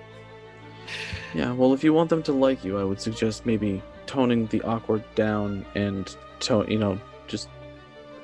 Yeah, 1.34 1.52
well, 1.54 1.74
if 1.74 1.84
you 1.84 1.94
want 1.94 2.10
them 2.10 2.22
to 2.24 2.32
like 2.32 2.64
you, 2.64 2.78
I 2.78 2.84
would 2.84 3.02
suggest 3.02 3.46
maybe 3.46 3.82
toning 4.06 4.46
the 4.48 4.62
awkward 4.62 5.04
down 5.16 5.66
and 5.76 6.16
to- 6.42 6.66
you 6.68 6.78
know, 6.78 7.00
just 7.28 7.50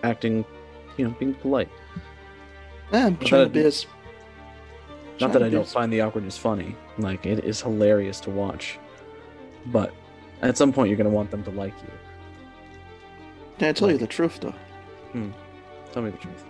acting, 0.04 0.46
you 0.98 1.06
know, 1.08 1.16
being 1.20 1.34
polite. 1.34 1.70
Yeah, 2.92 3.08
I'm 3.08 3.14
Not 3.14 3.22
trying 3.26 3.46
to 3.46 3.50
be 3.50 3.66
as. 3.66 3.86
Not 5.20 5.34
that 5.34 5.42
I 5.44 5.50
don't 5.50 5.62
as- 5.62 5.74
find 5.74 5.92
the 5.92 6.02
awkwardness 6.02 6.38
funny. 6.38 6.76
Like 6.98 7.26
it 7.26 7.44
is 7.44 7.62
hilarious 7.62 8.20
to 8.22 8.30
watch. 8.30 8.78
But 9.68 9.92
at 10.42 10.58
some 10.58 10.72
point 10.72 10.90
you're 10.90 10.98
gonna 10.98 11.10
want 11.10 11.32
them 11.32 11.44
to 11.44 11.52
like 11.52 11.74
you. 11.82 11.92
Can 13.58 13.70
I 13.70 13.72
tell 13.74 13.92
you 13.92 13.98
the 13.98 14.08
truth 14.08 14.40
though? 14.40 14.54
Hmm. 15.14 15.32
Tell 15.92 16.04
me 16.04 16.12
the 16.12 16.18
truth. 16.18 16.46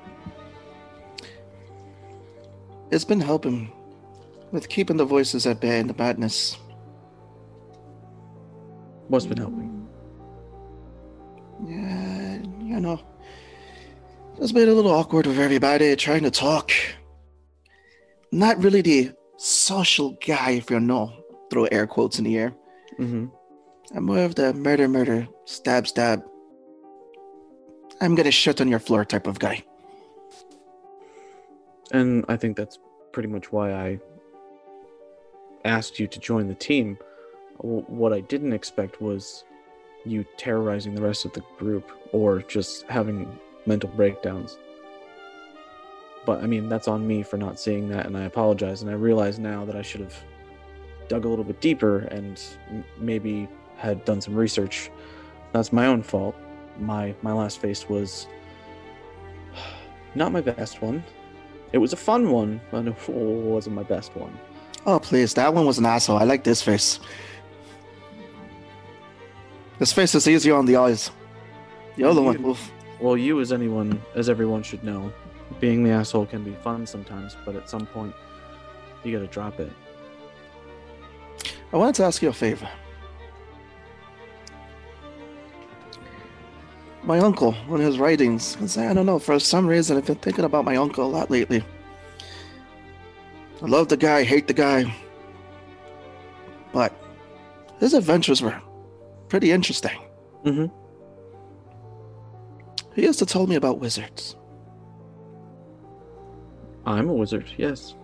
It's 2.91 3.05
been 3.05 3.21
helping 3.21 3.71
with 4.51 4.69
keeping 4.69 4.97
the 4.97 5.05
voices 5.05 5.45
at 5.45 5.59
bay 5.59 5.79
and 5.79 5.89
the 5.89 5.95
madness. 5.97 6.57
What's 9.07 9.25
been 9.25 9.37
helping? 9.37 9.87
Yeah, 11.65 12.37
you 12.61 12.79
know, 12.79 13.01
it's 14.39 14.51
been 14.51 14.69
a 14.69 14.73
little 14.73 14.91
awkward 14.91 15.27
with 15.27 15.39
everybody 15.39 15.95
trying 15.95 16.23
to 16.23 16.31
talk. 16.31 16.71
Not 18.31 18.63
really 18.63 18.81
the 18.81 19.11
social 19.37 20.17
guy, 20.25 20.51
if 20.51 20.69
you 20.69 20.79
know. 20.79 21.13
Throw 21.49 21.65
air 21.65 21.87
quotes 21.87 22.19
in 22.19 22.25
the 22.25 22.37
air. 22.37 22.53
Mm-hmm. 22.99 23.25
I'm 23.95 24.05
more 24.05 24.19
of 24.19 24.35
the 24.35 24.53
murder, 24.53 24.87
murder, 24.87 25.27
stab, 25.45 25.87
stab. 25.87 26.23
I'm 27.99 28.13
gonna 28.15 28.31
shit 28.31 28.61
on 28.61 28.67
your 28.67 28.79
floor 28.79 29.03
type 29.03 29.25
of 29.25 29.39
guy. 29.39 29.63
And 31.91 32.23
I 32.29 32.37
think 32.37 32.55
that's 32.55 32.77
pretty 33.11 33.29
much 33.29 33.51
why 33.51 33.73
I 33.73 33.99
asked 35.65 35.99
you 35.99 36.07
to 36.07 36.19
join 36.19 36.47
the 36.47 36.55
team. 36.55 36.97
What 37.57 38.13
I 38.13 38.21
didn't 38.21 38.53
expect 38.53 39.01
was 39.01 39.43
you 40.05 40.25
terrorizing 40.37 40.95
the 40.95 41.01
rest 41.01 41.25
of 41.25 41.33
the 41.33 41.43
group 41.57 41.91
or 42.13 42.41
just 42.43 42.83
having 42.83 43.37
mental 43.65 43.89
breakdowns. 43.89 44.57
But 46.25 46.43
I 46.43 46.47
mean, 46.47 46.69
that's 46.69 46.87
on 46.87 47.07
me 47.07 47.23
for 47.23 47.37
not 47.37 47.59
seeing 47.59 47.89
that, 47.89 48.05
and 48.05 48.17
I 48.17 48.23
apologize. 48.23 48.81
And 48.81 48.91
I 48.91 48.93
realize 48.93 49.39
now 49.39 49.65
that 49.65 49.75
I 49.75 49.81
should 49.81 50.01
have 50.01 50.15
dug 51.07 51.25
a 51.25 51.29
little 51.29 51.45
bit 51.45 51.59
deeper 51.59 51.99
and 52.11 52.41
m- 52.69 52.83
maybe 52.97 53.47
had 53.77 54.05
done 54.05 54.21
some 54.21 54.35
research. 54.35 54.91
That's 55.53 55.73
my 55.73 55.87
own 55.87 56.03
fault. 56.03 56.35
My 56.77 57.15
my 57.21 57.33
last 57.33 57.59
face 57.59 57.89
was 57.89 58.27
not 60.15 60.31
my 60.31 60.41
best 60.41 60.81
one. 60.81 61.03
It 61.71 61.77
was 61.77 61.93
a 61.93 61.97
fun 61.97 62.31
one, 62.31 62.61
but 62.71 62.87
it 63.07 63.09
wasn't 63.09 63.75
my 63.75 63.83
best 63.83 64.15
one. 64.15 64.37
Oh, 64.85 64.99
please, 64.99 65.33
that 65.35 65.53
one 65.53 65.65
was 65.65 65.77
an 65.77 65.85
asshole. 65.85 66.17
I 66.17 66.23
like 66.23 66.43
this 66.43 66.61
face. 66.61 66.99
This 69.77 69.93
face 69.93 70.15
is 70.15 70.27
easier 70.27 70.55
on 70.55 70.65
the 70.65 70.75
eyes. 70.75 71.11
The 71.95 72.03
other 72.05 72.21
one, 72.21 72.43
oof. 72.45 72.71
Well, 72.99 73.17
you, 73.17 73.39
as 73.39 73.53
anyone, 73.53 74.01
as 74.15 74.29
everyone 74.29 74.63
should 74.63 74.83
know, 74.83 75.13
being 75.59 75.83
the 75.83 75.91
asshole 75.91 76.25
can 76.25 76.43
be 76.43 76.53
fun 76.55 76.85
sometimes, 76.85 77.35
but 77.45 77.55
at 77.55 77.69
some 77.69 77.85
point, 77.85 78.13
you 79.03 79.11
gotta 79.11 79.27
drop 79.27 79.59
it. 79.59 79.71
I 81.71 81.77
wanted 81.77 81.95
to 81.95 82.03
ask 82.03 82.21
you 82.21 82.29
a 82.29 82.33
favor. 82.33 82.67
My 87.03 87.19
uncle, 87.19 87.55
in 87.69 87.79
his 87.79 87.97
writings, 87.97 88.57
I 88.61 88.65
say, 88.65 88.87
I 88.87 88.93
don't 88.93 89.05
know, 89.05 89.19
for 89.19 89.39
some 89.39 89.65
reason, 89.65 89.97
I've 89.97 90.05
been 90.05 90.15
thinking 90.15 90.45
about 90.45 90.65
my 90.65 90.75
uncle 90.75 91.05
a 91.05 91.07
lot 91.07 91.31
lately. 91.31 91.63
I 93.61 93.65
love 93.65 93.89
the 93.89 93.97
guy, 93.97 94.23
hate 94.23 94.47
the 94.47 94.53
guy. 94.53 94.93
But 96.71 96.93
his 97.79 97.93
adventures 97.93 98.41
were 98.41 98.61
pretty 99.27 99.51
interesting. 99.51 99.99
Mm-hmm. 100.45 100.67
He 102.95 103.03
used 103.03 103.19
to 103.19 103.25
tell 103.25 103.47
me 103.47 103.55
about 103.55 103.79
wizards. 103.79 104.35
I'm 106.85 107.09
a 107.09 107.13
wizard, 107.13 107.51
yes. 107.57 107.95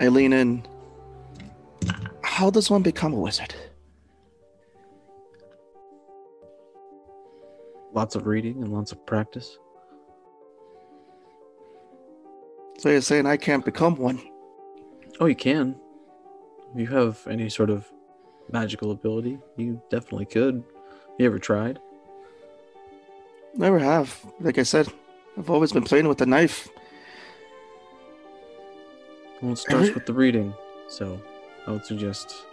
I 0.00 0.08
lean 0.08 0.32
in. 0.32 0.66
How 2.22 2.50
does 2.50 2.70
one 2.70 2.82
become 2.82 3.12
a 3.12 3.18
wizard? 3.18 3.54
Lots 7.92 8.14
of 8.14 8.26
reading 8.26 8.62
and 8.62 8.72
lots 8.72 8.92
of 8.92 9.04
practice. 9.04 9.58
So 12.80 12.88
you're 12.88 13.02
saying 13.02 13.26
I 13.26 13.36
can't 13.36 13.62
become 13.62 13.96
one? 13.96 14.22
Oh, 15.20 15.26
you 15.26 15.34
can. 15.34 15.76
If 16.72 16.80
you 16.80 16.86
have 16.86 17.26
any 17.26 17.50
sort 17.50 17.68
of 17.68 17.86
magical 18.50 18.90
ability, 18.90 19.38
you 19.58 19.82
definitely 19.90 20.24
could. 20.24 20.64
You 21.18 21.26
ever 21.26 21.38
tried? 21.38 21.78
Never 23.54 23.78
have. 23.78 24.24
Like 24.40 24.56
I 24.56 24.62
said, 24.62 24.88
I've 25.36 25.50
always 25.50 25.72
been 25.72 25.84
playing 25.84 26.08
with 26.08 26.16
the 26.16 26.24
knife. 26.24 26.70
Well, 29.42 29.52
it 29.52 29.58
starts 29.58 29.90
with 29.90 30.06
the 30.06 30.14
reading, 30.14 30.54
so 30.88 31.20
I 31.66 31.72
would 31.72 31.84
suggest 31.84 32.46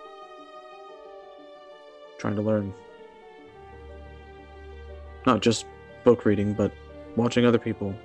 trying 2.18 2.36
to 2.36 2.42
learn. 2.42 2.74
Not 5.26 5.42
just 5.42 5.66
book 6.04 6.26
reading, 6.26 6.52
but 6.52 6.74
watching 7.16 7.46
other 7.46 7.60
people. 7.60 7.96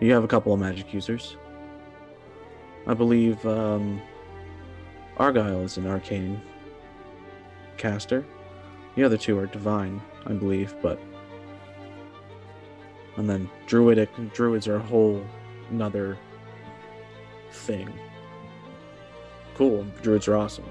You 0.00 0.12
have 0.14 0.24
a 0.24 0.28
couple 0.28 0.54
of 0.54 0.60
magic 0.60 0.94
users. 0.94 1.36
I 2.86 2.94
believe 2.94 3.44
um, 3.44 4.00
Argyle 5.18 5.60
is 5.60 5.76
an 5.76 5.86
arcane 5.86 6.40
caster. 7.76 8.24
The 8.96 9.04
other 9.04 9.18
two 9.18 9.38
are 9.38 9.46
divine, 9.46 10.00
I 10.26 10.32
believe, 10.32 10.74
but. 10.80 10.98
And 13.16 13.28
then 13.28 13.50
druidic 13.66 14.08
druids 14.32 14.66
are 14.66 14.76
a 14.76 14.82
whole 14.82 15.22
another 15.70 16.18
thing. 17.52 17.92
Cool, 19.54 19.84
druids 20.02 20.26
are 20.28 20.36
awesome. 20.36 20.64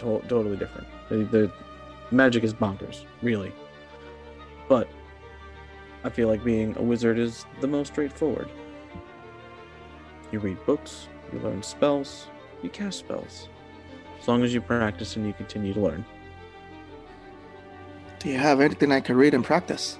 To- 0.00 0.22
totally 0.28 0.56
different. 0.56 0.88
The, 1.08 1.18
the 1.24 1.52
magic 2.10 2.42
is 2.42 2.52
bonkers, 2.52 3.04
really. 3.22 3.52
But 4.68 4.88
I 6.04 6.10
feel 6.10 6.28
like 6.28 6.44
being 6.44 6.76
a 6.76 6.82
wizard 6.82 7.18
is 7.18 7.44
the 7.60 7.66
most 7.66 7.92
straightforward. 7.92 8.48
You 10.30 10.38
read 10.38 10.64
books, 10.66 11.08
you 11.32 11.38
learn 11.40 11.62
spells, 11.62 12.28
you 12.62 12.70
cast 12.70 12.98
spells. 12.98 13.48
As 14.20 14.28
long 14.28 14.42
as 14.42 14.52
you 14.54 14.60
practice 14.60 15.16
and 15.16 15.26
you 15.26 15.32
continue 15.32 15.72
to 15.74 15.80
learn. 15.80 16.04
Do 18.18 18.28
you 18.28 18.38
have 18.38 18.60
anything 18.60 18.92
I 18.92 19.00
can 19.00 19.16
read 19.16 19.34
and 19.34 19.44
practice? 19.44 19.98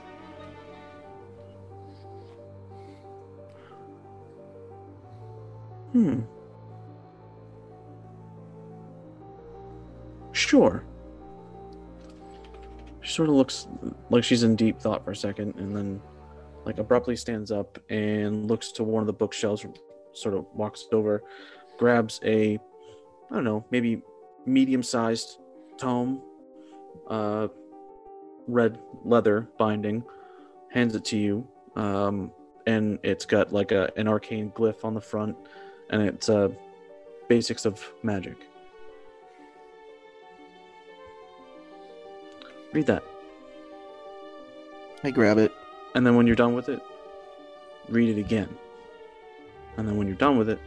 Hmm. 5.92 6.20
Sure. 10.32 10.84
Sort 13.16 13.30
of 13.30 13.34
looks 13.34 13.66
like 14.10 14.24
she's 14.24 14.42
in 14.42 14.56
deep 14.56 14.78
thought 14.78 15.02
for 15.02 15.12
a 15.12 15.16
second 15.16 15.54
and 15.54 15.74
then 15.74 16.02
like 16.66 16.76
abruptly 16.76 17.16
stands 17.16 17.50
up 17.50 17.78
and 17.88 18.46
looks 18.46 18.72
to 18.72 18.84
one 18.84 19.00
of 19.00 19.06
the 19.06 19.12
bookshelves 19.14 19.64
sort 20.12 20.34
of 20.34 20.44
walks 20.52 20.84
over 20.92 21.22
grabs 21.78 22.20
a 22.24 22.58
i 23.30 23.34
don't 23.34 23.42
know 23.42 23.64
maybe 23.70 24.02
medium-sized 24.44 25.38
tome 25.78 26.20
uh 27.08 27.48
red 28.48 28.78
leather 29.02 29.48
binding 29.58 30.04
hands 30.70 30.94
it 30.94 31.06
to 31.06 31.16
you 31.16 31.48
um 31.74 32.30
and 32.66 32.98
it's 33.02 33.24
got 33.24 33.50
like 33.50 33.72
a 33.72 33.90
an 33.96 34.08
arcane 34.08 34.50
glyph 34.50 34.84
on 34.84 34.92
the 34.92 35.00
front 35.00 35.34
and 35.88 36.02
it's 36.02 36.28
uh 36.28 36.50
basics 37.30 37.64
of 37.64 37.82
magic 38.02 38.36
read 42.76 42.86
that 42.86 43.02
I 45.02 45.10
grab 45.10 45.38
it. 45.38 45.52
and 45.94 46.06
then 46.06 46.14
when 46.14 46.26
you're 46.26 46.36
done 46.36 46.54
with 46.54 46.68
it 46.68 46.80
read 47.88 48.08
it 48.14 48.20
again 48.20 48.50
and 49.78 49.88
then 49.88 49.96
when 49.96 50.06
you're 50.06 50.16
done 50.16 50.36
with 50.36 50.50
it 50.50 50.60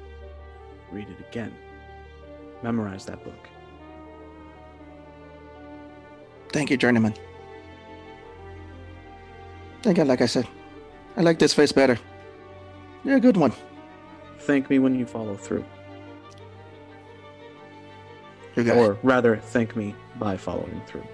read 0.91 1.07
it 1.07 1.19
again 1.29 1.53
memorize 2.63 3.05
that 3.05 3.23
book 3.23 3.43
Thank 6.51 6.71
you, 6.71 6.77
journeyman. 6.77 7.13
Again, 9.85 10.07
like 10.07 10.21
I 10.21 10.25
said, 10.25 10.47
I 11.15 11.21
like 11.21 11.37
this 11.37 11.53
face 11.53 11.71
better. 11.71 11.95
You're 13.03 13.17
a 13.17 13.19
good 13.19 13.37
one. 13.37 13.53
thank 14.39 14.67
me 14.67 14.79
when 14.79 14.95
you 14.97 15.05
follow 15.05 15.35
through 15.35 15.63
You 18.55 18.63
got 18.63 18.77
or 18.77 18.97
rather 19.03 19.37
thank 19.37 19.75
me 19.75 19.93
by 20.17 20.37
following 20.37 20.81
through 20.87 21.05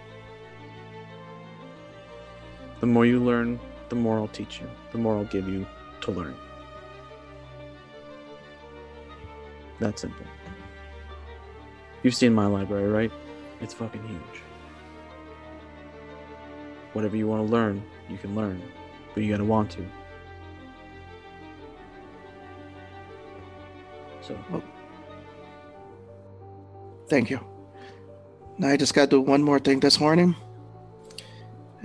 the 2.85 2.91
more 2.91 3.03
you 3.03 3.19
learn 3.19 3.59
the 3.89 3.95
more 3.95 4.19
I'll 4.19 4.27
teach 4.27 4.61
you, 4.61 4.69
the 4.91 4.99
more 4.99 5.17
I'll 5.17 5.25
give 5.25 5.49
you 5.49 5.65
to 6.01 6.11
learn. 6.11 6.35
That 9.79 9.97
simple. 9.97 10.23
You've 12.03 12.13
seen 12.13 12.31
my 12.31 12.45
library, 12.45 12.87
right? 12.87 13.11
It's 13.59 13.73
fucking 13.73 14.07
huge. 14.07 14.43
Whatever 16.93 17.17
you 17.17 17.27
want 17.27 17.47
to 17.47 17.51
learn, 17.51 17.83
you 18.07 18.19
can 18.19 18.35
learn, 18.35 18.61
but 19.15 19.23
you 19.23 19.31
gotta 19.31 19.43
want 19.43 19.71
to. 19.71 19.85
So, 24.21 24.37
oh. 24.53 24.61
Thank 27.09 27.31
you. 27.31 27.39
Now 28.59 28.67
I 28.67 28.77
just 28.77 28.93
gotta 28.93 29.07
do 29.07 29.21
one 29.21 29.41
more 29.41 29.57
thing 29.57 29.79
this 29.79 29.99
morning. 29.99 30.35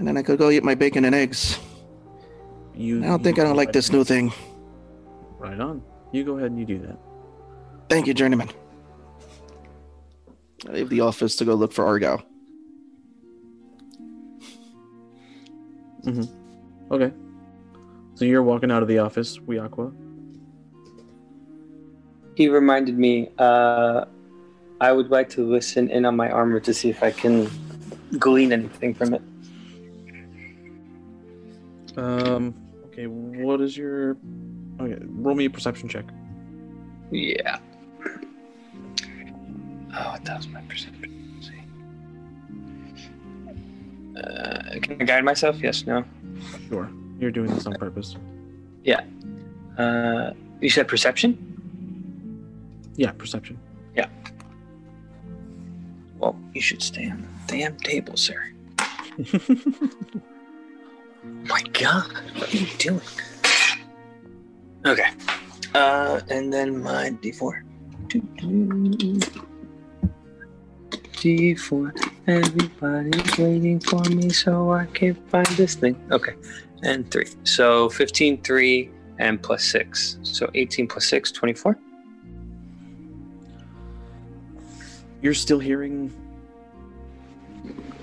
And 0.01 0.09
then 0.09 0.17
I 0.17 0.23
could 0.23 0.39
go 0.39 0.49
eat 0.49 0.65
my 0.65 0.75
bacon 0.75 1.05
and 1.05 1.15
eggs. 1.15 1.59
you. 2.75 3.05
I 3.05 3.09
don't 3.09 3.23
think 3.23 3.39
I 3.39 3.45
don't 3.45 3.55
like 3.55 3.71
this 3.71 3.93
new 3.93 4.03
thing. 4.03 4.33
Right 5.39 5.61
on. 5.61 5.83
You 6.11 6.25
go 6.25 6.39
ahead 6.39 6.51
and 6.51 6.59
you 6.59 6.65
do 6.65 6.79
that. 6.87 6.97
Thank 7.91 8.07
you, 8.07 8.15
journeyman. 8.15 8.49
I 10.67 10.73
leave 10.73 10.89
the 10.89 11.03
office 11.03 11.37
to 11.37 11.45
go 11.45 11.55
look 11.55 11.75
for 11.75 11.85
Argo. 11.85 12.23
Mm-hmm. 16.07 16.95
Okay. 16.95 17.13
So 18.15 18.25
you're 18.25 18.43
walking 18.43 18.71
out 18.71 18.81
of 18.81 18.89
the 18.89 19.01
office, 19.01 19.37
Weeaqua. 19.37 19.95
He 22.37 22.49
reminded 22.49 22.99
me, 22.99 23.29
uh, 23.39 24.07
I 24.81 24.93
would 24.93 25.11
like 25.11 25.29
to 25.31 25.47
listen 25.47 25.91
in 25.91 26.07
on 26.07 26.17
my 26.17 26.31
armor 26.31 26.59
to 26.61 26.73
see 26.73 26.89
if 26.89 27.03
I 27.03 27.11
can 27.11 27.51
glean 28.19 28.51
anything 28.51 28.95
from 28.95 29.13
it. 29.13 29.21
Um. 31.97 32.55
Okay. 32.87 33.07
What 33.07 33.61
is 33.61 33.77
your? 33.77 34.17
Okay. 34.81 34.99
Roll 35.01 35.35
me 35.35 35.45
a 35.47 35.51
perception 35.51 35.89
check. 35.89 36.05
Yeah. 37.11 37.59
Oh, 39.93 40.17
that 40.23 40.37
was 40.37 40.49
my 40.49 40.61
perception. 40.63 41.35
Let's 41.35 41.49
see. 41.49 41.61
Uh, 44.21 44.79
can 44.81 45.03
I 45.03 45.05
guide 45.05 45.25
myself? 45.25 45.61
Yes, 45.61 45.85
no. 45.87 46.05
Sure. 46.69 46.89
You're 47.19 47.33
doing 47.33 47.53
this 47.53 47.67
on 47.67 47.75
purpose. 47.75 48.17
Yeah. 48.85 49.03
Uh, 49.77 50.33
you 50.61 50.71
said 50.71 50.87
perception? 50.87 51.37
Yeah. 52.97 53.11
Perception. 53.13 53.59
Yeah. 53.97 54.09
Well, 56.19 56.37
you 56.55 56.61
should 56.61 56.83
stay 56.83 57.11
on 57.11 57.23
the 57.23 57.57
damn 57.59 57.77
table, 57.79 58.17
sir. 58.17 58.53
My 61.23 61.63
God, 61.73 62.11
what 62.37 62.53
are 62.53 62.57
you 62.57 62.67
doing? 62.79 63.01
Okay. 64.87 65.11
Uh, 65.75 66.21
and 66.31 66.53
then 66.53 66.83
my 66.83 67.11
D4. 67.11 67.63
D4. 71.21 72.13
Everybody's 72.27 73.39
waiting 73.39 73.81
for 73.81 74.03
me, 74.05 74.31
so 74.31 74.73
I 74.73 74.87
can 74.87 75.15
find 75.29 75.47
this 75.49 75.75
thing. 75.75 75.97
Okay. 76.11 76.35
And 76.83 77.11
three. 77.11 77.27
So 77.45 77.91
15, 77.91 78.43
3, 78.43 78.91
and 79.19 79.43
plus 79.43 79.65
6. 79.65 80.19
So 80.23 80.49
18 80.55 80.89
plus 80.89 81.07
6, 81.07 81.31
24. 81.33 81.79
You're 85.23 85.35
still 85.35 85.59
hearing. 85.59 86.11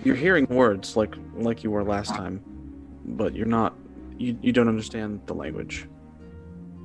You're 0.03 0.15
hearing 0.15 0.45
words 0.45 0.95
like 0.95 1.15
like 1.33 1.63
you 1.63 1.71
were 1.71 1.83
last 1.83 2.09
time, 2.09 2.43
but 3.07 3.35
you're 3.35 3.45
not. 3.45 3.75
You 4.17 4.37
you 4.41 4.51
don't 4.51 4.67
understand 4.67 5.21
the 5.25 5.33
language. 5.33 5.87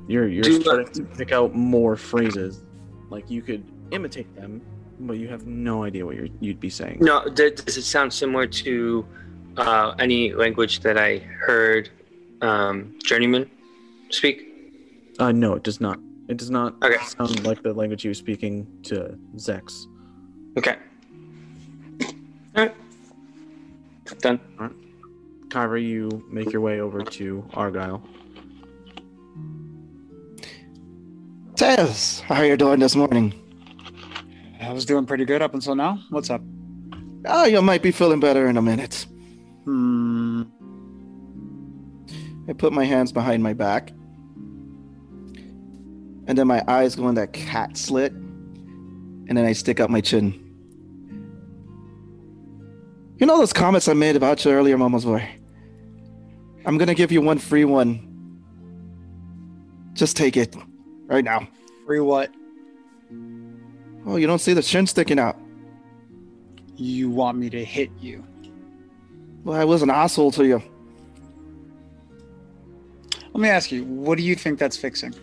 You're 0.08 0.28
you're 0.28 0.42
Do, 0.42 0.60
starting 0.62 0.92
to 0.94 1.04
pick 1.04 1.32
out 1.32 1.54
more 1.54 1.96
phrases, 1.96 2.62
like 3.10 3.30
you 3.30 3.42
could 3.42 3.64
imitate 3.90 4.34
them, 4.34 4.60
but 5.00 5.14
you 5.14 5.28
have 5.28 5.46
no 5.46 5.84
idea 5.84 6.04
what 6.04 6.16
you're, 6.16 6.28
you'd 6.40 6.60
be 6.60 6.70
saying. 6.70 6.98
No, 7.00 7.24
does 7.28 7.76
it 7.76 7.82
sound 7.82 8.12
similar 8.12 8.46
to 8.46 9.06
uh, 9.56 9.94
any 9.98 10.32
language 10.32 10.80
that 10.80 10.98
I 10.98 11.18
heard 11.18 11.90
um, 12.40 12.94
Journeyman 13.04 13.50
speak? 14.10 14.48
Uh, 15.18 15.32
no, 15.32 15.54
it 15.54 15.62
does 15.62 15.80
not. 15.80 15.98
It 16.28 16.36
does 16.36 16.50
not 16.50 16.74
Okay. 16.82 17.02
sound 17.04 17.44
like 17.44 17.62
the 17.62 17.72
language 17.72 18.04
you 18.04 18.10
were 18.10 18.14
speaking 18.14 18.66
to 18.84 19.18
Zex. 19.36 19.86
Okay. 20.58 20.76
All 22.56 22.64
right. 22.64 22.74
Done. 24.20 24.40
Kyra, 25.52 25.86
you 25.86 26.24
make 26.30 26.50
your 26.50 26.62
way 26.62 26.80
over 26.80 27.02
to 27.02 27.46
Argyle. 27.52 28.02
Tez, 31.56 32.20
how 32.20 32.36
are 32.36 32.46
you 32.46 32.56
doing 32.56 32.80
this 32.80 32.96
morning? 32.96 33.34
I 34.62 34.72
was 34.72 34.86
doing 34.86 35.04
pretty 35.04 35.26
good 35.26 35.42
up 35.42 35.52
until 35.52 35.74
now. 35.74 35.98
What's 36.08 36.30
up? 36.30 36.40
Oh, 37.26 37.44
you 37.44 37.60
might 37.60 37.82
be 37.82 37.90
feeling 37.90 38.18
better 38.18 38.46
in 38.48 38.56
a 38.56 38.62
minute. 38.62 39.04
Hmm. 39.64 40.44
I 42.48 42.54
put 42.54 42.72
my 42.72 42.86
hands 42.86 43.12
behind 43.12 43.42
my 43.42 43.52
back. 43.52 43.90
And 46.26 46.38
then 46.38 46.46
my 46.46 46.64
eyes 46.66 46.96
go 46.96 47.10
in 47.10 47.14
that 47.16 47.34
cat 47.34 47.76
slit. 47.76 48.12
And 48.12 49.36
then 49.36 49.44
I 49.44 49.52
stick 49.52 49.80
out 49.80 49.90
my 49.90 50.00
chin. 50.00 50.32
You 53.18 53.26
know 53.26 53.36
those 53.36 53.52
comments 53.52 53.86
I 53.86 53.92
made 53.92 54.16
about 54.16 54.46
you 54.46 54.50
earlier, 54.50 54.78
Mama's 54.78 55.04
boy? 55.04 55.28
I'm 56.64 56.78
gonna 56.78 56.94
give 56.94 57.12
you 57.12 57.20
one 57.20 57.38
free 57.38 57.64
one. 57.64 58.08
Just 59.94 60.16
take 60.16 60.36
it. 60.36 60.54
Right 61.06 61.24
now. 61.24 61.46
Free 61.86 62.00
what? 62.00 62.30
Oh, 64.06 64.16
you 64.16 64.26
don't 64.26 64.40
see 64.40 64.54
the 64.54 64.62
chin 64.62 64.86
sticking 64.86 65.18
out. 65.18 65.36
You 66.76 67.10
want 67.10 67.38
me 67.38 67.50
to 67.50 67.64
hit 67.64 67.90
you? 68.00 68.24
Well, 69.44 69.60
I 69.60 69.64
was 69.64 69.82
an 69.82 69.90
asshole 69.90 70.30
to 70.32 70.46
you. 70.46 70.62
Let 73.32 73.40
me 73.40 73.48
ask 73.48 73.72
you, 73.72 73.84
what 73.84 74.18
do 74.18 74.24
you 74.24 74.34
think 74.34 74.58
that's 74.58 74.76
fixing? 74.76 75.14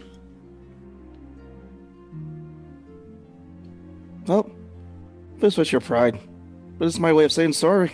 Well, 4.26 4.50
this 5.38 5.58
was 5.58 5.72
your 5.72 5.82
pride. 5.82 6.20
But 6.78 6.88
it's 6.88 7.00
my 7.00 7.14
way 7.14 7.24
of 7.24 7.32
saying 7.32 7.54
sorry. 7.54 7.92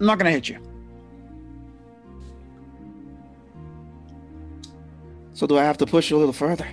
I'm 0.00 0.06
not 0.06 0.18
gonna 0.18 0.30
hit 0.30 0.48
you. 0.48 0.58
So 5.32 5.46
do 5.46 5.58
I 5.58 5.64
have 5.64 5.78
to 5.78 5.86
push 5.86 6.10
you 6.10 6.16
a 6.16 6.18
little 6.20 6.32
further? 6.32 6.66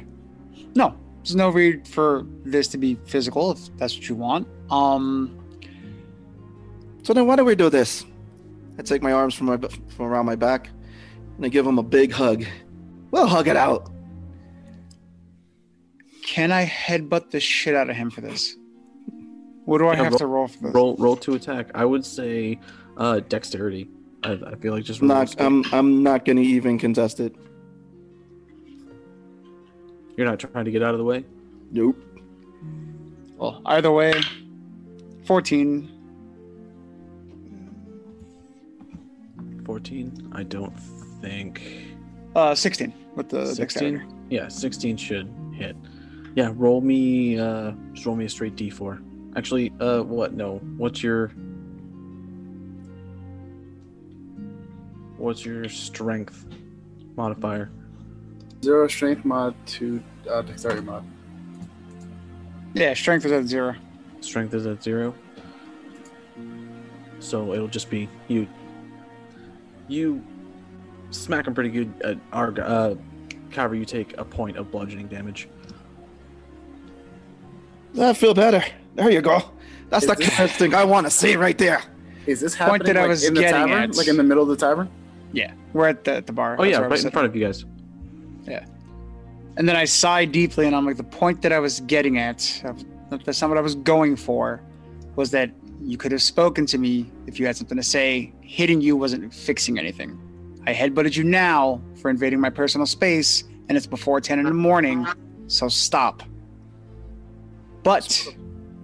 No, 0.75 0.95
there's 1.17 1.35
no 1.35 1.51
need 1.51 1.87
for 1.87 2.25
this 2.45 2.67
to 2.69 2.77
be 2.77 2.95
physical 3.05 3.51
if 3.51 3.75
that's 3.77 3.95
what 3.95 4.07
you 4.09 4.15
want. 4.15 4.47
Um, 4.71 5.37
So 7.03 7.13
then 7.13 7.27
why 7.27 7.35
do 7.35 7.43
we 7.43 7.55
do 7.55 7.69
this? 7.69 8.05
I 8.79 8.81
take 8.81 9.01
my 9.03 9.11
arms 9.11 9.35
from 9.35 9.47
my 9.47 9.57
from 9.57 10.05
around 10.05 10.25
my 10.25 10.35
back 10.35 10.69
and 11.35 11.45
I 11.45 11.49
give 11.49 11.67
him 11.67 11.77
a 11.77 11.83
big 11.83 12.11
hug. 12.13 12.45
We'll 13.11 13.27
hug 13.27 13.47
it 13.47 13.57
out. 13.57 13.89
can 16.25 16.51
I 16.51 16.65
headbutt 16.65 17.29
the 17.31 17.39
shit 17.39 17.75
out 17.75 17.89
of 17.89 17.95
him 17.97 18.09
for 18.09 18.21
this? 18.21 18.55
What 19.65 19.77
do 19.79 19.87
I 19.87 19.95
Yeah, 19.95 20.03
have 20.05 20.15
to 20.17 20.25
roll 20.25 20.47
for 20.47 20.63
this? 20.63 20.73
Roll 20.73 20.95
roll 20.97 21.17
to 21.17 21.33
attack. 21.35 21.69
I 21.75 21.83
would 21.85 22.05
say 22.05 22.59
uh, 22.97 23.19
dexterity. 23.21 23.89
I, 24.23 24.39
I 24.45 24.55
feel 24.55 24.73
like 24.73 24.83
just 24.83 25.01
I'm 25.01 25.07
not. 25.07 25.39
I'm 25.39 25.63
I'm 25.73 26.03
not 26.03 26.25
gonna 26.25 26.41
even 26.41 26.77
contest 26.77 27.19
it. 27.19 27.35
You're 30.15 30.27
not 30.27 30.39
trying 30.39 30.65
to 30.65 30.71
get 30.71 30.83
out 30.83 30.93
of 30.93 30.99
the 30.99 31.03
way. 31.03 31.25
Nope. 31.71 32.01
Well, 33.37 33.61
either 33.65 33.91
way, 33.91 34.13
14. 35.25 35.89
Fourteen. 39.65 40.29
I 40.33 40.43
don't 40.43 40.77
think. 41.21 41.61
Uh, 42.35 42.53
16 42.53 42.93
with 43.15 43.29
the 43.29 43.53
dexterity. 43.53 43.97
Sixteen. 43.97 44.25
Yeah, 44.29 44.47
sixteen 44.47 44.97
should 44.97 45.33
hit. 45.53 45.75
Yeah, 46.35 46.51
roll 46.53 46.81
me. 46.81 47.39
Uh, 47.39 47.71
just 47.93 48.05
roll 48.05 48.15
me 48.15 48.25
a 48.25 48.29
straight 48.29 48.55
D4. 48.55 49.01
Actually, 49.37 49.71
uh, 49.79 50.01
what? 50.01 50.33
No. 50.33 50.57
What's 50.77 51.01
your? 51.03 51.31
What's 55.23 55.45
your 55.45 55.69
strength 55.69 56.45
modifier? 57.15 57.71
Zero 58.61 58.89
strength 58.89 59.23
mod 59.23 59.55
to 59.67 60.03
uh, 60.29 60.41
dexterity 60.41 60.81
mod. 60.81 61.05
Yeah, 62.73 62.93
strength 62.93 63.25
is 63.25 63.31
at 63.31 63.45
zero. 63.45 63.73
Strength 64.19 64.53
is 64.53 64.65
at 64.67 64.83
zero. 64.83 65.15
So 67.19 67.53
it'll 67.53 67.69
just 67.69 67.89
be 67.89 68.09
you. 68.27 68.47
You 69.87 70.21
smack 71.11 71.47
him 71.47 71.53
pretty 71.53 71.69
good. 71.69 71.93
At 72.03 72.17
Arg, 72.33 72.59
uh, 72.59 72.95
Kyra, 73.49 73.79
you 73.79 73.85
take 73.85 74.17
a 74.17 74.25
point 74.25 74.57
of 74.57 74.71
bludgeoning 74.71 75.07
damage. 75.07 75.47
I 77.97 78.11
feel 78.11 78.33
better. 78.33 78.61
There 78.95 79.09
you 79.09 79.21
go. 79.21 79.41
That's 79.89 80.05
the 80.05 80.13
Is 80.19 80.27
it- 80.27 80.31
kind 80.31 80.49
of 80.49 80.55
thing 80.57 80.75
I 80.75 80.83
want 80.83 81.07
to 81.07 81.11
see 81.11 81.37
right 81.37 81.57
there. 81.57 81.81
Is 82.27 82.41
this 82.41 82.57
Point 82.57 82.71
happening 82.83 82.93
that 82.95 82.97
I 82.97 83.07
was 83.07 83.23
in 83.23 83.33
the 83.35 83.39
getting 83.39 83.67
tavern? 83.67 83.83
at- 83.83 83.95
Like 83.95 84.09
in 84.09 84.17
the 84.17 84.23
middle 84.23 84.43
of 84.43 84.49
the 84.49 84.57
tavern? 84.57 84.89
Yeah, 85.33 85.53
we're 85.73 85.87
at 85.87 86.03
the, 86.03 86.15
at 86.15 86.27
the 86.27 86.33
bar. 86.33 86.55
Oh 86.59 86.63
yeah, 86.63 86.79
right 86.79 87.03
in 87.03 87.11
front 87.11 87.27
of 87.27 87.35
you 87.35 87.45
guys. 87.45 87.65
Yeah. 88.43 88.65
And 89.57 89.67
then 89.67 89.75
I 89.75 89.85
sighed 89.85 90.31
deeply, 90.31 90.65
and 90.65 90.75
I'm 90.75 90.85
like, 90.85 90.97
the 90.97 91.03
point 91.03 91.41
that 91.41 91.51
I 91.51 91.59
was 91.59 91.81
getting 91.81 92.17
at, 92.17 92.61
of- 92.65 92.83
that's 93.25 93.41
not 93.41 93.49
what 93.49 93.57
I 93.57 93.61
was 93.61 93.75
going 93.75 94.15
for, 94.15 94.61
was 95.15 95.31
that 95.31 95.51
you 95.81 95.97
could 95.97 96.11
have 96.11 96.21
spoken 96.21 96.65
to 96.67 96.77
me 96.77 97.11
if 97.27 97.39
you 97.39 97.45
had 97.45 97.57
something 97.57 97.77
to 97.77 97.83
say. 97.83 98.33
Hitting 98.41 98.81
you 98.81 98.95
wasn't 98.95 99.33
fixing 99.33 99.77
anything. 99.77 100.19
I 100.65 100.73
headbutted 100.73 101.15
you 101.17 101.23
now 101.23 101.81
for 101.95 102.09
invading 102.09 102.39
my 102.39 102.49
personal 102.49 102.87
space, 102.87 103.43
and 103.67 103.77
it's 103.77 103.87
before 103.87 104.21
10 104.21 104.39
in 104.39 104.45
the 104.45 104.53
morning, 104.53 105.05
so 105.47 105.67
stop. 105.67 106.23
But 107.83 108.27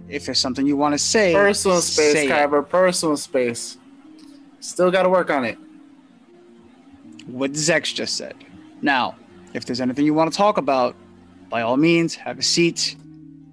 if 0.08 0.26
there's 0.26 0.38
something 0.38 0.66
you 0.66 0.76
want 0.76 0.92
to 0.94 0.98
say, 0.98 1.32
Personal 1.32 1.80
space, 1.80 2.12
say. 2.12 2.26
Kyber. 2.26 2.68
Personal 2.68 3.16
space. 3.16 3.78
Still 4.60 4.90
got 4.90 5.04
to 5.04 5.08
work 5.08 5.30
on 5.30 5.44
it. 5.44 5.56
What 7.26 7.52
Zex 7.52 7.94
just 7.94 8.16
said. 8.16 8.34
Now, 8.82 9.16
if 9.54 9.64
there's 9.64 9.80
anything 9.80 10.04
you 10.04 10.14
want 10.14 10.32
to 10.32 10.36
talk 10.36 10.58
about, 10.58 10.96
by 11.48 11.62
all 11.62 11.76
means, 11.76 12.14
have 12.14 12.38
a 12.38 12.42
seat, 12.42 12.96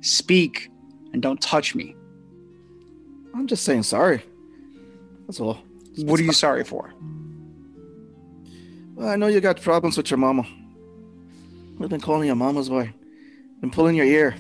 speak, 0.02 0.70
and 1.14 1.22
don't 1.22 1.42
touch 1.42 1.76
me. 1.76 1.96
I'm 3.34 3.48
just 3.48 3.64
saying 3.64 3.84
sorry. 3.84 4.24
That's 5.26 5.40
all. 5.40 5.60
What 5.98 6.20
are 6.20 6.24
you 6.24 6.34
sorry 6.34 6.64
for? 6.64 6.94
Well, 8.96 9.10
I 9.10 9.16
know 9.16 9.28
you 9.28 9.42
got 9.42 9.62
problems 9.62 9.98
with 9.98 10.10
your 10.10 10.18
mama. 10.18 10.44
I've 11.82 11.90
been 11.90 12.02
calling 12.02 12.28
you 12.28 12.36
mama's 12.36 12.70
boy. 12.70 12.94
Been 13.62 13.72
pulling 13.72 13.96
your 13.96 14.06
ear. 14.06 14.36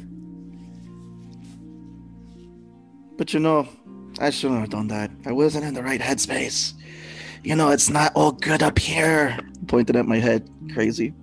But 3.17 3.33
you 3.33 3.39
know, 3.39 3.67
I 4.19 4.29
shouldn't 4.29 4.59
have 4.61 4.69
done 4.69 4.87
that. 4.87 5.11
I 5.25 5.31
wasn't 5.31 5.65
in 5.65 5.73
the 5.73 5.83
right 5.83 5.99
headspace. 5.99 6.73
You 7.47 7.55
know, 7.55 7.69
it's 7.69 7.89
not 7.89 8.11
all 8.13 8.33
good 8.33 8.61
up 8.61 8.77
here. 8.77 9.37
Pointed 9.67 9.95
at 9.95 10.05
my 10.05 10.17
head. 10.19 10.49
Crazy. 10.73 11.13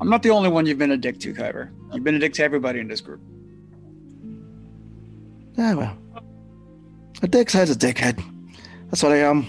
I'm 0.00 0.10
not 0.10 0.24
the 0.24 0.30
only 0.30 0.48
one 0.48 0.66
you've 0.66 0.76
been 0.76 0.90
a 0.90 0.96
dick 0.96 1.20
to, 1.20 1.32
Kyber. 1.32 1.70
You've 1.92 2.02
been 2.02 2.16
a 2.16 2.18
dick 2.18 2.32
to 2.34 2.42
everybody 2.42 2.80
in 2.80 2.88
this 2.88 3.00
group. 3.00 3.20
Yeah, 5.56 5.74
well. 5.74 5.96
A 7.22 7.28
dickhead's 7.28 7.70
a 7.70 7.76
dickhead. 7.76 8.20
That's 8.90 9.04
what 9.04 9.12
I 9.12 9.18
am. 9.18 9.46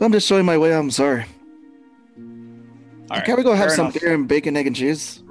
I'm 0.00 0.10
just 0.10 0.26
showing 0.26 0.46
my 0.46 0.56
way. 0.56 0.74
I'm 0.74 0.90
sorry. 0.90 1.26
All 3.10 3.18
right, 3.18 3.24
Can 3.26 3.36
we 3.36 3.42
go 3.42 3.52
have 3.52 3.70
some 3.72 3.88
enough. 3.88 4.00
beer 4.00 4.14
and 4.14 4.26
bacon, 4.26 4.56
egg, 4.56 4.68
and 4.68 4.74
cheese? 4.74 5.22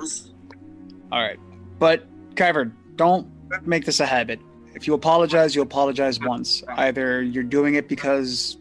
All 1.12 1.20
right. 1.20 1.40
But, 1.80 2.06
Kyver, 2.36 2.72
don't 2.96 3.28
make 3.66 3.86
this 3.86 4.00
a 4.00 4.06
habit. 4.06 4.40
If 4.78 4.86
you 4.86 4.94
apologize, 4.94 5.56
you 5.56 5.64
apologize 5.64 6.20
once. 6.20 6.62
Either 6.68 7.24
you're 7.24 7.44
doing 7.44 7.74
it 7.74 7.90
because 7.90 8.60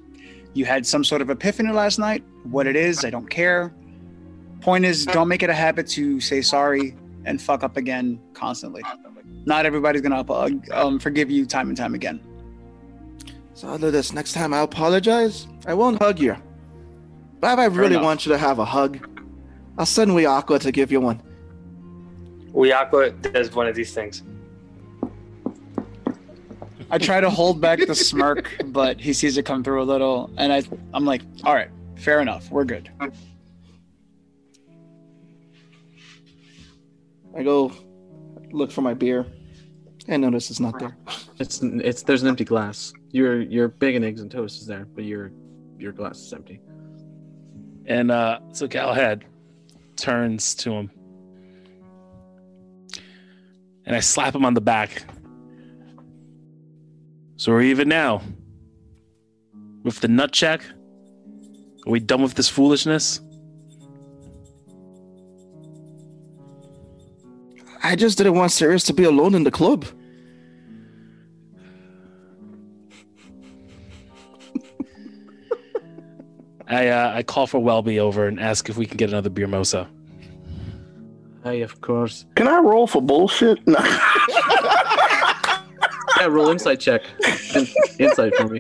you 0.55 0.65
had 0.65 0.87
some 0.87 1.05
sort 1.05 1.21
of 1.21 1.29
epiphany 1.29 1.71
last 1.71 1.99
night. 1.99 2.25
What 2.45 2.67
it 2.67 2.75
is, 2.75 3.05
I 3.05 3.11
don't 3.11 3.29
care. 3.29 3.75
Point 4.63 4.87
is, 4.87 5.05
don't 5.05 5.29
make 5.29 5.43
it 5.43 5.51
a 5.51 5.55
habit 5.55 5.87
to 5.89 6.19
say 6.19 6.41
sorry 6.41 6.97
and 7.27 7.41
fuck 7.41 7.63
up 7.63 7.77
again 7.77 8.19
constantly. 8.33 8.83
Not 9.45 9.67
everybody's 9.67 10.01
gonna 10.01 10.23
uh, 10.23 10.49
um, 10.73 10.99
forgive 10.99 11.31
you 11.31 11.45
time 11.45 11.69
and 11.69 11.77
time 11.77 11.95
again. 11.95 12.19
So 13.53 13.69
I'll 13.69 13.77
do 13.77 13.91
this. 13.91 14.15
Next 14.15 14.33
time 14.33 14.55
I 14.55 14.61
apologize, 14.61 15.47
I 15.67 15.75
won't 15.75 16.01
hug 16.01 16.19
you. 16.19 16.35
But 17.41 17.53
if 17.53 17.59
I 17.59 17.67
really 17.67 17.99
want 17.99 18.25
you 18.25 18.33
to 18.33 18.39
have 18.39 18.59
a 18.59 18.65
hug, 18.65 19.07
I'll 19.77 19.85
send 19.85 20.13
Wiako 20.13 20.59
to 20.61 20.73
give 20.73 20.91
you 20.91 21.03
one. 21.03 21.21
Uyako 22.55 23.21
does 23.35 23.55
one 23.55 23.67
of 23.67 23.77
these 23.77 23.93
things. 23.93 24.23
I 26.91 26.99
try 26.99 27.21
to 27.21 27.31
hold 27.31 27.61
back 27.61 27.85
the 27.85 27.95
smirk, 27.95 28.55
but 28.67 29.01
he 29.01 29.13
sees 29.13 29.37
it 29.37 29.45
come 29.45 29.65
through 29.65 29.83
a 29.83 29.85
little, 29.85 30.31
and 30.37 30.53
I, 30.53 30.63
I'm 30.95 31.05
like, 31.05 31.23
all 31.45 31.55
right, 31.55 31.71
fair 31.97 32.21
enough, 32.21 32.51
we're 32.51 32.65
good. 32.65 32.91
I 37.37 37.43
go 37.43 37.73
look 38.53 38.71
for 38.71 38.81
my 38.81 38.95
beer 38.95 39.27
and 40.09 40.23
notice 40.23 40.51
it's 40.51 40.61
not 40.61 40.79
there. 40.79 40.97
It's 41.39 41.61
it's 41.63 42.03
there's 42.03 42.23
an 42.23 42.29
empty 42.29 42.45
glass. 42.45 42.93
Your 43.11 43.41
your 43.43 43.69
bacon, 43.69 44.05
eggs, 44.05 44.21
and 44.21 44.31
toast 44.31 44.61
is 44.61 44.67
there, 44.67 44.87
but 44.95 45.05
your 45.05 45.33
your 45.79 45.93
glass 45.93 46.19
is 46.21 46.33
empty. 46.33 46.61
And 47.87 48.11
uh, 48.11 48.41
so 48.53 48.67
Galahad 48.67 49.25
turns 49.97 50.55
to 50.57 50.73
him. 50.73 50.91
And 53.85 53.95
I 53.95 54.01
slap 54.01 54.35
him 54.35 54.45
on 54.45 54.55
the 54.55 54.61
back. 54.61 55.05
So 57.37 57.53
we're 57.53 57.63
even 57.63 57.89
now. 57.89 58.23
With 59.83 60.01
the 60.01 60.09
nut 60.09 60.33
check? 60.33 60.63
Are 61.87 61.91
we 61.91 62.01
done 62.01 62.23
with 62.23 62.35
this 62.35 62.49
foolishness? 62.49 63.21
I 67.83 67.95
just 67.95 68.19
didn't 68.19 68.35
want 68.35 68.51
Sirius 68.51 68.85
to 68.85 68.93
be 68.93 69.05
alone 69.05 69.35
in 69.35 69.45
the 69.45 69.51
club. 69.51 69.85
I 76.69 76.89
uh, 76.89 77.13
I 77.15 77.23
call 77.23 77.47
for 77.47 77.61
Welby 77.61 78.01
over 78.01 78.27
and 78.27 78.41
ask 78.41 78.69
if 78.69 78.77
we 78.77 78.87
can 78.87 78.97
get 78.97 79.11
another 79.11 79.31
beer 79.31 79.47
mosa. 79.47 79.87
Hey, 81.45 81.63
of 81.63 81.81
course. 81.81 82.27
Can 82.35 82.49
I 82.49 82.59
roll 82.59 82.89
for 82.89 83.01
bullshit? 83.01 83.65
No. 83.69 83.79
Yeah, 86.19 86.27
roll 86.27 86.49
insight 86.51 86.81
check. 86.81 87.03
In- 87.55 87.67
insight 87.99 88.35
for 88.37 88.49
me. 88.49 88.59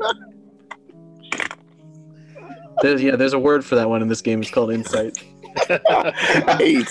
There's, 2.82 3.02
yeah, 3.02 3.16
there's 3.16 3.32
a 3.32 3.38
word 3.38 3.64
for 3.64 3.74
that 3.76 3.88
one 3.88 4.02
in 4.02 4.08
this 4.08 4.20
game. 4.20 4.42
It's 4.42 4.50
called 4.50 4.70
insight. 4.70 5.16
Eight. 6.60 6.88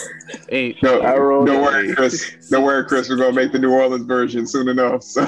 Eight. 0.49 0.81
No, 0.81 1.01
I 1.01 1.15
rolled 1.17 1.45
don't 1.45 1.57
an 1.57 1.61
worry, 1.61 1.89
eight. 1.91 1.95
Chris. 1.95 2.49
Don't 2.49 2.63
worry, 2.63 2.83
Chris. 2.85 3.09
We're 3.09 3.17
gonna 3.17 3.33
make 3.33 3.51
the 3.51 3.59
New 3.59 3.71
Orleans 3.71 4.05
version 4.05 4.47
soon 4.47 4.67
enough. 4.67 5.03
So 5.03 5.27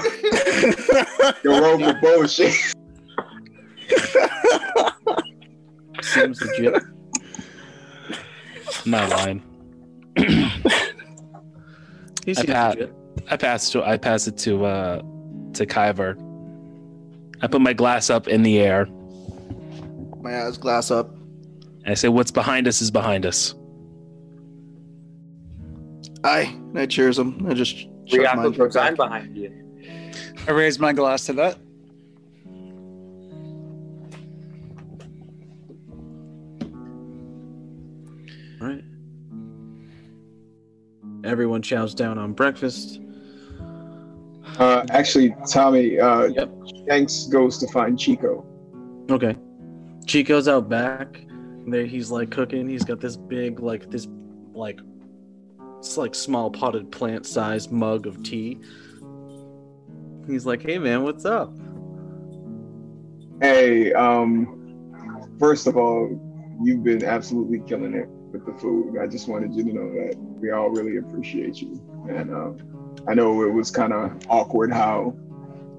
you'll 1.43 1.61
roll 1.61 1.77
for 1.77 1.93
bullshit. 2.01 2.53
Seems 6.01 6.41
legit. 6.41 6.81
I'm 8.85 8.91
not 8.91 9.09
lying. 9.11 9.43
He 12.25 12.31
I, 12.31 12.33
seems 12.33 12.45
pa- 12.47 12.73
I 13.29 13.37
pass 13.37 13.69
to 13.71 13.83
I 13.83 13.97
pass 13.97 14.27
it 14.27 14.37
to 14.39 14.65
uh 14.65 15.01
to 15.57 15.65
Kyver. 15.65 16.15
I 17.41 17.47
put 17.47 17.61
my 17.61 17.73
glass 17.73 18.09
up 18.09 18.27
in 18.27 18.41
the 18.43 18.59
air 18.59 18.87
My 20.21 20.31
ass 20.31 20.57
glass 20.57 20.89
up. 20.91 21.11
and 21.83 21.91
I 21.91 21.93
say, 21.93 22.07
"What's 22.09 22.31
behind 22.31 22.67
us 22.67 22.81
is 22.81 22.89
behind 22.91 23.25
us." 23.25 23.53
Aye. 26.23 26.51
And 26.55 26.79
I 26.79 26.85
cheers 26.87 27.17
him. 27.19 27.45
I 27.47 27.53
just 27.53 27.77
shove 27.77 27.89
Uyako 28.09 28.35
mine 28.35 28.51
goes, 28.53 28.73
back. 28.75 28.89
I'm 28.89 28.95
behind 28.95 29.37
you. 29.37 29.51
I 30.47 30.51
raise 30.51 30.79
my 30.79 30.93
glass 30.93 31.25
to 31.27 31.33
that. 31.33 31.57
Right. 38.59 38.83
Everyone 41.23 41.61
chows 41.61 41.93
down 41.93 42.17
on 42.17 42.33
breakfast. 42.33 42.99
Uh, 44.57 44.85
actually, 44.89 45.35
Tommy. 45.49 45.99
Uh, 45.99 46.25
Yep. 46.25 46.51
Thanks 46.87 47.27
goes 47.27 47.57
to 47.59 47.67
find 47.67 47.99
Chico. 47.99 48.45
Okay. 49.09 49.35
Chico's 50.05 50.47
out 50.47 50.69
back. 50.69 51.21
There, 51.67 51.85
he's 51.85 52.09
like 52.09 52.31
cooking. 52.31 52.67
He's 52.67 52.83
got 52.83 53.01
this 53.01 53.17
big, 53.17 53.59
like 53.59 53.91
this, 53.91 54.07
like, 54.53 54.79
it's 55.79 55.97
like 55.97 56.15
small 56.15 56.49
potted 56.49 56.91
plant 56.91 57.25
sized 57.25 57.71
mug 57.71 58.07
of 58.07 58.23
tea. 58.23 58.59
He's 60.27 60.45
like, 60.45 60.61
"Hey 60.61 60.79
man, 60.79 61.03
what's 61.03 61.25
up?" 61.25 61.53
Hey, 63.41 63.93
um, 63.93 65.33
first 65.39 65.67
of 65.67 65.77
all, 65.77 66.09
you've 66.63 66.83
been 66.83 67.03
absolutely 67.03 67.59
killing 67.67 67.93
it 67.93 68.07
with 68.31 68.45
the 68.45 68.53
food. 68.53 68.97
I 68.97 69.07
just 69.07 69.27
wanted 69.27 69.53
you 69.53 69.63
to 69.65 69.73
know 69.73 69.89
that 69.93 70.15
we 70.17 70.51
all 70.51 70.69
really 70.69 70.97
appreciate 70.97 71.61
you. 71.61 71.81
And 72.09 72.33
um, 72.33 72.57
I 73.07 73.13
know 73.13 73.43
it 73.43 73.51
was 73.51 73.71
kind 73.71 73.93
of 73.93 74.11
awkward 74.29 74.71
how 74.71 75.15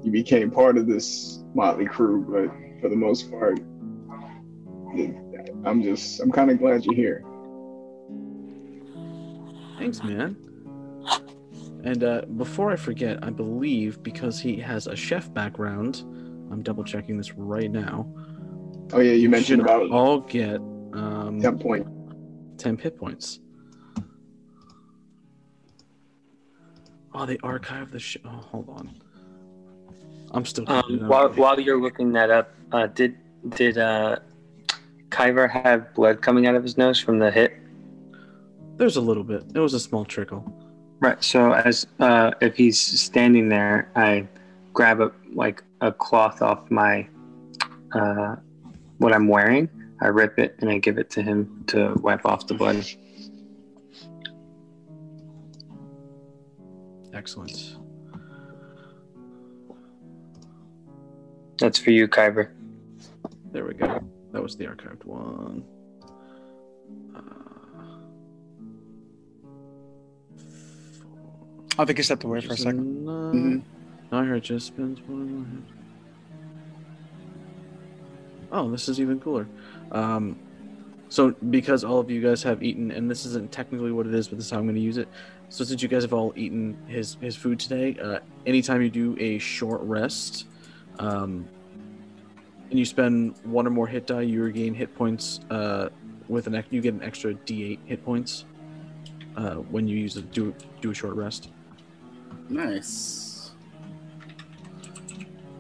you 0.03 0.11
became 0.11 0.51
part 0.51 0.79
of 0.79 0.87
this 0.87 1.43
motley 1.55 1.87
crew, 1.87 2.25
but 2.25 2.81
for 2.81 2.89
the 2.89 2.97
most 2.97 3.31
part, 3.31 3.61
I'm 5.65 5.83
just, 5.83 6.21
I'm 6.21 6.33
kind 6.33 6.51
of 6.51 6.59
glad 6.59 6.85
you're 6.85 6.95
here. 6.95 7.25
Thanks, 9.79 10.03
man. 10.03 10.37
And 11.85 12.03
uh, 12.03 12.23
before 12.37 12.73
I 12.73 12.77
forget, 12.77 13.23
I 13.23 13.31
believe 13.31 14.03
because 14.03 14.41
he 14.41 14.57
has 14.57 14.87
a 14.87 14.97
chef 14.97 15.33
background, 15.33 16.05
I'm 16.51 16.63
double 16.63 16.83
checking 16.83 17.17
this 17.17 17.35
right 17.35 17.71
now. 17.71 18.13
Oh 18.93 19.01
yeah, 19.01 19.13
you 19.13 19.29
mentioned 19.29 19.63
about 19.63 19.91
all 19.91 20.21
get 20.21 20.57
um, 20.57 21.39
10 21.41 21.59
point. 21.59 21.87
10 22.59 22.79
hit 22.79 22.97
points. 22.97 23.41
Oh, 27.19 27.27
they 27.27 27.37
archive 27.43 27.91
the 27.91 27.99
show. 27.99 28.21
Oh, 28.25 28.29
hold 28.29 28.69
on. 28.69 28.95
I'm 30.31 30.45
still. 30.45 30.65
Um, 30.69 30.83
keeping 30.83 30.97
it 30.99 31.03
up. 31.03 31.09
while 31.09 31.29
while 31.31 31.61
you're 31.61 31.81
looking 31.81 32.13
that 32.13 32.31
up, 32.31 32.55
uh, 32.71 32.87
did 32.87 33.17
did 33.57 33.77
uh, 33.77 34.21
Kyver 35.11 35.49
have 35.49 35.93
blood 35.95 36.23
coming 36.23 36.47
out 36.47 36.55
of 36.55 36.63
his 36.63 36.79
nose 36.79 37.01
from 37.01 37.19
the 37.19 37.29
hit? 37.29 37.55
There's 38.77 38.97
a 38.97 39.01
little 39.01 39.25
bit. 39.25 39.45
It 39.53 39.59
was 39.59 39.75
a 39.75 39.81
small 39.81 40.05
trickle. 40.05 40.45
Right. 41.01 41.23
So 41.25 41.53
as 41.55 41.89
uh, 41.99 42.31
if 42.41 42.57
he's 42.57 42.79
standing 42.79 43.49
there, 43.49 43.91
I 43.97 44.29
grab 44.73 45.01
a 45.01 45.11
like 45.35 45.65
a 45.81 45.91
cloth 45.91 46.41
off 46.41 46.71
my 46.71 47.09
uh, 47.95 48.37
what 48.99 49.13
I'm 49.13 49.27
wearing. 49.27 49.69
I 50.01 50.07
rip 50.07 50.39
it 50.39 50.55
and 50.61 50.71
I 50.71 50.79
give 50.79 50.99
it 50.99 51.11
to 51.11 51.23
him 51.23 51.65
to 51.67 51.95
wipe 51.95 52.25
off 52.25 52.47
the 52.47 52.55
blood. 52.55 52.87
Excellent. 57.19 57.75
That's 61.59 61.77
for 61.77 61.91
you, 61.91 62.07
Kyver. 62.07 62.51
There 63.51 63.65
we 63.65 63.75
go. 63.75 64.01
That 64.31 64.41
was 64.41 64.57
the 64.57 64.67
archived 64.67 65.05
one. 65.05 65.65
Uh, 67.17 67.21
I 71.77 71.85
think 71.85 71.99
he 71.99 72.05
stepped 72.05 72.23
away 72.23 72.41
for 72.41 72.53
a 72.53 72.57
second. 72.57 73.05
No, 73.05 73.13
Mhm. 73.13 73.63
I 74.13 74.25
heard 74.25 74.45
just 74.45 74.69
spends 74.69 75.01
one. 75.09 75.65
Oh, 78.53 78.71
this 78.71 78.89
is 78.89 79.01
even 79.01 79.19
cooler. 79.19 79.49
Um, 79.91 80.37
so 81.09 81.33
because 81.51 81.83
all 81.83 81.99
of 81.99 82.11
you 82.11 82.23
guys 82.23 82.45
have 82.45 82.63
eaten, 82.63 82.93
and 82.93 83.11
this 83.11 83.27
isn't 83.27 83.51
technically 83.51 83.91
what 83.91 84.07
it 84.07 84.15
is, 84.15 84.29
but 84.29 84.37
this 84.39 84.45
is 84.47 84.53
how 84.53 84.59
I'm 84.59 84.67
going 84.67 84.77
to 84.77 84.81
use 84.81 84.99
it. 84.99 85.09
So 85.51 85.65
since 85.65 85.83
you 85.83 85.89
guys 85.89 86.03
have 86.03 86.13
all 86.13 86.33
eaten 86.37 86.77
his 86.87 87.17
his 87.21 87.37
food 87.37 87.59
today, 87.59 87.99
uh, 88.01 88.19
anytime 88.47 88.83
you 88.83 88.91
do 88.91 89.17
a 89.19 89.39
short 89.39 89.81
rest, 89.83 90.47
um, 90.99 91.49
and 92.71 92.79
you 92.79 92.85
spend 92.85 93.35
one 93.45 93.67
or 93.67 93.71
more 93.71 93.87
hit 93.87 94.07
die, 94.07 94.23
you 94.23 94.43
regain 94.43 94.75
hit 94.75 94.95
points. 94.95 95.41
Uh, 95.51 95.89
with 96.29 96.47
an 96.47 96.55
ex- 96.55 96.69
you 96.71 96.81
get 96.81 96.95
an 96.95 97.03
extra 97.03 97.35
D8 97.35 97.79
hit 97.87 98.05
points 98.05 98.45
uh, 99.37 99.55
when 99.55 99.89
you 99.89 99.97
use 99.97 100.17
a 100.17 100.23
do 100.23 100.55
do 100.81 100.91
a 100.91 100.95
short 100.95 101.15
rest. 101.15 101.51
Nice. 102.49 103.53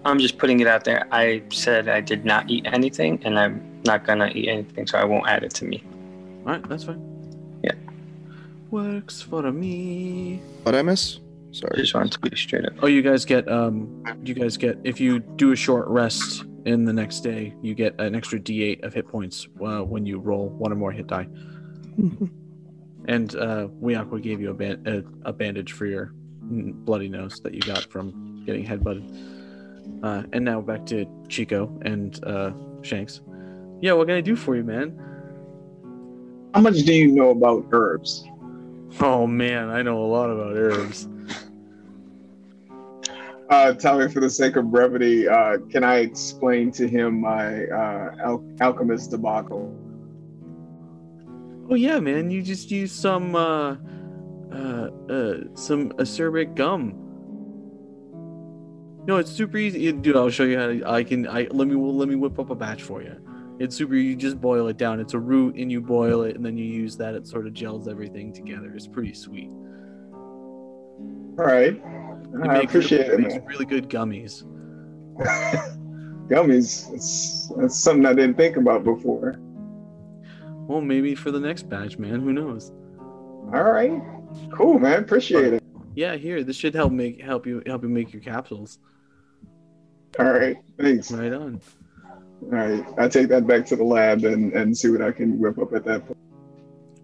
I'm 0.05 0.19
just 0.19 0.39
putting 0.39 0.61
it 0.61 0.67
out 0.67 0.85
there. 0.85 1.07
I 1.13 1.43
said 1.51 1.89
I 1.89 2.01
did 2.01 2.25
not 2.25 2.49
eat 2.51 2.67
anything, 2.67 3.21
and 3.25 3.39
I'm 3.39 3.83
not 3.85 4.05
gonna 4.05 4.31
eat 4.35 4.49
anything, 4.49 4.87
so 4.87 4.99
I 4.99 5.05
won't 5.05 5.27
add 5.27 5.43
it 5.43 5.53
to 5.55 5.65
me. 5.65 5.83
All 6.47 6.53
right, 6.53 6.69
that's 6.69 6.85
fine. 6.85 7.03
Yeah. 7.63 7.73
Works 8.71 9.23
for 9.23 9.51
me. 9.51 10.43
What 10.63 10.75
I 10.75 10.83
miss? 10.83 11.21
Sorry. 11.53 11.77
Just 11.77 11.95
wanted 11.95 12.13
to 12.13 12.21
be 12.21 12.37
straight 12.37 12.67
up. 12.67 12.75
Oh, 12.83 12.87
you 12.87 13.03
guys 13.03 13.25
get 13.25 13.49
um, 13.51 14.05
you 14.23 14.35
guys 14.35 14.57
get 14.57 14.79
if 14.85 15.01
you 15.01 15.21
do 15.21 15.53
a 15.53 15.57
short 15.57 15.89
rest 15.89 16.45
in 16.67 16.85
the 16.85 16.93
next 16.93 17.21
day, 17.21 17.55
you 17.63 17.75
get 17.75 17.99
an 17.99 18.15
extra 18.15 18.39
D8 18.39 18.85
of 18.85 18.93
hit 18.93 19.09
points 19.09 19.49
uh, 19.65 19.81
when 19.81 20.05
you 20.05 20.19
roll 20.19 20.51
one 20.51 20.71
or 20.71 20.77
more 20.77 20.93
hit 20.93 21.07
die. 21.07 21.27
and 23.07 23.35
uh, 23.37 23.69
Weeaqua 23.81 24.23
gave 24.23 24.41
you 24.41 24.51
a, 24.51 24.55
ban- 24.55 24.83
a, 24.87 25.29
a 25.29 25.33
bandage 25.33 25.73
for 25.73 25.87
your 25.87 26.13
bloody 26.43 27.09
nose 27.09 27.41
that 27.41 27.55
you 27.55 27.61
got 27.61 27.85
from 27.91 28.45
getting 28.45 28.67
headbutted. 28.67 30.05
Uh, 30.05 30.25
and 30.33 30.45
now 30.45 30.61
back 30.61 30.85
to 30.87 31.07
Chico 31.29 31.77
and 31.83 32.23
uh, 32.25 32.53
Shanks. 32.83 33.21
Yeah, 33.81 33.93
what 33.95 34.07
can 34.07 34.17
I 34.17 34.21
do 34.21 34.37
for 34.37 34.55
you, 34.55 34.65
man? 34.65 34.97
How 36.55 36.61
much 36.61 36.75
do 36.75 36.93
you 36.93 37.13
know 37.13 37.31
about 37.31 37.67
herbs? 37.73 38.25
Oh 39.01 39.27
man, 39.27 39.69
I 39.69 39.83
know 39.83 40.03
a 40.03 40.07
lot 40.07 40.31
about 40.31 40.57
herbs. 40.57 41.09
Uh, 43.51 43.73
tell 43.73 43.99
me, 43.99 44.09
for 44.13 44.21
the 44.21 44.29
sake 44.29 44.57
of 44.57 44.71
brevity, 44.71 45.27
uh, 45.27 45.59
can 45.71 45.83
I 45.83 45.99
explain 45.99 46.71
to 46.73 46.87
him 46.87 47.23
my 47.23 47.65
uh, 47.65 48.15
al- 48.23 48.45
alchemist 48.61 49.11
debacle? 49.11 49.75
Oh 51.71 51.75
yeah, 51.75 51.99
man, 51.99 52.31
you 52.31 52.43
just 52.43 52.71
use 52.71 52.93
some 52.93 53.35
uh 53.37 53.77
uh 54.53 54.89
uh 55.11 55.35
some 55.55 55.91
acerbic 55.93 56.55
gum. 56.55 56.95
No, 59.07 59.17
it's 59.17 59.31
super 59.31 59.57
easy. 59.57 59.93
Dude, 59.93 60.17
I'll 60.17 60.31
show 60.31 60.45
you 60.45 60.59
how 60.59 60.67
to, 60.67 60.91
I 60.91 61.05
can 61.05 61.27
I 61.27 61.47
let 61.51 61.69
me 61.69 61.75
let 61.75 62.09
me 62.09 62.15
whip 62.15 62.39
up 62.39 62.51
a 62.51 62.55
batch 62.55 62.83
for 62.83 63.03
you. 63.03 63.17
It's 63.59 63.75
super 63.75 63.95
you 63.95 64.15
just 64.15 64.41
boil 64.41 64.69
it 64.69 64.77
down. 64.77 65.01
It's 65.01 65.15
a 65.15 65.19
root 65.19 65.57
and 65.57 65.71
you 65.71 65.81
boil 65.81 66.23
it 66.23 66.37
and 66.37 66.45
then 66.45 66.57
you 66.57 66.65
use 66.65 66.97
that 66.99 67.15
it 67.15 67.27
sort 67.27 67.47
of 67.47 67.55
gels 67.55 67.89
everything 67.89 68.33
together. 68.33 68.73
It's 68.75 68.87
pretty 68.87 69.15
sweet. 69.15 69.51
All 71.39 71.45
right, 71.45 71.81
I 72.49 72.63
appreciate 72.63 73.07
it, 73.09 73.21
makes 73.21 73.35
really 73.47 73.65
good 73.65 73.89
gummies. 73.89 74.45
Gummies, 76.29 76.93
it's, 76.93 77.51
that's 77.57 77.79
something 77.79 78.07
I 78.07 78.13
didn't 78.13 78.37
think 78.37 78.57
about 78.57 78.83
before. 78.85 79.37
Well, 80.67 80.81
maybe 80.81 81.15
for 81.15 81.31
the 81.31 81.41
next 81.41 81.69
batch, 81.69 81.97
man. 81.97 82.21
Who 82.21 82.33
knows? 82.33 82.73
All 83.55 83.71
right, 83.71 84.03
cool, 84.53 84.79
man. 84.81 85.03
Appreciate 85.03 85.55
it. 85.55 85.63
Yeah, 85.95 86.17
here. 86.17 86.43
This 86.43 86.57
should 86.57 86.75
help 86.75 86.93
make 86.93 87.23
help 87.23 87.47
you 87.47 87.63
help 87.67 87.83
you 87.83 87.89
make 87.89 88.13
your 88.13 88.23
capsules. 88.23 88.79
All 90.19 90.31
right, 90.33 90.57
thanks. 90.77 91.11
Right 91.11 91.33
on. 91.33 91.61
All 92.43 92.49
right, 92.51 92.85
I 92.99 93.09
take 93.09 93.29
that 93.29 93.47
back 93.47 93.67
to 93.67 93.77
the 93.77 93.85
lab 93.85 94.25
and, 94.25 94.53
and 94.53 94.77
see 94.77 94.91
what 94.91 95.03
I 95.03 95.13
can 95.13 95.39
whip 95.39 95.59
up 95.59 95.75
at 95.75 95.85
that 95.85 96.07
point. 96.07 96.19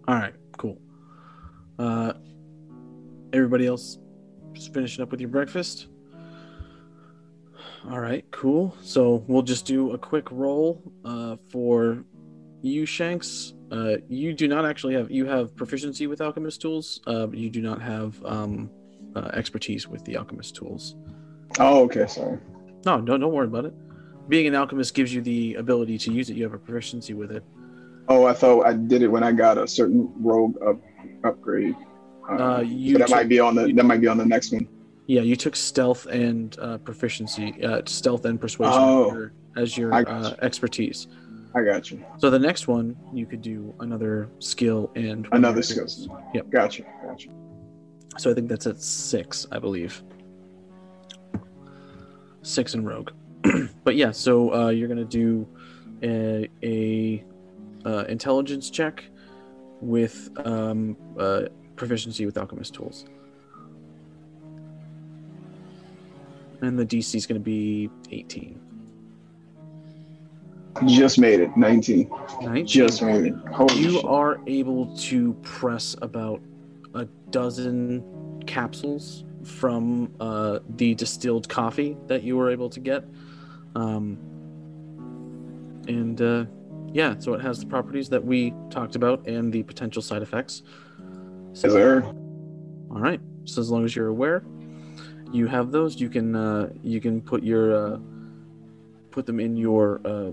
All 0.06 0.14
right, 0.14 0.34
cool. 0.56 0.78
Uh, 1.78 2.12
everybody 3.32 3.66
else, 3.66 3.98
just 4.52 4.72
finishing 4.72 5.02
up 5.02 5.10
with 5.10 5.20
your 5.20 5.30
breakfast. 5.30 5.88
All 7.90 8.00
right, 8.00 8.24
cool. 8.30 8.74
So 8.80 9.24
we'll 9.26 9.42
just 9.42 9.66
do 9.66 9.92
a 9.92 9.98
quick 9.98 10.30
roll 10.30 10.82
uh, 11.04 11.36
for 11.50 12.04
you, 12.62 12.86
Shanks. 12.86 13.52
Uh, 13.70 13.96
you 14.08 14.32
do 14.32 14.48
not 14.48 14.64
actually 14.64 14.94
have 14.94 15.10
you 15.10 15.26
have 15.26 15.54
proficiency 15.54 16.06
with 16.06 16.20
alchemist 16.20 16.62
tools, 16.62 17.00
uh, 17.06 17.26
but 17.26 17.38
you 17.38 17.50
do 17.50 17.60
not 17.60 17.82
have 17.82 18.24
um, 18.24 18.70
uh, 19.14 19.30
expertise 19.34 19.86
with 19.86 20.04
the 20.04 20.16
alchemist 20.16 20.54
tools. 20.54 20.96
Oh, 21.58 21.82
okay, 21.84 22.06
sorry. 22.06 22.38
No, 22.86 23.00
don't 23.00 23.20
don't 23.20 23.32
worry 23.32 23.46
about 23.46 23.66
it. 23.66 23.74
Being 24.28 24.46
an 24.46 24.54
alchemist 24.54 24.94
gives 24.94 25.12
you 25.12 25.20
the 25.20 25.54
ability 25.56 25.98
to 25.98 26.12
use 26.12 26.30
it. 26.30 26.36
You 26.36 26.44
have 26.44 26.54
a 26.54 26.58
proficiency 26.58 27.12
with 27.14 27.30
it. 27.30 27.44
Oh, 28.08 28.26
I 28.26 28.32
thought 28.32 28.62
I 28.66 28.72
did 28.74 29.02
it 29.02 29.08
when 29.08 29.22
I 29.22 29.32
got 29.32 29.58
a 29.58 29.66
certain 29.66 30.10
rogue 30.16 30.56
up, 30.62 30.80
upgrade. 31.24 31.74
Uh, 32.28 32.62
you 32.66 32.96
that 32.98 33.08
took- 33.08 33.16
might 33.16 33.28
be 33.28 33.38
on 33.38 33.54
the 33.54 33.72
that 33.72 33.84
might 33.84 34.00
be 34.00 34.06
on 34.08 34.16
the 34.18 34.24
next 34.26 34.52
one. 34.52 34.66
Yeah, 35.06 35.20
you 35.20 35.36
took 35.36 35.54
stealth 35.54 36.06
and 36.06 36.56
uh, 36.58 36.78
proficiency, 36.78 37.62
uh, 37.62 37.82
stealth 37.84 38.24
and 38.24 38.40
persuasion 38.40 38.78
Oh. 38.78 39.08
as 39.10 39.14
your, 39.14 39.32
as 39.56 39.76
your 39.76 39.90
got 39.90 40.08
uh, 40.08 40.36
expertise. 40.40 41.08
I 41.54 41.62
got 41.62 41.90
you. 41.90 42.02
So 42.18 42.30
the 42.30 42.38
next 42.38 42.66
one, 42.66 42.96
you 43.12 43.26
could 43.26 43.42
do 43.42 43.74
another 43.80 44.30
skill 44.38 44.90
and 44.96 45.28
Another 45.32 45.62
skill. 45.62 45.86
Yep. 46.34 46.48
Gotcha. 46.50 46.84
Gotcha. 47.06 47.28
So 48.18 48.30
I 48.30 48.34
think 48.34 48.48
that's 48.48 48.66
at 48.66 48.80
six, 48.80 49.46
I 49.52 49.58
believe. 49.58 50.02
Six 52.42 52.74
in 52.74 52.84
rogue. 52.84 53.10
but 53.84 53.96
yeah, 53.96 54.10
so 54.10 54.54
uh, 54.54 54.68
you're 54.68 54.88
gonna 54.88 55.04
do 55.04 55.46
a, 56.02 56.48
a 56.62 57.24
uh, 57.84 58.04
intelligence 58.08 58.70
check 58.70 59.04
with 59.80 60.30
um, 60.44 60.96
uh, 61.18 61.42
proficiency 61.76 62.26
with 62.26 62.38
alchemist 62.38 62.74
tools. 62.74 63.04
And 66.60 66.78
the 66.78 66.86
DC 66.86 67.14
is 67.14 67.26
going 67.26 67.40
to 67.40 67.44
be 67.44 67.90
18. 68.10 68.58
Just 70.86 71.18
made 71.18 71.40
it. 71.40 71.56
19. 71.56 72.10
19. 72.42 72.66
Just 72.66 73.02
made 73.02 73.26
it. 73.26 73.34
Holy 73.52 73.78
you 73.78 73.92
shit. 73.92 74.04
are 74.04 74.40
able 74.46 74.96
to 74.96 75.34
press 75.42 75.94
about 76.02 76.40
a 76.94 77.04
dozen 77.30 78.42
capsules 78.46 79.24
from 79.44 80.12
uh, 80.20 80.60
the 80.76 80.94
distilled 80.94 81.48
coffee 81.48 81.96
that 82.06 82.22
you 82.22 82.36
were 82.36 82.50
able 82.50 82.70
to 82.70 82.80
get. 82.80 83.04
Um, 83.74 84.18
and 85.88 86.20
uh, 86.20 86.44
yeah, 86.92 87.16
so 87.18 87.34
it 87.34 87.40
has 87.40 87.58
the 87.60 87.66
properties 87.66 88.08
that 88.10 88.24
we 88.24 88.54
talked 88.70 88.94
about 88.96 89.26
and 89.26 89.52
the 89.52 89.62
potential 89.62 90.00
side 90.02 90.22
effects. 90.22 90.62
So, 91.52 91.68
Yes, 91.68 91.72
sir. 91.74 92.02
all 92.02 93.00
right. 93.00 93.20
So 93.44 93.60
as 93.60 93.70
long 93.70 93.84
as 93.84 93.94
you're 93.94 94.08
aware, 94.08 94.44
you 95.32 95.46
have 95.46 95.70
those. 95.72 96.00
You 96.00 96.08
can 96.08 96.34
uh, 96.34 96.70
you 96.82 97.00
can 97.00 97.20
put 97.20 97.42
your 97.42 97.74
uh, 97.94 97.98
put 99.10 99.26
them 99.26 99.38
in 99.40 99.56
your 99.56 100.00
uh, 100.04 100.30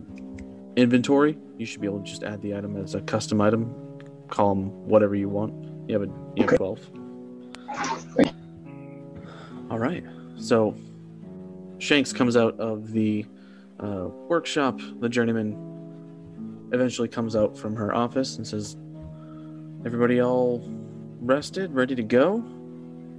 inventory. 0.76 1.38
You 1.58 1.66
should 1.66 1.82
be 1.82 1.88
able 1.88 2.00
to 2.00 2.06
just 2.06 2.24
add 2.24 2.42
the 2.42 2.56
item 2.56 2.78
as 2.78 2.96
a 2.96 3.02
custom 3.02 3.42
item. 3.42 3.74
Call 4.30 4.56
them 4.56 4.70
whatever 4.88 5.16
you 5.16 5.28
want. 5.30 5.54
You 5.90 6.00
have 6.00 6.08
a 6.10 6.14
you 6.36 6.46
have 6.48 6.56
twelve. 6.56 6.80
All 9.70 9.80
right. 9.80 10.04
So 10.38 10.76
Shanks 11.82 12.14
comes 12.14 12.38
out 12.38 12.60
of 12.60 12.92
the 12.92 13.26
uh, 13.80 14.08
workshop. 14.30 14.80
The 15.00 15.10
journeyman 15.10 16.70
eventually 16.72 17.08
comes 17.08 17.36
out 17.36 17.58
from 17.58 17.76
her 17.76 17.92
office 17.94 18.38
and 18.38 18.46
says, 18.46 18.78
"Everybody 19.84 20.22
all 20.22 20.64
rested, 21.22 21.74
ready 21.74 21.96
to 21.96 22.04
go? 22.04 22.44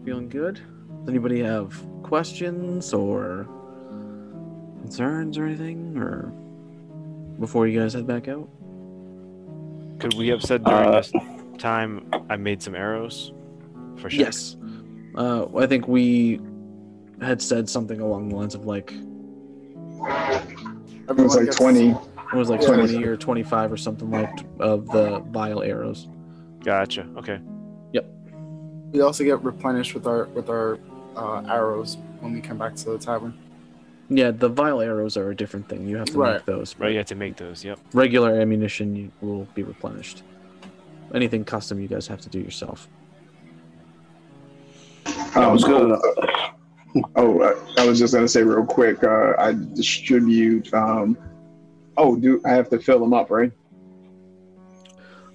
Feeling 0.04 0.28
good? 0.28 0.60
Does 1.00 1.08
anybody 1.08 1.42
have 1.42 1.74
questions 2.04 2.94
or 2.94 3.48
concerns 4.82 5.38
or 5.38 5.44
anything, 5.46 5.98
or 5.98 6.32
before 7.40 7.66
you 7.66 7.80
guys 7.80 7.94
head 7.94 8.06
back 8.06 8.28
out? 8.28 8.48
Could 9.98 10.14
we 10.14 10.28
have 10.28 10.40
said 10.42 10.62
during 10.62 10.88
Uh, 10.88 11.00
this 11.00 11.12
time 11.58 12.06
I 12.30 12.36
made 12.36 12.62
some 12.62 12.76
arrows 12.76 13.32
for 13.96 14.08
sure? 14.08 14.20
Yes. 14.20 14.56
Uh, 15.16 15.46
I 15.56 15.66
think 15.66 15.88
we 15.88 16.40
had 17.22 17.40
said 17.40 17.68
something 17.68 18.00
along 18.00 18.28
the 18.28 18.36
lines 18.36 18.54
of 18.54 18.66
like 18.66 18.92
It 18.92 19.04
was 21.16 21.36
like 21.36 21.46
gets- 21.46 21.56
20. 21.56 21.90
it 21.90 22.34
was 22.34 22.50
like 22.50 22.60
Yeah. 22.62 22.66
20 22.68 23.04
or 23.04 23.16
25 23.16 23.72
or 23.72 23.76
something 23.76 24.10
like 24.10 24.44
of 24.58 24.86
the 24.88 25.20
vile 25.30 25.62
arrows. 25.62 26.08
Gotcha. 26.64 27.06
Okay. 27.16 27.38
Yep. 27.92 28.06
We 28.92 29.00
also 29.00 29.24
get 29.24 29.42
replenished 29.42 29.94
with 29.94 30.06
our 30.06 30.24
with 30.26 30.48
our 30.48 30.78
uh, 31.16 31.42
arrows 31.48 31.98
when 32.20 32.32
we 32.32 32.40
come 32.40 32.58
back 32.58 32.74
to 32.76 32.90
the 32.90 32.98
tavern. 32.98 33.34
Yeah, 34.08 34.30
the 34.30 34.48
vile 34.48 34.80
arrows 34.80 35.16
are 35.16 35.30
a 35.30 35.34
different 35.34 35.68
thing. 35.68 35.86
You 35.86 35.96
have 35.96 36.06
to 36.08 36.18
Right. 36.18 36.34
make 36.34 36.44
those. 36.44 36.76
Right, 36.78 36.92
you 36.92 36.98
have 36.98 37.06
to 37.06 37.14
make 37.14 37.36
those. 37.36 37.64
Yep. 37.64 37.78
Regular 37.94 38.38
ammunition 38.40 38.94
you, 38.96 39.10
will 39.20 39.46
be 39.54 39.62
replenished. 39.62 40.22
Anything 41.14 41.44
custom 41.44 41.80
you 41.80 41.88
guys 41.88 42.06
have 42.08 42.20
to 42.22 42.28
do 42.28 42.40
yourself. 42.40 42.88
I 45.34 45.46
was 45.50 45.64
gonna. 45.64 45.98
Oh, 47.16 47.40
uh, 47.40 47.54
I 47.78 47.86
was 47.86 47.98
just 47.98 48.12
gonna 48.14 48.28
say 48.28 48.42
real 48.42 48.64
quick. 48.66 49.02
Uh, 49.02 49.32
I 49.38 49.52
distribute. 49.74 50.72
Um, 50.74 51.16
oh, 51.96 52.16
do 52.16 52.40
I 52.44 52.50
have 52.50 52.68
to 52.70 52.78
fill 52.78 52.98
them 53.00 53.14
up, 53.14 53.30
right? 53.30 53.52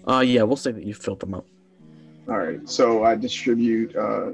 Uh, 0.08 0.20
yeah, 0.20 0.44
we'll 0.44 0.56
say 0.56 0.72
that 0.72 0.84
you 0.84 0.94
filled 0.94 1.20
them 1.20 1.34
up. 1.34 1.46
All 2.30 2.38
right. 2.38 2.68
So 2.70 3.04
I 3.04 3.16
distribute 3.16 3.96
uh, 3.96 4.32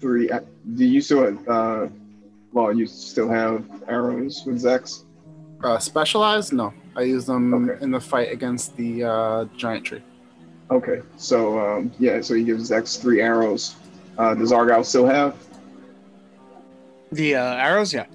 three. 0.00 0.30
uh, 0.30 0.40
Do 0.74 0.84
you 0.84 1.00
still? 1.00 1.24
Have, 1.24 1.48
uh, 1.48 1.86
well, 2.52 2.72
you 2.72 2.86
still 2.86 3.28
have 3.28 3.64
arrows 3.88 4.42
with 4.46 4.62
Zex. 4.62 5.04
Uh, 5.62 5.78
specialized? 5.78 6.52
No, 6.52 6.74
I 6.94 7.02
use 7.02 7.24
them 7.24 7.70
Okay. 7.70 7.82
in 7.82 7.90
the 7.90 8.00
fight 8.00 8.30
against 8.30 8.76
the 8.76 9.04
uh, 9.04 9.44
giant 9.56 9.84
tree. 9.86 10.02
Okay. 10.70 11.00
So 11.16 11.58
um, 11.58 11.90
yeah. 11.98 12.20
So 12.20 12.34
he 12.34 12.44
gives 12.44 12.70
Zex 12.70 13.00
three 13.00 13.20
arrows. 13.22 13.76
Uh, 14.18 14.34
does 14.34 14.52
Argyle 14.52 14.84
still 14.84 15.06
have? 15.06 15.34
The 17.14 17.36
uh, 17.36 17.54
arrows, 17.54 17.94
yeah. 17.94 18.06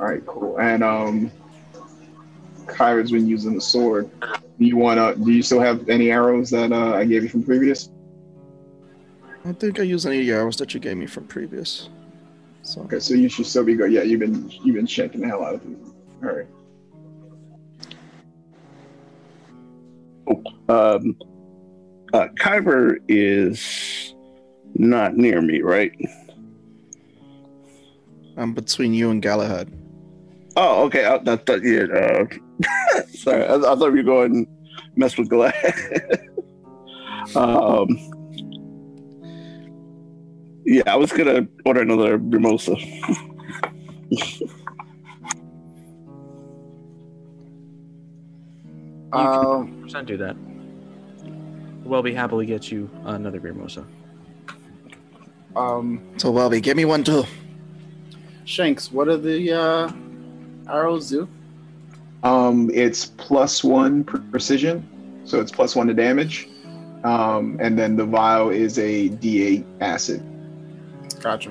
All 0.00 0.06
right. 0.06 0.24
Cool. 0.24 0.58
And 0.58 0.82
um, 0.82 1.30
Kyra's 2.66 3.12
been 3.12 3.28
using 3.28 3.54
the 3.54 3.60
sword. 3.60 4.10
Do 4.20 4.64
you 4.64 4.76
wanna? 4.76 5.14
Do 5.14 5.30
you 5.30 5.42
still 5.42 5.60
have 5.60 5.88
any 5.88 6.10
arrows 6.10 6.50
that 6.50 6.72
uh, 6.72 6.94
I 6.94 7.04
gave 7.04 7.22
you 7.22 7.28
from 7.28 7.42
previous? 7.42 7.90
I 9.24 9.44
don't 9.44 9.60
think 9.60 9.78
I 9.78 9.82
used 9.82 10.06
any 10.06 10.20
of 10.20 10.26
the 10.26 10.32
arrows 10.32 10.56
that 10.56 10.72
you 10.72 10.80
gave 10.80 10.96
me 10.96 11.06
from 11.06 11.26
previous. 11.26 11.90
So 12.62 12.82
Okay, 12.82 13.00
so 13.00 13.14
you 13.14 13.28
should 13.28 13.46
still 13.46 13.64
be 13.64 13.74
good. 13.74 13.92
Yeah, 13.92 14.02
you've 14.02 14.20
been 14.20 14.48
you've 14.64 14.76
been 14.76 14.86
checking 14.86 15.20
the 15.20 15.26
hell 15.26 15.44
out 15.44 15.54
of 15.54 15.62
them. 15.62 15.94
All 16.22 16.30
right. 16.30 16.46
Oh, 20.28 20.96
um, 20.96 21.16
uh, 22.14 22.28
Kyber 22.38 22.96
is 23.08 24.14
not 24.74 25.16
near 25.16 25.42
me, 25.42 25.60
right? 25.60 25.92
I'm 28.36 28.54
between 28.54 28.94
you 28.94 29.10
and 29.10 29.22
Galahad. 29.22 29.72
Oh, 30.56 30.84
okay. 30.84 31.04
I, 31.04 31.16
I 31.16 31.36
thought 31.36 31.62
yeah. 31.62 31.84
Uh, 31.84 32.26
sorry, 33.14 33.44
I, 33.44 33.54
I 33.56 33.76
thought 33.76 33.92
you 33.92 33.96
were 33.96 34.02
going 34.02 34.46
to 34.46 34.50
mess 34.96 35.16
with 35.16 35.28
Galahad. 35.28 36.28
um, 37.36 37.88
yeah, 40.64 40.82
I 40.86 40.96
was 40.96 41.12
gonna 41.12 41.46
order 41.64 41.82
another 41.82 42.18
mimosa. 42.18 42.76
Um, 49.12 49.82
Percent 49.82 50.08
do 50.08 50.16
that. 50.18 50.36
Welby 51.84 52.14
happily 52.14 52.46
get 52.46 52.70
you 52.70 52.88
another 53.04 53.40
Mimosa. 53.40 53.86
um, 55.54 56.00
So 56.16 56.32
Bobby, 56.32 56.60
give 56.60 56.76
me 56.76 56.84
one 56.84 57.04
too. 57.04 57.24
Shanks, 58.52 58.92
what 58.92 59.06
do 59.06 59.16
the 59.16 59.50
uh, 59.50 59.90
arrows 60.68 61.08
do? 61.08 61.26
Um, 62.22 62.70
it's 62.74 63.06
plus 63.06 63.64
one 63.64 64.04
precision, 64.04 64.86
so 65.24 65.40
it's 65.40 65.50
plus 65.50 65.74
one 65.74 65.86
to 65.86 65.94
damage. 65.94 66.50
Um, 67.02 67.56
and 67.62 67.78
then 67.78 67.96
the 67.96 68.04
vial 68.04 68.50
is 68.50 68.78
a 68.78 69.08
D8 69.08 69.64
acid. 69.80 70.22
Gotcha. 71.22 71.50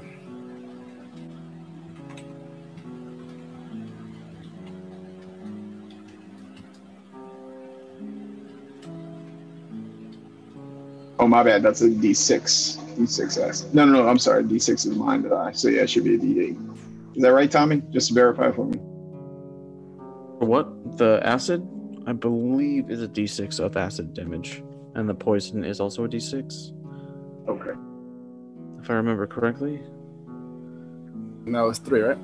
Oh 11.18 11.28
my 11.28 11.42
bad, 11.42 11.64
that's 11.64 11.82
a 11.82 11.90
D6. 11.90 12.78
D6 12.96 13.50
acid. 13.50 13.74
No, 13.74 13.86
no, 13.86 14.04
no. 14.04 14.08
I'm 14.08 14.20
sorry. 14.20 14.44
D6 14.44 14.70
is 14.70 14.88
mine 14.88 15.24
that 15.24 15.34
I. 15.34 15.52
So 15.52 15.68
yeah, 15.68 15.82
it 15.82 15.90
should 15.90 16.04
be 16.04 16.14
a 16.14 16.20
D8. 16.20 16.81
Is 17.16 17.22
that 17.24 17.34
right, 17.34 17.50
Tommy? 17.52 17.82
Just 17.92 18.12
verify 18.12 18.52
for 18.52 18.66
me. 18.66 18.78
What? 20.40 20.98
The 20.98 21.20
acid, 21.24 21.68
I 22.08 22.14
believe, 22.14 22.90
is 22.90 23.02
a 23.04 23.08
d6 23.08 23.60
of 23.60 23.78
acid 23.78 24.14
damage, 24.14 24.64
and 24.96 25.08
the 25.08 25.14
poison 25.14 25.64
is 25.64 25.80
also 25.80 26.06
a 26.06 26.08
d6, 26.10 26.74
Okay. 27.48 27.72
if 28.82 28.90
I 28.90 28.94
remember 28.94 29.28
correctly. 29.28 29.82
No, 31.46 31.70
it's 31.70 31.80
three, 31.80 32.02
right? 32.02 32.18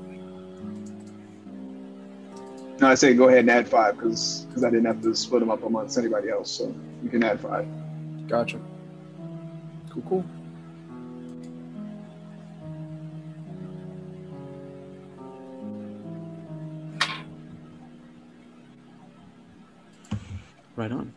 No, 2.80 2.88
I 2.90 2.94
say 2.96 3.16
go 3.16 3.28
ahead 3.28 3.40
and 3.40 3.50
add 3.50 3.68
five 3.68 3.98
because 3.98 4.46
because 4.48 4.64
I 4.64 4.70
didn't 4.70 4.86
have 4.86 5.02
to 5.02 5.16
split 5.16 5.40
them 5.40 5.50
up 5.50 5.64
amongst 5.64 5.98
anybody 5.98 6.30
else. 6.30 6.52
So 6.52 6.74
you 7.04 7.10
can 7.10 7.24
add 7.24 7.40
five. 7.40 7.68
Gotcha. 8.28 8.60
Cool, 9.90 10.04
cool. 10.08 10.26
Right 20.78 20.92
on. 20.92 21.14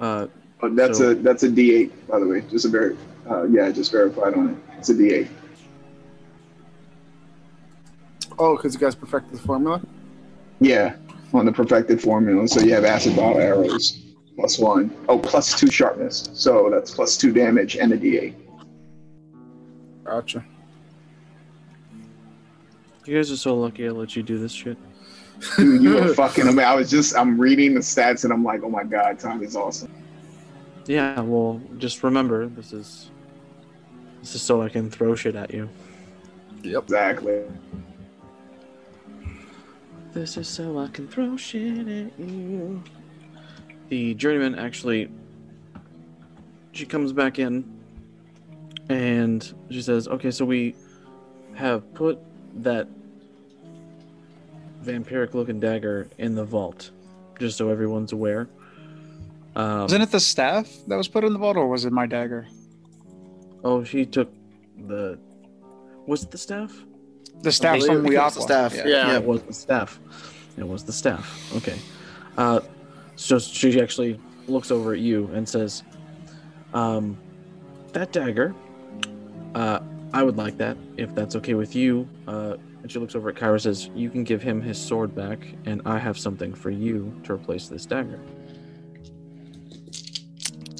Uh, 0.00 0.26
Oh, 0.62 0.70
that's 0.70 0.98
So- 0.98 1.10
a 1.10 1.14
that's 1.14 1.42
a 1.42 1.48
D8 1.48 1.92
by 2.08 2.18
the 2.18 2.26
way. 2.26 2.40
Just 2.50 2.64
a 2.64 2.68
very 2.68 2.96
uh, 3.30 3.42
yeah, 3.44 3.70
just 3.70 3.92
verified 3.92 4.32
on 4.34 4.50
it. 4.50 4.56
It's 4.78 4.88
a 4.88 4.94
D8. 4.94 5.28
Oh, 8.38 8.56
because 8.56 8.72
you 8.72 8.80
guys 8.80 8.94
perfected 8.94 9.34
the 9.38 9.42
formula? 9.42 9.82
Yeah, 10.60 10.96
on 11.34 11.44
the 11.44 11.52
perfected 11.52 12.00
formula. 12.00 12.48
So 12.48 12.60
you 12.60 12.72
have 12.72 12.84
acid 12.84 13.14
ball 13.14 13.36
arrows 13.38 14.00
plus 14.36 14.58
one. 14.58 14.90
Oh, 15.08 15.18
plus 15.18 15.58
two 15.58 15.70
sharpness. 15.70 16.30
So 16.32 16.70
that's 16.70 16.90
plus 16.94 17.16
two 17.18 17.32
damage 17.32 17.76
and 17.76 17.92
a 17.92 17.98
D8. 17.98 18.34
Gotcha. 20.04 20.44
you 23.04 23.16
guys 23.16 23.30
are 23.30 23.36
so 23.36 23.54
lucky 23.54 23.86
I 23.86 23.90
let 23.90 24.16
you 24.16 24.22
do 24.22 24.38
this 24.38 24.52
shit. 24.52 24.78
Dude, 25.56 25.82
you 25.82 25.94
were 25.94 26.14
fucking. 26.14 26.48
I 26.48 26.50
mean, 26.50 26.60
I 26.60 26.74
was 26.74 26.90
just 26.90 27.16
I'm 27.16 27.40
reading 27.40 27.74
the 27.74 27.80
stats 27.80 28.24
and 28.24 28.32
I'm 28.32 28.44
like, 28.44 28.62
oh 28.62 28.70
my 28.70 28.84
god, 28.84 29.18
Tommy's 29.18 29.56
awesome. 29.56 29.92
Yeah, 30.86 31.20
well, 31.20 31.60
just 31.78 32.02
remember, 32.02 32.46
this 32.48 32.72
is 32.72 33.10
this 34.20 34.34
is 34.34 34.42
so 34.42 34.62
I 34.62 34.68
can 34.68 34.90
throw 34.90 35.14
shit 35.14 35.34
at 35.34 35.52
you. 35.52 35.68
Yep. 36.62 36.84
Exactly. 36.84 37.42
This 40.12 40.36
is 40.36 40.48
so 40.48 40.78
I 40.78 40.88
can 40.88 41.08
throw 41.08 41.36
shit 41.36 41.88
at 41.88 42.18
you. 42.18 42.82
The 43.88 44.14
journeyman 44.14 44.54
actually, 44.54 45.10
she 46.72 46.86
comes 46.86 47.12
back 47.12 47.38
in, 47.38 47.64
and 48.88 49.52
she 49.70 49.82
says, 49.82 50.08
"Okay, 50.08 50.30
so 50.30 50.44
we 50.44 50.74
have 51.54 51.92
put 51.94 52.18
that 52.62 52.88
vampiric-looking 54.84 55.60
dagger 55.60 56.08
in 56.18 56.34
the 56.34 56.44
vault, 56.44 56.90
just 57.38 57.56
so 57.56 57.68
everyone's 57.70 58.12
aware." 58.12 58.48
Um, 59.56 59.82
Wasn't 59.82 60.02
it 60.02 60.10
the 60.10 60.20
staff 60.20 60.68
that 60.88 60.96
was 60.96 61.06
put 61.08 61.22
in 61.24 61.32
the 61.32 61.38
vault, 61.38 61.56
or 61.56 61.68
was 61.68 61.84
it 61.84 61.92
my 61.92 62.06
dagger? 62.06 62.46
Oh, 63.62 63.84
she 63.84 64.04
took 64.04 64.30
the. 64.86 65.18
Was 66.06 66.22
it 66.24 66.30
the 66.30 66.38
staff? 66.38 66.72
The 67.42 67.52
staff 67.52 67.78
believe 67.78 67.88
from 67.88 67.96
it 67.98 68.02
was 68.02 68.12
Weeaqua. 68.14 68.34
the 68.34 68.40
staff. 68.40 68.74
Yeah. 68.74 68.84
Yeah, 68.84 69.16
it 69.16 69.24
was 69.24 69.42
the 69.42 69.52
staff. 69.52 70.00
It 70.56 70.66
was 70.66 70.84
the 70.84 70.92
staff. 70.92 71.52
Okay. 71.56 71.78
Uh, 72.36 72.60
so 73.16 73.38
she 73.38 73.80
actually 73.80 74.18
looks 74.48 74.70
over 74.70 74.92
at 74.92 74.98
you 75.00 75.30
and 75.32 75.48
says, 75.48 75.82
um, 76.74 77.16
"That 77.92 78.12
dagger. 78.12 78.54
Uh, 79.54 79.80
I 80.12 80.22
would 80.22 80.36
like 80.36 80.56
that 80.58 80.76
if 80.96 81.14
that's 81.14 81.36
okay 81.36 81.54
with 81.54 81.74
you." 81.76 82.08
Uh, 82.26 82.56
and 82.84 82.92
she 82.92 82.98
looks 82.98 83.14
over 83.14 83.30
at 83.30 83.36
Kyra 83.36 83.52
and 83.52 83.62
says, 83.62 83.88
"You 83.94 84.10
can 84.10 84.24
give 84.24 84.42
him 84.42 84.60
his 84.60 84.76
sword 84.76 85.14
back, 85.14 85.38
and 85.64 85.80
I 85.86 85.98
have 85.98 86.18
something 86.18 86.52
for 86.52 86.68
you 86.68 87.18
to 87.24 87.32
replace 87.32 87.66
this 87.66 87.86
dagger." 87.86 88.20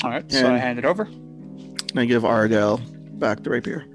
All 0.04 0.10
right, 0.10 0.30
so 0.30 0.52
I 0.52 0.58
hand 0.58 0.78
it 0.78 0.84
over. 0.84 1.04
And 1.04 1.98
I 1.98 2.04
give 2.04 2.26
Argyle 2.26 2.78
back 3.14 3.42
the 3.42 3.48
rapier. 3.48 3.86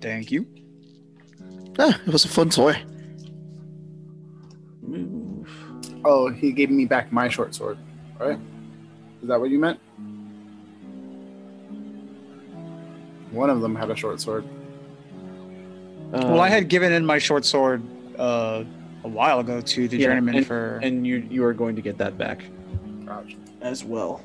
Thank 0.00 0.32
you. 0.32 0.48
Ah, 1.78 1.96
it 2.04 2.12
was 2.12 2.24
a 2.24 2.28
fun 2.28 2.50
toy. 2.50 2.76
Move. 4.82 5.48
Oh, 6.04 6.28
he 6.28 6.50
gave 6.50 6.72
me 6.72 6.86
back 6.86 7.12
my 7.12 7.28
short 7.28 7.54
sword, 7.54 7.78
right? 8.18 8.40
Is 9.22 9.28
that 9.28 9.38
what 9.38 9.50
you 9.50 9.60
meant? 9.60 9.78
One 13.30 13.48
of 13.48 13.60
them 13.60 13.76
had 13.76 13.92
a 13.92 13.94
short 13.94 14.20
sword. 14.20 14.44
Well, 16.12 16.40
I 16.40 16.46
Um, 16.46 16.52
had 16.52 16.68
given 16.68 16.92
in 16.92 17.04
my 17.06 17.18
short 17.18 17.44
sword 17.44 17.82
uh, 18.18 18.64
a 19.04 19.08
while 19.08 19.40
ago 19.40 19.60
to 19.60 19.88
the 19.88 19.96
Yeah, 19.96 20.08
journeyman 20.08 20.36
and, 20.36 20.46
for. 20.46 20.78
and 20.82 21.06
you 21.06 21.26
you 21.30 21.44
are 21.44 21.52
going 21.54 21.76
to 21.76 21.82
get 21.82 21.98
that 21.98 22.18
back 22.18 22.42
as 23.60 23.84
well. 23.84 24.22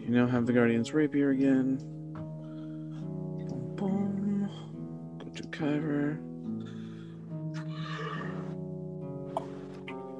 You 0.00 0.14
now 0.14 0.26
have 0.26 0.46
the 0.46 0.52
Guardian's 0.52 0.94
Rapier 0.94 1.30
again. 1.30 1.76
Boom, 3.76 3.76
boom. 3.76 4.50
Go 5.18 5.26
to 5.34 5.42
Kyver. 5.48 6.18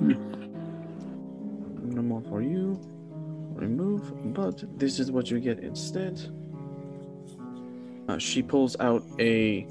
No 0.01 2.02
more 2.02 2.20
for 2.23 2.43
you. 2.43 2.78
Remove, 3.55 4.12
but 4.35 4.62
this 4.78 5.01
is 5.01 5.10
what 5.10 5.31
you 5.31 5.40
get 5.40 5.59
instead. 5.60 6.20
Uh, 8.09 8.18
she 8.18 8.43
pulls 8.43 8.76
out 8.80 9.05
a 9.18 9.66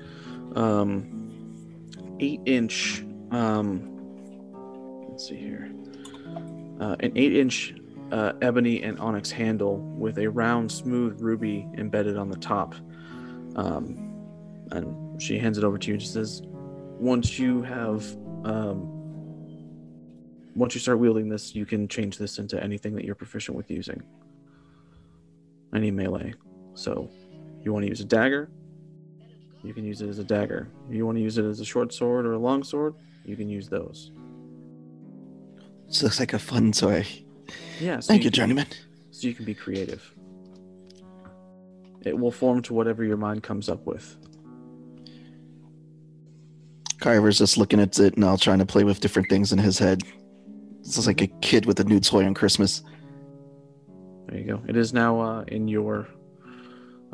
um, 0.55 2.15
eight 2.19 2.41
inch 2.45 3.03
um, 3.31 3.97
let's 5.09 5.29
see 5.29 5.35
here. 5.35 5.71
Uh, 6.79 6.95
an 6.99 7.11
eight 7.15 7.35
inch 7.35 7.73
uh, 8.11 8.33
ebony 8.41 8.83
and 8.83 8.99
onyx 8.99 9.31
handle 9.31 9.77
with 9.77 10.19
a 10.19 10.27
round 10.27 10.71
smooth 10.71 11.19
ruby 11.19 11.67
embedded 11.77 12.17
on 12.17 12.29
the 12.29 12.37
top. 12.37 12.75
Um, 13.55 14.13
and 14.71 15.21
she 15.21 15.39
hands 15.39 15.57
it 15.57 15.63
over 15.63 15.77
to 15.77 15.87
you 15.87 15.93
and 15.93 16.01
she 16.01 16.07
says 16.07 16.41
once 16.45 17.39
you 17.39 17.63
have 17.63 18.05
um, 18.43 18.93
once 20.55 20.75
you 20.75 20.81
start 20.81 20.99
wielding 20.99 21.29
this 21.29 21.55
you 21.55 21.65
can 21.65 21.87
change 21.87 22.17
this 22.17 22.37
into 22.37 22.61
anything 22.63 22.93
that 22.95 23.03
you're 23.03 23.15
proficient 23.15 23.57
with 23.57 23.71
using. 23.71 24.03
Any 25.73 25.89
melee. 25.89 26.33
So 26.75 27.09
you 27.63 27.73
want 27.73 27.83
to 27.83 27.89
use 27.89 28.01
a 28.01 28.05
dagger 28.05 28.49
you 29.67 29.73
can 29.73 29.83
use 29.83 30.01
it 30.01 30.07
as 30.07 30.17
a 30.17 30.23
dagger. 30.23 30.69
You 30.89 31.05
want 31.05 31.17
to 31.17 31.21
use 31.21 31.37
it 31.37 31.43
as 31.45 31.59
a 31.59 31.65
short 31.65 31.93
sword 31.93 32.25
or 32.25 32.33
a 32.33 32.39
long 32.39 32.63
sword, 32.63 32.95
you 33.25 33.35
can 33.35 33.49
use 33.49 33.67
those. 33.67 34.11
This 35.87 36.03
looks 36.03 36.19
like 36.19 36.33
a 36.33 36.39
fun 36.39 36.71
toy. 36.71 37.05
Yeah. 37.79 37.99
So 37.99 38.07
Thank 38.07 38.23
you, 38.23 38.29
can- 38.29 38.35
journeyman. 38.35 38.67
So 39.11 39.27
you 39.27 39.33
can 39.33 39.45
be 39.45 39.53
creative. 39.53 40.13
It 42.05 42.17
will 42.17 42.31
form 42.31 42.61
to 42.63 42.73
whatever 42.73 43.03
your 43.03 43.17
mind 43.17 43.43
comes 43.43 43.67
up 43.67 43.85
with. 43.85 44.15
Kyver's 46.99 47.37
just 47.37 47.57
looking 47.57 47.79
at 47.79 47.99
it 47.99 48.17
now, 48.17 48.37
trying 48.37 48.59
to 48.59 48.65
play 48.65 48.83
with 48.83 49.01
different 49.01 49.29
things 49.29 49.51
in 49.51 49.59
his 49.59 49.77
head. 49.77 50.01
This 50.83 50.97
is 50.97 51.07
like 51.07 51.21
a 51.21 51.27
kid 51.41 51.65
with 51.65 51.79
a 51.79 51.83
new 51.83 51.99
toy 51.99 52.25
on 52.25 52.33
Christmas. 52.33 52.83
There 54.27 54.39
you 54.39 54.45
go. 54.45 54.61
It 54.67 54.77
is 54.77 54.93
now 54.93 55.19
uh, 55.19 55.43
in 55.47 55.67
your 55.67 56.07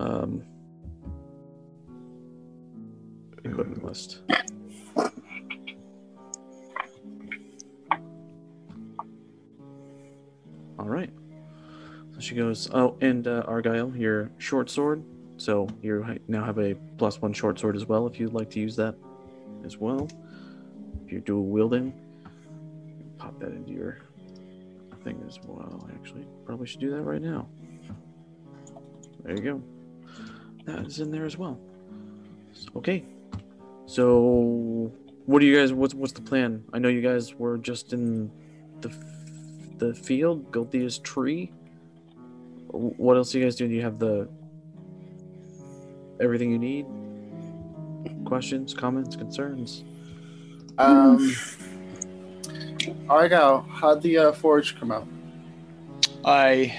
um, 0.03 0.43
equipment 3.43 3.83
list. 3.83 4.19
All 10.77 10.89
right. 10.89 11.09
So 12.13 12.19
she 12.19 12.35
goes, 12.35 12.69
Oh, 12.73 12.97
and 12.99 13.27
uh, 13.27 13.43
Argyle, 13.47 13.95
your 13.95 14.29
short 14.37 14.69
sword. 14.69 15.03
So 15.37 15.67
you 15.81 16.05
now 16.27 16.43
have 16.43 16.59
a 16.59 16.75
plus 16.97 17.21
one 17.21 17.33
short 17.33 17.57
sword 17.59 17.75
as 17.75 17.85
well 17.85 18.05
if 18.05 18.19
you'd 18.19 18.33
like 18.33 18.49
to 18.51 18.59
use 18.59 18.75
that 18.75 18.95
as 19.65 19.77
well. 19.77 20.09
If 21.05 21.11
you're 21.11 21.21
dual 21.21 21.45
wielding, 21.45 21.93
pop 23.17 23.39
that 23.39 23.51
into 23.51 23.71
your 23.71 23.99
thing 25.03 25.23
as 25.27 25.39
well. 25.45 25.89
Actually, 25.95 26.25
probably 26.45 26.67
should 26.67 26.81
do 26.81 26.91
that 26.91 27.01
right 27.01 27.21
now. 27.21 27.47
There 29.23 29.35
you 29.35 29.41
go. 29.41 29.72
That 30.65 30.85
is 30.85 30.99
in 30.99 31.11
there 31.11 31.25
as 31.25 31.37
well. 31.37 31.59
Okay. 32.75 33.03
So, 33.85 34.91
what 35.25 35.39
do 35.39 35.45
you 35.45 35.57
guys? 35.57 35.73
What's 35.73 35.93
what's 35.93 36.13
the 36.13 36.21
plan? 36.21 36.63
I 36.73 36.79
know 36.79 36.89
you 36.89 37.01
guys 37.01 37.35
were 37.35 37.57
just 37.57 37.93
in 37.93 38.31
the 38.81 38.89
f- 38.89 39.77
the 39.77 39.93
field, 39.93 40.51
Gulthias 40.51 41.01
tree. 41.01 41.51
What 42.69 43.17
else 43.17 43.31
do 43.31 43.39
you 43.39 43.45
guys 43.45 43.55
do? 43.55 43.67
Do 43.67 43.73
you 43.73 43.81
have 43.81 43.99
the 43.99 44.29
everything 46.21 46.51
you 46.51 46.57
need? 46.57 46.85
Questions, 48.25 48.73
comments, 48.73 49.15
concerns? 49.15 49.83
Um, 50.77 51.35
Argyle, 53.09 53.61
how'd 53.69 54.01
the 54.01 54.17
uh, 54.17 54.31
forge 54.31 54.79
come 54.79 54.91
out? 54.91 55.07
I 56.25 56.75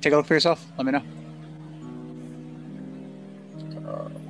take 0.00 0.12
a 0.12 0.16
look 0.16 0.26
for 0.26 0.34
yourself. 0.34 0.66
Let 0.76 0.86
me 0.86 0.92
know. 0.92 1.02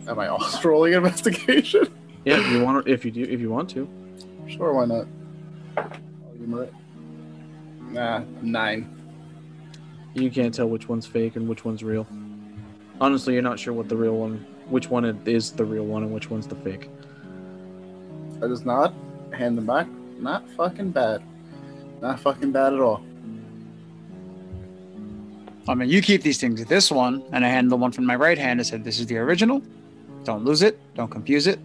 Am 0.09 0.19
I 0.19 0.29
also 0.29 0.69
rolling 0.69 0.93
investigation? 0.93 1.93
Yeah, 2.25 2.41
if 2.41 2.51
you 2.51 2.63
want. 2.65 2.89
If 2.89 3.05
you 3.05 3.11
do, 3.11 3.23
if 3.23 3.41
you 3.41 3.51
want 3.51 3.71
to. 3.71 3.89
Sure, 4.47 4.73
why 4.73 4.85
not? 4.85 5.07
Oh, 5.77 5.91
you 6.39 6.47
might. 6.47 6.73
Nah, 7.91 8.23
nine. 8.43 8.91
You 10.15 10.31
can't 10.31 10.55
tell 10.55 10.69
which 10.69 10.89
one's 10.89 11.07
fake 11.07 11.37
and 11.37 11.49
which 11.49 11.65
one's 11.65 11.83
real. 11.83 12.07
Honestly, 13.01 13.35
you're 13.35 13.43
not 13.43 13.59
sure 13.59 13.73
what 13.73 13.89
the 13.89 13.97
real 13.97 14.17
one, 14.17 14.47
which 14.69 14.89
one 14.89 15.05
it 15.05 15.17
is 15.27 15.51
the 15.53 15.65
real 15.65 15.85
one 15.85 16.03
and 16.05 16.13
which 16.13 16.31
one's 16.31 16.47
the 16.47 16.55
fake. 16.57 16.89
I 18.43 18.47
just 18.47 18.65
nod, 18.65 18.95
hand 19.33 19.59
them 19.59 19.67
back. 19.67 19.89
Not 20.19 20.49
fucking 20.51 20.91
bad. 20.91 21.23
Not 22.01 22.21
fucking 22.21 22.53
bad 22.53 22.75
at 22.75 22.81
all. 22.81 23.03
I 25.67 25.75
mean, 25.75 25.89
you 25.89 26.03
keep 26.03 26.23
these 26.23 26.39
things. 26.39 26.65
This 26.65 26.91
one, 26.91 27.25
and 27.33 27.45
I 27.45 27.49
hand 27.49 27.71
the 27.71 27.77
one 27.77 27.91
from 27.91 28.05
my 28.05 28.15
right 28.17 28.39
hand. 28.39 28.61
I 28.61 28.65
said, 28.65 28.85
"This 28.85 29.01
is 29.01 29.07
the 29.07 29.17
original. 29.17 29.63
Don't 30.25 30.45
lose 30.45 30.63
it. 30.63 30.79
Don't 30.95 31.11
confuse 31.11 31.47
it." 31.47 31.59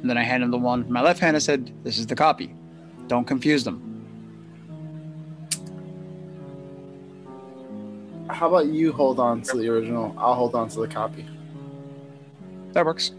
And 0.00 0.08
then 0.08 0.16
I 0.16 0.22
handed 0.22 0.46
him 0.46 0.50
the 0.52 0.58
one 0.58 0.84
from 0.84 0.92
my 0.92 1.02
left 1.02 1.20
hand. 1.20 1.36
I 1.36 1.40
said, 1.40 1.72
"This 1.84 1.98
is 1.98 2.06
the 2.06 2.14
copy. 2.14 2.54
Don't 3.06 3.26
confuse 3.26 3.64
them." 3.64 3.88
How 8.28 8.48
about 8.48 8.66
you 8.66 8.92
hold 8.92 9.18
on 9.18 9.42
to 9.42 9.56
the 9.56 9.68
original? 9.68 10.14
I'll 10.18 10.34
hold 10.34 10.54
on 10.54 10.68
to 10.68 10.80
the 10.80 10.88
copy. 10.88 11.26
That 12.72 12.84
works. 12.84 13.12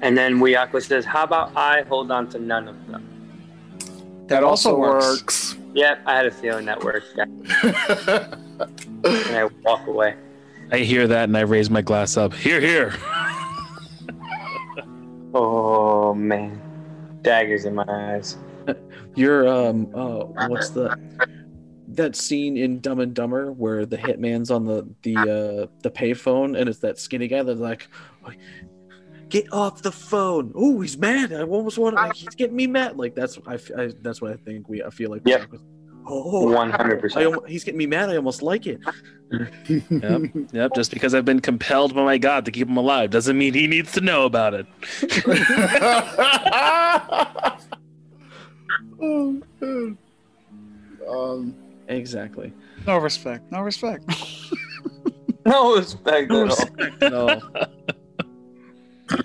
And 0.00 0.18
then 0.18 0.38
Wiyako 0.38 0.82
says, 0.82 1.04
How 1.04 1.24
about 1.24 1.56
I 1.56 1.82
hold 1.82 2.10
on 2.10 2.28
to 2.30 2.38
none 2.38 2.68
of 2.68 2.86
them? 2.88 3.08
That, 4.26 4.42
also, 4.42 4.76
works. 4.76 5.56
Yep, 5.74 6.00
I 6.06 6.16
had 6.16 6.26
a 6.26 6.30
feeling 6.30 6.66
that 6.66 6.82
worked. 6.82 7.06
Yeah. 7.16 7.24
and 9.04 9.36
I 9.36 9.48
walk 9.62 9.86
away. 9.86 10.16
I 10.70 10.78
hear 10.78 11.06
that 11.06 11.24
and 11.24 11.36
I 11.36 11.42
raise 11.42 11.70
my 11.70 11.82
glass 11.82 12.16
up. 12.16 12.34
Here, 12.34 12.60
here. 12.60 12.94
Oh 15.36 16.14
man. 16.14 16.60
Daggers 17.22 17.64
in 17.64 17.74
my 17.74 17.84
eyes. 17.88 18.38
You're 19.16 19.48
um 19.48 19.90
uh 19.92 20.24
what's 20.46 20.70
the 20.70 20.96
that 21.88 22.14
scene 22.14 22.56
in 22.56 22.80
Dumb 22.80 23.00
and 23.00 23.14
Dumber 23.14 23.50
where 23.50 23.84
the 23.84 23.96
hitman's 23.96 24.50
on 24.52 24.64
the 24.64 24.88
the 25.02 25.16
uh 25.16 25.66
the 25.82 25.90
payphone 25.90 26.56
and 26.58 26.68
it's 26.68 26.78
that 26.80 26.98
skinny 26.98 27.26
guy 27.26 27.42
that's 27.42 27.58
like 27.58 27.88
get 29.28 29.52
off 29.52 29.82
the 29.82 29.90
phone. 29.90 30.52
Oh, 30.54 30.80
he's 30.80 30.96
mad. 30.96 31.32
I 31.32 31.42
almost 31.42 31.78
want 31.78 31.96
to 31.96 32.12
he's 32.14 32.36
getting 32.36 32.54
me 32.54 32.68
mad. 32.68 32.96
Like 32.96 33.16
that's 33.16 33.36
I 33.46 33.58
that's 34.02 34.22
what 34.22 34.32
I 34.32 34.36
think 34.36 34.68
we 34.68 34.84
I 34.84 34.90
feel 34.90 35.10
like 35.10 35.22
Yep. 35.24 35.48
Oh, 36.06 36.46
100%. 36.46 37.44
I 37.46 37.48
he's 37.48 37.64
getting 37.64 37.78
me 37.78 37.86
mad. 37.86 38.10
I 38.10 38.16
almost 38.16 38.42
like 38.42 38.66
it. 38.66 38.78
Yep, 39.30 40.28
yep. 40.52 40.70
Just 40.74 40.92
because 40.92 41.14
I've 41.14 41.24
been 41.24 41.40
compelled 41.40 41.94
by 41.94 42.04
my 42.04 42.18
God 42.18 42.44
to 42.44 42.50
keep 42.52 42.68
him 42.68 42.76
alive 42.76 43.10
doesn't 43.10 43.36
mean 43.36 43.54
he 43.54 43.66
needs 43.66 43.92
to 43.92 44.00
know 44.00 44.24
about 44.26 44.54
it. 44.54 44.66
oh, 49.00 49.42
man. 49.60 49.98
Um, 51.08 51.54
Exactly. 51.88 52.52
No 52.86 52.98
respect. 52.98 53.50
No 53.50 53.60
respect. 53.60 54.04
No 55.46 55.76
respect 55.76 56.30
No 56.30 56.40
at 56.44 56.46
respect 56.46 57.02
at 57.02 57.12
all. 57.12 57.42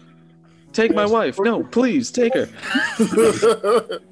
Take 0.73 0.93
my 0.93 1.05
wife. 1.05 1.39
No, 1.39 1.63
please 1.63 2.11
take 2.11 2.33
her. 2.33 2.49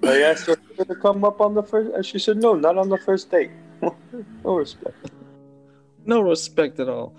I 0.03 0.21
asked 0.21 0.47
her 0.47 0.55
to 0.85 0.95
come 0.95 1.25
up 1.25 1.41
on 1.41 1.53
the 1.53 1.63
first, 1.63 1.93
and 1.93 2.05
she 2.05 2.17
said, 2.17 2.37
No, 2.37 2.55
not 2.55 2.77
on 2.77 2.87
the 2.89 2.97
first 2.97 3.29
date. 3.29 3.51
no 3.81 4.55
respect. 4.55 4.95
No 6.07 6.21
respect 6.21 6.79
at 6.79 6.87
all. 6.87 7.13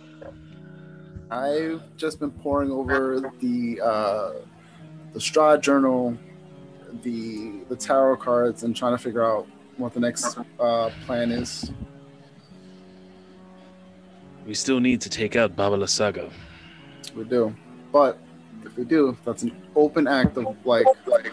I've 1.30 1.82
just 1.98 2.18
been 2.18 2.30
poring 2.30 2.70
over 2.72 3.30
the 3.38 3.80
uh, 3.84 4.32
the 5.12 5.18
Strahd 5.18 5.60
journal, 5.60 6.16
the 7.02 7.60
the 7.68 7.76
tarot 7.76 8.16
cards, 8.16 8.62
and 8.62 8.74
trying 8.74 8.96
to 8.96 8.98
figure 8.98 9.22
out 9.22 9.46
what 9.76 9.92
the 9.92 10.00
next 10.00 10.38
uh, 10.58 10.90
plan 11.04 11.30
is. 11.30 11.70
We 14.46 14.54
still 14.54 14.80
need 14.80 15.02
to 15.02 15.10
take 15.10 15.36
out 15.36 15.54
Baba 15.54 15.76
Lysaga. 15.76 16.32
We 17.14 17.24
do. 17.24 17.54
But 17.92 18.18
if 18.64 18.74
we 18.78 18.84
do, 18.84 19.18
that's 19.22 19.42
an 19.42 19.54
open 19.76 20.06
act 20.08 20.38
of 20.38 20.56
like 20.64 20.86
like 21.06 21.30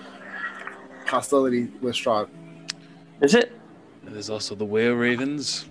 hostility 1.06 1.72
with 1.82 1.96
Strahd. 1.96 2.28
Is 3.22 3.34
it? 3.34 3.54
And 4.06 4.14
there's 4.14 4.30
also 4.30 4.56
the 4.56 4.66
Were 4.66 4.94
Ravens. 4.94 5.70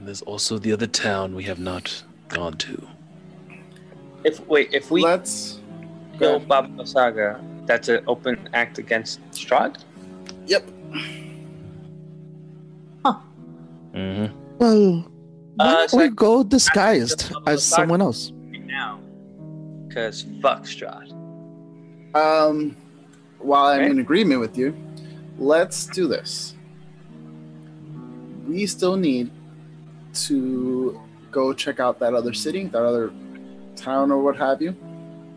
And 0.00 0.06
there's 0.08 0.22
also 0.22 0.56
the 0.56 0.72
other 0.72 0.86
town 0.86 1.34
we 1.34 1.44
have 1.44 1.58
not 1.58 2.04
gone 2.28 2.54
to. 2.54 2.88
If 4.24 4.40
wait, 4.46 4.72
if 4.72 4.90
we 4.90 5.02
Let's 5.02 5.60
kill 6.18 6.40
Baba 6.40 6.86
Saga, 6.86 7.38
that's 7.66 7.88
an 7.88 8.02
open 8.06 8.48
act 8.54 8.78
against 8.78 9.20
Strahd. 9.32 9.76
Yep. 10.46 10.66
Mm-hmm. 13.92 14.34
Well, 14.56 15.04
why 15.56 15.66
Uh, 15.66 15.74
don't 15.76 15.88
so 15.90 15.98
we 15.98 16.08
go 16.08 16.44
disguised 16.44 17.34
as 17.46 17.62
someone 17.62 18.00
else? 18.00 18.32
Right 18.50 18.64
now, 18.64 19.00
because 19.86 20.24
fuck 20.40 20.62
Strahd. 20.62 21.10
Um, 22.14 22.74
while 23.40 23.66
I'm 23.66 23.80
Okay. 23.82 23.90
in 23.90 23.98
agreement 23.98 24.40
with 24.40 24.56
you, 24.56 24.74
let's 25.38 25.84
do 25.88 26.06
this. 26.08 26.54
We 28.48 28.64
still 28.66 28.96
need 28.96 29.30
to 30.12 31.00
go 31.30 31.52
check 31.52 31.80
out 31.80 31.98
that 32.00 32.14
other 32.14 32.32
city, 32.32 32.64
that 32.66 32.82
other 32.82 33.12
town, 33.76 34.10
or 34.10 34.18
what 34.22 34.36
have 34.36 34.60
you. 34.60 34.76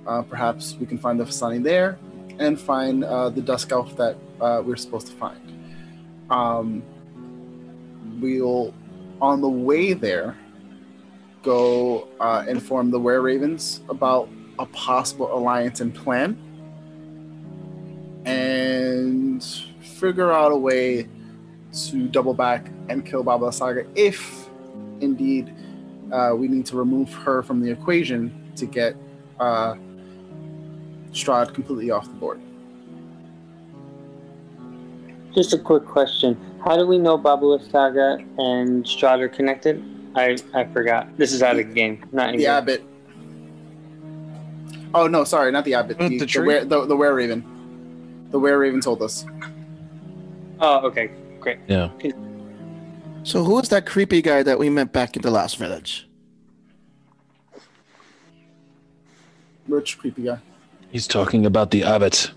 Uh, 0.08 0.22
perhaps 0.22 0.76
we 0.80 0.86
can 0.86 0.98
find 0.98 1.20
the 1.20 1.24
Vistani 1.24 1.64
there 1.64 1.98
and 2.40 2.60
find 2.60 3.04
uh, 3.04 3.30
the 3.30 3.41
Dusk 3.41 3.72
Elf 3.72 3.95
that 3.98 4.18
uh, 4.41 4.62
we're 4.66 4.76
supposed 4.76 5.08
to 5.08 5.14
find. 5.14 5.40
Um, 6.30 6.84
we'll, 8.20 8.74
on 9.22 9.41
the 9.41 9.50
way 9.50 9.94
there, 9.94 10.38
go 11.41 12.08
uh, 12.20 12.45
inform 12.48 12.91
the 12.91 13.00
Were 13.00 13.22
Ravens 13.22 13.82
about 13.90 14.30
a 14.60 14.66
possible 14.68 15.36
alliance 15.36 15.82
and 15.82 15.94
plan 15.94 16.38
and 18.26 19.44
figure 19.82 20.32
out 20.32 20.52
a 20.52 20.56
way 20.56 21.08
to 21.74 22.08
double 22.08 22.34
back 22.34 22.70
and 22.90 23.06
kill 23.06 23.24
Baba 23.24 23.52
Saga 23.52 23.86
if 23.95 24.43
indeed 25.02 25.53
uh, 26.11 26.34
we 26.36 26.48
need 26.48 26.65
to 26.68 26.78
remove 26.78 27.11
her 27.14 27.41
from 27.41 27.61
the 27.61 27.72
equation 27.72 28.52
to 28.56 28.65
get 28.65 28.95
uh, 29.40 29.76
Strahd 31.11 31.53
completely 31.53 31.91
off 31.91 32.06
the 32.06 32.14
board. 32.14 32.40
Just 35.34 35.53
a 35.53 35.57
quick 35.57 35.86
question: 35.86 36.38
How 36.64 36.78
do 36.78 36.86
we 36.86 36.98
know 36.98 37.18
Baba 37.18 37.60
Saga 37.72 38.18
and 38.38 38.84
Strahd 38.84 39.20
are 39.22 39.30
connected? 39.30 39.84
I 40.15 40.38
I 40.53 40.65
forgot. 40.65 41.18
This 41.18 41.34
is 41.34 41.41
out 41.41 41.60
of 41.60 41.68
the 41.68 41.74
game, 41.74 42.06
not 42.11 42.30
in 42.30 42.38
The 42.38 42.44
game. 42.44 42.52
Abbot. 42.52 42.84
Oh 44.94 45.07
no, 45.07 45.24
sorry, 45.24 45.52
not 45.52 45.65
the 45.65 45.74
Abbot. 45.74 45.98
The, 45.98 46.10
the 46.10 46.18
the, 46.20 46.26
tree? 46.28 46.48
were, 46.48 46.65
the, 46.65 46.86
the 46.86 46.95
Were 46.95 47.15
Raven. 47.15 48.28
The 48.30 48.40
Were 48.40 48.57
Raven 48.60 48.80
told 48.82 49.02
us. 49.02 49.26
Oh, 50.60 50.86
okay, 50.88 51.10
great. 51.40 51.57
Yeah. 51.68 51.90
So 53.24 53.44
who 53.44 53.60
is 53.60 53.70
that 53.70 53.86
creepy 53.86 54.22
guy 54.22 54.44
that 54.44 54.60
we 54.60 54.70
met 54.70 54.91
back 54.91 55.16
in 55.16 55.22
the 55.22 55.32
last 55.32 55.58
village? 55.58 56.08
Rich 59.68 59.98
creepy 59.98 60.24
guy. 60.24 60.40
He's 60.91 61.08
talking 61.08 61.45
about 61.45 61.72
the 61.72 61.84
abbot. 61.84 62.32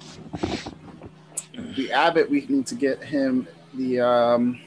the 1.76 1.90
abbot 1.92 2.30
we 2.30 2.46
need 2.48 2.66
to 2.66 2.74
get 2.74 3.02
him 3.02 3.46
the 3.74 4.00
um 4.00 4.60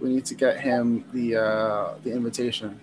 we 0.00 0.08
need 0.10 0.24
to 0.26 0.34
get 0.34 0.60
him 0.60 1.04
the 1.12 1.36
uh 1.36 1.94
the 2.02 2.12
invitation 2.12 2.78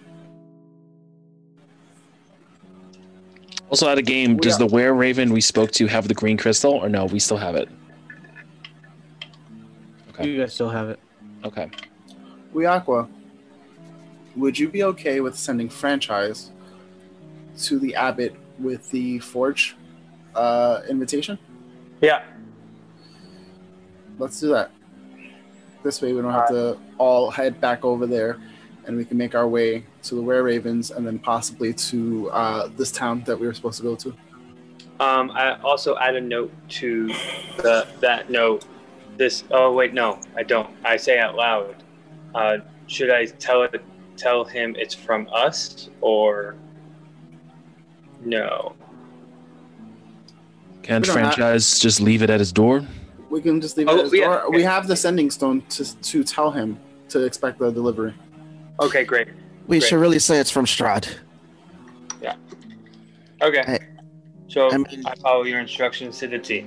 Also 3.70 3.88
out 3.90 3.98
of 3.98 4.06
game, 4.06 4.36
We 4.36 4.42
does 4.42 4.56
are- 4.56 4.68
the 4.68 4.74
Were 4.74 4.94
Raven 4.94 5.34
we 5.34 5.42
spoke 5.42 5.72
to 5.72 5.88
have 5.88 6.08
the 6.08 6.14
green 6.14 6.38
crystal 6.38 6.72
or 6.74 6.88
no? 6.88 7.06
We 7.06 7.20
still 7.20 7.38
have 7.38 7.56
it. 7.56 7.68
Okay. 10.10 10.30
You 10.30 10.40
guys 10.40 10.54
still 10.54 10.70
have 10.70 10.90
it. 10.90 11.00
Okay. 11.46 11.70
Aqua, 12.66 13.08
would 14.36 14.58
you 14.58 14.68
be 14.68 14.84
okay 14.84 15.22
with 15.22 15.38
sending 15.38 15.70
franchise 15.70 16.52
to 17.60 17.80
the 17.80 17.96
abbot 17.96 18.36
with 18.60 18.90
the 18.92 19.20
forge 19.20 19.76
uh 20.34 20.82
invitation 20.90 21.40
Yeah. 22.02 22.24
let's 24.20 24.40
do 24.42 24.50
that 24.50 24.72
this 25.84 26.02
way 26.02 26.12
we 26.12 26.22
don't 26.22 26.34
have 26.34 26.50
to 26.50 26.78
all 26.98 27.32
head 27.32 27.62
back 27.62 27.86
over 27.86 28.06
there 28.06 28.38
and 28.86 28.98
we 28.98 29.06
can 29.06 29.18
make 29.18 29.36
our 29.36 29.48
way 29.48 29.86
to 30.04 30.16
the 30.16 30.22
were 30.22 30.44
ravens 30.44 30.92
and 30.92 31.08
then 31.08 31.18
possibly 31.20 31.74
to 31.74 32.30
uh 32.32 32.68
this 32.76 32.92
town 32.92 33.24
that 33.26 33.40
we 33.40 33.48
were 33.48 33.54
supposed 33.54 33.78
to 33.78 33.84
go 33.84 33.96
to 33.96 34.10
Um, 35.00 35.32
I 35.32 35.58
also 35.62 35.98
add 35.98 36.16
a 36.16 36.22
note 36.22 36.52
to 36.80 37.08
the 37.58 37.88
that 38.02 38.30
note. 38.30 38.66
This. 39.18 39.44
Oh 39.52 39.74
wait, 39.74 39.94
no, 39.94 40.20
I 40.36 40.44
don't. 40.44 40.70
I 40.84 40.98
say 40.98 41.20
out 41.20 41.36
loud. 41.36 41.84
Uh, 42.34 42.58
should 42.88 43.10
I 43.12 43.26
tell 43.26 43.64
it? 43.64 43.82
Tell 44.18 44.44
him 44.46 44.76
it's 44.78 44.94
from 44.96 45.28
us 45.34 45.90
or 46.02 46.56
no? 48.24 48.76
Can't 50.84 51.06
We 51.06 51.14
don't 51.14 51.24
have- 51.24 51.34
franchise 51.36 51.80
just 51.80 52.00
leave 52.02 52.22
it 52.22 52.30
at 52.30 52.40
his 52.40 52.52
door? 52.52 52.86
We 53.30 53.42
can 53.42 53.60
just 53.60 53.76
leave 53.78 53.88
it 53.88 53.92
Oh, 53.92 53.98
at 53.98 54.04
his 54.06 54.14
yeah, 54.14 54.26
door. 54.26 54.42
okay. 54.44 54.56
We 54.56 54.64
have 54.64 54.88
the 54.88 54.96
sending 54.96 55.30
stone 55.32 55.62
to 55.70 56.02
to 56.02 56.24
tell 56.24 56.52
him 56.52 56.80
to 57.10 57.24
expect 57.26 57.60
the 57.60 57.72
delivery. 57.72 58.14
Okay, 58.82 59.04
great. 59.04 59.28
We 59.68 59.80
Great. 59.80 59.90
should 59.90 60.00
really 60.00 60.20
say 60.20 60.38
it's 60.38 60.52
from 60.52 60.66
Strahd. 60.66 61.08
Yeah. 62.22 62.36
Okay. 63.42 63.64
I- 63.68 63.80
so 64.48 64.70
I 64.72 64.78
I, 65.06 65.16
follow 65.16 65.44
your 65.44 65.60
instructions 65.60 66.20
to 66.20 66.28
the 66.28 66.38
T. 66.40 66.66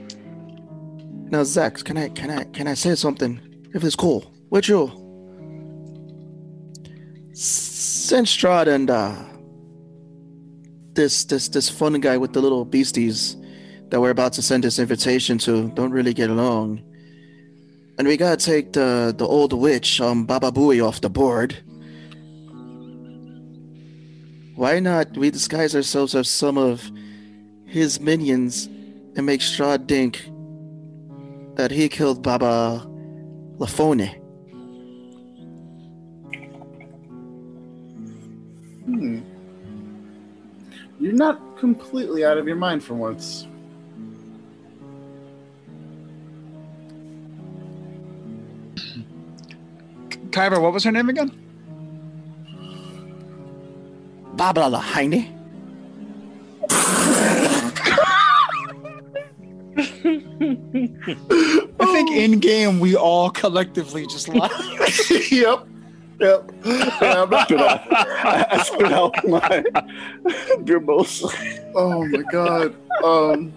Now, 1.30 1.44
Zach, 1.44 1.84
can 1.84 1.98
I 1.98 2.08
can 2.08 2.30
I 2.30 2.44
can 2.44 2.66
I 2.66 2.74
say 2.74 2.94
something? 2.94 3.40
If 3.74 3.84
it's 3.84 3.96
cool, 3.96 4.32
would 4.50 4.66
you? 4.66 4.90
Since 7.34 8.34
Strahd 8.34 8.66
and 8.66 8.90
uh, 8.90 9.14
this 10.94 11.24
this 11.24 11.48
this 11.48 11.68
fun 11.68 12.00
guy 12.00 12.16
with 12.16 12.32
the 12.32 12.40
little 12.40 12.64
beasties 12.64 13.36
that 13.90 14.00
we're 14.00 14.10
about 14.10 14.32
to 14.34 14.42
send 14.42 14.64
this 14.64 14.78
invitation 14.78 15.36
to 15.38 15.68
don't 15.70 15.90
really 15.90 16.14
get 16.14 16.30
along, 16.30 16.82
and 17.98 18.08
we 18.08 18.16
gotta 18.16 18.42
take 18.42 18.72
the 18.72 19.14
the 19.16 19.26
old 19.26 19.52
witch 19.52 20.00
um 20.00 20.24
Baba 20.24 20.50
Booey 20.50 20.82
off 20.82 21.02
the 21.02 21.10
board. 21.10 21.58
Why 24.56 24.80
not 24.80 25.16
we 25.16 25.30
disguise 25.30 25.76
ourselves 25.76 26.14
as 26.14 26.28
some 26.28 26.58
of 26.58 26.90
his 27.66 28.00
minions 28.00 28.66
and 29.14 29.26
make 29.26 29.40
Strahd 29.40 29.86
think 29.86 30.27
that 31.58 31.72
he 31.72 31.88
killed 31.88 32.22
Baba 32.22 32.86
Lafone. 33.58 34.14
Hmm. 38.84 39.18
You're 41.00 41.12
not 41.14 41.58
completely 41.58 42.24
out 42.24 42.38
of 42.38 42.46
your 42.46 42.54
mind 42.56 42.84
for 42.84 42.94
once. 42.94 43.48
Kyber, 50.30 50.62
what 50.62 50.72
was 50.72 50.84
her 50.84 50.92
name 50.92 51.08
again? 51.08 51.32
Baba 54.36 54.60
Lahaine? 54.60 55.37
I 61.80 61.84
think 61.92 62.10
in 62.12 62.38
game 62.40 62.80
we 62.80 62.96
all 62.96 63.30
collectively 63.30 64.06
just 64.06 64.28
lied. 64.34 64.50
yep. 65.30 65.66
Yep. 66.20 66.52
Yeah, 66.64 67.22
I'm 67.22 67.30
not- 67.30 67.46
Spit 67.48 67.60
out, 67.60 67.80
I, 67.92 68.46
I 68.50 68.62
spit 68.64 68.92
out 68.92 69.14
my 69.28 69.62
verbose, 70.64 71.22
oh 71.74 72.04
my 72.08 72.22
god. 72.32 72.74
Um. 73.04 73.52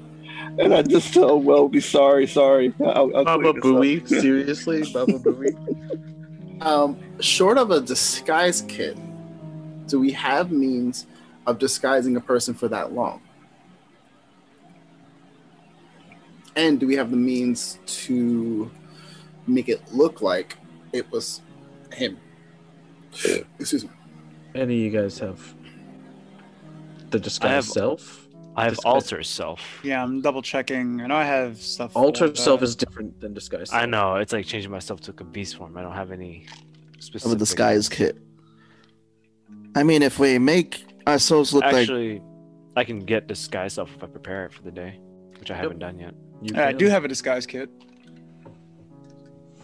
and 0.59 0.73
I 0.73 0.81
just 0.83 1.13
tell 1.13 1.39
well, 1.41 1.67
be 1.67 1.79
sorry, 1.81 2.27
sorry. 2.27 2.73
I'll, 2.79 3.15
I'll 3.15 3.23
Baba 3.25 3.53
clean 3.59 4.03
this 4.03 4.11
up. 4.11 4.17
Booey, 4.17 4.21
seriously, 4.21 4.83
Baba 4.93 5.13
Booey. 5.13 6.61
Um, 6.61 6.97
short 7.19 7.57
of 7.57 7.71
a 7.71 7.81
disguise 7.81 8.61
kit, 8.67 8.95
do 9.87 9.99
we 9.99 10.11
have 10.11 10.51
means 10.51 11.07
of 11.47 11.57
disguising 11.57 12.15
a 12.17 12.21
person 12.21 12.53
for 12.53 12.67
that 12.67 12.93
long? 12.93 13.21
And 16.55 16.79
do 16.79 16.87
we 16.87 16.95
have 16.95 17.11
the 17.11 17.17
means 17.17 17.79
to 17.85 18.69
make 19.47 19.69
it 19.69 19.81
look 19.93 20.21
like 20.21 20.57
it 20.93 21.09
was 21.11 21.41
him? 21.93 22.17
Excuse 23.59 23.83
me. 23.85 23.89
Any 24.55 24.85
of 24.85 24.93
you 24.93 25.01
guys 25.01 25.17
have 25.19 25.39
the 27.09 27.19
disguise 27.19 27.51
have- 27.51 27.65
self? 27.65 28.27
I 28.53 28.65
have 28.65 28.73
Disguise- 28.75 28.93
alter 28.93 29.23
self. 29.23 29.79
yeah, 29.81 30.03
I'm 30.03 30.19
double 30.19 30.41
checking. 30.41 30.99
I 30.99 31.07
know 31.07 31.15
I 31.15 31.23
have 31.23 31.61
stuff. 31.61 31.93
for 31.93 31.99
Alter 31.99 32.35
self 32.35 32.61
is 32.61 32.75
different 32.75 33.21
than 33.21 33.33
disguise. 33.33 33.71
I 33.71 33.85
know 33.85 34.15
it's 34.17 34.33
like 34.33 34.45
changing 34.45 34.71
myself 34.71 34.99
to 35.01 35.13
a 35.17 35.23
beast 35.23 35.55
form. 35.55 35.77
I 35.77 35.81
don't 35.81 35.93
have 35.93 36.11
any 36.11 36.45
Of 36.97 37.01
specific 37.03 37.35
a 37.37 37.39
disguise 37.39 37.87
kit. 37.87 38.17
I 39.73 39.83
mean, 39.83 40.01
if 40.01 40.19
we 40.19 40.37
make 40.37 40.83
ourselves 41.07 41.53
look 41.53 41.63
like 41.63 41.73
Actually, 41.75 42.21
I 42.75 42.83
can 42.83 42.99
get 42.99 43.27
disguise 43.27 43.71
self 43.75 43.89
if 43.95 44.03
I 44.03 44.07
prepare 44.07 44.45
it 44.47 44.51
for 44.53 44.63
the 44.63 44.71
day, 44.71 44.99
which 45.39 45.49
I 45.49 45.55
haven't 45.55 45.79
done 45.79 45.97
yet. 45.97 46.13
You 46.41 46.59
I 46.59 46.71
do 46.71 46.87
have 46.87 47.05
a 47.05 47.07
disguise 47.07 47.45
kit. 47.45 47.69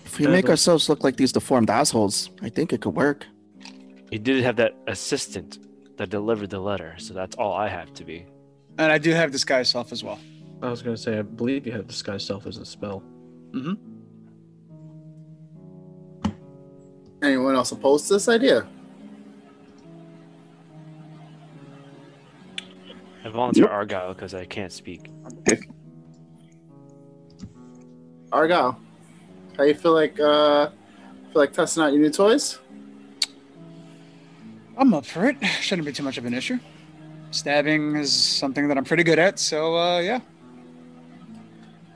if 0.05 0.19
we 0.19 0.27
make 0.27 0.47
ourselves 0.49 0.89
look 0.89 1.03
like 1.03 1.17
these 1.17 1.31
deformed 1.31 1.69
assholes, 1.69 2.29
I 2.41 2.49
think 2.49 2.71
it 2.73 2.81
could 2.81 2.95
work. 2.95 3.25
He 4.11 4.17
did 4.17 4.43
have 4.43 4.55
that 4.57 4.73
assistant 4.87 5.59
that 5.97 6.09
delivered 6.09 6.49
the 6.49 6.59
letter, 6.59 6.95
so 6.97 7.13
that's 7.13 7.35
all 7.35 7.53
I 7.53 7.67
have 7.67 7.93
to 7.95 8.03
be. 8.05 8.25
And 8.77 8.91
I 8.91 8.99
do 8.99 9.11
have 9.11 9.31
disguise 9.31 9.69
self 9.69 9.91
as 9.91 10.03
well. 10.03 10.19
I 10.61 10.69
was 10.69 10.81
gonna 10.81 10.97
say, 10.97 11.17
I 11.19 11.23
believe 11.23 11.65
you 11.65 11.73
have 11.73 11.87
disguise 11.87 12.23
self 12.25 12.45
as 12.47 12.57
a 12.57 12.65
spell. 12.65 13.03
Mhm. 13.51 13.77
Anyone 17.23 17.55
else 17.55 17.71
opposed 17.71 18.07
to 18.07 18.13
this 18.13 18.29
idea? 18.29 18.67
I 23.25 23.29
volunteer 23.29 23.67
Argyle 23.67 24.13
because 24.13 24.33
I 24.33 24.45
can't 24.45 24.71
speak. 24.71 25.09
Argyle, 28.31 28.79
how 29.57 29.63
you 29.63 29.73
feel 29.73 29.93
like 29.93 30.19
uh 30.19 30.69
feel 31.31 31.41
like 31.41 31.53
testing 31.53 31.83
out 31.83 31.93
your 31.93 32.01
new 32.01 32.09
toys? 32.09 32.59
I'm 34.77 34.93
up 34.93 35.05
for 35.05 35.25
it. 35.25 35.43
Shouldn't 35.61 35.85
be 35.85 35.91
too 35.91 36.03
much 36.03 36.17
of 36.17 36.25
an 36.25 36.33
issue. 36.33 36.59
Stabbing 37.31 37.95
is 37.95 38.13
something 38.13 38.67
that 38.67 38.77
I'm 38.77 38.85
pretty 38.85 39.03
good 39.03 39.19
at, 39.19 39.39
so 39.39 39.75
uh, 39.75 39.99
yeah. 39.99 40.19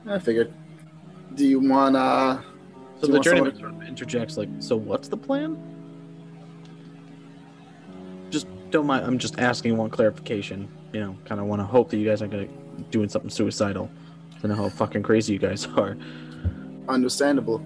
I 0.07 0.19
figured. 0.19 0.53
Do 1.35 1.45
you 1.45 1.59
want 1.59 1.95
uh 1.95 2.41
So 2.99 3.07
the 3.07 3.13
you 3.13 3.23
journeyman 3.23 3.57
sort 3.57 3.73
of 3.73 3.81
interjects, 3.83 4.37
like, 4.37 4.49
"So 4.59 4.75
what's 4.75 5.07
the 5.07 5.17
plan?" 5.17 5.57
Just 8.29 8.47
don't 8.71 8.87
mind. 8.87 9.05
I'm 9.05 9.17
just 9.17 9.39
asking 9.39 9.77
one 9.77 9.89
clarification. 9.89 10.67
You 10.91 10.99
know, 11.01 11.17
kind 11.25 11.39
of 11.39 11.47
want 11.47 11.61
to 11.61 11.65
hope 11.65 11.89
that 11.91 11.97
you 11.97 12.07
guys 12.07 12.21
aren't 12.21 12.33
gonna 12.33 12.47
doing 12.89 13.07
something 13.07 13.29
suicidal. 13.29 13.89
I 14.43 14.47
know 14.47 14.55
how 14.55 14.69
fucking 14.69 15.03
crazy 15.03 15.33
you 15.33 15.39
guys 15.39 15.65
are. 15.77 15.95
understandable? 16.89 17.61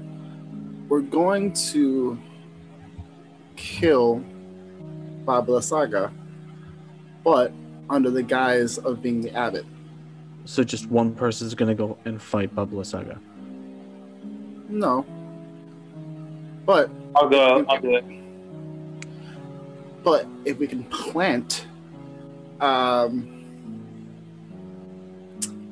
We're 0.89 1.01
going 1.01 1.53
to 1.71 2.17
kill 3.55 4.23
Baba 5.25 5.51
Lysaga, 5.53 6.11
but 7.23 7.51
under 7.89 8.09
the 8.09 8.21
guise 8.23 8.77
of 8.79 9.01
being 9.01 9.21
the 9.21 9.33
abbot. 9.33 9.65
So 10.45 10.63
just 10.63 10.87
one 10.91 11.15
person 11.15 11.47
is 11.47 11.55
gonna 11.55 11.73
go 11.73 11.97
and 12.05 12.21
fight 12.21 12.53
Baba 12.53 12.75
Lysaga. 12.75 13.19
No. 14.69 15.05
But 16.65 16.89
I'll 17.15 17.29
go. 17.29 17.65
I'll 17.67 17.79
do 17.79 17.95
it. 17.95 18.03
but 20.03 20.27
if 20.45 20.59
we 20.59 20.67
can 20.67 20.83
plant 20.85 21.65
um 22.61 23.34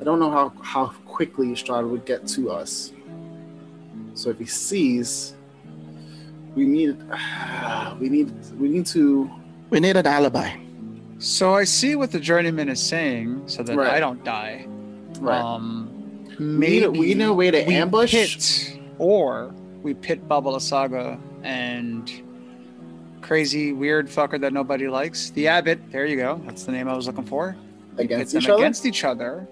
I 0.04 0.06
don't 0.06 0.20
know 0.20 0.32
how 0.32 0.52
how 0.62 0.88
quickly 1.06 1.48
Strahd 1.54 1.90
would 1.90 2.04
get 2.04 2.28
to 2.36 2.52
us. 2.52 2.92
So 4.16 4.32
if 4.32 4.38
he 4.38 4.46
sees 4.46 5.34
we 6.56 6.66
need 6.66 6.98
we 8.02 8.10
need 8.10 8.34
we 8.60 8.68
need 8.68 8.86
to 8.88 9.32
We 9.70 9.80
need 9.80 9.96
an 9.96 10.06
alibi. 10.06 10.58
So 11.20 11.54
I 11.54 11.64
see 11.64 11.96
what 11.96 12.12
the 12.12 12.20
journeyman 12.20 12.68
is 12.68 12.84
saying, 12.84 13.44
so 13.48 13.64
that 13.64 13.78
Right. 13.78 13.94
I 13.94 14.02
don't 14.02 14.22
die. 14.26 14.68
right. 15.22 15.40
Um, 15.40 15.90
we, 16.38 16.46
maybe 16.46 16.80
need, 16.82 16.98
we 17.00 17.14
need 17.14 17.24
a 17.24 17.34
way 17.34 17.50
to 17.52 17.64
we 17.64 17.74
ambush 17.74 18.12
pit, 18.12 18.78
or 18.98 19.56
we 19.84 19.94
pit 19.94 20.28
Baba 20.28 20.50
Lysaga 20.50 21.18
and 21.44 22.12
crazy 23.22 23.72
weird 23.72 24.10
fucker 24.10 24.38
that 24.42 24.52
nobody 24.52 24.90
likes. 24.90 25.30
The 25.30 25.48
Abbot. 25.48 25.80
There 25.94 26.06
you 26.06 26.18
go. 26.18 26.42
That's 26.46 26.66
the 26.66 26.74
name 26.74 26.90
I 26.90 26.94
was 26.94 27.08
looking 27.08 27.24
for. 27.24 27.56
Against 27.98 28.36
each 28.36 28.50
other. 28.50 28.58
against 28.58 28.86
each 28.86 29.04
other 29.06 29.48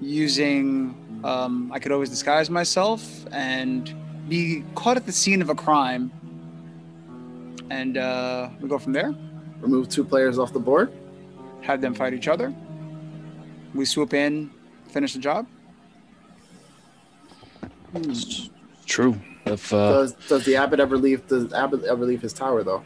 using. 0.00 0.94
Um, 1.24 1.72
I 1.72 1.78
could 1.78 1.92
always 1.92 2.10
disguise 2.10 2.50
myself 2.50 3.26
and 3.32 3.92
be 4.28 4.64
caught 4.74 4.96
at 4.96 5.06
the 5.06 5.12
scene 5.12 5.42
of 5.42 5.50
a 5.50 5.54
crime, 5.54 6.12
and 7.70 7.96
uh, 7.96 8.50
we 8.60 8.68
go 8.68 8.78
from 8.78 8.92
there. 8.92 9.14
Remove 9.60 9.88
two 9.88 10.04
players 10.04 10.38
off 10.38 10.52
the 10.52 10.60
board. 10.60 10.92
Have 11.62 11.80
them 11.80 11.94
fight 11.94 12.14
each 12.14 12.28
other. 12.28 12.54
We 13.74 13.84
swoop 13.84 14.14
in, 14.14 14.50
finish 14.88 15.14
the 15.14 15.18
job. 15.18 15.46
It's 17.94 18.50
true. 18.84 19.18
If 19.46 19.72
uh, 19.72 19.92
does 19.92 20.12
does 20.28 20.44
the 20.44 20.56
abbot 20.56 20.80
ever 20.80 20.98
leave 20.98 21.26
does 21.28 21.48
the 21.48 21.56
abbot 21.56 21.84
ever 21.84 22.04
leave 22.04 22.20
his 22.20 22.32
tower 22.32 22.62
though? 22.62 22.82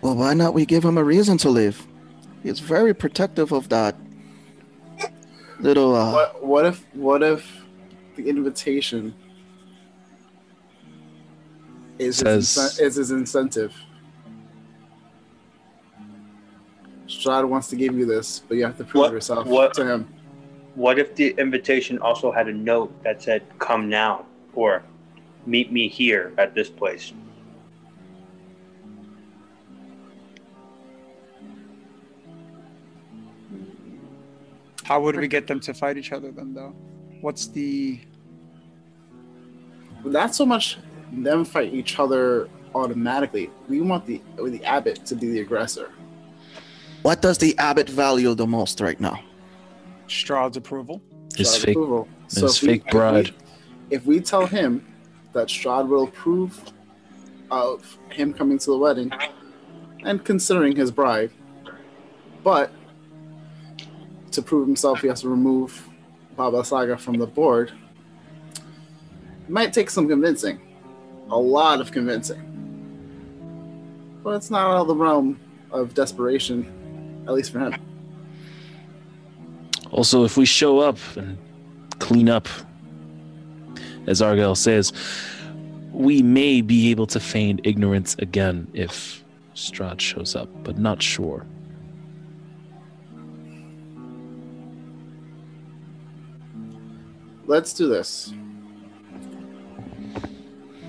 Well, 0.00 0.16
why 0.16 0.34
not 0.34 0.52
we 0.52 0.66
give 0.66 0.84
him 0.84 0.98
a 0.98 1.04
reason 1.04 1.38
to 1.38 1.50
live? 1.50 1.86
He's 2.42 2.58
very 2.60 2.92
protective 2.94 3.52
of 3.52 3.68
that 3.68 3.96
little 5.60 5.94
uh 5.94 6.12
What 6.12 6.44
what 6.44 6.66
if 6.66 6.84
what 6.94 7.22
if 7.22 7.64
the 8.16 8.28
invitation 8.28 9.14
is 11.98 12.20
his, 12.20 12.48
Says- 12.48 12.78
incen- 12.78 12.82
is 12.82 12.94
his 12.96 13.10
incentive? 13.12 13.72
Strahd 17.06 17.46
wants 17.48 17.68
to 17.68 17.76
give 17.76 17.94
you 17.94 18.06
this, 18.06 18.40
but 18.48 18.56
you 18.56 18.64
have 18.64 18.76
to 18.78 18.84
prove 18.84 19.02
What- 19.02 19.12
yourself 19.12 19.46
what- 19.46 19.74
to 19.74 19.86
him. 19.86 20.08
What 20.74 20.98
if 20.98 21.14
the 21.14 21.34
invitation 21.36 21.98
also 21.98 22.32
had 22.32 22.48
a 22.48 22.52
note 22.52 22.90
that 23.04 23.22
said 23.22 23.42
"Come 23.58 23.90
now" 23.90 24.24
or 24.54 24.82
"Meet 25.44 25.70
me 25.70 25.86
here 25.86 26.32
at 26.38 26.54
this 26.54 26.70
place"? 26.70 27.12
How 34.84 35.00
would 35.00 35.16
we 35.16 35.28
get 35.28 35.46
them 35.46 35.60
to 35.60 35.74
fight 35.74 35.96
each 35.96 36.12
other 36.12 36.30
then, 36.32 36.54
though? 36.54 36.74
What's 37.20 37.46
the 37.46 38.00
Not 40.04 40.34
so 40.34 40.44
much 40.44 40.78
them 41.12 41.44
fight 41.44 41.72
each 41.74 41.98
other 41.98 42.48
automatically. 42.74 43.50
We 43.68 43.80
want 43.80 44.06
the 44.06 44.20
the 44.44 44.64
abbot 44.64 45.04
to 45.06 45.14
be 45.14 45.28
the 45.30 45.40
aggressor. 45.40 45.90
what 47.02 47.20
does 47.20 47.38
the 47.38 47.56
abbot 47.58 47.88
value 47.88 48.34
the 48.34 48.46
most 48.46 48.80
right 48.80 48.98
now? 49.00 49.20
Strahd's 50.08 50.56
approval? 50.56 51.02
his 51.36 51.48
Strahd 51.48 51.60
fake, 51.64 51.76
approval. 51.76 52.08
his 52.28 52.42
if 52.56 52.62
we- 52.62 52.68
fake 52.68 52.80
if 52.80 52.86
we- 52.86 52.90
bride. 52.98 53.34
if 53.90 54.06
we 54.06 54.20
tell 54.20 54.46
him 54.46 54.84
that 55.32 55.48
Strahd 55.48 55.88
will 55.88 56.04
approve 56.04 56.60
of 57.50 57.98
him 58.10 58.32
coming 58.34 58.58
to 58.58 58.66
the 58.66 58.76
wedding 58.76 59.10
and 60.04 60.24
considering 60.24 60.74
his 60.76 60.90
bride, 60.90 61.30
but 62.44 62.70
to 64.32 64.42
prove 64.42 64.66
himself, 64.66 65.00
he 65.00 65.08
has 65.08 65.22
to 65.22 65.28
remove 65.28 65.88
Baba 66.36 66.64
Saga 66.64 66.96
from 66.96 67.18
the 67.18 67.26
board. 67.26 67.72
It 68.54 69.50
might 69.50 69.72
take 69.72 69.90
some 69.90 70.08
convincing, 70.08 70.60
a 71.30 71.38
lot 71.38 71.80
of 71.80 71.92
convincing, 71.92 72.40
but 74.22 74.36
it's 74.36 74.50
not 74.50 74.70
out 74.70 74.82
of 74.82 74.88
the 74.88 74.94
realm 74.94 75.38
of 75.70 75.94
desperation, 75.94 77.24
at 77.26 77.34
least 77.34 77.52
for 77.52 77.60
him. 77.60 77.74
Also, 79.90 80.24
if 80.24 80.36
we 80.36 80.46
show 80.46 80.78
up 80.78 80.98
and 81.16 81.36
clean 81.98 82.28
up, 82.28 82.48
as 84.06 84.22
Argyle 84.22 84.54
says, 84.54 84.92
we 85.92 86.22
may 86.22 86.62
be 86.62 86.90
able 86.90 87.06
to 87.06 87.20
feign 87.20 87.60
ignorance 87.64 88.16
again 88.18 88.66
if 88.72 89.22
Strahd 89.54 90.00
shows 90.00 90.34
up, 90.34 90.48
but 90.64 90.78
not 90.78 91.02
sure. 91.02 91.46
Let's 97.52 97.74
do 97.74 97.86
this. 97.86 98.32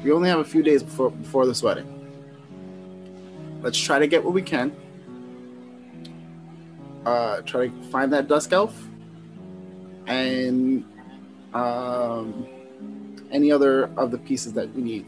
We 0.01 0.13
only 0.13 0.29
have 0.29 0.39
a 0.39 0.45
few 0.45 0.63
days 0.63 0.81
before 0.81 1.11
before 1.11 1.45
this 1.45 1.61
wedding. 1.61 1.89
Let's 3.61 3.77
try 3.77 3.99
to 3.99 4.07
get 4.07 4.23
what 4.23 4.33
we 4.33 4.41
can. 4.41 4.73
Uh, 7.05 7.41
try 7.41 7.67
to 7.67 7.83
find 7.91 8.13
that 8.13 8.29
dusk 8.29 8.53
elf, 8.53 8.73
and 10.07 10.85
um, 11.53 12.47
any 13.29 13.51
other 13.51 13.89
of 13.97 14.11
the 14.11 14.17
pieces 14.17 14.53
that 14.53 14.73
we 14.73 14.81
need 14.81 15.05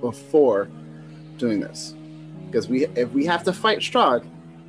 before 0.00 0.70
doing 1.36 1.60
this. 1.60 1.94
Because 2.46 2.66
we, 2.66 2.86
if 2.96 3.10
we 3.10 3.26
have 3.26 3.44
to 3.44 3.52
fight 3.52 3.80
Strahd 3.80 4.26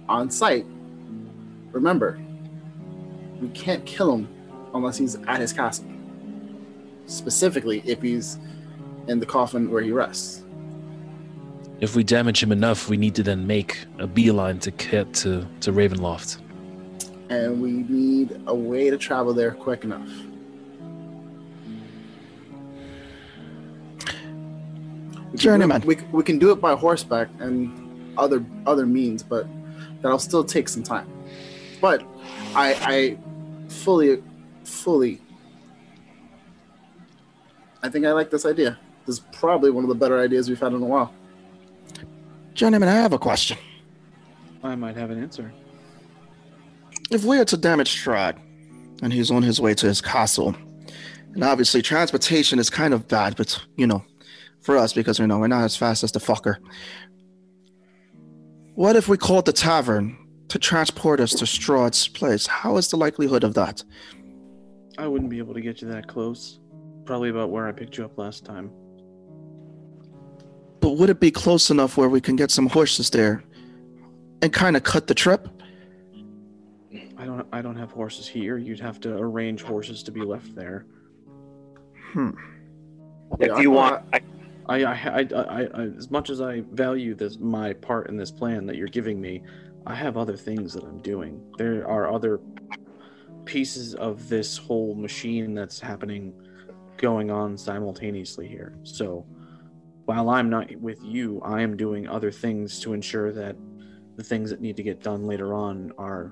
on 0.09 0.29
site, 0.29 0.65
remember, 1.71 2.19
we 3.39 3.47
can't 3.51 3.85
kill 3.85 4.13
him 4.13 4.27
unless 4.73 4.97
he's 4.97 5.15
at 5.15 5.39
his 5.39 5.53
castle 5.53 5.94
specifically 7.07 7.82
if 7.86 8.02
he's 8.02 8.38
in 9.07 9.19
the 9.19 9.26
coffin 9.26 9.69
where 9.69 9.82
he 9.82 9.91
rests. 9.91 10.44
If 11.82 11.95
we 11.95 12.03
damage 12.03 12.41
him 12.41 12.52
enough, 12.52 12.90
we 12.90 12.98
need 12.98 13.15
to 13.15 13.23
then 13.23 13.45
make 13.45 13.86
a 13.99 14.07
beeline 14.07 14.60
to 14.60 14.72
get 14.72 15.14
to, 15.15 15.45
to 15.61 15.72
Ravenloft. 15.73 16.40
And 17.30 17.61
we 17.61 17.72
need 17.72 18.40
a 18.48 18.56
way 18.56 18.90
to 18.90 18.98
travel 18.98 19.34
there 19.34 19.52
quick 19.52 19.84
enough. 19.84 20.07
We 25.32 25.38
can 25.40 25.60
do 25.60 25.76
it- 25.76 25.86
We, 25.86 25.98
we 26.11 26.23
can 26.23 26.40
do 26.40 26.52
it 26.52 26.61
by 26.61 26.76
horseback 26.76 27.30
and 27.40 28.14
other 28.18 28.45
other 28.65 28.86
means, 28.86 29.22
but 29.22 29.45
that'll 30.02 30.19
still 30.19 30.44
take 30.45 30.69
some 30.69 30.84
time. 30.84 31.07
But 31.82 32.03
I 32.56 32.73
I 32.82 33.18
fully 33.68 34.23
fully 34.64 35.19
I 37.85 37.89
think 37.89 38.03
I 38.03 38.13
like 38.13 38.31
this 38.31 38.47
idea. 38.47 38.79
This 39.05 39.17
is 39.17 39.25
probably 39.31 39.69
one 39.69 39.83
of 39.83 39.89
the 39.89 39.95
better 39.95 40.19
ideas 40.19 40.49
we've 40.49 40.59
had 40.59 40.73
in 40.73 40.81
a 40.81 40.85
while. 40.85 41.13
Journeyman, 42.55 42.89
I 42.89 42.95
have 42.95 43.13
a 43.13 43.19
question. 43.19 43.59
I 44.63 44.73
might 44.73 44.95
have 44.95 45.11
an 45.11 45.21
answer. 45.21 45.53
If 47.11 47.25
we 47.25 47.37
are 47.37 47.45
to 47.45 47.57
damage 47.57 48.03
Strahd, 48.03 48.39
and 49.03 49.13
he's 49.13 49.29
on 49.29 49.43
his 49.43 49.61
way 49.61 49.75
to 49.75 49.85
his 49.85 50.01
castle, 50.01 50.55
and 51.35 51.43
obviously 51.43 51.83
transportation 51.83 52.57
is 52.57 52.71
kind 52.71 52.91
of 52.91 53.07
bad, 53.07 53.35
but 53.35 53.61
you 53.75 53.85
know, 53.85 54.03
for 54.61 54.77
us 54.77 54.91
because 54.91 55.19
you 55.19 55.27
know 55.27 55.37
we're 55.37 55.47
not 55.47 55.63
as 55.63 55.77
fast 55.77 56.03
as 56.03 56.11
the 56.11 56.19
fucker. 56.19 56.55
What 58.73 58.95
if 58.95 59.07
we 59.07 59.15
called 59.15 59.45
the 59.45 59.53
tavern 59.53 60.17
to 60.47 60.57
transport 60.57 61.19
us 61.19 61.33
to 61.33 61.45
Strahd's 61.45 62.07
place? 62.07 62.47
How 62.47 62.77
is 62.77 62.89
the 62.89 62.97
likelihood 62.97 63.43
of 63.43 63.53
that? 63.53 63.83
I 64.97 65.07
wouldn't 65.07 65.29
be 65.29 65.37
able 65.37 65.53
to 65.53 65.61
get 65.61 65.83
you 65.83 65.87
that 65.89 66.07
close. 66.07 66.59
Probably 67.06 67.30
about 67.30 67.52
where 67.52 67.68
I 67.68 67.72
picked 67.72 67.98
you 67.98 68.06
up 68.06 68.18
last 68.18 68.45
time. 68.45 68.72
But 70.80 70.98
would 70.98 71.10
it 71.10 71.19
be 71.19 71.32
close 71.32 71.69
enough 71.69 71.98
where 71.98 72.10
we 72.10 72.22
can 72.22 72.36
get 72.36 72.52
some 72.52 72.68
horses 72.68 73.10
there 73.10 73.44
and 74.41 74.52
kind 74.52 74.76
of 74.76 74.84
cut 74.84 75.07
the 75.07 75.15
trip? 75.15 75.48
I 77.18 77.26
don't 77.26 77.48
I 77.52 77.61
don't 77.61 77.76
have 77.76 77.91
horses 77.91 78.27
here. 78.27 78.57
You'd 78.57 78.80
have 78.80 78.99
to 79.02 79.18
arrange 79.18 79.61
horses 79.61 80.03
to 80.03 80.11
be 80.11 80.22
left 80.22 80.56
there. 80.56 80.86
Hmm. 82.14 82.32
If 83.40 83.60
you 83.60 83.72
want, 83.72 84.03
I, 84.14 84.22
I, 84.68 84.84
I, 84.84 84.94
I, 84.94 85.27
I, 85.36 85.61
I, 85.64 85.82
as 85.98 86.10
much 86.10 86.30
as 86.30 86.41
I 86.41 86.61
value 86.72 87.15
this, 87.15 87.38
my 87.40 87.73
part 87.73 88.10
in 88.10 88.18
this 88.18 88.32
plan 88.32 88.65
that 88.68 88.76
you're 88.76 88.88
giving 88.88 89.19
me, 89.19 89.44
I 89.86 89.95
have 89.95 90.18
other 90.18 90.38
things 90.38 90.73
that 90.73 90.84
I'm 90.84 90.99
doing. 90.99 91.41
There 91.57 91.88
are 91.88 92.11
other 92.11 92.40
pieces 93.45 93.95
of 93.95 94.30
this 94.30 94.57
whole 94.57 94.95
machine 94.95 95.53
that's 95.53 95.80
happening, 95.80 96.34
going 96.97 97.31
on 97.31 97.57
simultaneously 97.57 98.47
here. 98.47 98.77
So, 98.84 99.26
while 100.05 100.30
I'm 100.30 100.49
not 100.49 100.73
with 100.77 101.03
you, 101.03 101.41
I 101.43 101.61
am 101.61 101.76
doing 101.76 102.07
other 102.07 102.31
things 102.31 102.80
to 102.81 102.93
ensure 102.93 103.31
that 103.34 103.55
the 104.17 104.23
things 104.23 104.49
that 104.51 104.61
need 104.61 104.77
to 104.77 104.84
get 104.84 105.01
done 105.01 105.26
later 105.26 105.53
on 105.53 105.91
are 105.97 106.31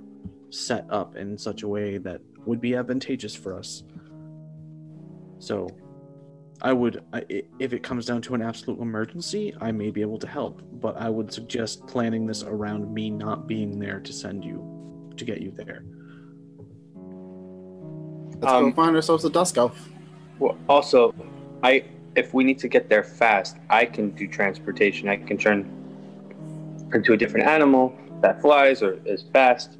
set 0.50 0.86
up 0.90 1.16
in 1.16 1.38
such 1.38 1.64
a 1.64 1.68
way 1.68 1.98
that 1.98 2.22
would 2.46 2.62
be 2.62 2.76
advantageous 2.76 3.34
for 3.36 3.58
us. 3.58 3.84
So, 5.40 5.68
I 6.62 6.72
would, 6.72 7.04
I- 7.12 7.26
i- 7.30 7.44
if 7.60 7.74
it 7.74 7.84
comes 7.84 8.06
down 8.06 8.22
to 8.24 8.36
an 8.36 8.42
absolute 8.42 8.80
emergency, 8.80 9.54
I 9.60 9.72
may 9.72 9.90
be 9.90 10.02
able 10.02 10.20
to 10.20 10.28
help, 10.28 10.62
but 10.80 10.96
I 10.98 11.10
would 11.10 11.34
suggest 11.34 11.86
planning 11.88 12.26
this 12.28 12.44
around 12.44 12.94
me 12.94 13.10
not 13.10 13.48
being 13.48 13.80
there 13.80 14.00
to 14.00 14.14
send 14.14 14.46
you, 14.46 15.12
to 15.18 15.26
get 15.26 15.42
you 15.42 15.52
there. 15.52 15.84
Let's 18.40 18.54
Um, 18.54 18.70
go 18.70 18.76
find 18.76 18.96
ourselves 18.96 19.26
a 19.26 19.30
dusk 19.30 19.58
elf. 19.58 19.90
Well, 20.44 20.58
also, 20.68 21.16
I 21.64 21.86
if 22.16 22.34
we 22.34 22.44
need 22.44 22.60
to 22.60 22.68
get 22.68 22.90
there 22.90 23.04
fast, 23.04 23.58
I 23.70 23.86
can 23.86 24.12
do 24.12 24.28
transportation. 24.28 25.08
I 25.08 25.16
can 25.16 25.38
turn 25.38 25.60
into 26.94 27.14
a 27.14 27.18
different 27.18 27.48
animal 27.48 27.98
that 28.22 28.42
flies 28.42 28.84
or 28.84 29.00
is 29.06 29.24
fast, 29.34 29.78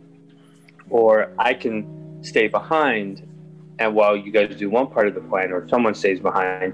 or 0.90 1.32
I 1.38 1.54
can 1.54 2.24
stay 2.24 2.48
behind. 2.48 3.28
And 3.80 3.94
while 3.94 4.16
you 4.16 4.32
guys 4.32 4.56
do 4.56 4.70
one 4.70 4.88
part 4.88 5.08
of 5.08 5.16
the 5.16 5.22
plan, 5.22 5.52
or 5.52 5.68
someone 5.68 5.96
stays 5.96 6.22
behind 6.22 6.74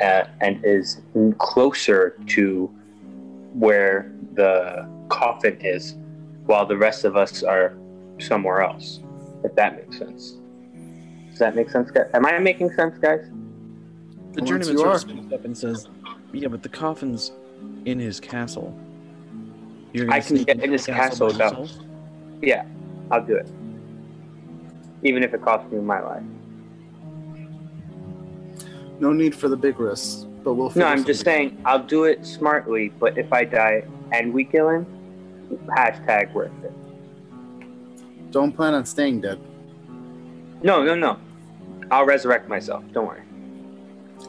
uh, 0.00 0.24
and 0.40 0.64
is 0.64 1.02
closer 1.38 2.16
to 2.28 2.66
where 3.52 4.12
the 4.32 4.88
coffin 5.08 5.58
is, 5.60 5.94
while 6.46 6.64
the 6.64 6.76
rest 6.76 7.04
of 7.04 7.16
us 7.16 7.42
are 7.42 7.76
somewhere 8.18 8.62
else. 8.62 9.00
If 9.44 9.54
that 9.56 9.76
makes 9.76 9.98
sense. 9.98 10.38
Does 11.36 11.40
that 11.40 11.54
make 11.54 11.68
sense, 11.68 11.90
guys? 11.90 12.06
Am 12.14 12.24
I 12.24 12.38
making 12.38 12.72
sense, 12.72 12.96
guys? 12.96 13.20
The 14.32 14.40
Once 14.40 14.48
journeyman 14.48 14.72
you 14.72 14.78
sort 14.78 14.94
of 14.94 15.00
speaks 15.02 15.32
up 15.34 15.44
and 15.44 15.54
says, 15.58 15.86
"Yeah, 16.32 16.48
but 16.48 16.62
the 16.62 16.70
coffin's 16.70 17.30
in 17.84 17.98
his 17.98 18.18
castle. 18.20 18.74
You're 19.92 20.06
I 20.10 20.20
gonna 20.20 20.22
can 20.22 20.44
get 20.44 20.56
in 20.64 20.70
the 20.70 20.76
his 20.78 20.86
castle 20.86 21.26
by 21.26 21.32
without- 21.34 21.58
yourself? 21.58 21.84
Yeah, 22.40 22.64
I'll 23.10 23.22
do 23.22 23.36
it. 23.36 23.50
Even 25.02 25.22
if 25.22 25.34
it 25.34 25.42
costs 25.42 25.70
me 25.70 25.78
my 25.80 26.00
life. 26.00 26.22
No 28.98 29.12
need 29.12 29.34
for 29.34 29.48
the 29.48 29.58
big 29.58 29.78
risks, 29.78 30.26
but 30.42 30.54
we'll. 30.54 30.68
No, 30.68 30.72
figure 30.72 30.86
I'm 30.86 31.04
just 31.04 31.20
something. 31.20 31.50
saying 31.50 31.60
I'll 31.66 31.82
do 31.84 32.04
it 32.04 32.24
smartly, 32.24 32.88
but 32.98 33.18
if 33.18 33.30
I 33.30 33.44
die 33.44 33.84
and 34.10 34.32
we 34.32 34.46
kill 34.46 34.70
him, 34.70 34.86
hashtag 35.66 36.32
worth 36.32 36.50
it. 36.64 36.72
Don't 38.30 38.52
plan 38.56 38.72
on 38.72 38.86
staying 38.86 39.20
dead. 39.20 39.38
No, 40.62 40.82
no, 40.82 40.94
no. 40.94 41.18
I'll 41.90 42.04
resurrect 42.06 42.48
myself. 42.48 42.84
Don't 42.92 43.06
worry. 43.06 43.22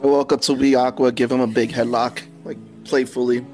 I 0.02 0.06
walk 0.06 0.32
up 0.32 0.40
to 0.42 0.52
Weeaqua, 0.52 1.14
give 1.14 1.32
him 1.32 1.40
a 1.40 1.46
big 1.46 1.70
headlock, 1.70 2.22
like 2.44 2.58
playfully. 2.84 3.44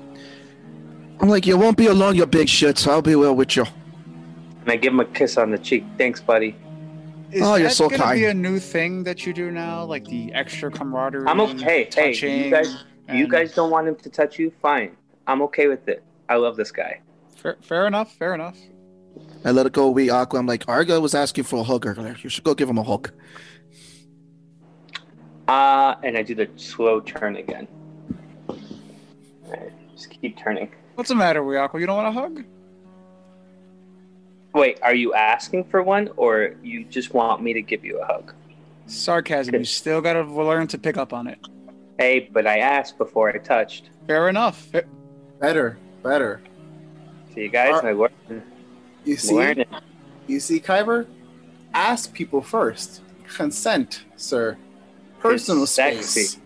I'm 1.20 1.28
like, 1.28 1.46
you 1.46 1.56
won't 1.56 1.76
be 1.76 1.86
alone, 1.86 2.16
you 2.16 2.26
big 2.26 2.48
shit. 2.48 2.86
I'll 2.86 3.00
be 3.00 3.14
well 3.14 3.34
with 3.34 3.56
you. 3.56 3.64
And 4.62 4.70
I 4.70 4.76
give 4.76 4.92
him 4.92 5.00
a 5.00 5.04
kiss 5.04 5.36
on 5.36 5.50
the 5.50 5.58
cheek. 5.58 5.84
Thanks, 5.96 6.20
buddy. 6.20 6.56
Is 7.30 7.42
Oh, 7.42 7.54
you're 7.54 7.68
that 7.68 7.74
so 7.74 7.88
gonna 7.88 8.14
be 8.14 8.26
a 8.26 8.34
new 8.34 8.58
thing 8.58 9.04
that 9.04 9.26
you 9.26 9.32
do 9.32 9.50
now, 9.50 9.84
like 9.84 10.04
the 10.04 10.32
extra 10.34 10.70
camaraderie? 10.70 11.26
I'm 11.26 11.40
okay. 11.40 11.88
Hey, 11.92 12.12
you 12.14 12.50
guys, 12.50 12.84
you 13.12 13.26
guys 13.26 13.54
don't 13.54 13.70
want 13.70 13.88
him 13.88 13.96
to 13.96 14.10
touch 14.10 14.38
you? 14.38 14.52
Fine. 14.62 14.96
I'm 15.26 15.42
okay 15.42 15.66
with 15.68 15.88
it. 15.88 16.02
I 16.28 16.36
love 16.36 16.56
this 16.56 16.70
guy. 16.70 17.00
Fair, 17.36 17.56
fair 17.60 17.86
enough. 17.86 18.14
Fair 18.14 18.34
enough. 18.34 18.58
I 19.44 19.50
let 19.50 19.66
it 19.66 19.72
go, 19.72 19.92
Weeaqua. 19.92 20.38
I'm 20.38 20.46
like, 20.46 20.68
Arga 20.68 21.00
was 21.00 21.14
asking 21.14 21.44
for 21.44 21.56
a 21.60 21.62
hug 21.62 21.86
earlier. 21.86 22.16
You 22.22 22.30
should 22.30 22.44
go 22.44 22.54
give 22.54 22.68
him 22.68 22.78
a 22.78 22.82
hug. 22.82 23.10
Uh, 25.48 25.94
and 26.02 26.16
I 26.16 26.22
do 26.22 26.34
the 26.34 26.48
slow 26.56 27.00
turn 27.00 27.36
again. 27.36 27.68
Alright, 28.48 29.72
just 29.94 30.10
keep 30.10 30.38
turning. 30.38 30.70
What's 30.94 31.08
the 31.08 31.14
matter, 31.14 31.42
Weeaqua? 31.42 31.80
You 31.80 31.86
don't 31.86 31.96
want 32.02 32.08
a 32.16 32.20
hug? 32.20 32.44
Wait, 34.54 34.78
are 34.82 34.94
you 34.94 35.12
asking 35.14 35.64
for 35.64 35.82
one, 35.82 36.08
or 36.16 36.54
you 36.62 36.84
just 36.84 37.12
want 37.12 37.42
me 37.42 37.52
to 37.52 37.60
give 37.60 37.84
you 37.84 38.00
a 38.00 38.04
hug? 38.06 38.32
Sarcasm. 38.86 39.54
You 39.56 39.64
still 39.64 40.00
gotta 40.00 40.22
learn 40.22 40.66
to 40.68 40.78
pick 40.78 40.96
up 40.96 41.12
on 41.12 41.26
it. 41.26 41.38
Hey, 41.98 42.28
but 42.32 42.46
I 42.46 42.58
asked 42.58 42.96
before 42.98 43.28
I 43.30 43.38
touched. 43.38 43.90
Fair 44.06 44.28
enough. 44.28 44.58
Fa- 44.66 44.84
Better, 45.40 45.76
better. 46.02 46.40
See 47.34 47.42
you 47.42 47.48
guys. 47.48 47.74
Are- 47.82 47.86
I 47.86 47.92
learned. 47.92 48.42
You 49.04 49.16
see, 49.16 49.34
learning. 49.34 49.66
you 50.26 50.40
see, 50.40 50.60
Kyber. 50.60 51.06
Ask 51.74 52.14
people 52.14 52.40
first. 52.40 53.02
Consent, 53.28 54.04
sir. 54.16 54.56
Personal 55.24 55.62
It's 55.62 55.72
sexy. 55.72 56.20
space. 56.24 56.38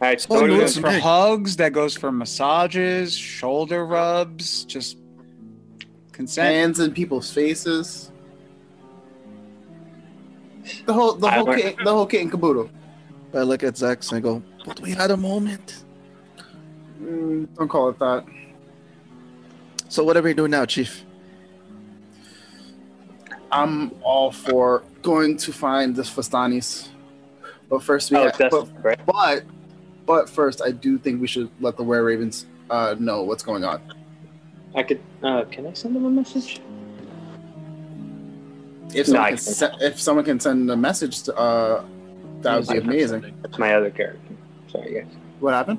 All 0.00 0.08
right, 0.08 0.20
so 0.20 0.28
what 0.28 0.38
are 0.38 0.42
we 0.44 0.48
no, 0.50 0.54
doing? 0.54 0.66
it's 0.66 0.78
for 0.78 0.86
me. 0.90 1.00
hugs. 1.00 1.56
That 1.56 1.72
goes 1.72 1.96
for 1.96 2.12
massages, 2.12 3.12
shoulder 3.16 3.84
rubs. 3.84 4.64
Just 4.66 4.98
consent. 6.12 6.54
Hands 6.54 6.78
in 6.78 6.92
people's 6.92 7.32
faces. 7.32 8.12
The 10.84 10.92
whole, 10.92 11.14
the 11.14 11.26
I 11.26 11.38
whole, 11.38 11.54
kit, 11.54 11.76
the 11.82 11.90
whole 11.92 12.06
kit 12.06 12.22
and 12.22 12.30
caboodle. 12.30 12.70
I 13.34 13.42
look 13.42 13.64
at 13.64 13.74
Zex 13.74 14.10
and 14.12 14.18
I 14.18 14.20
go, 14.20 14.42
but 14.64 14.78
we 14.80 14.92
had 14.92 15.10
a 15.10 15.16
moment. 15.16 15.82
Mm, 17.02 17.48
don't 17.56 17.68
call 17.68 17.88
it 17.88 17.98
that. 17.98 18.24
So 19.88 20.04
what 20.04 20.16
are 20.16 20.22
we 20.22 20.34
doing 20.34 20.52
now, 20.52 20.66
Chief? 20.66 21.04
I'm 23.50 23.92
all 24.02 24.30
for 24.30 24.84
going 25.06 25.36
to 25.36 25.52
find 25.52 25.94
the 25.94 26.02
Vistanis. 26.02 26.88
But 27.70 27.82
first 27.82 28.10
we 28.10 28.16
Oh, 28.18 28.24
have, 28.28 28.50
but, 28.50 28.68
but 29.06 29.44
but 30.04 30.28
first 30.28 30.60
I 30.68 30.70
do 30.72 30.98
think 30.98 31.20
we 31.20 31.28
should 31.28 31.48
let 31.60 31.76
the 31.76 31.84
Were 31.84 32.02
Ravens 32.02 32.46
uh, 32.70 32.94
know 32.98 33.22
what's 33.22 33.44
going 33.44 33.64
on. 33.64 33.80
I 34.74 34.82
could. 34.82 35.00
Uh, 35.22 35.44
can 35.44 35.66
I 35.66 35.72
send 35.72 35.94
them 35.96 36.04
a 36.04 36.10
message? 36.10 36.60
If 38.94 39.06
someone, 39.06 39.24
I 39.24 39.28
can, 39.30 39.38
se- 39.38 39.76
if 39.80 40.00
someone 40.00 40.24
can 40.24 40.38
send 40.40 40.70
a 40.70 40.76
message 40.76 41.22
to 41.24 41.34
uh 41.36 41.84
that 42.42 42.58
would 42.58 42.68
be 42.68 42.78
amazing. 42.78 43.22
That's 43.42 43.58
my 43.58 43.74
other 43.74 43.90
character. 43.90 44.34
Sorry, 44.72 44.94
guys. 44.94 45.12
What 45.40 45.54
happened? 45.54 45.78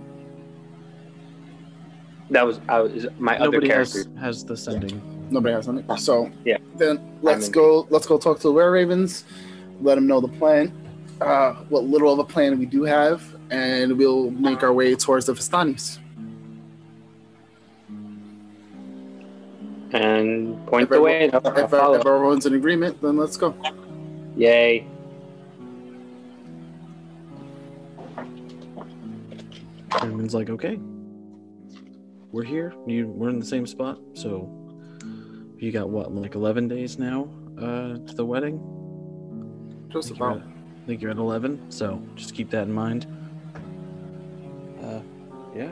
That 2.32 2.46
was 2.46 2.60
I 2.68 2.80
was 2.80 3.08
my 3.18 3.36
other 3.38 3.46
Nobody 3.52 3.68
character. 3.70 4.00
has, 4.00 4.20
has 4.20 4.46
the 4.46 4.58
sending. 4.58 5.00
Nobody 5.30 5.54
has 5.54 5.66
something. 5.66 5.98
So 5.98 6.32
Yeah. 6.46 6.58
then 6.78 7.00
let's 7.22 7.48
in. 7.48 7.52
go 7.54 7.88
let's 7.90 8.06
go 8.08 8.18
talk 8.18 8.38
to 8.38 8.44
the 8.44 8.52
Were 8.54 8.72
Ravens, 8.72 9.26
let 9.82 9.96
them 9.96 10.08
know 10.08 10.22
the 10.22 10.28
plan, 10.30 10.72
uh, 11.22 11.54
what 11.70 11.84
little 11.84 12.12
of 12.14 12.20
a 12.20 12.24
plan 12.24 12.58
we 12.60 12.66
do 12.66 12.84
have, 12.84 13.24
and 13.50 13.98
we'll 13.98 14.32
make 14.32 14.64
our 14.64 14.74
way 14.74 14.96
towards 14.96 15.26
the 15.26 15.34
Vistanis. 15.34 16.00
And 19.92 20.66
point 20.68 20.84
If 20.84 20.90
the 20.90 21.02
way. 21.02 21.26
and 21.26 21.34
I'll, 21.36 21.42
I'll 21.46 21.94
If, 21.94 22.02
if 22.02 22.06
everyone's 22.06 22.46
in 22.46 22.54
agreement, 22.56 23.02
then 23.02 23.16
let's 23.18 23.38
go. 23.38 23.56
Yay! 24.36 24.86
Everyone's 30.02 30.34
like, 30.36 30.50
okay, 30.50 30.78
we're 32.32 32.44
here. 32.44 32.74
You, 32.86 33.08
we're 33.08 33.30
in 33.30 33.40
the 33.40 33.46
same 33.46 33.66
spot. 33.66 33.98
So 34.14 34.50
you 35.62 35.72
got 35.72 35.90
what, 35.90 36.14
like 36.14 36.36
11 36.36 36.68
days 36.68 36.98
now 37.00 37.28
uh, 37.58 37.98
to 37.98 38.14
the 38.16 38.26
wedding? 38.26 38.60
Just 39.90 40.12
I 40.12 40.16
about. 40.16 40.38
at- 40.38 40.44
I 40.44 40.88
think 40.88 41.02
you're 41.02 41.12
at 41.12 41.18
11. 41.18 41.70
So 41.70 42.02
just 42.16 42.34
keep 42.34 42.50
that 42.52 42.64
in 42.64 42.72
mind. 42.72 43.06
Uh, 44.82 45.02
yeah. 45.54 45.70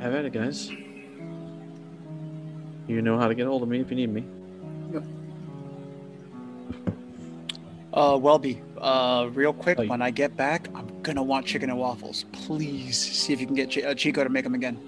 Have 0.00 0.12
at 0.14 0.24
it, 0.24 0.32
guys. 0.32 0.70
You 2.88 3.00
know 3.02 3.16
how 3.18 3.28
to 3.28 3.34
get 3.34 3.46
hold 3.46 3.62
of 3.62 3.68
me 3.68 3.80
if 3.80 3.90
you 3.90 3.96
need 3.96 4.10
me. 4.12 4.24
Uh, 7.92 8.16
Welby, 8.16 8.60
uh, 8.78 9.28
real 9.32 9.52
quick, 9.52 9.78
Oh, 9.80 9.86
when 9.86 10.02
I 10.02 10.10
get 10.10 10.36
back, 10.36 10.68
I'm 10.74 10.86
gonna 11.02 11.22
want 11.22 11.46
chicken 11.46 11.70
and 11.70 11.78
waffles. 11.78 12.24
Please 12.32 12.96
see 12.98 13.32
if 13.32 13.40
you 13.40 13.46
can 13.46 13.56
get 13.56 13.70
Ch- 13.70 13.78
uh, 13.84 13.94
Chico 13.94 14.22
to 14.22 14.30
make 14.30 14.44
them 14.44 14.54
again. 14.54 14.78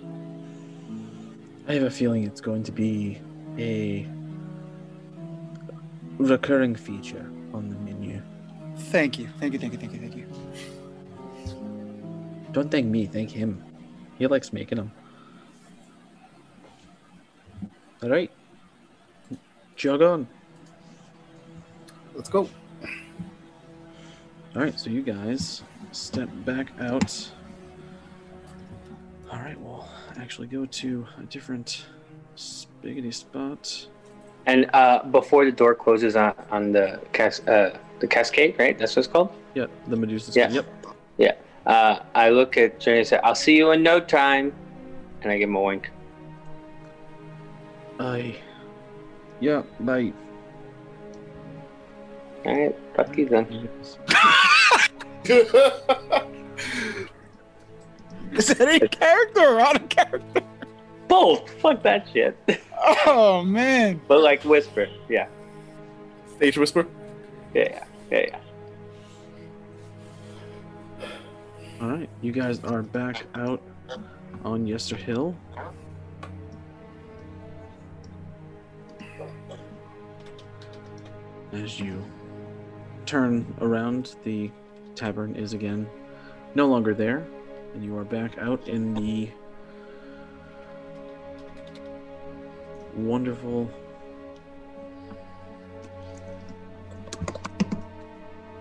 I 1.67 1.75
have 1.75 1.83
a 1.85 1.91
feeling 1.91 2.25
it's 2.25 2.41
going 2.41 2.63
to 2.65 2.73
be 2.73 3.19
a 3.61 4.09
recurring 6.19 6.75
feature 6.75 7.31
on 7.53 7.69
the 7.69 7.77
menu. 7.77 8.23
Thank 8.77 9.19
you, 9.19 9.29
thank 9.39 9.53
you, 9.53 9.59
thank 9.59 9.73
you, 9.73 9.79
thank 9.79 9.93
you, 9.93 9.99
thank 9.99 10.17
you. 10.17 10.27
Don't 12.53 12.71
thank 12.71 12.87
me, 12.87 13.07
thank 13.07 13.31
him. 13.31 13.63
He 14.19 14.27
likes 14.27 14.53
making 14.53 14.77
them. 14.77 14.93
All 18.03 18.09
right. 18.09 18.31
Jog 19.77 20.03
on. 20.03 20.27
Let's 22.15 22.29
go. 22.29 22.49
All 24.57 24.63
right, 24.63 24.79
so 24.79 24.91
you 24.91 25.03
guys 25.03 25.63
step 25.93 26.29
back 26.45 26.73
out. 26.81 27.31
All 29.31 29.39
right, 29.39 29.59
we'll 29.61 29.89
actually 30.17 30.49
go 30.49 30.67
to 30.67 31.07
a 31.19 31.23
different 31.25 31.85
spiggity 32.83 33.13
spot. 33.13 33.87
And 34.47 34.71
uh, 34.73 35.03
before 35.05 35.45
the 35.45 35.53
door 35.53 35.75
closes 35.75 36.17
on, 36.17 36.35
on 36.51 36.73
the 36.73 37.01
cas- 37.13 37.47
uh, 37.47 37.79
the 38.01 38.07
cascade, 38.07 38.57
right? 38.59 38.79
That's 38.79 38.97
what 38.97 39.05
it's 39.05 39.13
called. 39.13 39.31
Yeah, 39.55 39.67
the 39.89 39.97
Medusa. 39.97 40.33
Yeah. 40.35 40.51
Yep. 40.51 40.67
Yeah. 41.19 41.35
Uh, 41.67 42.01
I 42.15 42.31
look 42.31 42.57
at 42.57 42.81
Journey 42.81 43.01
and 43.01 43.07
say, 43.07 43.21
"I'll 43.23 43.35
see 43.35 43.57
you 43.57 43.73
in 43.73 43.83
no 43.83 44.01
time," 44.01 44.53
and 45.23 45.31
I 45.31 45.39
give 45.39 45.49
him 45.49 45.57
a 45.57 45.61
wink. 45.61 45.91
I. 47.99 48.37
Yeah, 49.41 49.63
bye. 49.81 50.13
All 52.47 52.57
right, 52.59 52.75
fuck 52.97 53.17
you 53.19 53.29
then. 53.29 53.45
Is 58.33 58.47
that 58.49 58.69
in 58.83 58.89
character 58.89 59.41
or 59.41 59.61
out 59.61 59.77
of 59.77 59.89
character? 59.89 60.43
Both. 61.11 61.51
Fuck 61.61 61.83
that 61.83 62.07
shit. 62.13 62.39
Oh 63.05 63.43
man. 63.43 64.01
but 64.09 64.21
like 64.23 64.45
whisper. 64.45 64.89
Yeah. 65.09 65.27
Stage 66.37 66.57
whisper. 66.57 66.87
Yeah. 67.53 67.63
Yeah. 67.69 67.85
Yeah. 68.11 68.27
yeah. 68.29 68.39
All 71.83 71.89
right, 71.89 72.09
you 72.21 72.31
guys 72.31 72.63
are 72.63 72.83
back 72.83 73.27
out 73.35 73.61
on 74.45 74.67
Yester 74.67 74.97
Hill. 74.97 75.35
As 81.53 81.81
you 81.81 82.05
turn 83.05 83.53
around, 83.61 84.15
the 84.25 84.51
tavern 84.95 85.35
is 85.35 85.55
again 85.55 85.89
no 86.55 86.67
longer 86.67 86.95
there, 86.95 87.27
and 87.75 87.83
you 87.83 87.97
are 87.97 88.05
back 88.05 88.39
out 88.39 88.69
in 88.69 88.95
the 88.95 89.31
wonderful 92.95 93.71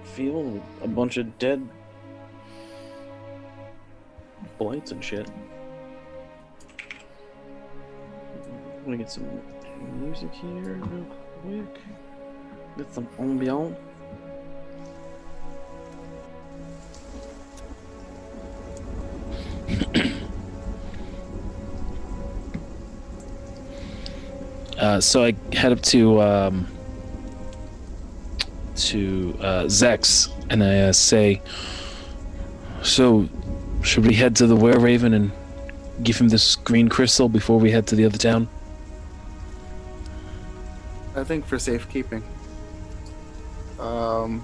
field. 0.03 0.61
A 0.82 0.88
bunch 0.88 1.17
of 1.17 1.38
dead 1.40 1.67
blights 4.58 4.91
and 4.91 5.03
shit. 5.03 5.30
I'm 8.77 8.83
gonna 8.83 8.98
get 8.98 9.09
some 9.09 9.27
music 9.99 10.33
here 10.33 10.75
real 10.75 11.06
quick. 11.41 11.80
Get 12.77 12.93
some 12.93 13.08
ambiance. 13.17 13.77
Uh, 24.80 25.01
so 25.01 25.25
I 25.25 25.35
head 25.53 25.74
up 25.74 25.82
to 25.82 26.22
um, 26.22 26.67
to 28.75 29.38
uh, 29.41 29.64
Zex 29.66 30.32
and 30.49 30.64
I 30.64 30.80
uh, 30.80 30.93
say, 30.93 31.41
"So, 32.82 33.27
should 33.83 34.08
we 34.08 34.14
head 34.14 34.38
to 34.38 34.48
the 34.48 34.56
Were 34.56 34.80
Raven 34.80 35.14
and 35.14 35.32
give 36.01 36.17
him 36.17 36.30
this 36.30 36.56
green 36.56 36.88
crystal 36.88 37.27
before 37.27 37.59
we 37.59 37.72
head 37.72 37.88
to 37.88 37.95
the 37.95 38.06
other 38.06 38.17
town?" 38.17 38.48
I 41.16 41.25
think 41.25 41.45
for 41.45 41.59
safekeeping. 41.59 42.24
Um, 43.80 44.41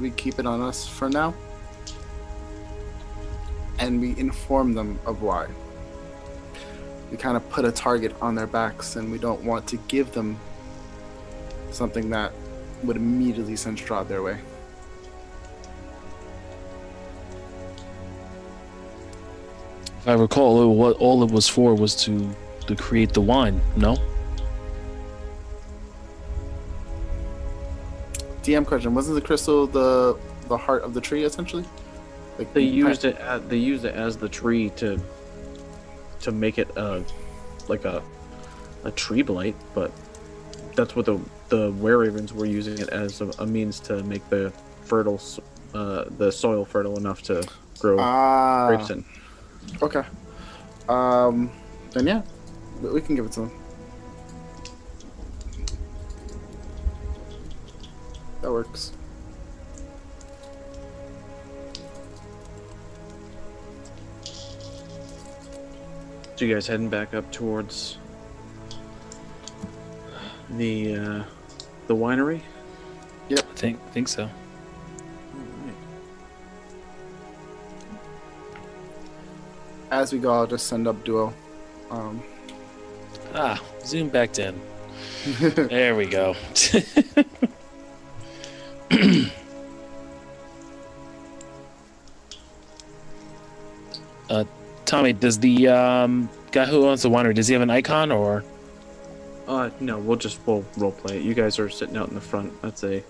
we 0.00 0.10
keep 0.10 0.38
it 0.38 0.46
on 0.46 0.62
us 0.62 0.86
for 0.86 1.10
now. 1.10 1.34
And 3.78 4.00
we 4.00 4.16
inform 4.18 4.72
them 4.72 4.98
of 5.04 5.20
why. 5.20 5.48
We 7.10 7.16
kind 7.16 7.36
of 7.36 7.48
put 7.50 7.64
a 7.64 7.72
target 7.72 8.14
on 8.20 8.34
their 8.34 8.46
backs, 8.46 8.96
and 8.96 9.12
we 9.12 9.18
don't 9.18 9.42
want 9.44 9.66
to 9.68 9.76
give 9.88 10.12
them 10.12 10.38
something 11.70 12.10
that 12.10 12.32
would 12.82 12.96
immediately 12.96 13.56
send 13.56 13.78
Strahd 13.78 14.08
their 14.08 14.22
way. 14.22 14.38
If 19.98 20.08
I 20.08 20.12
recall, 20.12 20.72
what 20.74 20.96
all 20.98 21.22
it 21.22 21.30
was 21.30 21.48
for 21.48 21.74
was 21.74 21.96
to 22.04 22.34
to 22.66 22.76
create 22.76 23.12
the 23.12 23.20
wine. 23.20 23.60
No. 23.76 23.96
DM 28.42 28.64
question: 28.64 28.94
Wasn't 28.94 29.14
the 29.14 29.20
crystal 29.20 29.66
the 29.66 30.16
the 30.48 30.56
heart 30.56 30.82
of 30.82 30.94
the 30.94 31.00
tree 31.00 31.24
essentially? 31.24 31.64
Like 32.38 32.52
They 32.52 32.60
we 32.60 32.66
used 32.66 33.04
it. 33.04 33.16
As, 33.16 33.42
they 33.48 33.56
used 33.56 33.84
it 33.84 33.94
as 33.94 34.16
the 34.16 34.28
tree 34.28 34.70
to 34.76 35.00
to 36.20 36.32
make 36.32 36.58
it 36.58 36.68
uh 36.76 37.00
like 37.68 37.84
a 37.84 38.02
a 38.84 38.90
tree 38.92 39.22
blight, 39.22 39.56
but 39.74 39.90
that's 40.74 40.94
what 40.94 41.06
the 41.06 41.18
the 41.48 41.72
were 41.72 41.98
ravens 41.98 42.32
were 42.32 42.46
using 42.46 42.78
it 42.78 42.88
as 42.90 43.20
a, 43.20 43.30
a 43.38 43.46
means 43.46 43.80
to 43.80 44.02
make 44.04 44.28
the 44.30 44.52
fertile 44.82 45.20
uh 45.74 46.04
the 46.18 46.30
soil 46.30 46.64
fertile 46.64 46.96
enough 46.98 47.22
to 47.22 47.46
grow 47.78 47.98
Ah, 47.98 48.68
grapes 48.68 48.90
in. 48.90 49.04
okay. 49.82 50.02
Um, 50.88 51.50
then 51.92 52.06
yeah, 52.06 52.22
we 52.80 52.90
we 52.90 53.00
can 53.00 53.14
give 53.16 53.26
it 53.26 53.32
to 53.32 53.40
them. 53.40 53.50
That 58.42 58.52
works. 58.52 58.92
So 66.36 66.44
you 66.44 66.52
guys 66.52 66.66
heading 66.66 66.90
back 66.90 67.14
up 67.14 67.32
towards 67.32 67.96
the 70.50 70.94
uh 70.94 71.22
the 71.86 71.96
winery? 71.96 72.42
Yep. 73.30 73.38
I 73.38 73.54
think 73.54 73.80
I 73.86 73.90
think 73.90 74.08
so. 74.08 74.28
As 79.90 80.12
we 80.12 80.18
go, 80.18 80.30
I'll 80.32 80.46
just 80.46 80.66
send 80.66 80.86
up 80.86 81.02
duo. 81.04 81.32
Um, 81.90 82.22
Ah, 83.34 83.60
zoom 83.84 84.08
back 84.08 84.38
in. 84.38 84.60
There 85.54 85.94
we 85.94 86.06
go. 86.06 86.34
Tommy, 94.86 95.12
does 95.12 95.40
the 95.40 95.66
um, 95.66 96.30
guy 96.52 96.64
who 96.64 96.86
owns 96.86 97.02
the 97.02 97.10
winery 97.10 97.34
does 97.34 97.48
he 97.48 97.52
have 97.54 97.62
an 97.62 97.70
icon 97.70 98.12
or? 98.12 98.44
Uh, 99.48 99.70
no, 99.80 99.98
we'll 99.98 100.16
just 100.16 100.38
we'll 100.46 100.64
role 100.76 100.92
play 100.92 101.18
it. 101.18 101.24
You 101.24 101.34
guys 101.34 101.58
are 101.58 101.68
sitting 101.68 101.96
out 101.96 102.08
in 102.08 102.14
the 102.14 102.20
front. 102.20 102.60
That's 102.62 102.84
a 102.84 103.02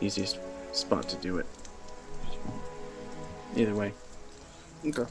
easiest 0.00 0.38
spot 0.72 1.08
to 1.10 1.16
do 1.16 1.38
it. 1.38 1.46
Either 3.54 3.74
way, 3.74 3.92
okay. 4.86 5.04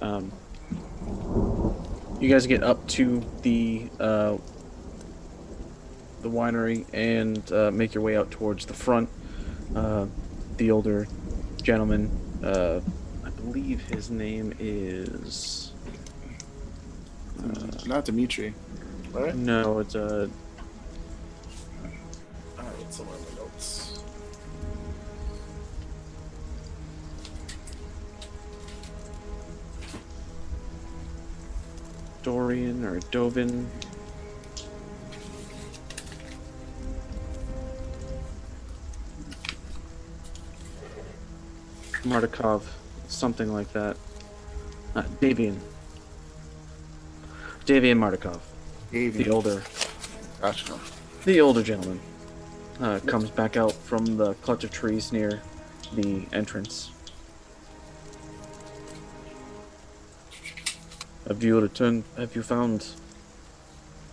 um, 0.00 0.32
you 2.20 2.28
guys 2.28 2.46
get 2.46 2.62
up 2.62 2.86
to 2.88 3.24
the 3.42 3.88
uh, 3.98 4.36
the 6.22 6.30
winery 6.30 6.86
and 6.92 7.52
uh, 7.52 7.72
make 7.72 7.92
your 7.92 8.04
way 8.04 8.16
out 8.16 8.30
towards 8.30 8.66
the 8.66 8.74
front. 8.74 9.08
Uh, 9.74 10.06
the 10.58 10.70
older 10.70 11.06
gentleman 11.62 12.08
Uh, 12.42 12.80
I 13.24 13.30
believe 13.30 13.80
his 13.82 14.10
name 14.10 14.54
is. 14.58 15.72
Not 17.86 18.04
Dimitri, 18.04 18.52
right? 19.12 19.34
No, 19.34 19.78
it's 19.78 19.94
uh, 19.94 20.28
Alright, 22.58 22.74
it's 22.80 22.96
somewhere 22.96 23.16
in 23.16 23.22
my 23.22 23.42
notes. 23.42 24.00
Dorian 32.24 32.84
or 32.84 32.98
Dovin. 33.12 33.66
Martikov, 42.08 42.62
something 43.08 43.52
like 43.52 43.72
that. 43.72 43.96
Uh, 44.94 45.02
Davian. 45.20 45.58
Davian 47.66 47.98
Martikov, 47.98 48.40
the 48.90 49.28
older, 49.28 49.62
Gotcha. 50.40 50.78
the 51.24 51.40
older 51.40 51.62
gentleman, 51.62 52.00
uh, 52.80 53.00
comes 53.06 53.28
back 53.28 53.56
out 53.56 53.72
from 53.72 54.16
the 54.16 54.34
clutch 54.34 54.62
of 54.64 54.70
trees 54.70 55.12
near 55.12 55.42
the 55.94 56.22
entrance. 56.32 56.90
Have 61.26 61.42
you 61.42 61.58
returned? 61.60 62.04
Have 62.16 62.36
you 62.36 62.42
found 62.42 62.86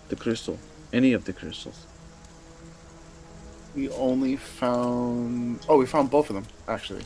the 0.09 0.15
crystal? 0.15 0.57
Any 0.91 1.13
of 1.13 1.25
the 1.25 1.33
crystals? 1.33 1.85
We 3.75 3.89
only 3.89 4.35
found. 4.35 5.59
Oh, 5.69 5.77
we 5.77 5.85
found 5.85 6.09
both 6.09 6.30
of 6.31 6.35
them 6.35 6.45
actually. 6.67 7.03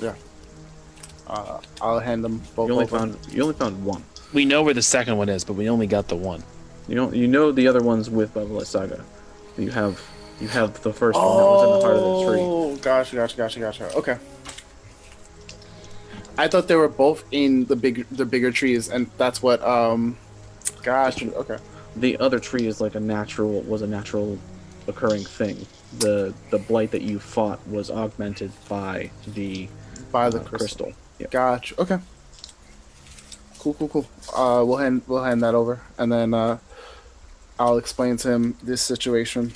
Yeah. 0.00 0.14
Uh, 1.26 1.60
I'll 1.80 2.00
hand 2.00 2.24
them 2.24 2.42
both. 2.56 2.68
You 2.68 2.74
only 2.74 2.84
over. 2.84 2.98
found. 2.98 3.18
You 3.30 3.42
only 3.42 3.54
found 3.54 3.84
one. 3.84 4.02
We 4.32 4.44
know 4.44 4.62
where 4.62 4.74
the 4.74 4.82
second 4.82 5.16
one 5.16 5.28
is, 5.28 5.44
but 5.44 5.54
we 5.54 5.68
only 5.68 5.86
got 5.86 6.08
the 6.08 6.16
one. 6.16 6.42
You 6.86 6.94
know. 6.94 7.12
You 7.12 7.28
know 7.28 7.52
the 7.52 7.66
other 7.68 7.82
ones 7.82 8.08
with 8.08 8.32
Baba 8.34 8.48
Lysaga. 8.48 9.02
You 9.56 9.70
have. 9.70 10.00
You 10.40 10.48
have 10.48 10.80
the 10.82 10.92
first 10.92 11.18
one 11.18 11.36
that 11.36 11.42
was 11.42 11.64
in 11.64 11.72
the 11.72 11.80
heart 11.84 11.96
of 11.96 12.02
the 12.02 12.30
tree. 12.30 12.40
Oh, 12.40 12.76
gosh, 12.76 13.10
gotcha, 13.10 13.36
gotcha, 13.36 13.58
gotcha. 13.58 13.92
Okay. 13.94 14.18
I 16.38 16.46
thought 16.46 16.68
they 16.68 16.76
were 16.76 16.88
both 16.88 17.24
in 17.32 17.64
the 17.64 17.74
big, 17.74 18.06
the 18.10 18.24
bigger 18.24 18.52
trees, 18.52 18.88
and 18.88 19.10
that's 19.18 19.42
what. 19.42 19.60
Um, 19.62 20.16
gotcha. 20.82 21.34
Okay. 21.34 21.58
The 21.96 22.16
other 22.18 22.38
tree 22.38 22.66
is 22.66 22.80
like 22.80 22.94
a 22.94 23.00
natural. 23.00 23.62
Was 23.62 23.82
a 23.82 23.86
natural 23.86 24.38
occurring 24.86 25.24
thing. 25.24 25.66
The 25.98 26.32
the 26.50 26.58
blight 26.58 26.92
that 26.92 27.02
you 27.02 27.18
fought 27.18 27.66
was 27.68 27.90
augmented 27.90 28.52
by 28.68 29.10
the 29.26 29.68
By 30.10 30.30
the 30.30 30.40
uh, 30.40 30.44
crystal. 30.44 30.86
crystal. 30.86 30.92
Yep. 31.18 31.30
Gotcha. 31.30 31.80
Okay. 31.80 31.98
Cool, 33.58 33.74
cool, 33.74 33.88
cool. 33.88 34.06
Uh, 34.34 34.64
we'll 34.64 34.76
hand 34.76 35.02
we'll 35.06 35.24
hand 35.24 35.42
that 35.42 35.54
over, 35.54 35.80
and 35.98 36.12
then 36.12 36.32
uh, 36.32 36.58
I'll 37.58 37.76
explain 37.76 38.16
to 38.18 38.30
him 38.30 38.56
this 38.62 38.80
situation. 38.80 39.52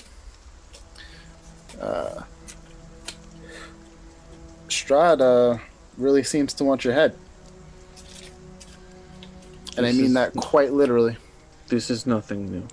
Uh, 1.81 2.23
Strahd 4.69 5.21
uh, 5.21 5.59
really 5.97 6.25
seems 6.25 6.53
to 6.55 6.65
want 6.65 6.85
your 6.85 6.95
head, 6.95 7.17
and 9.77 9.87
I 9.87 9.93
mean 9.93 10.15
that 10.15 10.35
quite 10.35 10.73
literally. 10.73 11.17
This 11.69 11.89
is 11.89 12.05
nothing 12.05 12.51
new. 12.51 12.67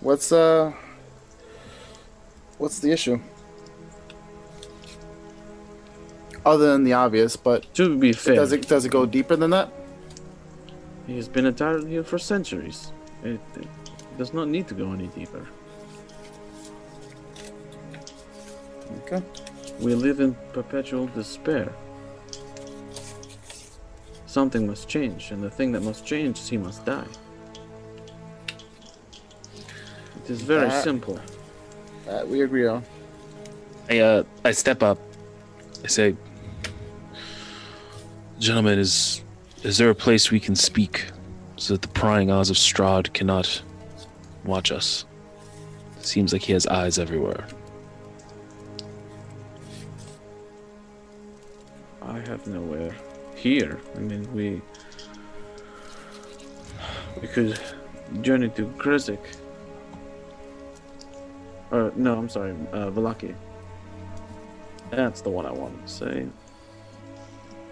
What's 0.00 0.32
uh, 0.32 0.72
what's 2.58 2.80
the 2.80 2.90
issue? 2.90 3.20
Other 6.48 6.72
than 6.72 6.82
the 6.84 6.94
obvious, 6.94 7.36
but 7.36 7.72
To 7.74 7.96
be 7.98 8.12
fair, 8.14 8.36
does 8.36 8.52
it 8.52 8.66
does 8.68 8.84
it 8.86 8.90
go 8.90 9.04
deeper 9.06 9.36
than 9.36 9.50
that? 9.50 9.68
he 11.06 11.16
has 11.16 11.28
been 11.28 11.46
a 11.46 11.52
tyrant 11.52 11.88
here 11.88 12.02
for 12.04 12.18
centuries. 12.18 12.92
It, 13.24 13.40
it 13.56 13.66
does 14.18 14.32
not 14.34 14.46
need 14.48 14.66
to 14.68 14.74
go 14.74 14.92
any 14.92 15.08
deeper. 15.08 15.46
Okay. 19.00 19.22
We 19.80 19.94
live 19.94 20.20
in 20.20 20.34
perpetual 20.52 21.06
despair. 21.08 21.72
Something 24.26 24.66
must 24.66 24.88
change, 24.88 25.30
and 25.32 25.42
the 25.42 25.50
thing 25.50 25.72
that 25.72 25.82
must 25.82 26.04
change 26.04 26.38
is 26.38 26.48
he 26.48 26.58
must 26.58 26.84
die. 26.84 27.06
It 30.24 30.30
is 30.30 30.42
very 30.42 30.68
That- 30.68 30.84
simple. 30.84 31.18
That 32.06 32.26
we 32.28 32.42
agree 32.42 32.66
on. 32.66 32.82
I 33.90 33.98
uh, 34.00 34.22
I 34.44 34.52
step 34.52 34.82
up. 34.82 34.98
I 35.84 35.88
say, 35.88 36.16
"Gentlemen, 38.38 38.78
is 38.78 39.22
is 39.62 39.78
there 39.78 39.90
a 39.90 39.94
place 39.94 40.30
we 40.30 40.40
can 40.40 40.54
speak, 40.54 41.06
so 41.56 41.74
that 41.74 41.82
the 41.82 41.88
prying 41.88 42.30
eyes 42.30 42.50
of 42.50 42.56
Strahd 42.56 43.12
cannot 43.12 43.62
watch 44.44 44.70
us? 44.70 45.04
Seems 46.00 46.32
like 46.32 46.42
he 46.42 46.52
has 46.52 46.66
eyes 46.66 46.98
everywhere." 46.98 47.46
I 52.02 52.20
have 52.20 52.46
nowhere 52.46 52.94
here. 53.34 53.80
I 53.96 53.98
mean, 53.98 54.32
we 54.32 54.62
we 57.20 57.28
could 57.28 57.58
journey 58.22 58.48
to 58.50 58.66
Krezk. 58.78 59.18
Or 61.70 61.92
no, 61.96 62.16
I'm 62.16 62.28
sorry, 62.28 62.52
uh, 62.72 62.90
Vallaki. 62.90 63.34
That's 64.90 65.20
the 65.20 65.28
one 65.28 65.44
I 65.44 65.52
wanted 65.52 65.86
to 65.86 65.92
say. 65.92 66.26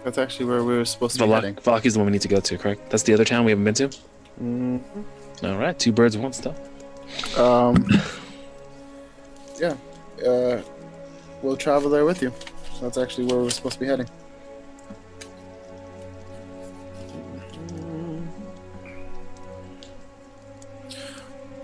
That's 0.07 0.17
actually 0.17 0.45
where 0.45 0.63
we 0.63 0.77
were 0.77 0.85
supposed 0.85 1.17
to 1.17 1.25
be 1.25 1.29
Valak- 1.29 1.35
heading. 1.35 1.55
Vallaki's 1.55 1.95
the 1.95 1.99
one 1.99 2.05
we 2.05 2.13
need 2.13 2.21
to 2.21 2.29
go 2.29 2.39
to, 2.39 2.57
correct? 2.57 2.89
That's 2.89 3.03
the 3.03 3.13
other 3.13 3.25
town 3.25 3.43
we 3.43 3.51
haven't 3.51 3.65
been 3.65 3.73
to. 3.73 3.89
Mm, 4.41 4.81
All 5.43 5.57
right, 5.57 5.77
two 5.77 5.91
birds, 5.91 6.17
one 6.17 6.31
stone. 6.31 6.55
Um, 7.35 7.85
yeah, 9.59 9.75
uh, 10.25 10.61
we'll 11.41 11.57
travel 11.57 11.89
there 11.89 12.05
with 12.05 12.21
you. 12.21 12.31
That's 12.79 12.97
actually 12.97 13.25
where 13.25 13.41
we're 13.41 13.49
supposed 13.49 13.73
to 13.73 13.79
be 13.81 13.85
heading. 13.87 14.07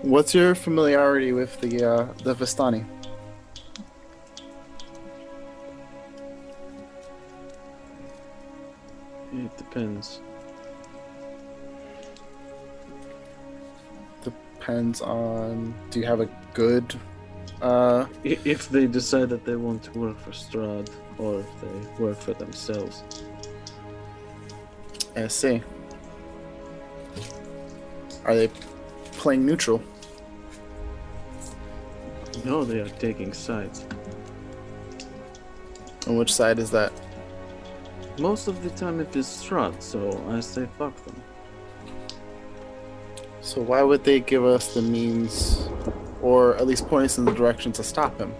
What's 0.02 0.34
your 0.34 0.54
familiarity 0.54 1.32
with 1.32 1.58
the 1.60 1.82
uh, 1.82 2.08
the 2.22 2.34
Vistani? 2.34 2.84
It 9.34 9.56
depends. 9.56 10.20
Depends 14.22 15.00
on. 15.00 15.74
Do 15.90 16.00
you 16.00 16.06
have 16.06 16.20
a 16.20 16.28
good? 16.54 16.94
Uh, 17.60 18.06
If 18.24 18.68
they 18.68 18.86
decide 18.86 19.28
that 19.30 19.44
they 19.44 19.56
want 19.56 19.82
to 19.84 19.98
work 19.98 20.18
for 20.18 20.30
Strahd, 20.30 20.88
or 21.18 21.40
if 21.40 21.46
they 21.60 22.02
work 22.02 22.18
for 22.18 22.34
themselves. 22.34 23.02
I 25.16 25.28
see. 25.28 25.62
Are 28.24 28.34
they 28.34 28.48
playing 29.12 29.46
neutral? 29.46 29.82
No, 32.44 32.64
they 32.64 32.80
are 32.80 32.88
taking 32.88 33.32
sides. 33.32 33.84
And 36.06 36.18
which 36.18 36.32
side 36.32 36.58
is 36.58 36.70
that? 36.72 36.92
Most 38.18 38.46
of 38.46 38.62
the 38.62 38.70
time 38.70 39.00
it 39.00 39.14
is 39.16 39.26
Strahd, 39.26 39.82
so 39.82 40.24
I 40.28 40.38
say 40.38 40.68
fuck 40.78 40.94
them. 41.04 41.20
So 43.40 43.60
why 43.60 43.82
would 43.82 44.04
they 44.04 44.20
give 44.20 44.44
us 44.44 44.72
the 44.72 44.82
means, 44.82 45.68
or 46.22 46.54
at 46.56 46.66
least 46.66 46.86
point 46.86 47.06
us 47.06 47.18
in 47.18 47.24
the 47.24 47.32
direction 47.32 47.72
to 47.72 47.82
stop 47.82 48.18
him? 48.18 48.32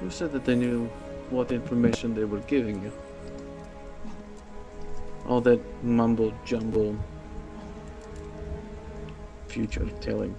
Who 0.00 0.08
said 0.08 0.30
that 0.32 0.44
they 0.44 0.54
knew 0.54 0.86
what 1.30 1.50
information 1.50 2.14
they 2.14 2.24
were 2.24 2.40
giving 2.40 2.80
you? 2.82 2.92
All 5.26 5.40
that 5.40 5.60
mumble 5.82 6.32
jumble 6.44 6.96
future 9.48 9.88
telling. 10.00 10.36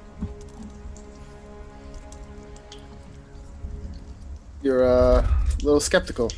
You're 4.65 4.83
uh, 4.83 5.21
a 5.21 5.63
little 5.63 5.79
skeptical. 5.79 6.31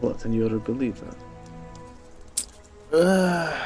What, 0.00 0.18
Then 0.18 0.32
you're 0.32 0.56
a 0.56 0.58
believer? 0.58 1.14
Uh, 2.92 3.56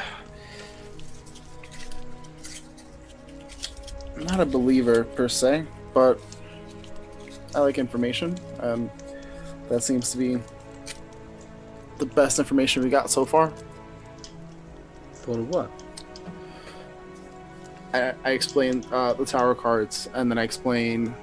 I'm 4.15 4.23
not 4.25 4.39
a 4.41 4.45
believer 4.45 5.05
per 5.05 5.27
se, 5.27 5.65
but 5.95 6.19
I 7.55 7.61
like 7.61 7.79
information. 7.79 8.37
Um, 8.59 8.91
that 9.69 9.81
seems 9.81 10.11
to 10.11 10.19
be 10.19 10.37
the 11.97 12.05
best 12.05 12.37
information 12.37 12.83
we 12.83 12.91
got 12.91 13.09
so 13.09 13.25
far. 13.25 13.51
For 15.13 15.41
what? 15.41 15.71
I, 17.93 18.13
I 18.23 18.31
explain 18.31 18.83
uh, 18.91 19.13
the 19.13 19.25
tower 19.25 19.55
cards, 19.55 20.09
and 20.13 20.29
then 20.29 20.37
I 20.37 20.43
explain 20.43 21.13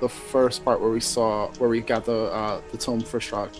the 0.00 0.08
first 0.08 0.64
part 0.64 0.80
where 0.80 0.90
we 0.90 1.00
saw 1.00 1.48
where 1.58 1.68
we 1.68 1.80
got 1.80 2.04
the 2.04 2.24
uh, 2.24 2.60
the 2.70 2.78
tome 2.78 3.00
for 3.00 3.18
Strahd. 3.18 3.58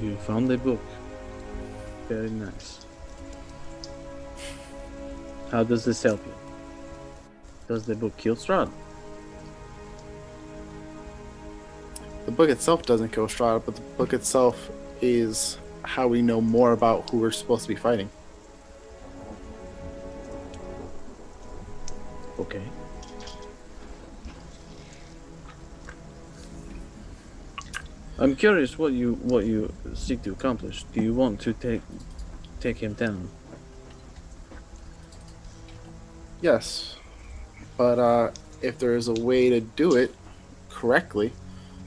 You 0.00 0.16
found 0.16 0.48
the 0.48 0.58
book. 0.58 0.80
Very 2.08 2.30
nice. 2.30 2.84
How 5.50 5.62
does 5.62 5.84
this 5.84 6.02
help 6.02 6.24
you? 6.26 6.34
Does 7.68 7.86
the 7.86 7.94
book 7.94 8.16
kill 8.16 8.36
Strahd? 8.36 8.70
The 12.26 12.32
book 12.32 12.50
itself 12.50 12.82
doesn't 12.82 13.10
kill 13.10 13.26
Strahd, 13.26 13.64
but 13.64 13.76
the 13.76 13.82
book 13.98 14.12
itself 14.12 14.70
is 15.00 15.58
how 15.82 16.06
we 16.06 16.22
know 16.22 16.40
more 16.40 16.72
about 16.72 17.10
who 17.10 17.18
we're 17.18 17.32
supposed 17.32 17.62
to 17.62 17.68
be 17.68 17.74
fighting. 17.74 18.08
Okay. 22.52 22.68
I'm 28.18 28.36
curious 28.36 28.78
what 28.78 28.92
you 28.92 29.14
what 29.22 29.46
you 29.46 29.72
seek 29.94 30.22
to 30.24 30.32
accomplish. 30.32 30.84
Do 30.92 31.00
you 31.00 31.14
want 31.14 31.40
to 31.40 31.54
take 31.54 31.80
take 32.60 32.76
him 32.76 32.92
down? 32.92 33.30
Yes, 36.42 36.96
but 37.78 37.98
uh, 37.98 38.32
if 38.60 38.78
there 38.78 38.96
is 38.96 39.08
a 39.08 39.14
way 39.14 39.48
to 39.48 39.60
do 39.60 39.96
it 39.96 40.14
correctly, 40.68 41.32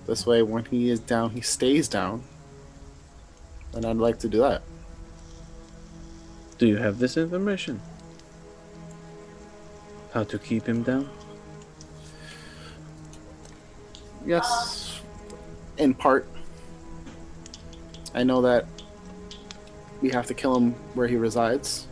this 0.08 0.26
way 0.26 0.42
when 0.42 0.66
he 0.66 0.90
is 0.90 1.00
down, 1.00 1.32
he 1.32 1.42
stays 1.42 1.88
down. 1.88 2.24
And 3.74 3.85
I'd 3.85 3.98
like 3.98 4.18
to 4.19 4.30
do 4.30 4.40
that. 4.40 4.64
Do 6.58 6.66
you 6.66 6.77
have 6.77 6.98
this 6.98 7.18
information? 7.18 7.82
How 10.16 10.24
to 10.24 10.40
keep 10.40 10.66
him 10.66 10.82
down? 10.82 11.10
Yes, 14.26 15.02
in 15.77 15.94
part. 15.94 16.26
I 18.14 18.24
know 18.24 18.42
that 18.42 18.66
we 20.02 20.10
have 20.11 20.26
to 20.27 20.34
kill 20.34 20.56
him 20.56 20.72
where 20.94 21.06
he 21.06 21.18
resides. 21.18 21.88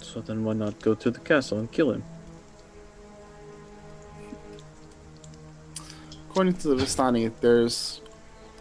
So 0.00 0.22
then 0.22 0.42
why 0.42 0.54
not 0.54 0.80
go 0.80 0.94
to 0.94 1.10
the 1.10 1.20
castle 1.20 1.58
and 1.58 1.70
kill 1.70 1.90
him? 1.90 2.02
According 6.30 6.54
to 6.54 6.68
the 6.68 6.76
Vistani, 6.76 7.30
there's 7.42 8.00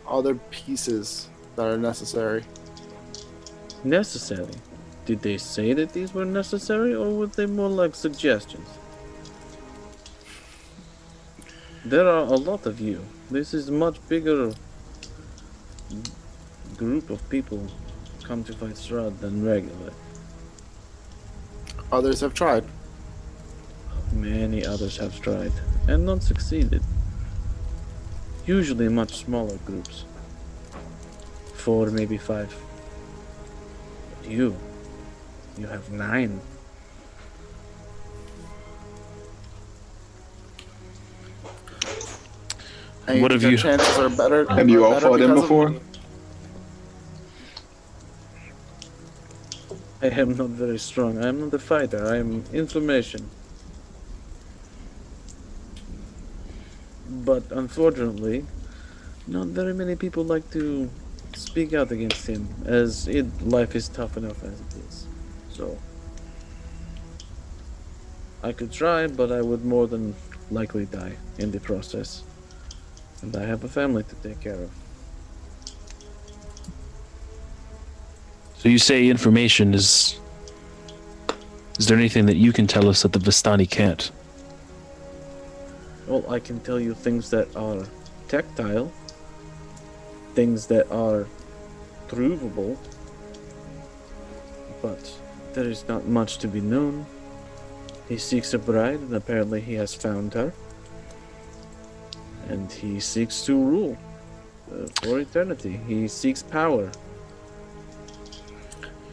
other 0.06 0.36
pieces 0.36 1.30
that 1.56 1.66
are 1.66 1.78
necessary. 1.78 2.44
Necessary? 3.84 4.56
Did 5.06 5.22
they 5.22 5.38
say 5.38 5.74
that 5.74 5.92
these 5.92 6.14
were 6.14 6.26
necessary, 6.26 6.96
or 6.96 7.10
were 7.14 7.28
they 7.28 7.46
more 7.46 7.70
like 7.70 7.96
suggestions? 7.96 8.68
There 11.84 12.08
are 12.08 12.20
a 12.20 12.36
lot 12.36 12.66
of 12.66 12.80
you. 12.80 13.06
This 13.30 13.54
is 13.54 13.70
much 13.70 13.98
bigger 14.08 14.54
group 16.78 17.10
of 17.10 17.30
people 17.30 17.68
come 18.24 18.44
to 18.46 18.54
fight 18.54 18.76
Strahd 18.76 19.20
than 19.20 19.46
regular. 19.46 19.92
Others 21.92 22.22
have 22.22 22.34
tried. 22.34 22.64
Many 24.14 24.66
others 24.66 24.98
have 24.98 25.20
tried 25.20 25.52
and 25.88 26.06
not 26.06 26.24
succeeded. 26.24 26.82
Usually 28.46 28.88
much 28.88 29.18
smaller 29.26 29.58
groups. 29.66 30.06
Four, 31.56 31.88
maybe 31.92 32.18
five. 32.18 32.56
But 34.24 34.32
you, 34.32 34.56
you 35.58 35.68
have 35.68 35.92
nine. 35.92 36.40
And 43.08 43.22
What 43.22 43.32
have 43.32 43.44
our 43.44 43.52
you- 43.52 43.58
chances 43.58 43.98
are 43.98 44.10
better. 44.10 44.46
Have 44.50 44.70
you 44.70 44.86
all 44.86 45.00
fought 45.00 45.20
him 45.20 45.32
because 45.36 45.44
of- 45.44 45.50
before? 45.50 45.76
I 50.02 50.08
am 50.08 50.36
not 50.36 50.50
very 50.50 50.78
strong. 50.80 51.24
I 51.24 51.28
am 51.30 51.40
not 51.42 51.54
a 51.54 51.60
fighter. 51.60 52.06
I 52.08 52.18
am 52.18 52.44
information. 52.54 53.30
But 57.26 57.44
unfortunately, 57.52 58.46
not 59.28 59.48
very 59.48 59.74
many 59.74 59.96
people 59.96 60.24
like 60.24 60.50
to 60.52 60.90
speak 61.36 61.74
out 61.74 61.92
against 61.92 62.28
him, 62.28 62.48
as 62.66 63.08
it, 63.08 63.26
life 63.42 63.76
is 63.76 63.90
tough 63.90 64.18
enough 64.18 64.44
as 64.44 64.60
it 64.60 64.76
is. 64.88 65.08
So, 65.52 65.78
I 68.42 68.52
could 68.52 68.72
try, 68.72 69.08
but 69.08 69.32
I 69.32 69.42
would 69.42 69.64
more 69.64 69.88
than 69.88 70.16
likely 70.52 70.86
die 70.86 71.14
in 71.38 71.52
the 71.52 71.60
process. 71.60 72.24
And 73.22 73.36
I 73.36 73.46
have 73.46 73.64
a 73.64 73.70
family 73.70 74.04
to 74.04 74.16
take 74.16 74.42
care 74.42 74.56
of. 74.56 74.72
So 78.58 78.70
you 78.70 78.78
say 78.78 79.10
information 79.10 79.74
is. 79.74 80.20
Is 81.80 81.88
there 81.88 81.98
anything 81.98 82.28
that 82.28 82.36
you 82.36 82.54
can 82.54 82.68
tell 82.68 82.88
us 82.88 83.02
that 83.02 83.12
the 83.12 83.20
Vistani 83.20 83.70
can't? 83.70 84.12
Well, 86.08 86.24
I 86.30 86.40
can 86.40 86.60
tell 86.60 86.80
you 86.80 86.94
things 86.94 87.30
that 87.32 87.54
are 87.56 87.86
tactile, 88.28 88.92
things 90.36 90.68
that 90.68 90.90
are 90.92 91.28
provable, 92.08 92.78
but 94.82 95.12
there 95.54 95.66
is 95.70 95.88
not 95.88 96.06
much 96.08 96.38
to 96.40 96.48
be 96.48 96.62
known. 96.62 97.06
He 98.10 98.18
seeks 98.18 98.54
a 98.54 98.60
bride, 98.60 99.00
and 99.00 99.14
apparently 99.16 99.62
he 99.62 99.74
has 99.76 99.94
found 99.94 100.34
her. 100.34 100.54
And 102.50 102.72
he 102.72 103.00
seeks 103.00 103.42
to 103.46 103.56
rule 103.56 103.98
uh, 104.72 104.88
for 105.02 105.20
eternity. 105.20 105.80
He 105.88 106.08
seeks 106.08 106.44
power. 106.44 106.92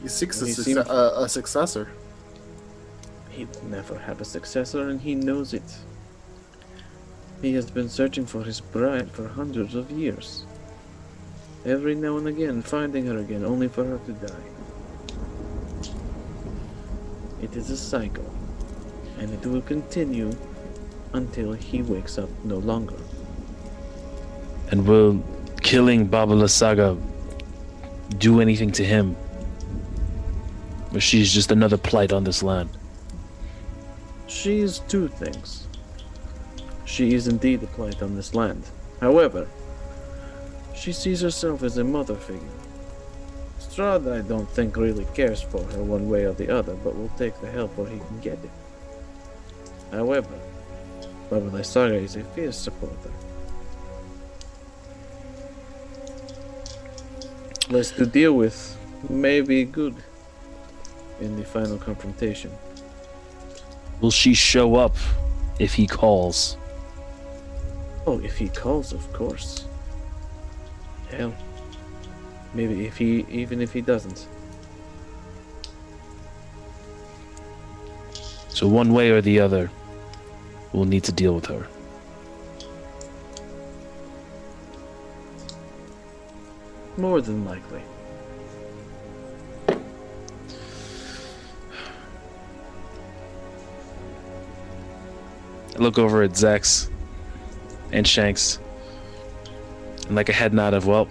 He 0.02 0.08
seeks 0.08 0.42
a, 0.42 0.46
He 0.46 0.52
seems- 0.52 0.88
a, 0.88 1.12
a 1.18 1.28
successor. 1.28 1.88
He 3.30 3.44
will 3.44 3.64
never 3.70 3.96
have 3.98 4.20
a 4.20 4.24
successor, 4.24 4.88
and 4.88 5.00
he 5.00 5.14
knows 5.14 5.54
it. 5.54 5.62
He 7.40 7.54
has 7.54 7.70
been 7.70 7.88
searching 7.88 8.26
for 8.26 8.42
his 8.42 8.60
bride 8.60 9.10
for 9.10 9.28
hundreds 9.28 9.74
of 9.74 9.90
years. 9.90 10.44
Every 11.64 11.94
now 11.94 12.16
and 12.16 12.26
again, 12.26 12.62
finding 12.62 13.06
her 13.06 13.18
again, 13.18 13.44
only 13.44 13.68
for 13.68 13.84
her 13.84 13.98
to 14.06 14.12
die. 14.12 14.46
It 17.42 17.54
is 17.54 17.68
a 17.68 17.76
cycle, 17.76 18.30
and 19.18 19.30
it 19.30 19.46
will 19.46 19.60
continue 19.62 20.32
until 21.12 21.52
he 21.52 21.82
wakes 21.82 22.16
up 22.16 22.30
no 22.44 22.56
longer. 22.56 22.96
And 24.70 24.86
will 24.86 25.22
killing 25.60 26.06
Baba 26.06 26.48
Saga 26.48 26.96
do 28.18 28.40
anything 28.40 28.72
to 28.72 28.84
him? 28.84 29.16
Or 30.94 31.00
she's 31.00 31.32
just 31.32 31.50
another 31.50 31.76
plight 31.76 32.12
on 32.12 32.24
this 32.24 32.42
land? 32.42 32.70
She 34.26 34.60
is 34.60 34.78
two 34.88 35.08
things. 35.08 35.66
She 36.84 37.14
is 37.14 37.28
indeed 37.28 37.62
a 37.62 37.66
plight 37.66 38.02
on 38.02 38.16
this 38.16 38.34
land. 38.34 38.64
However, 39.00 39.46
she 40.80 40.92
sees 40.92 41.20
herself 41.20 41.62
as 41.62 41.76
a 41.76 41.84
mother 41.84 42.14
figure. 42.14 42.48
Strahd, 43.58 44.10
I 44.10 44.26
don't 44.26 44.48
think, 44.48 44.78
really 44.78 45.06
cares 45.14 45.42
for 45.42 45.62
her 45.62 45.82
one 45.82 46.08
way 46.08 46.24
or 46.24 46.32
the 46.32 46.48
other, 46.48 46.74
but 46.74 46.96
will 46.96 47.12
take 47.18 47.38
the 47.42 47.50
help 47.50 47.76
where 47.76 47.86
he 47.86 47.98
can 47.98 48.20
get 48.20 48.38
it. 48.42 48.50
However, 49.92 50.40
Baba 51.28 51.50
Lysaga 51.50 52.02
is 52.02 52.16
a 52.16 52.24
fierce 52.24 52.56
supporter. 52.56 53.12
Less 57.68 57.90
to 57.92 58.06
deal 58.06 58.32
with 58.32 58.78
may 59.10 59.42
be 59.42 59.64
good 59.64 59.96
in 61.20 61.36
the 61.36 61.44
final 61.44 61.76
confrontation. 61.76 62.50
Will 64.00 64.10
she 64.10 64.32
show 64.32 64.76
up 64.76 64.96
if 65.58 65.74
he 65.74 65.86
calls? 65.86 66.56
Oh, 68.06 68.18
if 68.20 68.38
he 68.38 68.48
calls, 68.48 68.94
of 68.94 69.12
course. 69.12 69.66
Hell, 71.10 71.34
maybe 72.54 72.86
if 72.86 72.96
he, 72.96 73.26
even 73.28 73.60
if 73.60 73.72
he 73.72 73.80
doesn't. 73.80 74.28
So 78.48 78.68
one 78.68 78.92
way 78.92 79.10
or 79.10 79.20
the 79.20 79.40
other, 79.40 79.70
we'll 80.72 80.84
need 80.84 81.04
to 81.04 81.12
deal 81.12 81.34
with 81.34 81.46
her. 81.46 81.66
More 86.96 87.20
than 87.20 87.44
likely. 87.46 87.82
I 95.74 95.78
look 95.78 95.98
over 95.98 96.22
at 96.22 96.32
Zex 96.32 96.90
and 97.92 98.06
Shanks, 98.06 98.58
and 100.10 100.16
like 100.16 100.28
a 100.28 100.32
head 100.32 100.52
nod 100.52 100.74
of, 100.74 100.88
well, 100.88 101.06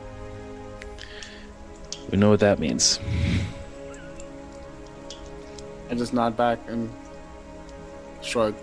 We 2.12 2.18
know 2.18 2.30
what 2.30 2.42
that 2.42 2.60
means. 2.60 3.00
I 5.90 5.96
just 5.96 6.14
nod 6.14 6.36
back 6.36 6.60
and 6.68 6.92
shrug. 8.22 8.56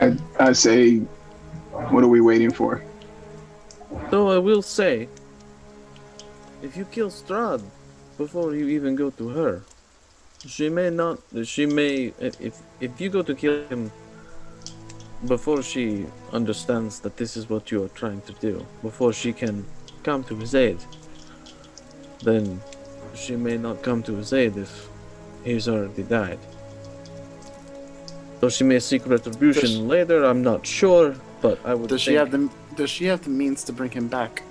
I, 0.00 0.16
I 0.38 0.52
say, 0.52 0.98
what 1.90 2.04
are 2.04 2.08
we 2.08 2.20
waiting 2.20 2.52
for? 2.52 2.84
Though 4.10 4.30
I 4.30 4.38
will 4.38 4.62
say, 4.62 5.08
if 6.62 6.76
you 6.76 6.84
kill 6.84 7.10
Strahd 7.10 7.62
before 8.16 8.54
you 8.54 8.68
even 8.68 8.94
go 8.94 9.10
to 9.10 9.28
her, 9.30 9.62
she 10.46 10.68
may 10.68 10.90
not. 10.90 11.18
She 11.42 11.66
may. 11.66 12.12
If 12.20 12.62
if 12.78 13.00
you 13.00 13.08
go 13.10 13.22
to 13.22 13.34
kill 13.34 13.66
him 13.66 13.90
before 15.26 15.62
she 15.62 16.06
understands 16.32 17.00
that 17.00 17.16
this 17.16 17.36
is 17.36 17.48
what 17.50 17.70
you 17.70 17.82
are 17.82 17.88
trying 17.88 18.20
to 18.22 18.32
do, 18.34 18.64
before 18.82 19.12
she 19.12 19.32
can 19.32 19.64
come 20.02 20.22
to 20.24 20.36
his 20.36 20.54
aid, 20.54 20.78
then 22.22 22.60
she 23.14 23.34
may 23.36 23.56
not 23.56 23.82
come 23.82 24.02
to 24.04 24.14
his 24.14 24.32
aid 24.32 24.56
if 24.56 24.88
he's 25.44 25.68
already 25.68 26.04
died. 26.04 26.38
So 28.40 28.48
she 28.48 28.62
may 28.62 28.78
seek 28.78 29.06
retribution 29.06 29.62
Does- 29.62 29.78
later. 29.78 30.24
I'm 30.24 30.42
not 30.42 30.64
sure, 30.64 31.16
but 31.40 31.58
I 31.64 31.74
would. 31.74 31.88
Does 31.88 32.00
she 32.00 32.14
have 32.14 32.30
the 32.30 32.48
Does 32.76 32.90
she 32.90 33.06
have 33.06 33.22
the 33.22 33.30
means 33.30 33.64
to 33.64 33.72
bring 33.72 33.90
him 33.90 34.06
back? 34.06 34.42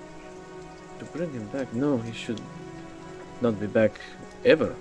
To 0.99 1.05
bring 1.05 1.31
him 1.31 1.47
back? 1.47 1.73
No, 1.73 1.97
he 1.97 2.11
should 2.11 2.41
not 3.39 3.57
be 3.59 3.67
back 3.67 3.93
ever. 4.43 4.75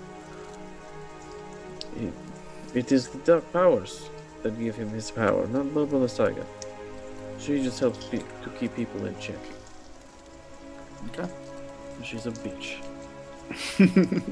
He, 1.97 2.11
it 2.73 2.91
is 2.91 3.07
the 3.07 3.19
Dark 3.19 3.53
Powers 3.53 4.09
that 4.47 4.59
give 4.59 4.75
him 4.75 4.89
his 4.89 5.11
power, 5.11 5.45
not 5.47 5.73
Baba 5.73 5.97
Lysaga. 5.97 6.45
She 7.39 7.61
just 7.61 7.79
helps 7.79 8.05
pe- 8.05 8.19
to 8.19 8.49
keep 8.57 8.75
people 8.75 9.05
in 9.05 9.17
check. 9.19 9.35
Okay. 11.09 11.29
She's 12.03 12.25
a 12.25 12.31
bitch. 12.31 12.81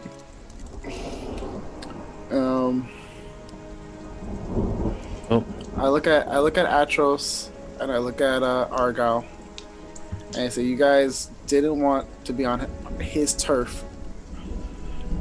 Um. 2.31 2.89
Oh. 5.29 5.45
I 5.77 5.87
look 5.87 6.07
at 6.07 6.27
I 6.27 6.39
look 6.39 6.57
at 6.57 6.65
Atros 6.65 7.49
and 7.79 7.91
I 7.91 7.99
look 7.99 8.19
at 8.19 8.41
uh, 8.41 8.67
Argyle, 8.71 9.25
and 10.33 10.37
I 10.37 10.49
say, 10.49 10.63
"You 10.63 10.75
guys 10.75 11.29
didn't 11.45 11.79
want 11.79 12.07
to 12.25 12.33
be 12.33 12.43
on 12.43 12.67
his 12.99 13.33
turf, 13.35 13.83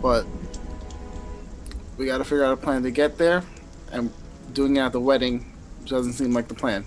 but 0.00 0.24
we 1.98 2.06
got 2.06 2.18
to 2.18 2.24
figure 2.24 2.44
out 2.44 2.52
a 2.52 2.56
plan 2.56 2.82
to 2.84 2.90
get 2.90 3.18
there, 3.18 3.42
and 3.92 4.10
doing 4.54 4.76
it 4.76 4.80
at 4.80 4.92
the 4.92 5.00
wedding 5.00 5.52
doesn't 5.86 6.14
seem 6.14 6.32
like 6.32 6.48
the 6.48 6.54
plan." 6.54 6.84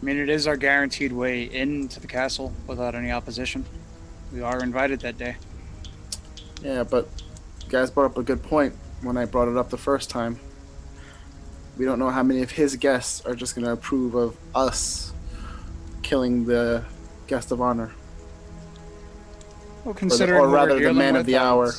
I 0.00 0.04
mean, 0.04 0.18
it 0.18 0.28
is 0.28 0.46
our 0.48 0.56
guaranteed 0.56 1.12
way 1.12 1.44
into 1.44 2.00
the 2.00 2.08
castle 2.08 2.52
without 2.66 2.94
any 2.94 3.12
opposition. 3.12 3.64
We 4.32 4.40
are 4.40 4.60
invited 4.60 5.00
that 5.00 5.16
day. 5.16 5.36
Yeah, 6.62 6.82
but 6.82 7.08
you 7.64 7.70
guys 7.70 7.90
brought 7.90 8.06
up 8.06 8.18
a 8.18 8.22
good 8.22 8.42
point 8.42 8.74
when 9.02 9.16
I 9.16 9.26
brought 9.26 9.48
it 9.48 9.56
up 9.56 9.70
the 9.70 9.78
first 9.78 10.10
time. 10.10 10.40
We 11.78 11.84
don't 11.84 11.98
know 11.98 12.10
how 12.10 12.22
many 12.22 12.42
of 12.42 12.50
his 12.50 12.76
guests 12.76 13.24
are 13.24 13.34
just 13.34 13.54
going 13.54 13.64
to 13.64 13.72
approve 13.72 14.14
of 14.14 14.36
us 14.54 15.12
killing 16.02 16.44
the 16.44 16.84
guest 17.26 17.52
of 17.52 17.60
honor. 17.60 17.92
Well, 19.84 19.94
considering 19.94 20.40
or 20.40 20.46
who 20.46 20.50
we're 20.52 20.56
rather 20.56 20.80
the 20.80 20.92
man 20.92 21.16
of 21.16 21.26
the 21.26 21.36
hour. 21.36 21.72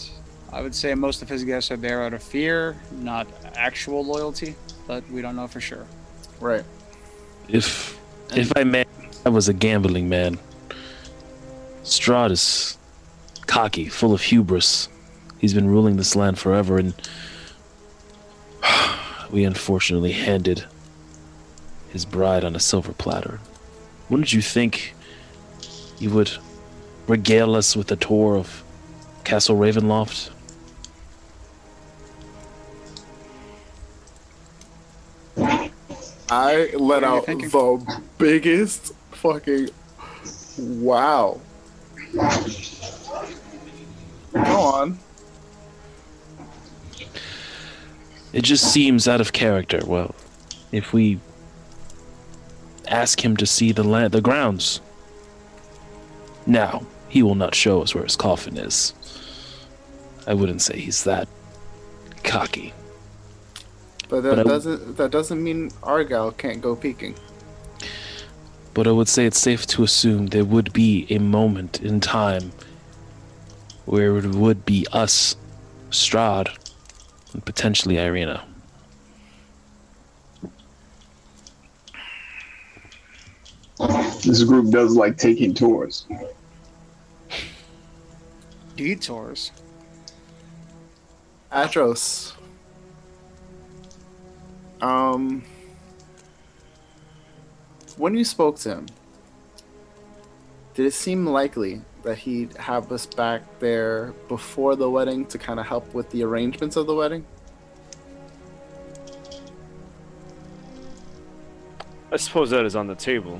I 0.54 0.62
would 0.62 0.76
say 0.76 0.94
most 0.94 1.24
of 1.24 1.30
his 1.30 1.44
guests 1.44 1.72
are 1.72 1.78
there 1.78 2.04
out 2.04 2.14
of 2.14 2.22
fear, 2.22 2.78
not 2.92 3.28
actual 3.56 4.06
loyalty, 4.06 4.56
but 4.86 5.04
we 5.10 5.20
don't 5.20 5.36
know 5.36 5.48
for 5.48 5.60
sure. 5.60 5.88
Right. 6.40 6.64
If 7.50 8.00
if 8.36 8.52
I 8.56 8.64
may, 8.64 8.86
I 9.26 9.30
was 9.30 9.50
a 9.50 9.54
gambling 9.54 10.10
man. 10.10 10.38
Strahd 11.84 12.30
is 12.30 12.78
cocky, 13.48 13.90
full 13.90 14.14
of 14.14 14.22
hubris. 14.22 14.90
He's 15.40 15.56
been 15.56 15.68
ruling 15.68 15.98
this 15.98 16.16
land 16.16 16.38
forever, 16.38 16.78
and 16.78 16.94
we 19.32 19.44
unfortunately 19.46 20.12
handed 20.12 20.66
his 21.90 22.06
bride 22.06 22.44
on 22.44 22.56
a 22.56 22.60
silver 22.60 22.94
platter. 22.94 23.40
Wouldn't 24.08 24.34
you 24.34 24.42
think 24.42 24.94
he 25.98 26.08
would 26.08 26.32
regale 27.08 27.56
us 27.56 27.76
with 27.76 27.92
a 27.92 27.96
tour 27.96 28.38
of 28.38 28.64
Castle 29.24 29.58
Ravenloft? 29.58 30.30
I 35.38 36.70
let 36.74 37.04
What 37.04 37.04
are 37.04 37.10
you 37.10 37.18
out 37.18 37.26
the 37.26 38.02
biggest 38.18 38.94
fucking 39.12 39.70
wow. 40.58 41.40
Go 44.34 44.42
on. 44.42 45.00
It 48.34 48.44
just 48.44 48.74
seems 48.74 49.08
out 49.08 49.22
of 49.22 49.32
character. 49.34 49.82
Well, 49.86 50.16
if 50.72 50.92
we 50.92 51.20
ask 52.88 53.24
him 53.24 53.38
to 53.38 53.46
see 53.46 53.72
the 53.72 53.84
land, 53.84 54.14
the 54.14 54.22
grounds. 54.22 54.82
Now, 56.46 56.84
he 57.10 57.24
will 57.24 57.36
not 57.36 57.56
show 57.56 57.82
us 57.82 57.96
where 57.96 58.04
his 58.04 58.16
coffin 58.16 58.58
is. 58.58 58.94
I 60.26 60.34
wouldn't 60.34 60.62
say 60.62 60.80
he's 60.80 61.04
that 61.04 61.28
cocky. 62.24 62.74
But 64.14 64.22
that 64.22 64.36
But 64.36 64.46
doesn't 64.46 64.98
that 64.98 65.10
doesn't 65.10 65.44
mean 65.44 65.72
Argyle 65.82 66.32
can't 66.34 66.62
go 66.62 66.76
peeking. 66.76 67.16
But 68.76 68.86
I 68.86 68.92
would 68.92 69.08
say 69.08 69.26
it's 69.26 69.40
safe 69.40 69.66
to 69.74 69.82
assume 69.82 70.28
there 70.28 70.46
would 70.46 70.72
be 70.72 71.08
a 71.10 71.18
moment 71.18 71.82
in 71.82 72.00
time 72.00 72.52
where 73.86 74.16
it 74.18 74.28
would 74.28 74.66
be 74.66 74.86
us, 74.94 75.36
Strahd, 75.90 76.56
and 77.34 77.44
potentially 77.44 77.96
Ireena. 77.96 78.44
This 84.24 84.44
group 84.44 84.70
does 84.70 84.96
like 84.96 85.18
taking 85.18 85.56
tours. 85.56 86.06
Detours. 88.76 89.52
Atros. 91.52 92.34
Um 94.84 95.44
when 97.96 98.16
you 98.16 98.26
spoke 98.26 98.58
to 98.60 98.70
him, 98.70 98.86
did 100.74 100.86
it 100.86 100.94
seem 100.94 101.26
likely 101.26 101.82
that 102.04 102.18
he'd 102.18 102.58
have 102.58 102.92
us 102.92 103.06
back 103.06 103.44
there 103.60 104.14
before 104.28 104.76
the 104.76 104.90
wedding 104.90 105.26
to 105.28 105.38
kind 105.38 105.60
of 105.60 105.66
help 105.66 105.94
with 105.94 106.10
the 106.10 106.22
arrangements 106.24 106.76
of 106.76 106.86
the 106.86 106.94
wedding? 106.94 107.26
I 112.12 112.18
suppose 112.18 112.50
that 112.50 112.66
is 112.66 112.76
on 112.76 112.88
the 112.88 112.96
table. 112.96 113.40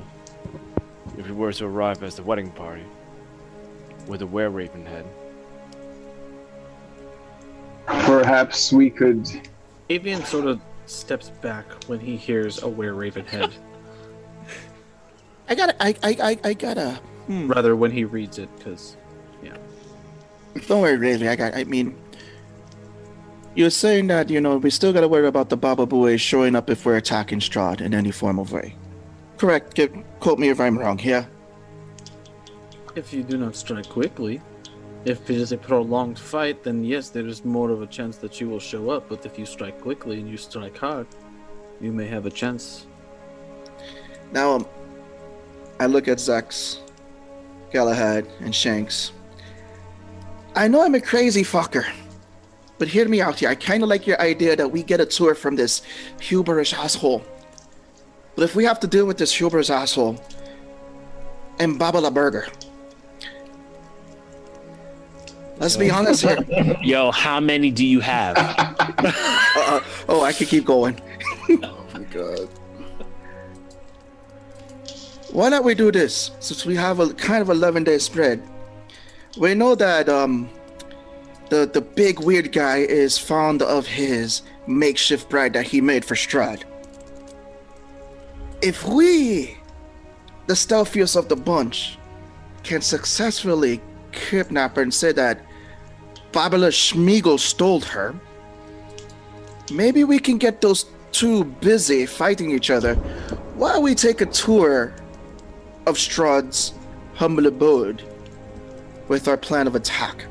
If 1.18 1.26
we 1.26 1.32
were 1.32 1.52
to 1.52 1.66
arrive 1.66 2.02
as 2.02 2.16
the 2.16 2.22
wedding 2.22 2.50
party 2.52 2.84
with 4.06 4.22
a 4.22 4.26
were 4.26 4.48
raven 4.48 4.86
head. 4.86 5.04
Perhaps 7.86 8.72
we 8.72 8.88
could. 8.88 9.28
Avian 9.90 10.24
sort 10.24 10.46
of 10.46 10.60
steps 10.86 11.30
back 11.42 11.66
when 11.84 12.00
he 12.00 12.16
hears 12.16 12.62
a 12.62 12.68
were 12.68 12.94
raven 12.94 13.26
head. 13.26 13.52
I 15.48 15.54
gotta, 15.54 15.82
I, 15.82 15.94
I, 16.02 16.16
I, 16.22 16.38
I 16.44 16.54
gotta. 16.54 17.00
Hmm. 17.26 17.48
Rather, 17.48 17.76
when 17.76 17.90
he 17.90 18.04
reads 18.04 18.38
it, 18.38 18.48
because 18.56 18.96
yeah. 19.42 19.56
Don't 20.66 20.82
worry, 20.82 20.96
really. 20.96 21.28
I 21.28 21.36
got. 21.36 21.54
I 21.54 21.64
mean, 21.64 21.96
you're 23.54 23.70
saying 23.70 24.06
that 24.08 24.30
you 24.30 24.40
know 24.40 24.58
we 24.58 24.70
still 24.70 24.92
gotta 24.92 25.08
worry 25.08 25.26
about 25.26 25.48
the 25.48 25.56
Baba 25.56 25.86
Booey 25.86 26.18
showing 26.18 26.54
up 26.56 26.70
if 26.70 26.84
we're 26.84 26.96
attacking 26.96 27.40
Strahd 27.40 27.80
in 27.80 27.94
any 27.94 28.10
form 28.10 28.38
of 28.38 28.52
way. 28.52 28.74
Correct. 29.36 29.74
Get, 29.74 29.92
quote 30.20 30.38
me 30.38 30.48
if 30.48 30.60
I'm 30.60 30.78
wrong. 30.78 30.98
Yeah. 31.02 31.26
if 32.94 33.12
you 33.12 33.22
do 33.22 33.36
not 33.36 33.56
strike 33.56 33.88
quickly, 33.88 34.40
if 35.04 35.28
it 35.28 35.36
is 35.36 35.52
a 35.52 35.58
prolonged 35.58 36.18
fight, 36.18 36.62
then 36.62 36.82
yes, 36.82 37.10
there 37.10 37.26
is 37.26 37.44
more 37.44 37.70
of 37.70 37.82
a 37.82 37.86
chance 37.86 38.16
that 38.18 38.34
she 38.34 38.44
will 38.44 38.60
show 38.60 38.90
up. 38.90 39.08
But 39.08 39.26
if 39.26 39.38
you 39.38 39.44
strike 39.44 39.80
quickly 39.80 40.18
and 40.18 40.28
you 40.28 40.36
strike 40.36 40.78
hard, 40.78 41.06
you 41.80 41.92
may 41.92 42.06
have 42.06 42.24
a 42.26 42.30
chance. 42.30 42.86
Now, 44.32 44.52
um, 44.52 44.66
I 45.78 45.86
look 45.86 46.08
at 46.08 46.18
Zex, 46.18 46.78
Galahad, 47.72 48.26
and 48.40 48.54
Shanks. 48.54 49.12
I 50.56 50.68
know 50.68 50.82
I'm 50.82 50.94
a 50.94 51.00
crazy 51.00 51.42
fucker, 51.42 51.84
but 52.78 52.88
hear 52.88 53.08
me 53.08 53.20
out 53.20 53.40
here. 53.40 53.48
I 53.48 53.56
kind 53.56 53.82
of 53.82 53.88
like 53.88 54.06
your 54.06 54.20
idea 54.20 54.56
that 54.56 54.70
we 54.70 54.82
get 54.82 55.00
a 55.00 55.06
tour 55.06 55.34
from 55.34 55.56
this 55.56 55.82
huberish 56.20 56.72
asshole. 56.72 57.22
But 58.36 58.44
if 58.44 58.56
we 58.56 58.64
have 58.64 58.80
to 58.80 58.86
deal 58.86 59.04
with 59.04 59.18
this 59.18 59.32
huberish 59.32 59.70
asshole 59.70 60.18
and 61.58 61.78
Babala 61.78 62.12
Burger, 62.12 62.46
let's 65.58 65.76
be 65.76 65.90
honest 65.90 66.22
here. 66.22 66.38
Yo, 66.82 67.10
how 67.10 67.40
many 67.40 67.70
do 67.70 67.84
you 67.86 68.00
have? 68.00 68.36
Uh, 69.56 69.80
oh, 70.08 70.22
I 70.22 70.32
could 70.32 70.48
keep 70.48 70.64
going. 70.64 71.00
Oh 71.62 71.86
my 71.94 72.02
god. 72.04 72.48
Why 75.30 75.48
not 75.48 75.64
we 75.64 75.74
do 75.74 75.92
this? 75.92 76.30
Since 76.40 76.64
we 76.64 76.74
have 76.76 77.00
a 77.00 77.12
kind 77.14 77.42
of 77.42 77.50
11 77.50 77.84
day 77.84 77.98
spread, 77.98 78.42
we 79.36 79.54
know 79.54 79.74
that 79.74 80.08
um, 80.08 80.48
the 81.50 81.66
the 81.66 81.80
big 81.80 82.20
weird 82.20 82.52
guy 82.52 82.78
is 82.78 83.18
fond 83.18 83.62
of 83.62 83.86
his 83.86 84.42
makeshift 84.66 85.28
bride 85.28 85.52
that 85.52 85.66
he 85.66 85.80
made 85.80 86.04
for 86.04 86.14
Strahd. 86.14 86.62
If 88.62 88.84
we, 88.84 89.56
the 90.46 90.54
stealthiest 90.54 91.16
of 91.16 91.28
the 91.28 91.36
bunch, 91.36 91.98
can 92.62 92.80
successfully 92.80 93.80
kidnap 94.14 94.76
her 94.76 94.82
and 94.82 94.92
say 94.92 95.12
that 95.12 95.40
Babila 96.32 96.70
Schmiegel 96.70 97.38
stole 97.38 97.80
her, 97.80 98.14
maybe 99.72 100.04
we 100.04 100.18
can 100.18 100.38
get 100.38 100.60
those 100.60 100.86
two 101.12 101.44
busy 101.44 102.06
fighting 102.06 102.50
each 102.50 102.70
other 102.70 102.94
while 103.54 103.80
we 103.80 103.94
take 103.94 104.20
a 104.20 104.26
tour 104.26 104.94
of 105.86 105.96
Strahd's 105.96 106.74
humble 107.14 107.46
abode 107.46 108.02
with 109.08 109.28
our 109.28 109.36
plan 109.36 109.66
of 109.66 109.74
attack. 109.74 110.24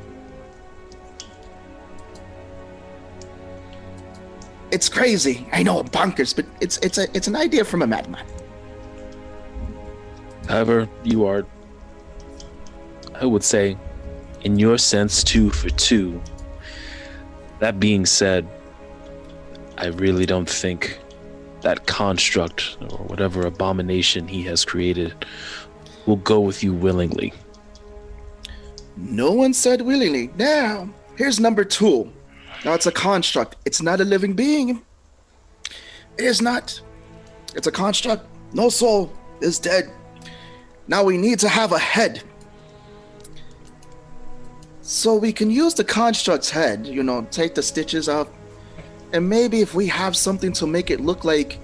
It's 4.70 4.88
crazy. 4.88 5.46
I 5.52 5.62
know, 5.62 5.84
bonkers, 5.84 6.34
but 6.34 6.44
it's 6.60 6.78
it's 6.78 6.98
a 6.98 7.06
it's 7.16 7.28
an 7.28 7.36
idea 7.36 7.64
from 7.64 7.82
a 7.82 7.86
madman. 7.86 8.26
However, 10.48 10.88
you 11.04 11.24
are, 11.24 11.46
I 13.20 13.26
would 13.26 13.44
say, 13.44 13.76
in 14.42 14.58
your 14.58 14.78
sense, 14.78 15.22
two 15.22 15.50
for 15.50 15.70
two. 15.70 16.20
That 17.60 17.78
being 17.78 18.06
said, 18.06 18.48
I 19.78 19.86
really 19.86 20.26
don't 20.26 20.48
think 20.48 20.98
that 21.62 21.86
construct 21.86 22.76
or 22.80 22.98
whatever 23.06 23.46
abomination 23.46 24.28
he 24.28 24.42
has 24.42 24.64
created 24.64 25.14
will 26.06 26.16
go 26.16 26.40
with 26.40 26.62
you 26.62 26.74
willingly. 26.74 27.32
No 28.96 29.32
one 29.32 29.54
said 29.54 29.80
willingly. 29.80 30.30
Now, 30.36 30.88
here's 31.16 31.40
number 31.40 31.64
two. 31.64 32.12
Now, 32.64 32.74
it's 32.74 32.86
a 32.86 32.92
construct. 32.92 33.56
It's 33.64 33.82
not 33.82 34.00
a 34.00 34.04
living 34.04 34.34
being. 34.34 34.82
It 36.18 36.24
is 36.24 36.40
not. 36.40 36.80
It's 37.54 37.66
a 37.66 37.72
construct. 37.72 38.24
No 38.52 38.68
soul 38.68 39.12
is 39.40 39.58
dead. 39.58 39.90
Now 40.86 41.02
we 41.02 41.16
need 41.16 41.38
to 41.40 41.48
have 41.48 41.72
a 41.72 41.78
head. 41.78 42.22
So 44.86 45.14
we 45.14 45.32
can 45.32 45.50
use 45.50 45.72
the 45.72 45.82
construct's 45.82 46.50
head, 46.50 46.86
you 46.86 47.02
know, 47.02 47.26
take 47.30 47.54
the 47.54 47.62
stitches 47.62 48.06
out. 48.06 48.30
And 49.14 49.26
maybe 49.26 49.62
if 49.62 49.74
we 49.74 49.86
have 49.86 50.14
something 50.14 50.52
to 50.52 50.66
make 50.66 50.90
it 50.90 51.00
look 51.00 51.24
like, 51.24 51.58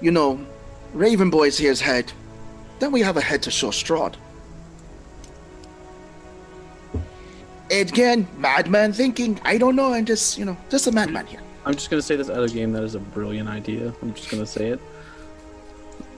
you 0.00 0.10
know, 0.10 0.44
Raven 0.92 1.30
Boy's 1.30 1.56
here's 1.56 1.80
head, 1.80 2.12
then 2.80 2.90
we 2.90 3.02
have 3.02 3.16
a 3.16 3.20
head 3.20 3.40
to 3.44 3.52
show 3.52 3.68
Strahd. 3.68 4.16
Again, 7.70 8.26
madman 8.36 8.92
thinking. 8.92 9.40
I 9.44 9.58
don't 9.58 9.76
know. 9.76 9.92
I'm 9.92 10.04
just, 10.04 10.36
you 10.36 10.44
know, 10.44 10.56
just 10.68 10.88
a 10.88 10.92
madman 10.92 11.26
here. 11.26 11.40
I'm 11.64 11.74
just 11.74 11.88
gonna 11.88 12.02
say 12.02 12.16
this 12.16 12.28
other 12.28 12.48
game. 12.48 12.72
That 12.72 12.82
is 12.82 12.96
a 12.96 13.00
brilliant 13.00 13.48
idea. 13.48 13.94
I'm 14.02 14.12
just 14.12 14.28
gonna 14.28 14.44
say 14.44 14.70
it. 14.70 14.80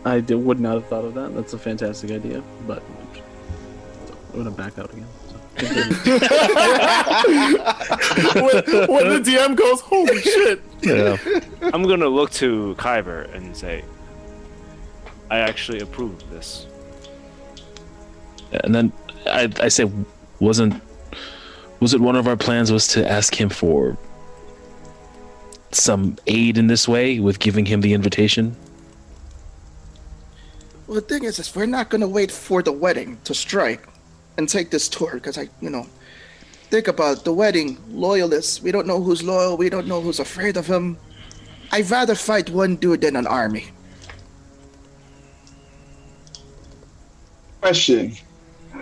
I 0.07 0.21
did, 0.21 0.37
would 0.37 0.61
not 0.61 0.75
have 0.77 0.87
thought 0.87 1.05
of 1.05 1.13
that. 1.13 1.35
That's 1.35 1.53
a 1.53 1.59
fantastic 1.59 2.11
idea, 2.11 2.43
but 2.67 2.83
I'm 4.33 4.39
gonna 4.39 4.51
back 4.51 4.79
out 4.79 4.91
again. 4.95 5.07
So. 5.59 6.19
when, 8.35 8.89
when 8.89 9.09
the 9.09 9.21
DM 9.25 9.57
goes, 9.57 9.81
holy 9.81 10.21
shit. 10.21 10.63
Yeah. 10.83 11.17
I'm 11.73 11.83
gonna 11.83 12.09
look 12.09 12.31
to 12.33 12.75
Kyber 12.79 13.33
and 13.35 13.57
say, 13.57 13.85
I 15.31 15.39
actually 15.39 15.81
approve 15.81 16.23
of 16.23 16.31
this. 16.31 16.67
And 18.53 18.75
then 18.75 18.93
I, 19.27 19.53
I 19.61 19.69
say, 19.69 19.91
wasn't 20.41 20.83
was 21.81 21.95
it 21.95 22.01
one 22.01 22.17
of 22.17 22.27
our 22.27 22.37
plans 22.37 22.73
was 22.73 22.89
to 22.89 23.09
ask 23.09 23.41
him 23.41 23.49
for 23.49 23.97
some 25.71 26.17
aid 26.27 26.59
in 26.59 26.67
this 26.67 26.89
way 26.89 27.21
with 27.21 27.39
giving 27.39 27.67
him 27.67 27.81
the 27.81 27.93
invitation? 27.93 28.57
Well, 30.87 30.97
the 30.97 31.03
thing 31.03 31.25
is, 31.25 31.39
is 31.39 31.55
we're 31.55 31.67
not 31.67 31.91
gonna 31.91 32.09
wait 32.09 32.33
for 32.33 32.63
the 32.63 32.73
wedding 32.73 33.19
to 33.25 33.35
strike 33.35 33.87
and 34.39 34.49
take 34.49 34.71
this 34.71 34.89
tour 34.89 35.15
because 35.15 35.37
I, 35.37 35.49
you 35.61 35.69
know, 35.69 35.87
think 36.71 36.89
about 36.89 37.25
the 37.25 37.33
wedding 37.33 37.77
loyalists. 37.91 38.63
We 38.63 38.73
don't 38.73 38.87
know 38.87 39.03
who's 39.03 39.23
loyal. 39.23 39.57
We 39.57 39.69
don't 39.69 39.87
know 39.87 40.01
who's 40.01 40.21
afraid 40.21 40.57
of 40.57 40.67
him. 40.67 40.97
I'd 41.73 41.91
rather 41.91 42.15
fight 42.15 42.49
one 42.49 42.77
dude 42.77 43.03
than 43.03 43.17
an 43.17 43.27
army. 43.27 43.67
Question: 47.61 48.15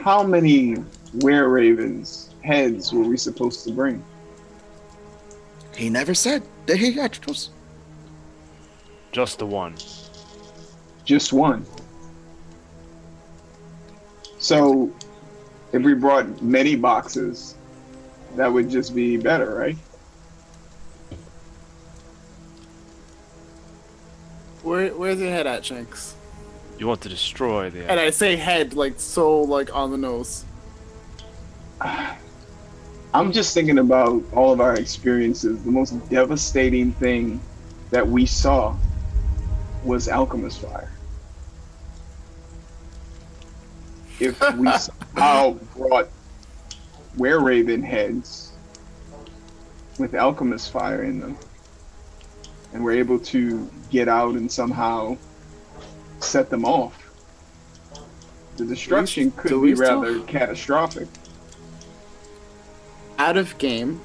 How 0.03 0.23
many 0.23 0.77
were 1.15 1.49
ravens 1.49 2.35
heads 2.43 2.93
were 2.93 3.03
we 3.03 3.17
supposed 3.17 3.65
to 3.65 3.73
bring? 3.73 4.05
He 5.75 5.91
never 5.91 6.15
said 6.15 6.43
Did 6.67 6.79
he 6.79 6.93
had 6.93 7.13
those. 7.27 7.51
Just 9.11 9.39
the 9.39 9.47
one. 9.47 9.75
Just 11.05 11.33
one. 11.33 11.65
So, 14.39 14.93
if 15.77 15.83
we 15.83 15.93
brought 15.93 16.43
many 16.43 16.75
boxes, 16.75 17.55
that 18.35 18.51
would 18.51 18.71
just 18.71 18.95
be 18.95 19.19
better, 19.19 19.55
right? 19.55 19.77
Where, 24.63 24.89
where's 24.95 25.21
your 25.21 25.29
head 25.29 25.47
at, 25.47 25.65
Shanks? 25.65 26.17
You 26.79 26.87
want 26.87 27.03
to 27.03 27.09
destroy 27.09 27.71
the. 27.71 27.89
And 27.91 28.01
I 28.01 28.11
say 28.11 28.37
head 28.37 28.75
like 28.75 28.99
so, 28.99 29.43
like 29.43 29.75
on 29.75 29.91
the 29.91 29.99
nose. 29.99 30.45
I'm 31.81 33.33
just 33.33 33.55
thinking 33.55 33.79
about 33.79 34.23
all 34.33 34.53
of 34.53 34.61
our 34.61 34.75
experiences. 34.75 35.63
The 35.63 35.71
most 35.71 35.93
devastating 36.11 36.93
thing 36.93 37.41
that 37.91 38.07
we 38.07 38.27
saw 38.27 38.77
was 39.85 40.09
alchemist 40.09 40.61
fire. 40.61 40.96
If 44.21 44.41
we 44.57 44.71
somehow 44.79 45.53
brought 45.77 46.09
were 47.17 47.41
raven 47.41 47.83
heads 47.83 48.53
with 49.99 50.15
alchemist 50.15 50.71
fire 50.71 51.03
in 51.05 51.21
them, 51.21 51.37
and 52.73 52.85
we're 52.85 52.93
able 52.99 53.19
to 53.19 53.69
get 53.91 54.09
out 54.09 54.35
and 54.35 54.51
somehow 54.51 55.17
set 56.21 56.51
them 56.51 56.65
off, 56.65 57.03
the 58.57 58.65
destruction 58.65 59.31
could 59.33 59.49
do 59.49 59.63
be 59.63 59.71
we 59.71 59.77
still- 59.77 60.03
rather 60.03 60.21
catastrophic. 60.21 61.09
Out 63.19 63.39
of 63.39 63.57
game, 63.57 63.99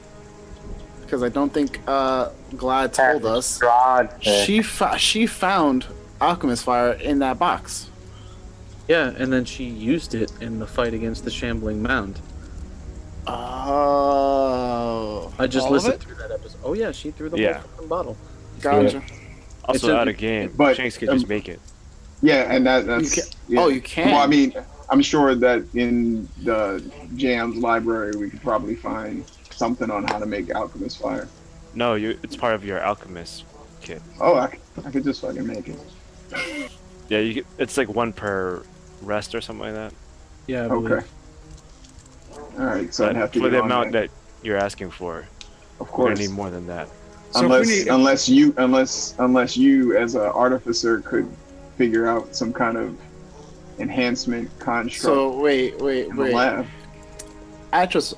because 1.02 1.22
I 1.22 1.28
don't 1.30 1.54
think 1.54 1.82
uh, 1.86 2.30
Glad 2.56 2.94
told 2.94 3.26
us. 3.26 3.60
Strahd. 3.60 4.22
She 4.22 4.62
fo- 4.62 4.96
she 4.96 5.26
found 5.26 5.86
alchemist 6.22 6.64
fire 6.64 6.94
in 6.94 7.20
that 7.20 7.38
box. 7.38 7.90
Yeah, 8.92 9.14
and 9.18 9.32
then 9.32 9.46
she 9.46 9.64
used 9.64 10.16
it 10.16 10.34
in 10.42 10.60
the 10.60 10.68
fight 10.68 10.94
against 10.94 11.24
the 11.24 11.32
shambling 11.32 11.82
mound. 11.82 12.20
Oh. 13.26 15.34
I 15.40 15.48
just 15.48 15.68
All 15.68 15.72
listened 15.72 16.02
through 16.02 16.16
that 16.16 16.32
episode. 16.32 16.60
Oh 16.62 16.74
yeah, 16.74 16.92
she 16.92 17.12
threw 17.12 17.30
the 17.30 17.40
Yeah. 17.40 17.60
whole 17.60 17.70
fucking 17.70 17.88
bottle. 17.88 18.18
Gotcha. 18.60 18.98
Also, 19.64 19.76
It's 19.76 19.84
a- 19.86 19.96
out 19.96 20.10
of 20.10 20.18
game. 20.18 20.54
but, 20.58 20.76
Shanks 20.76 20.98
could 20.98 21.08
um, 21.08 21.16
just 21.16 21.30
make 21.30 21.48
it. 21.48 21.62
Yeah, 22.22 22.54
and 22.54 22.66
that 22.66 22.86
that's 22.86 23.16
can- 23.16 23.24
yeah. 23.48 23.62
Oh, 23.62 23.70
you 23.70 23.80
can. 23.80 24.12
Well, 24.12 24.20
I 24.20 24.28
mean, 24.28 24.54
I'm 24.90 25.02
sure 25.02 25.36
that 25.36 25.64
in 25.74 26.28
the 26.44 26.84
Jams 27.16 27.56
library 27.56 28.12
we 28.18 28.30
could 28.30 28.42
probably 28.42 28.76
find 28.76 29.24
something 29.52 29.90
on 29.90 30.04
how 30.04 30.20
to 30.20 30.26
make 30.26 30.54
alchemist 30.54 31.02
fire. 31.02 31.30
No, 31.76 31.96
you. 31.96 32.20
It's 32.24 32.36
part 32.36 32.56
of 32.56 32.66
your 32.66 32.84
alchemist 32.84 33.46
kit. 33.82 34.02
Oh, 34.20 34.36
I, 34.36 34.54
I 34.84 34.92
could 34.92 35.06
just 35.06 35.22
fucking 35.22 35.48
make 35.48 35.70
it. 35.70 35.80
Yeah, 37.08 37.20
you. 37.20 37.36
Get, 37.36 37.46
it's 37.58 37.78
like 37.78 37.88
one 37.88 38.12
per 38.12 38.64
rest 39.02 39.36
or 39.36 39.42
something 39.42 39.66
like 39.66 39.74
that. 39.76 39.94
Yeah, 40.48 40.66
I 40.66 40.68
believe. 40.70 40.92
Okay. 40.92 41.06
All 42.60 42.66
right, 42.66 42.94
so 42.94 43.08
I'd 43.08 43.16
have 43.16 43.32
to 43.34 43.40
for 43.40 43.50
the 43.50 43.62
amount 43.62 43.92
that. 43.94 44.10
that 44.10 44.46
you're 44.46 44.58
asking 44.58 44.92
for, 44.92 45.26
Of 45.80 45.92
we're 45.92 46.10
gonna 46.10 46.16
need 46.20 46.32
more 46.32 46.50
than 46.50 46.68
that. 46.68 46.88
So 47.32 47.42
we 47.42 47.46
unless 47.46 47.68
need- 47.68 47.88
unless 47.88 48.30
you 48.30 48.54
unless 48.58 49.16
unless 49.20 49.56
you 49.58 49.96
as 49.98 50.16
an 50.16 50.22
artificer 50.24 51.00
could 51.00 51.30
figure 51.78 52.08
out 52.08 52.36
some 52.36 52.52
kind 52.52 52.78
of 52.78 52.98
enhancement 53.80 54.50
construct 54.60 55.02
So 55.02 55.40
wait, 55.40 55.78
wait, 55.80 56.08
in 56.08 56.16
the 56.16 56.24
wait. 56.24 56.34
lab. 56.34 56.68
Atros, 57.74 58.14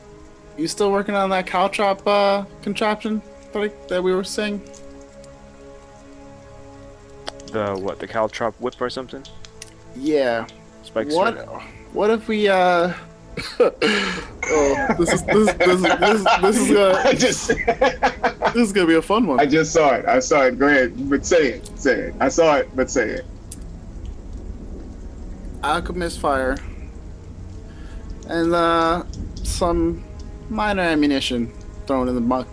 you 0.58 0.68
still 0.68 0.92
working 0.92 1.16
on 1.16 1.30
that 1.30 1.46
caltrop 1.46 2.02
uh, 2.08 2.46
contraption 2.64 3.22
that, 3.54 3.60
I, 3.62 3.68
that 3.90 4.04
we 4.04 4.14
were 4.16 4.24
saying? 4.24 4.62
The 7.52 7.76
what? 7.80 8.00
The 8.00 8.08
caltrop 8.08 8.54
whip 8.60 8.82
or 8.82 8.90
something? 8.90 9.24
Yeah. 9.96 10.48
Spike 10.84 11.10
what? 11.10 11.40
strike? 11.40 11.62
What 11.94 12.10
if 12.10 12.28
we 12.28 12.48
uh? 12.48 12.94
oh, 13.60 14.96
this 15.00 15.14
is 15.14 15.24
this 15.24 15.50
is 15.50 15.56
this 15.56 15.68
is 15.70 15.84
this 15.84 16.24
this 16.42 16.58
is 16.58 16.72
gonna 16.72 17.02
I 17.04 17.14
just 17.14 17.48
this 18.54 18.56
is 18.56 18.74
gonna 18.74 18.88
be 18.88 18.96
a 18.96 19.02
fun 19.02 19.26
one. 19.26 19.40
I 19.40 19.46
just 19.46 19.72
saw 19.72 19.94
it. 19.94 20.06
I 20.06 20.20
saw 20.20 20.44
it. 20.44 20.60
Go 20.60 20.68
ahead, 20.68 21.10
but 21.10 21.26
say 21.26 21.54
it. 21.54 21.80
Say 21.80 22.00
it. 22.00 22.16
I 22.20 22.30
saw 22.30 22.58
it, 22.58 22.70
but 22.76 22.92
say 22.92 23.10
it. 23.10 23.26
alchemist 25.64 26.20
fire, 26.20 26.58
and 28.28 28.54
uh, 28.54 29.04
some 29.44 30.04
minor 30.50 30.84
ammunition 30.84 31.52
thrown 31.88 32.08
in 32.08 32.16
the 32.16 32.22
much. 32.22 32.48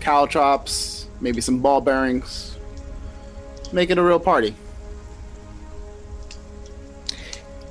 Caltrops, 0.00 1.08
maybe 1.20 1.40
some 1.40 1.60
ball 1.60 1.80
bearings. 1.80 2.56
Make 3.72 3.90
it 3.90 3.98
a 3.98 4.02
real 4.02 4.20
party. 4.20 4.54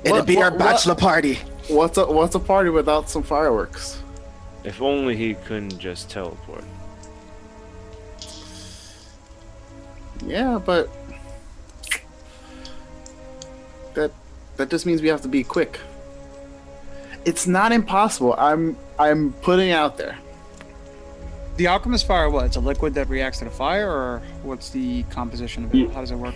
It'll 0.04 0.18
What- 0.18 0.26
be 0.26 0.36
our 0.38 0.50
what- 0.50 0.58
bachelor 0.58 0.94
party. 0.94 1.38
What's 1.68 1.96
a 1.96 2.04
what's 2.06 2.34
a 2.34 2.38
party 2.40 2.68
without 2.70 3.08
some 3.08 3.22
fireworks? 3.22 3.98
If 4.64 4.80
only 4.82 5.16
he 5.16 5.34
couldn't 5.34 5.78
just 5.78 6.10
teleport. 6.10 6.64
Yeah, 10.26 10.58
but 10.64 10.88
that 13.94 14.10
that 14.56 14.70
just 14.70 14.86
means 14.86 15.02
we 15.02 15.08
have 15.08 15.22
to 15.22 15.28
be 15.28 15.42
quick. 15.42 15.78
It's 17.24 17.46
not 17.46 17.72
impossible. 17.72 18.34
I'm 18.38 18.76
I'm 18.98 19.32
putting 19.42 19.70
it 19.70 19.72
out 19.74 19.96
there. 19.96 20.16
The 21.56 21.68
alchemist 21.68 22.06
fire, 22.06 22.28
what? 22.30 22.46
It's 22.46 22.56
a 22.56 22.60
liquid 22.60 22.94
that 22.94 23.08
reacts 23.08 23.38
to 23.38 23.44
the 23.44 23.50
fire, 23.50 23.88
or 23.90 24.22
what's 24.42 24.70
the 24.70 25.04
composition 25.04 25.64
of 25.64 25.74
it? 25.74 25.78
Yeah. 25.78 25.90
How 25.92 26.00
does 26.00 26.10
it 26.10 26.16
work? 26.16 26.34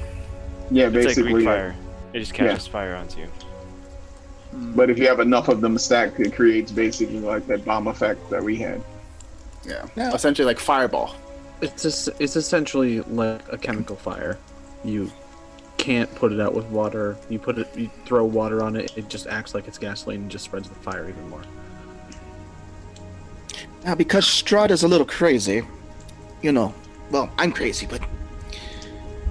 Yeah, 0.71 0.87
It's 0.87 0.95
like 0.95 1.05
basically. 1.07 1.33
Greek 1.33 1.45
fire. 1.47 1.75
It 2.13 2.21
just 2.21 2.35
catches 2.35 2.67
fire 2.67 2.95
onto 2.95 3.21
you. 3.21 3.29
But 4.53 4.91
if 4.91 4.99
you 4.99 5.07
have 5.09 5.21
enough 5.21 5.49
of 5.49 5.61
them 5.61 5.79
stacked, 5.79 6.19
it 6.21 6.35
creates 6.35 6.73
basically 6.73 7.21
like 7.21 7.47
that 7.47 7.65
bomb 7.65 7.87
effect 7.89 8.29
that 8.31 8.43
we 8.43 8.57
had. 8.57 8.83
Yeah. 9.65 9.87
Yeah. 9.97 10.15
Essentially 10.15 10.47
like 10.47 10.59
fireball. 10.59 11.15
It's 11.61 11.83
just, 11.83 12.09
it's 12.19 12.37
essentially 12.37 13.01
like 13.01 13.43
a 13.53 13.59
chemical 13.59 13.97
fire. 13.97 14.39
You 14.85 15.11
can't 15.77 16.13
put 16.15 16.33
it 16.33 16.41
out 16.41 16.55
with 16.55 16.67
water. 16.67 17.17
You 17.29 17.39
put 17.39 17.59
it, 17.59 17.77
you 17.77 17.91
throw 18.05 18.25
water 18.25 18.63
on 18.63 18.77
it. 18.77 18.93
It 18.97 19.09
just 19.09 19.27
acts 19.27 19.55
like 19.55 19.69
it's 19.69 19.79
gasoline 19.79 20.23
and 20.23 20.31
just 20.31 20.45
spreads 20.45 20.69
the 20.69 20.75
fire 20.77 21.09
even 21.09 21.29
more. 21.29 21.43
Now, 23.85 23.95
because 23.95 24.25
Strahd 24.25 24.71
is 24.71 24.83
a 24.83 24.89
little 24.89 25.07
crazy, 25.07 25.63
you 26.43 26.53
know, 26.53 26.75
well, 27.11 27.31
I'm 27.39 27.53
crazy, 27.53 27.87
but 27.87 28.03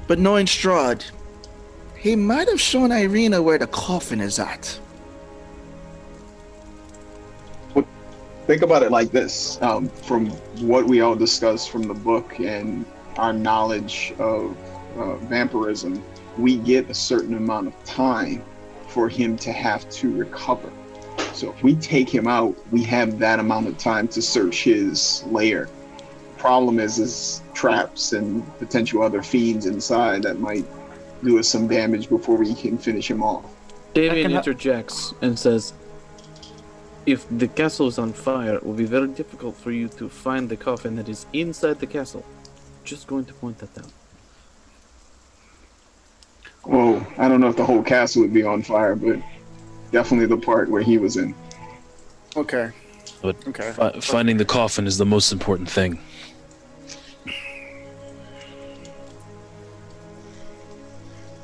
but 0.08 0.20
knowing 0.20 0.46
Strahd, 0.46 1.04
he 1.98 2.16
might 2.16 2.48
have 2.48 2.62
shown 2.62 2.90
Ireena 2.90 3.44
where 3.44 3.58
the 3.58 3.68
coffin 3.68 4.22
is 4.22 4.40
at. 4.40 4.80
Think 8.48 8.62
about 8.62 8.82
it 8.82 8.92
like 8.92 9.12
this: 9.12 9.62
um, 9.62 9.90
from 9.90 10.28
what 10.62 10.86
we 10.86 11.02
all 11.02 11.16
discussed 11.16 11.70
from 11.70 11.84
the 11.84 11.94
book 11.94 12.40
and 12.40 12.86
our 13.18 13.34
knowledge 13.34 14.14
of 14.20 14.58
uh, 14.98 15.18
vampirism, 15.18 16.02
we 16.38 16.56
get 16.56 16.90
a 16.90 16.94
certain 16.94 17.34
amount 17.34 17.68
of 17.68 17.84
time 17.84 18.42
for 18.88 19.10
him 19.10 19.38
to 19.40 19.52
have 19.52 19.90
to 19.90 20.16
recover. 20.16 20.72
So 21.34 21.52
if 21.52 21.62
we 21.62 21.76
take 21.76 22.10
him 22.10 22.26
out, 22.28 22.56
we 22.72 22.84
have 22.84 23.20
that 23.20 23.40
amount 23.40 23.68
of 23.68 23.78
time 23.78 24.08
to 24.10 24.22
search 24.22 24.64
his 24.64 25.24
lair. 25.28 25.68
Problem 26.38 26.80
is, 26.80 27.00
is 27.00 27.42
traps 27.54 28.14
and 28.14 28.46
potential 28.60 29.02
other 29.02 29.22
fiends 29.22 29.66
inside 29.66 30.24
that 30.24 30.40
might 30.40 30.66
do 31.24 31.38
us 31.38 31.50
some 31.50 31.68
damage 31.68 32.08
before 32.08 32.38
we 32.38 32.54
can 32.54 32.78
finish 32.78 33.12
him 33.12 33.22
off. 33.22 33.44
Damien 33.94 34.32
interjects 34.32 35.14
and 35.22 35.38
says, 35.38 35.74
"If 37.08 37.26
the 37.32 37.48
castle 37.48 37.88
is 37.88 37.98
on 37.98 38.12
fire, 38.14 38.56
it 38.56 38.64
will 38.66 38.74
be 38.74 38.90
very 38.98 39.08
difficult 39.08 39.56
for 39.56 39.72
you 39.72 39.88
to 40.00 40.10
find 40.10 40.50
the 40.50 40.58
coffin 40.58 40.96
that 40.98 41.08
is 41.10 41.26
inside 41.34 41.80
the 41.80 41.88
castle." 41.88 42.24
Just 42.84 43.08
going 43.08 43.26
to 43.26 43.34
point 43.34 43.58
that 43.60 43.76
out. 43.82 43.92
Well, 46.66 47.06
I 47.18 47.30
don't 47.30 47.40
know 47.40 47.48
if 47.48 47.56
the 47.56 47.66
whole 47.66 47.82
castle 47.82 48.22
would 48.24 48.34
be 48.34 48.44
on 48.44 48.62
fire, 48.62 48.96
but 48.96 49.20
definitely 49.92 50.28
the 50.28 50.38
part 50.38 50.70
where 50.70 50.82
he 50.82 50.98
was 50.98 51.16
in. 51.16 51.34
Okay. 52.36 52.72
But 53.22 53.36
Okay. 53.48 53.72
fi- 53.72 54.00
finding 54.02 54.38
the 54.38 54.46
coffin 54.46 54.86
is 54.86 54.98
the 54.98 55.06
most 55.06 55.32
important 55.32 55.70
thing. 55.70 56.00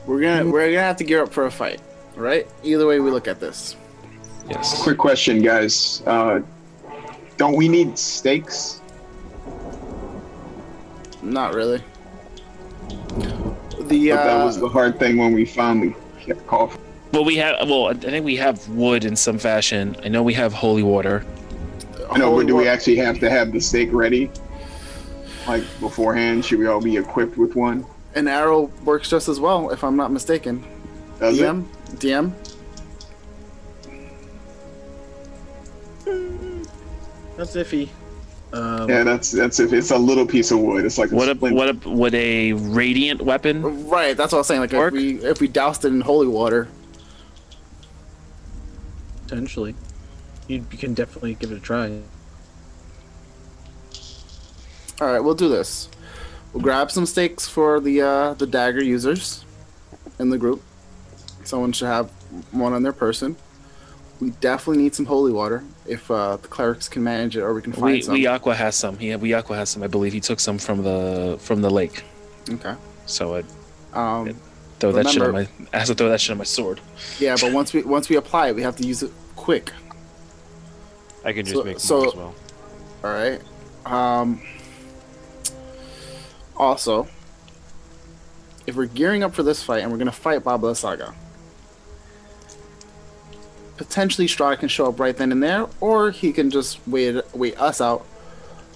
We're 0.06 0.22
gonna 0.22 0.52
we're 0.52 0.66
gonna 0.72 0.84
have 0.84 0.98
to 0.98 1.04
gear 1.06 1.24
up 1.24 1.32
for 1.32 1.46
a 1.46 1.52
fight, 1.52 1.80
right? 2.16 2.46
Either 2.64 2.86
way 2.86 3.00
we 3.00 3.10
look 3.10 3.28
at 3.28 3.40
this. 3.40 3.76
Yes. 4.50 4.82
Quick 4.84 4.98
question, 4.98 5.42
guys. 5.42 6.04
Uh, 6.06 6.42
don't 7.38 7.56
we 7.56 7.68
need 7.68 7.98
stakes? 7.98 8.82
Not 11.22 11.54
really. 11.54 11.82
The 13.80 14.10
But 14.10 14.24
that 14.24 14.42
uh, 14.42 14.46
was 14.46 14.60
the 14.60 14.68
hard 14.68 15.00
thing 15.00 15.18
when 15.18 15.34
we 15.34 15.46
found 15.46 15.96
the 16.26 16.34
coffin. 16.48 16.82
Well, 17.12 17.24
we 17.24 17.38
have. 17.38 17.70
Well, 17.70 17.88
I 17.88 17.94
think 17.94 18.26
we 18.26 18.36
have 18.38 18.68
wood 18.70 19.06
in 19.06 19.16
some 19.16 19.38
fashion. 19.38 19.96
I 20.04 20.08
know 20.08 20.24
we 20.24 20.34
have 20.34 20.52
holy 20.52 20.84
water. 20.84 21.26
I 22.12 22.18
know, 22.18 22.36
but 22.36 22.48
do 22.48 22.56
we 22.56 22.68
actually 22.68 22.98
have 22.98 23.20
to 23.20 23.30
have 23.30 23.52
the 23.52 23.62
stake 23.62 23.90
ready? 23.92 24.30
Like 25.48 25.64
beforehand? 25.80 26.44
Should 26.44 26.60
we 26.60 26.68
all 26.68 26.82
be 26.82 26.98
equipped 26.98 27.38
with 27.38 27.56
one? 27.56 27.86
an 28.16 28.28
arrow 28.28 28.72
works 28.84 29.10
just 29.10 29.28
as 29.28 29.40
well, 29.40 29.70
if 29.72 29.84
I'm 29.84 29.96
not 29.96 30.12
mistaken. 30.12 30.64
Does 31.20 31.40
it? 31.40 31.44
DM? 31.44 31.66
DM, 31.96 32.53
That's 37.38 37.56
iffy. 37.56 37.90
Um, 38.54 38.88
Yeah, 38.88 39.04
that's 39.04 39.32
that's 39.32 39.60
if 39.60 39.74
it's 39.74 39.92
a 39.92 39.98
little 39.98 40.26
piece 40.28 40.52
of 40.52 40.60
wood. 40.60 40.86
It's 40.86 40.98
like 40.98 41.12
a 41.12 41.16
What 41.16 41.30
a 41.30 41.34
what 41.36 41.70
a 41.70 41.90
would 41.90 42.14
a 42.14 42.54
radiant 42.54 43.22
weapon? 43.22 43.90
Right, 43.90 44.16
that's 44.16 44.32
what 44.32 44.38
I 44.38 44.42
was 44.42 44.48
saying. 44.48 44.62
Like 44.62 44.74
Work? 44.74 44.94
if 44.94 45.00
we 45.00 45.16
if 45.26 45.42
we 45.42 45.48
doused 45.48 45.84
it 45.86 45.88
in 45.88 46.02
holy 46.02 46.28
water, 46.28 46.68
potentially, 49.24 49.74
you, 50.48 50.66
you 50.72 50.78
can 50.78 50.94
definitely 50.94 51.34
give 51.34 51.52
it 51.52 51.58
a 51.58 51.60
try. 51.60 52.00
all 55.02 55.08
right, 55.08 55.20
we'll 55.20 55.34
do 55.34 55.50
this. 55.50 55.90
We'll 56.54 56.62
grab 56.62 56.92
some 56.92 57.08
stakes 57.08 57.48
for 57.48 57.80
the 57.80 58.02
uh, 58.02 58.34
the 58.36 58.46
dagger 58.46 58.84
users 58.84 59.44
in 60.20 60.30
the 60.30 60.38
group. 60.38 60.62
Someone 61.44 61.72
should 61.72 61.88
have 61.88 62.12
one 62.52 62.74
on 62.74 62.84
their 62.84 62.94
person. 62.94 63.36
We 64.24 64.30
definitely 64.40 64.82
need 64.84 64.96
some 64.96 65.06
holy 65.06 65.34
water 65.34 65.66
if 65.86 66.10
uh, 66.10 66.38
the 66.38 66.48
clerics 66.48 66.88
can 66.88 67.04
manage 67.04 67.36
it, 67.36 67.42
or 67.42 67.54
we 67.54 67.62
can 67.62 67.74
find 67.74 67.86
We 67.86 68.02
some. 68.02 68.14
we 68.14 68.26
Aqua 68.26 68.56
has 68.56 68.74
some. 68.76 68.98
He 68.98 69.08
Weeaqua 69.10 69.56
has 69.56 69.70
some. 69.70 69.84
I 69.84 69.88
believe 69.88 70.14
he 70.14 70.22
took 70.22 70.40
some 70.40 70.58
from 70.58 70.82
the 70.82 71.36
from 71.42 71.62
the 71.62 71.70
lake. 71.70 72.04
Okay. 72.50 72.74
So 73.06 73.36
I 73.36 73.44
Um, 73.94 74.40
throw 74.80 74.94
that 74.94 75.10
shit 75.10 75.22
on 75.22 75.34
my. 75.34 75.48
I 75.74 75.80
have 75.80 75.88
to 75.88 75.96
throw 75.96 76.08
that 76.08 76.22
shit 76.22 76.32
on 76.32 76.38
my 76.38 76.46
sword. 76.46 76.80
yeah, 77.20 77.36
but 77.40 77.52
once 77.52 77.74
we 77.74 77.82
once 77.84 78.08
we 78.08 78.16
apply 78.16 78.48
it, 78.48 78.56
we 78.56 78.62
have 78.62 78.78
to 78.78 78.88
use 78.88 79.04
it 79.04 79.12
quick. 79.36 79.74
I 81.26 81.34
can 81.34 81.46
just 81.46 81.58
So- 81.58 81.64
make 81.66 81.80
so- 81.82 82.08
as 82.08 82.16
well. 82.16 82.36
All 83.04 83.12
right. 83.12 83.42
Um. 83.86 84.42
Also, 86.56 87.08
if 88.68 88.76
we're 88.76 88.86
gearing 88.86 89.22
up 89.24 89.34
for 89.36 89.44
this 89.44 89.62
fight 89.62 89.82
and 89.84 89.92
we're 89.92 89.98
gonna 89.98 90.12
fight 90.14 90.46
Baba 90.46 90.68
Lysaga, 90.68 91.14
potentially 93.78 94.28
Strahd 94.28 94.60
can 94.60 94.70
show 94.70 94.88
up 94.88 95.00
right 95.00 95.16
then 95.16 95.32
and 95.32 95.42
there, 95.42 95.68
or 95.80 96.12
he 96.12 96.32
can 96.32 96.50
just 96.50 96.80
wait 96.88 97.22
wait 97.34 97.60
us 97.60 97.82
out. 97.82 98.06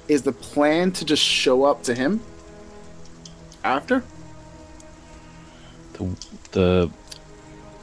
Is 0.07 0.21
the 0.21 0.31
plan 0.31 0.91
to 0.93 1.05
just 1.05 1.21
show 1.23 1.63
up 1.63 1.83
to 1.83 1.93
him 1.93 2.21
after? 3.63 4.03
The 5.93 6.27
the 6.51 6.91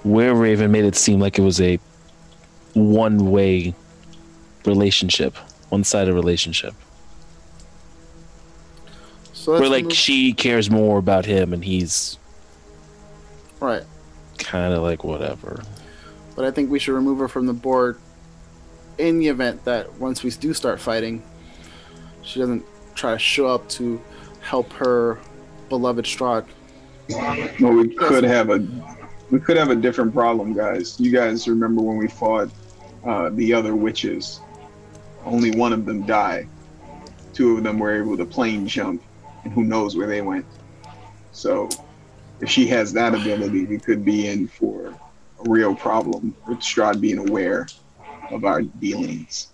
Were 0.04 0.34
Raven 0.34 0.70
made 0.72 0.84
it 0.84 0.96
seem 0.96 1.20
like 1.20 1.38
it 1.38 1.42
was 1.42 1.60
a 1.60 1.78
one 2.74 3.30
way 3.30 3.74
relationship, 4.64 5.36
one 5.68 5.84
sided 5.84 6.14
relationship. 6.14 6.74
So 9.32 9.60
Where 9.60 9.68
like 9.68 9.84
move- 9.84 9.92
she 9.92 10.32
cares 10.32 10.70
more 10.70 10.98
about 10.98 11.26
him 11.26 11.52
and 11.52 11.62
he's 11.64 12.18
right, 13.60 13.82
kind 14.38 14.72
of 14.72 14.82
like 14.82 15.04
whatever. 15.04 15.62
But 16.34 16.44
I 16.44 16.50
think 16.50 16.70
we 16.70 16.78
should 16.78 16.94
remove 16.94 17.18
her 17.18 17.28
from 17.28 17.46
the 17.46 17.52
board 17.52 17.98
in 18.98 19.18
the 19.18 19.28
event 19.28 19.64
that 19.64 19.92
once 19.94 20.22
we 20.22 20.30
do 20.30 20.54
start 20.54 20.80
fighting, 20.80 21.22
she 22.22 22.40
doesn't 22.40 22.64
try 22.94 23.12
to 23.12 23.18
show 23.18 23.46
up 23.46 23.68
to 23.68 24.00
help 24.40 24.72
her 24.74 25.18
beloved 25.68 26.04
Strahd. 26.04 26.46
Well, 27.60 27.72
we 27.74 27.88
could 27.94 28.24
have 28.24 28.50
a 28.50 28.66
we 29.30 29.40
could 29.40 29.56
have 29.56 29.70
a 29.70 29.74
different 29.74 30.14
problem, 30.14 30.52
guys. 30.52 30.98
You 31.00 31.10
guys 31.10 31.48
remember 31.48 31.82
when 31.82 31.96
we 31.96 32.08
fought 32.08 32.50
uh, 33.04 33.30
the 33.30 33.52
other 33.52 33.74
witches? 33.74 34.40
Only 35.24 35.50
one 35.50 35.72
of 35.72 35.86
them 35.86 36.04
died. 36.06 36.48
Two 37.32 37.56
of 37.56 37.64
them 37.64 37.78
were 37.78 37.94
able 37.94 38.16
to 38.16 38.24
plane 38.24 38.66
jump, 38.66 39.02
and 39.42 39.52
who 39.52 39.64
knows 39.64 39.96
where 39.96 40.06
they 40.06 40.22
went. 40.22 40.46
So, 41.32 41.68
if 42.40 42.48
she 42.48 42.66
has 42.68 42.92
that 42.92 43.14
ability, 43.14 43.64
we 43.64 43.78
could 43.78 44.04
be 44.04 44.28
in 44.28 44.46
for 44.46 44.94
real 45.44 45.74
problem 45.74 46.36
with 46.46 46.60
Strahd 46.60 47.00
being 47.00 47.18
aware 47.18 47.66
of 48.30 48.44
our 48.44 48.62
dealings. 48.62 49.53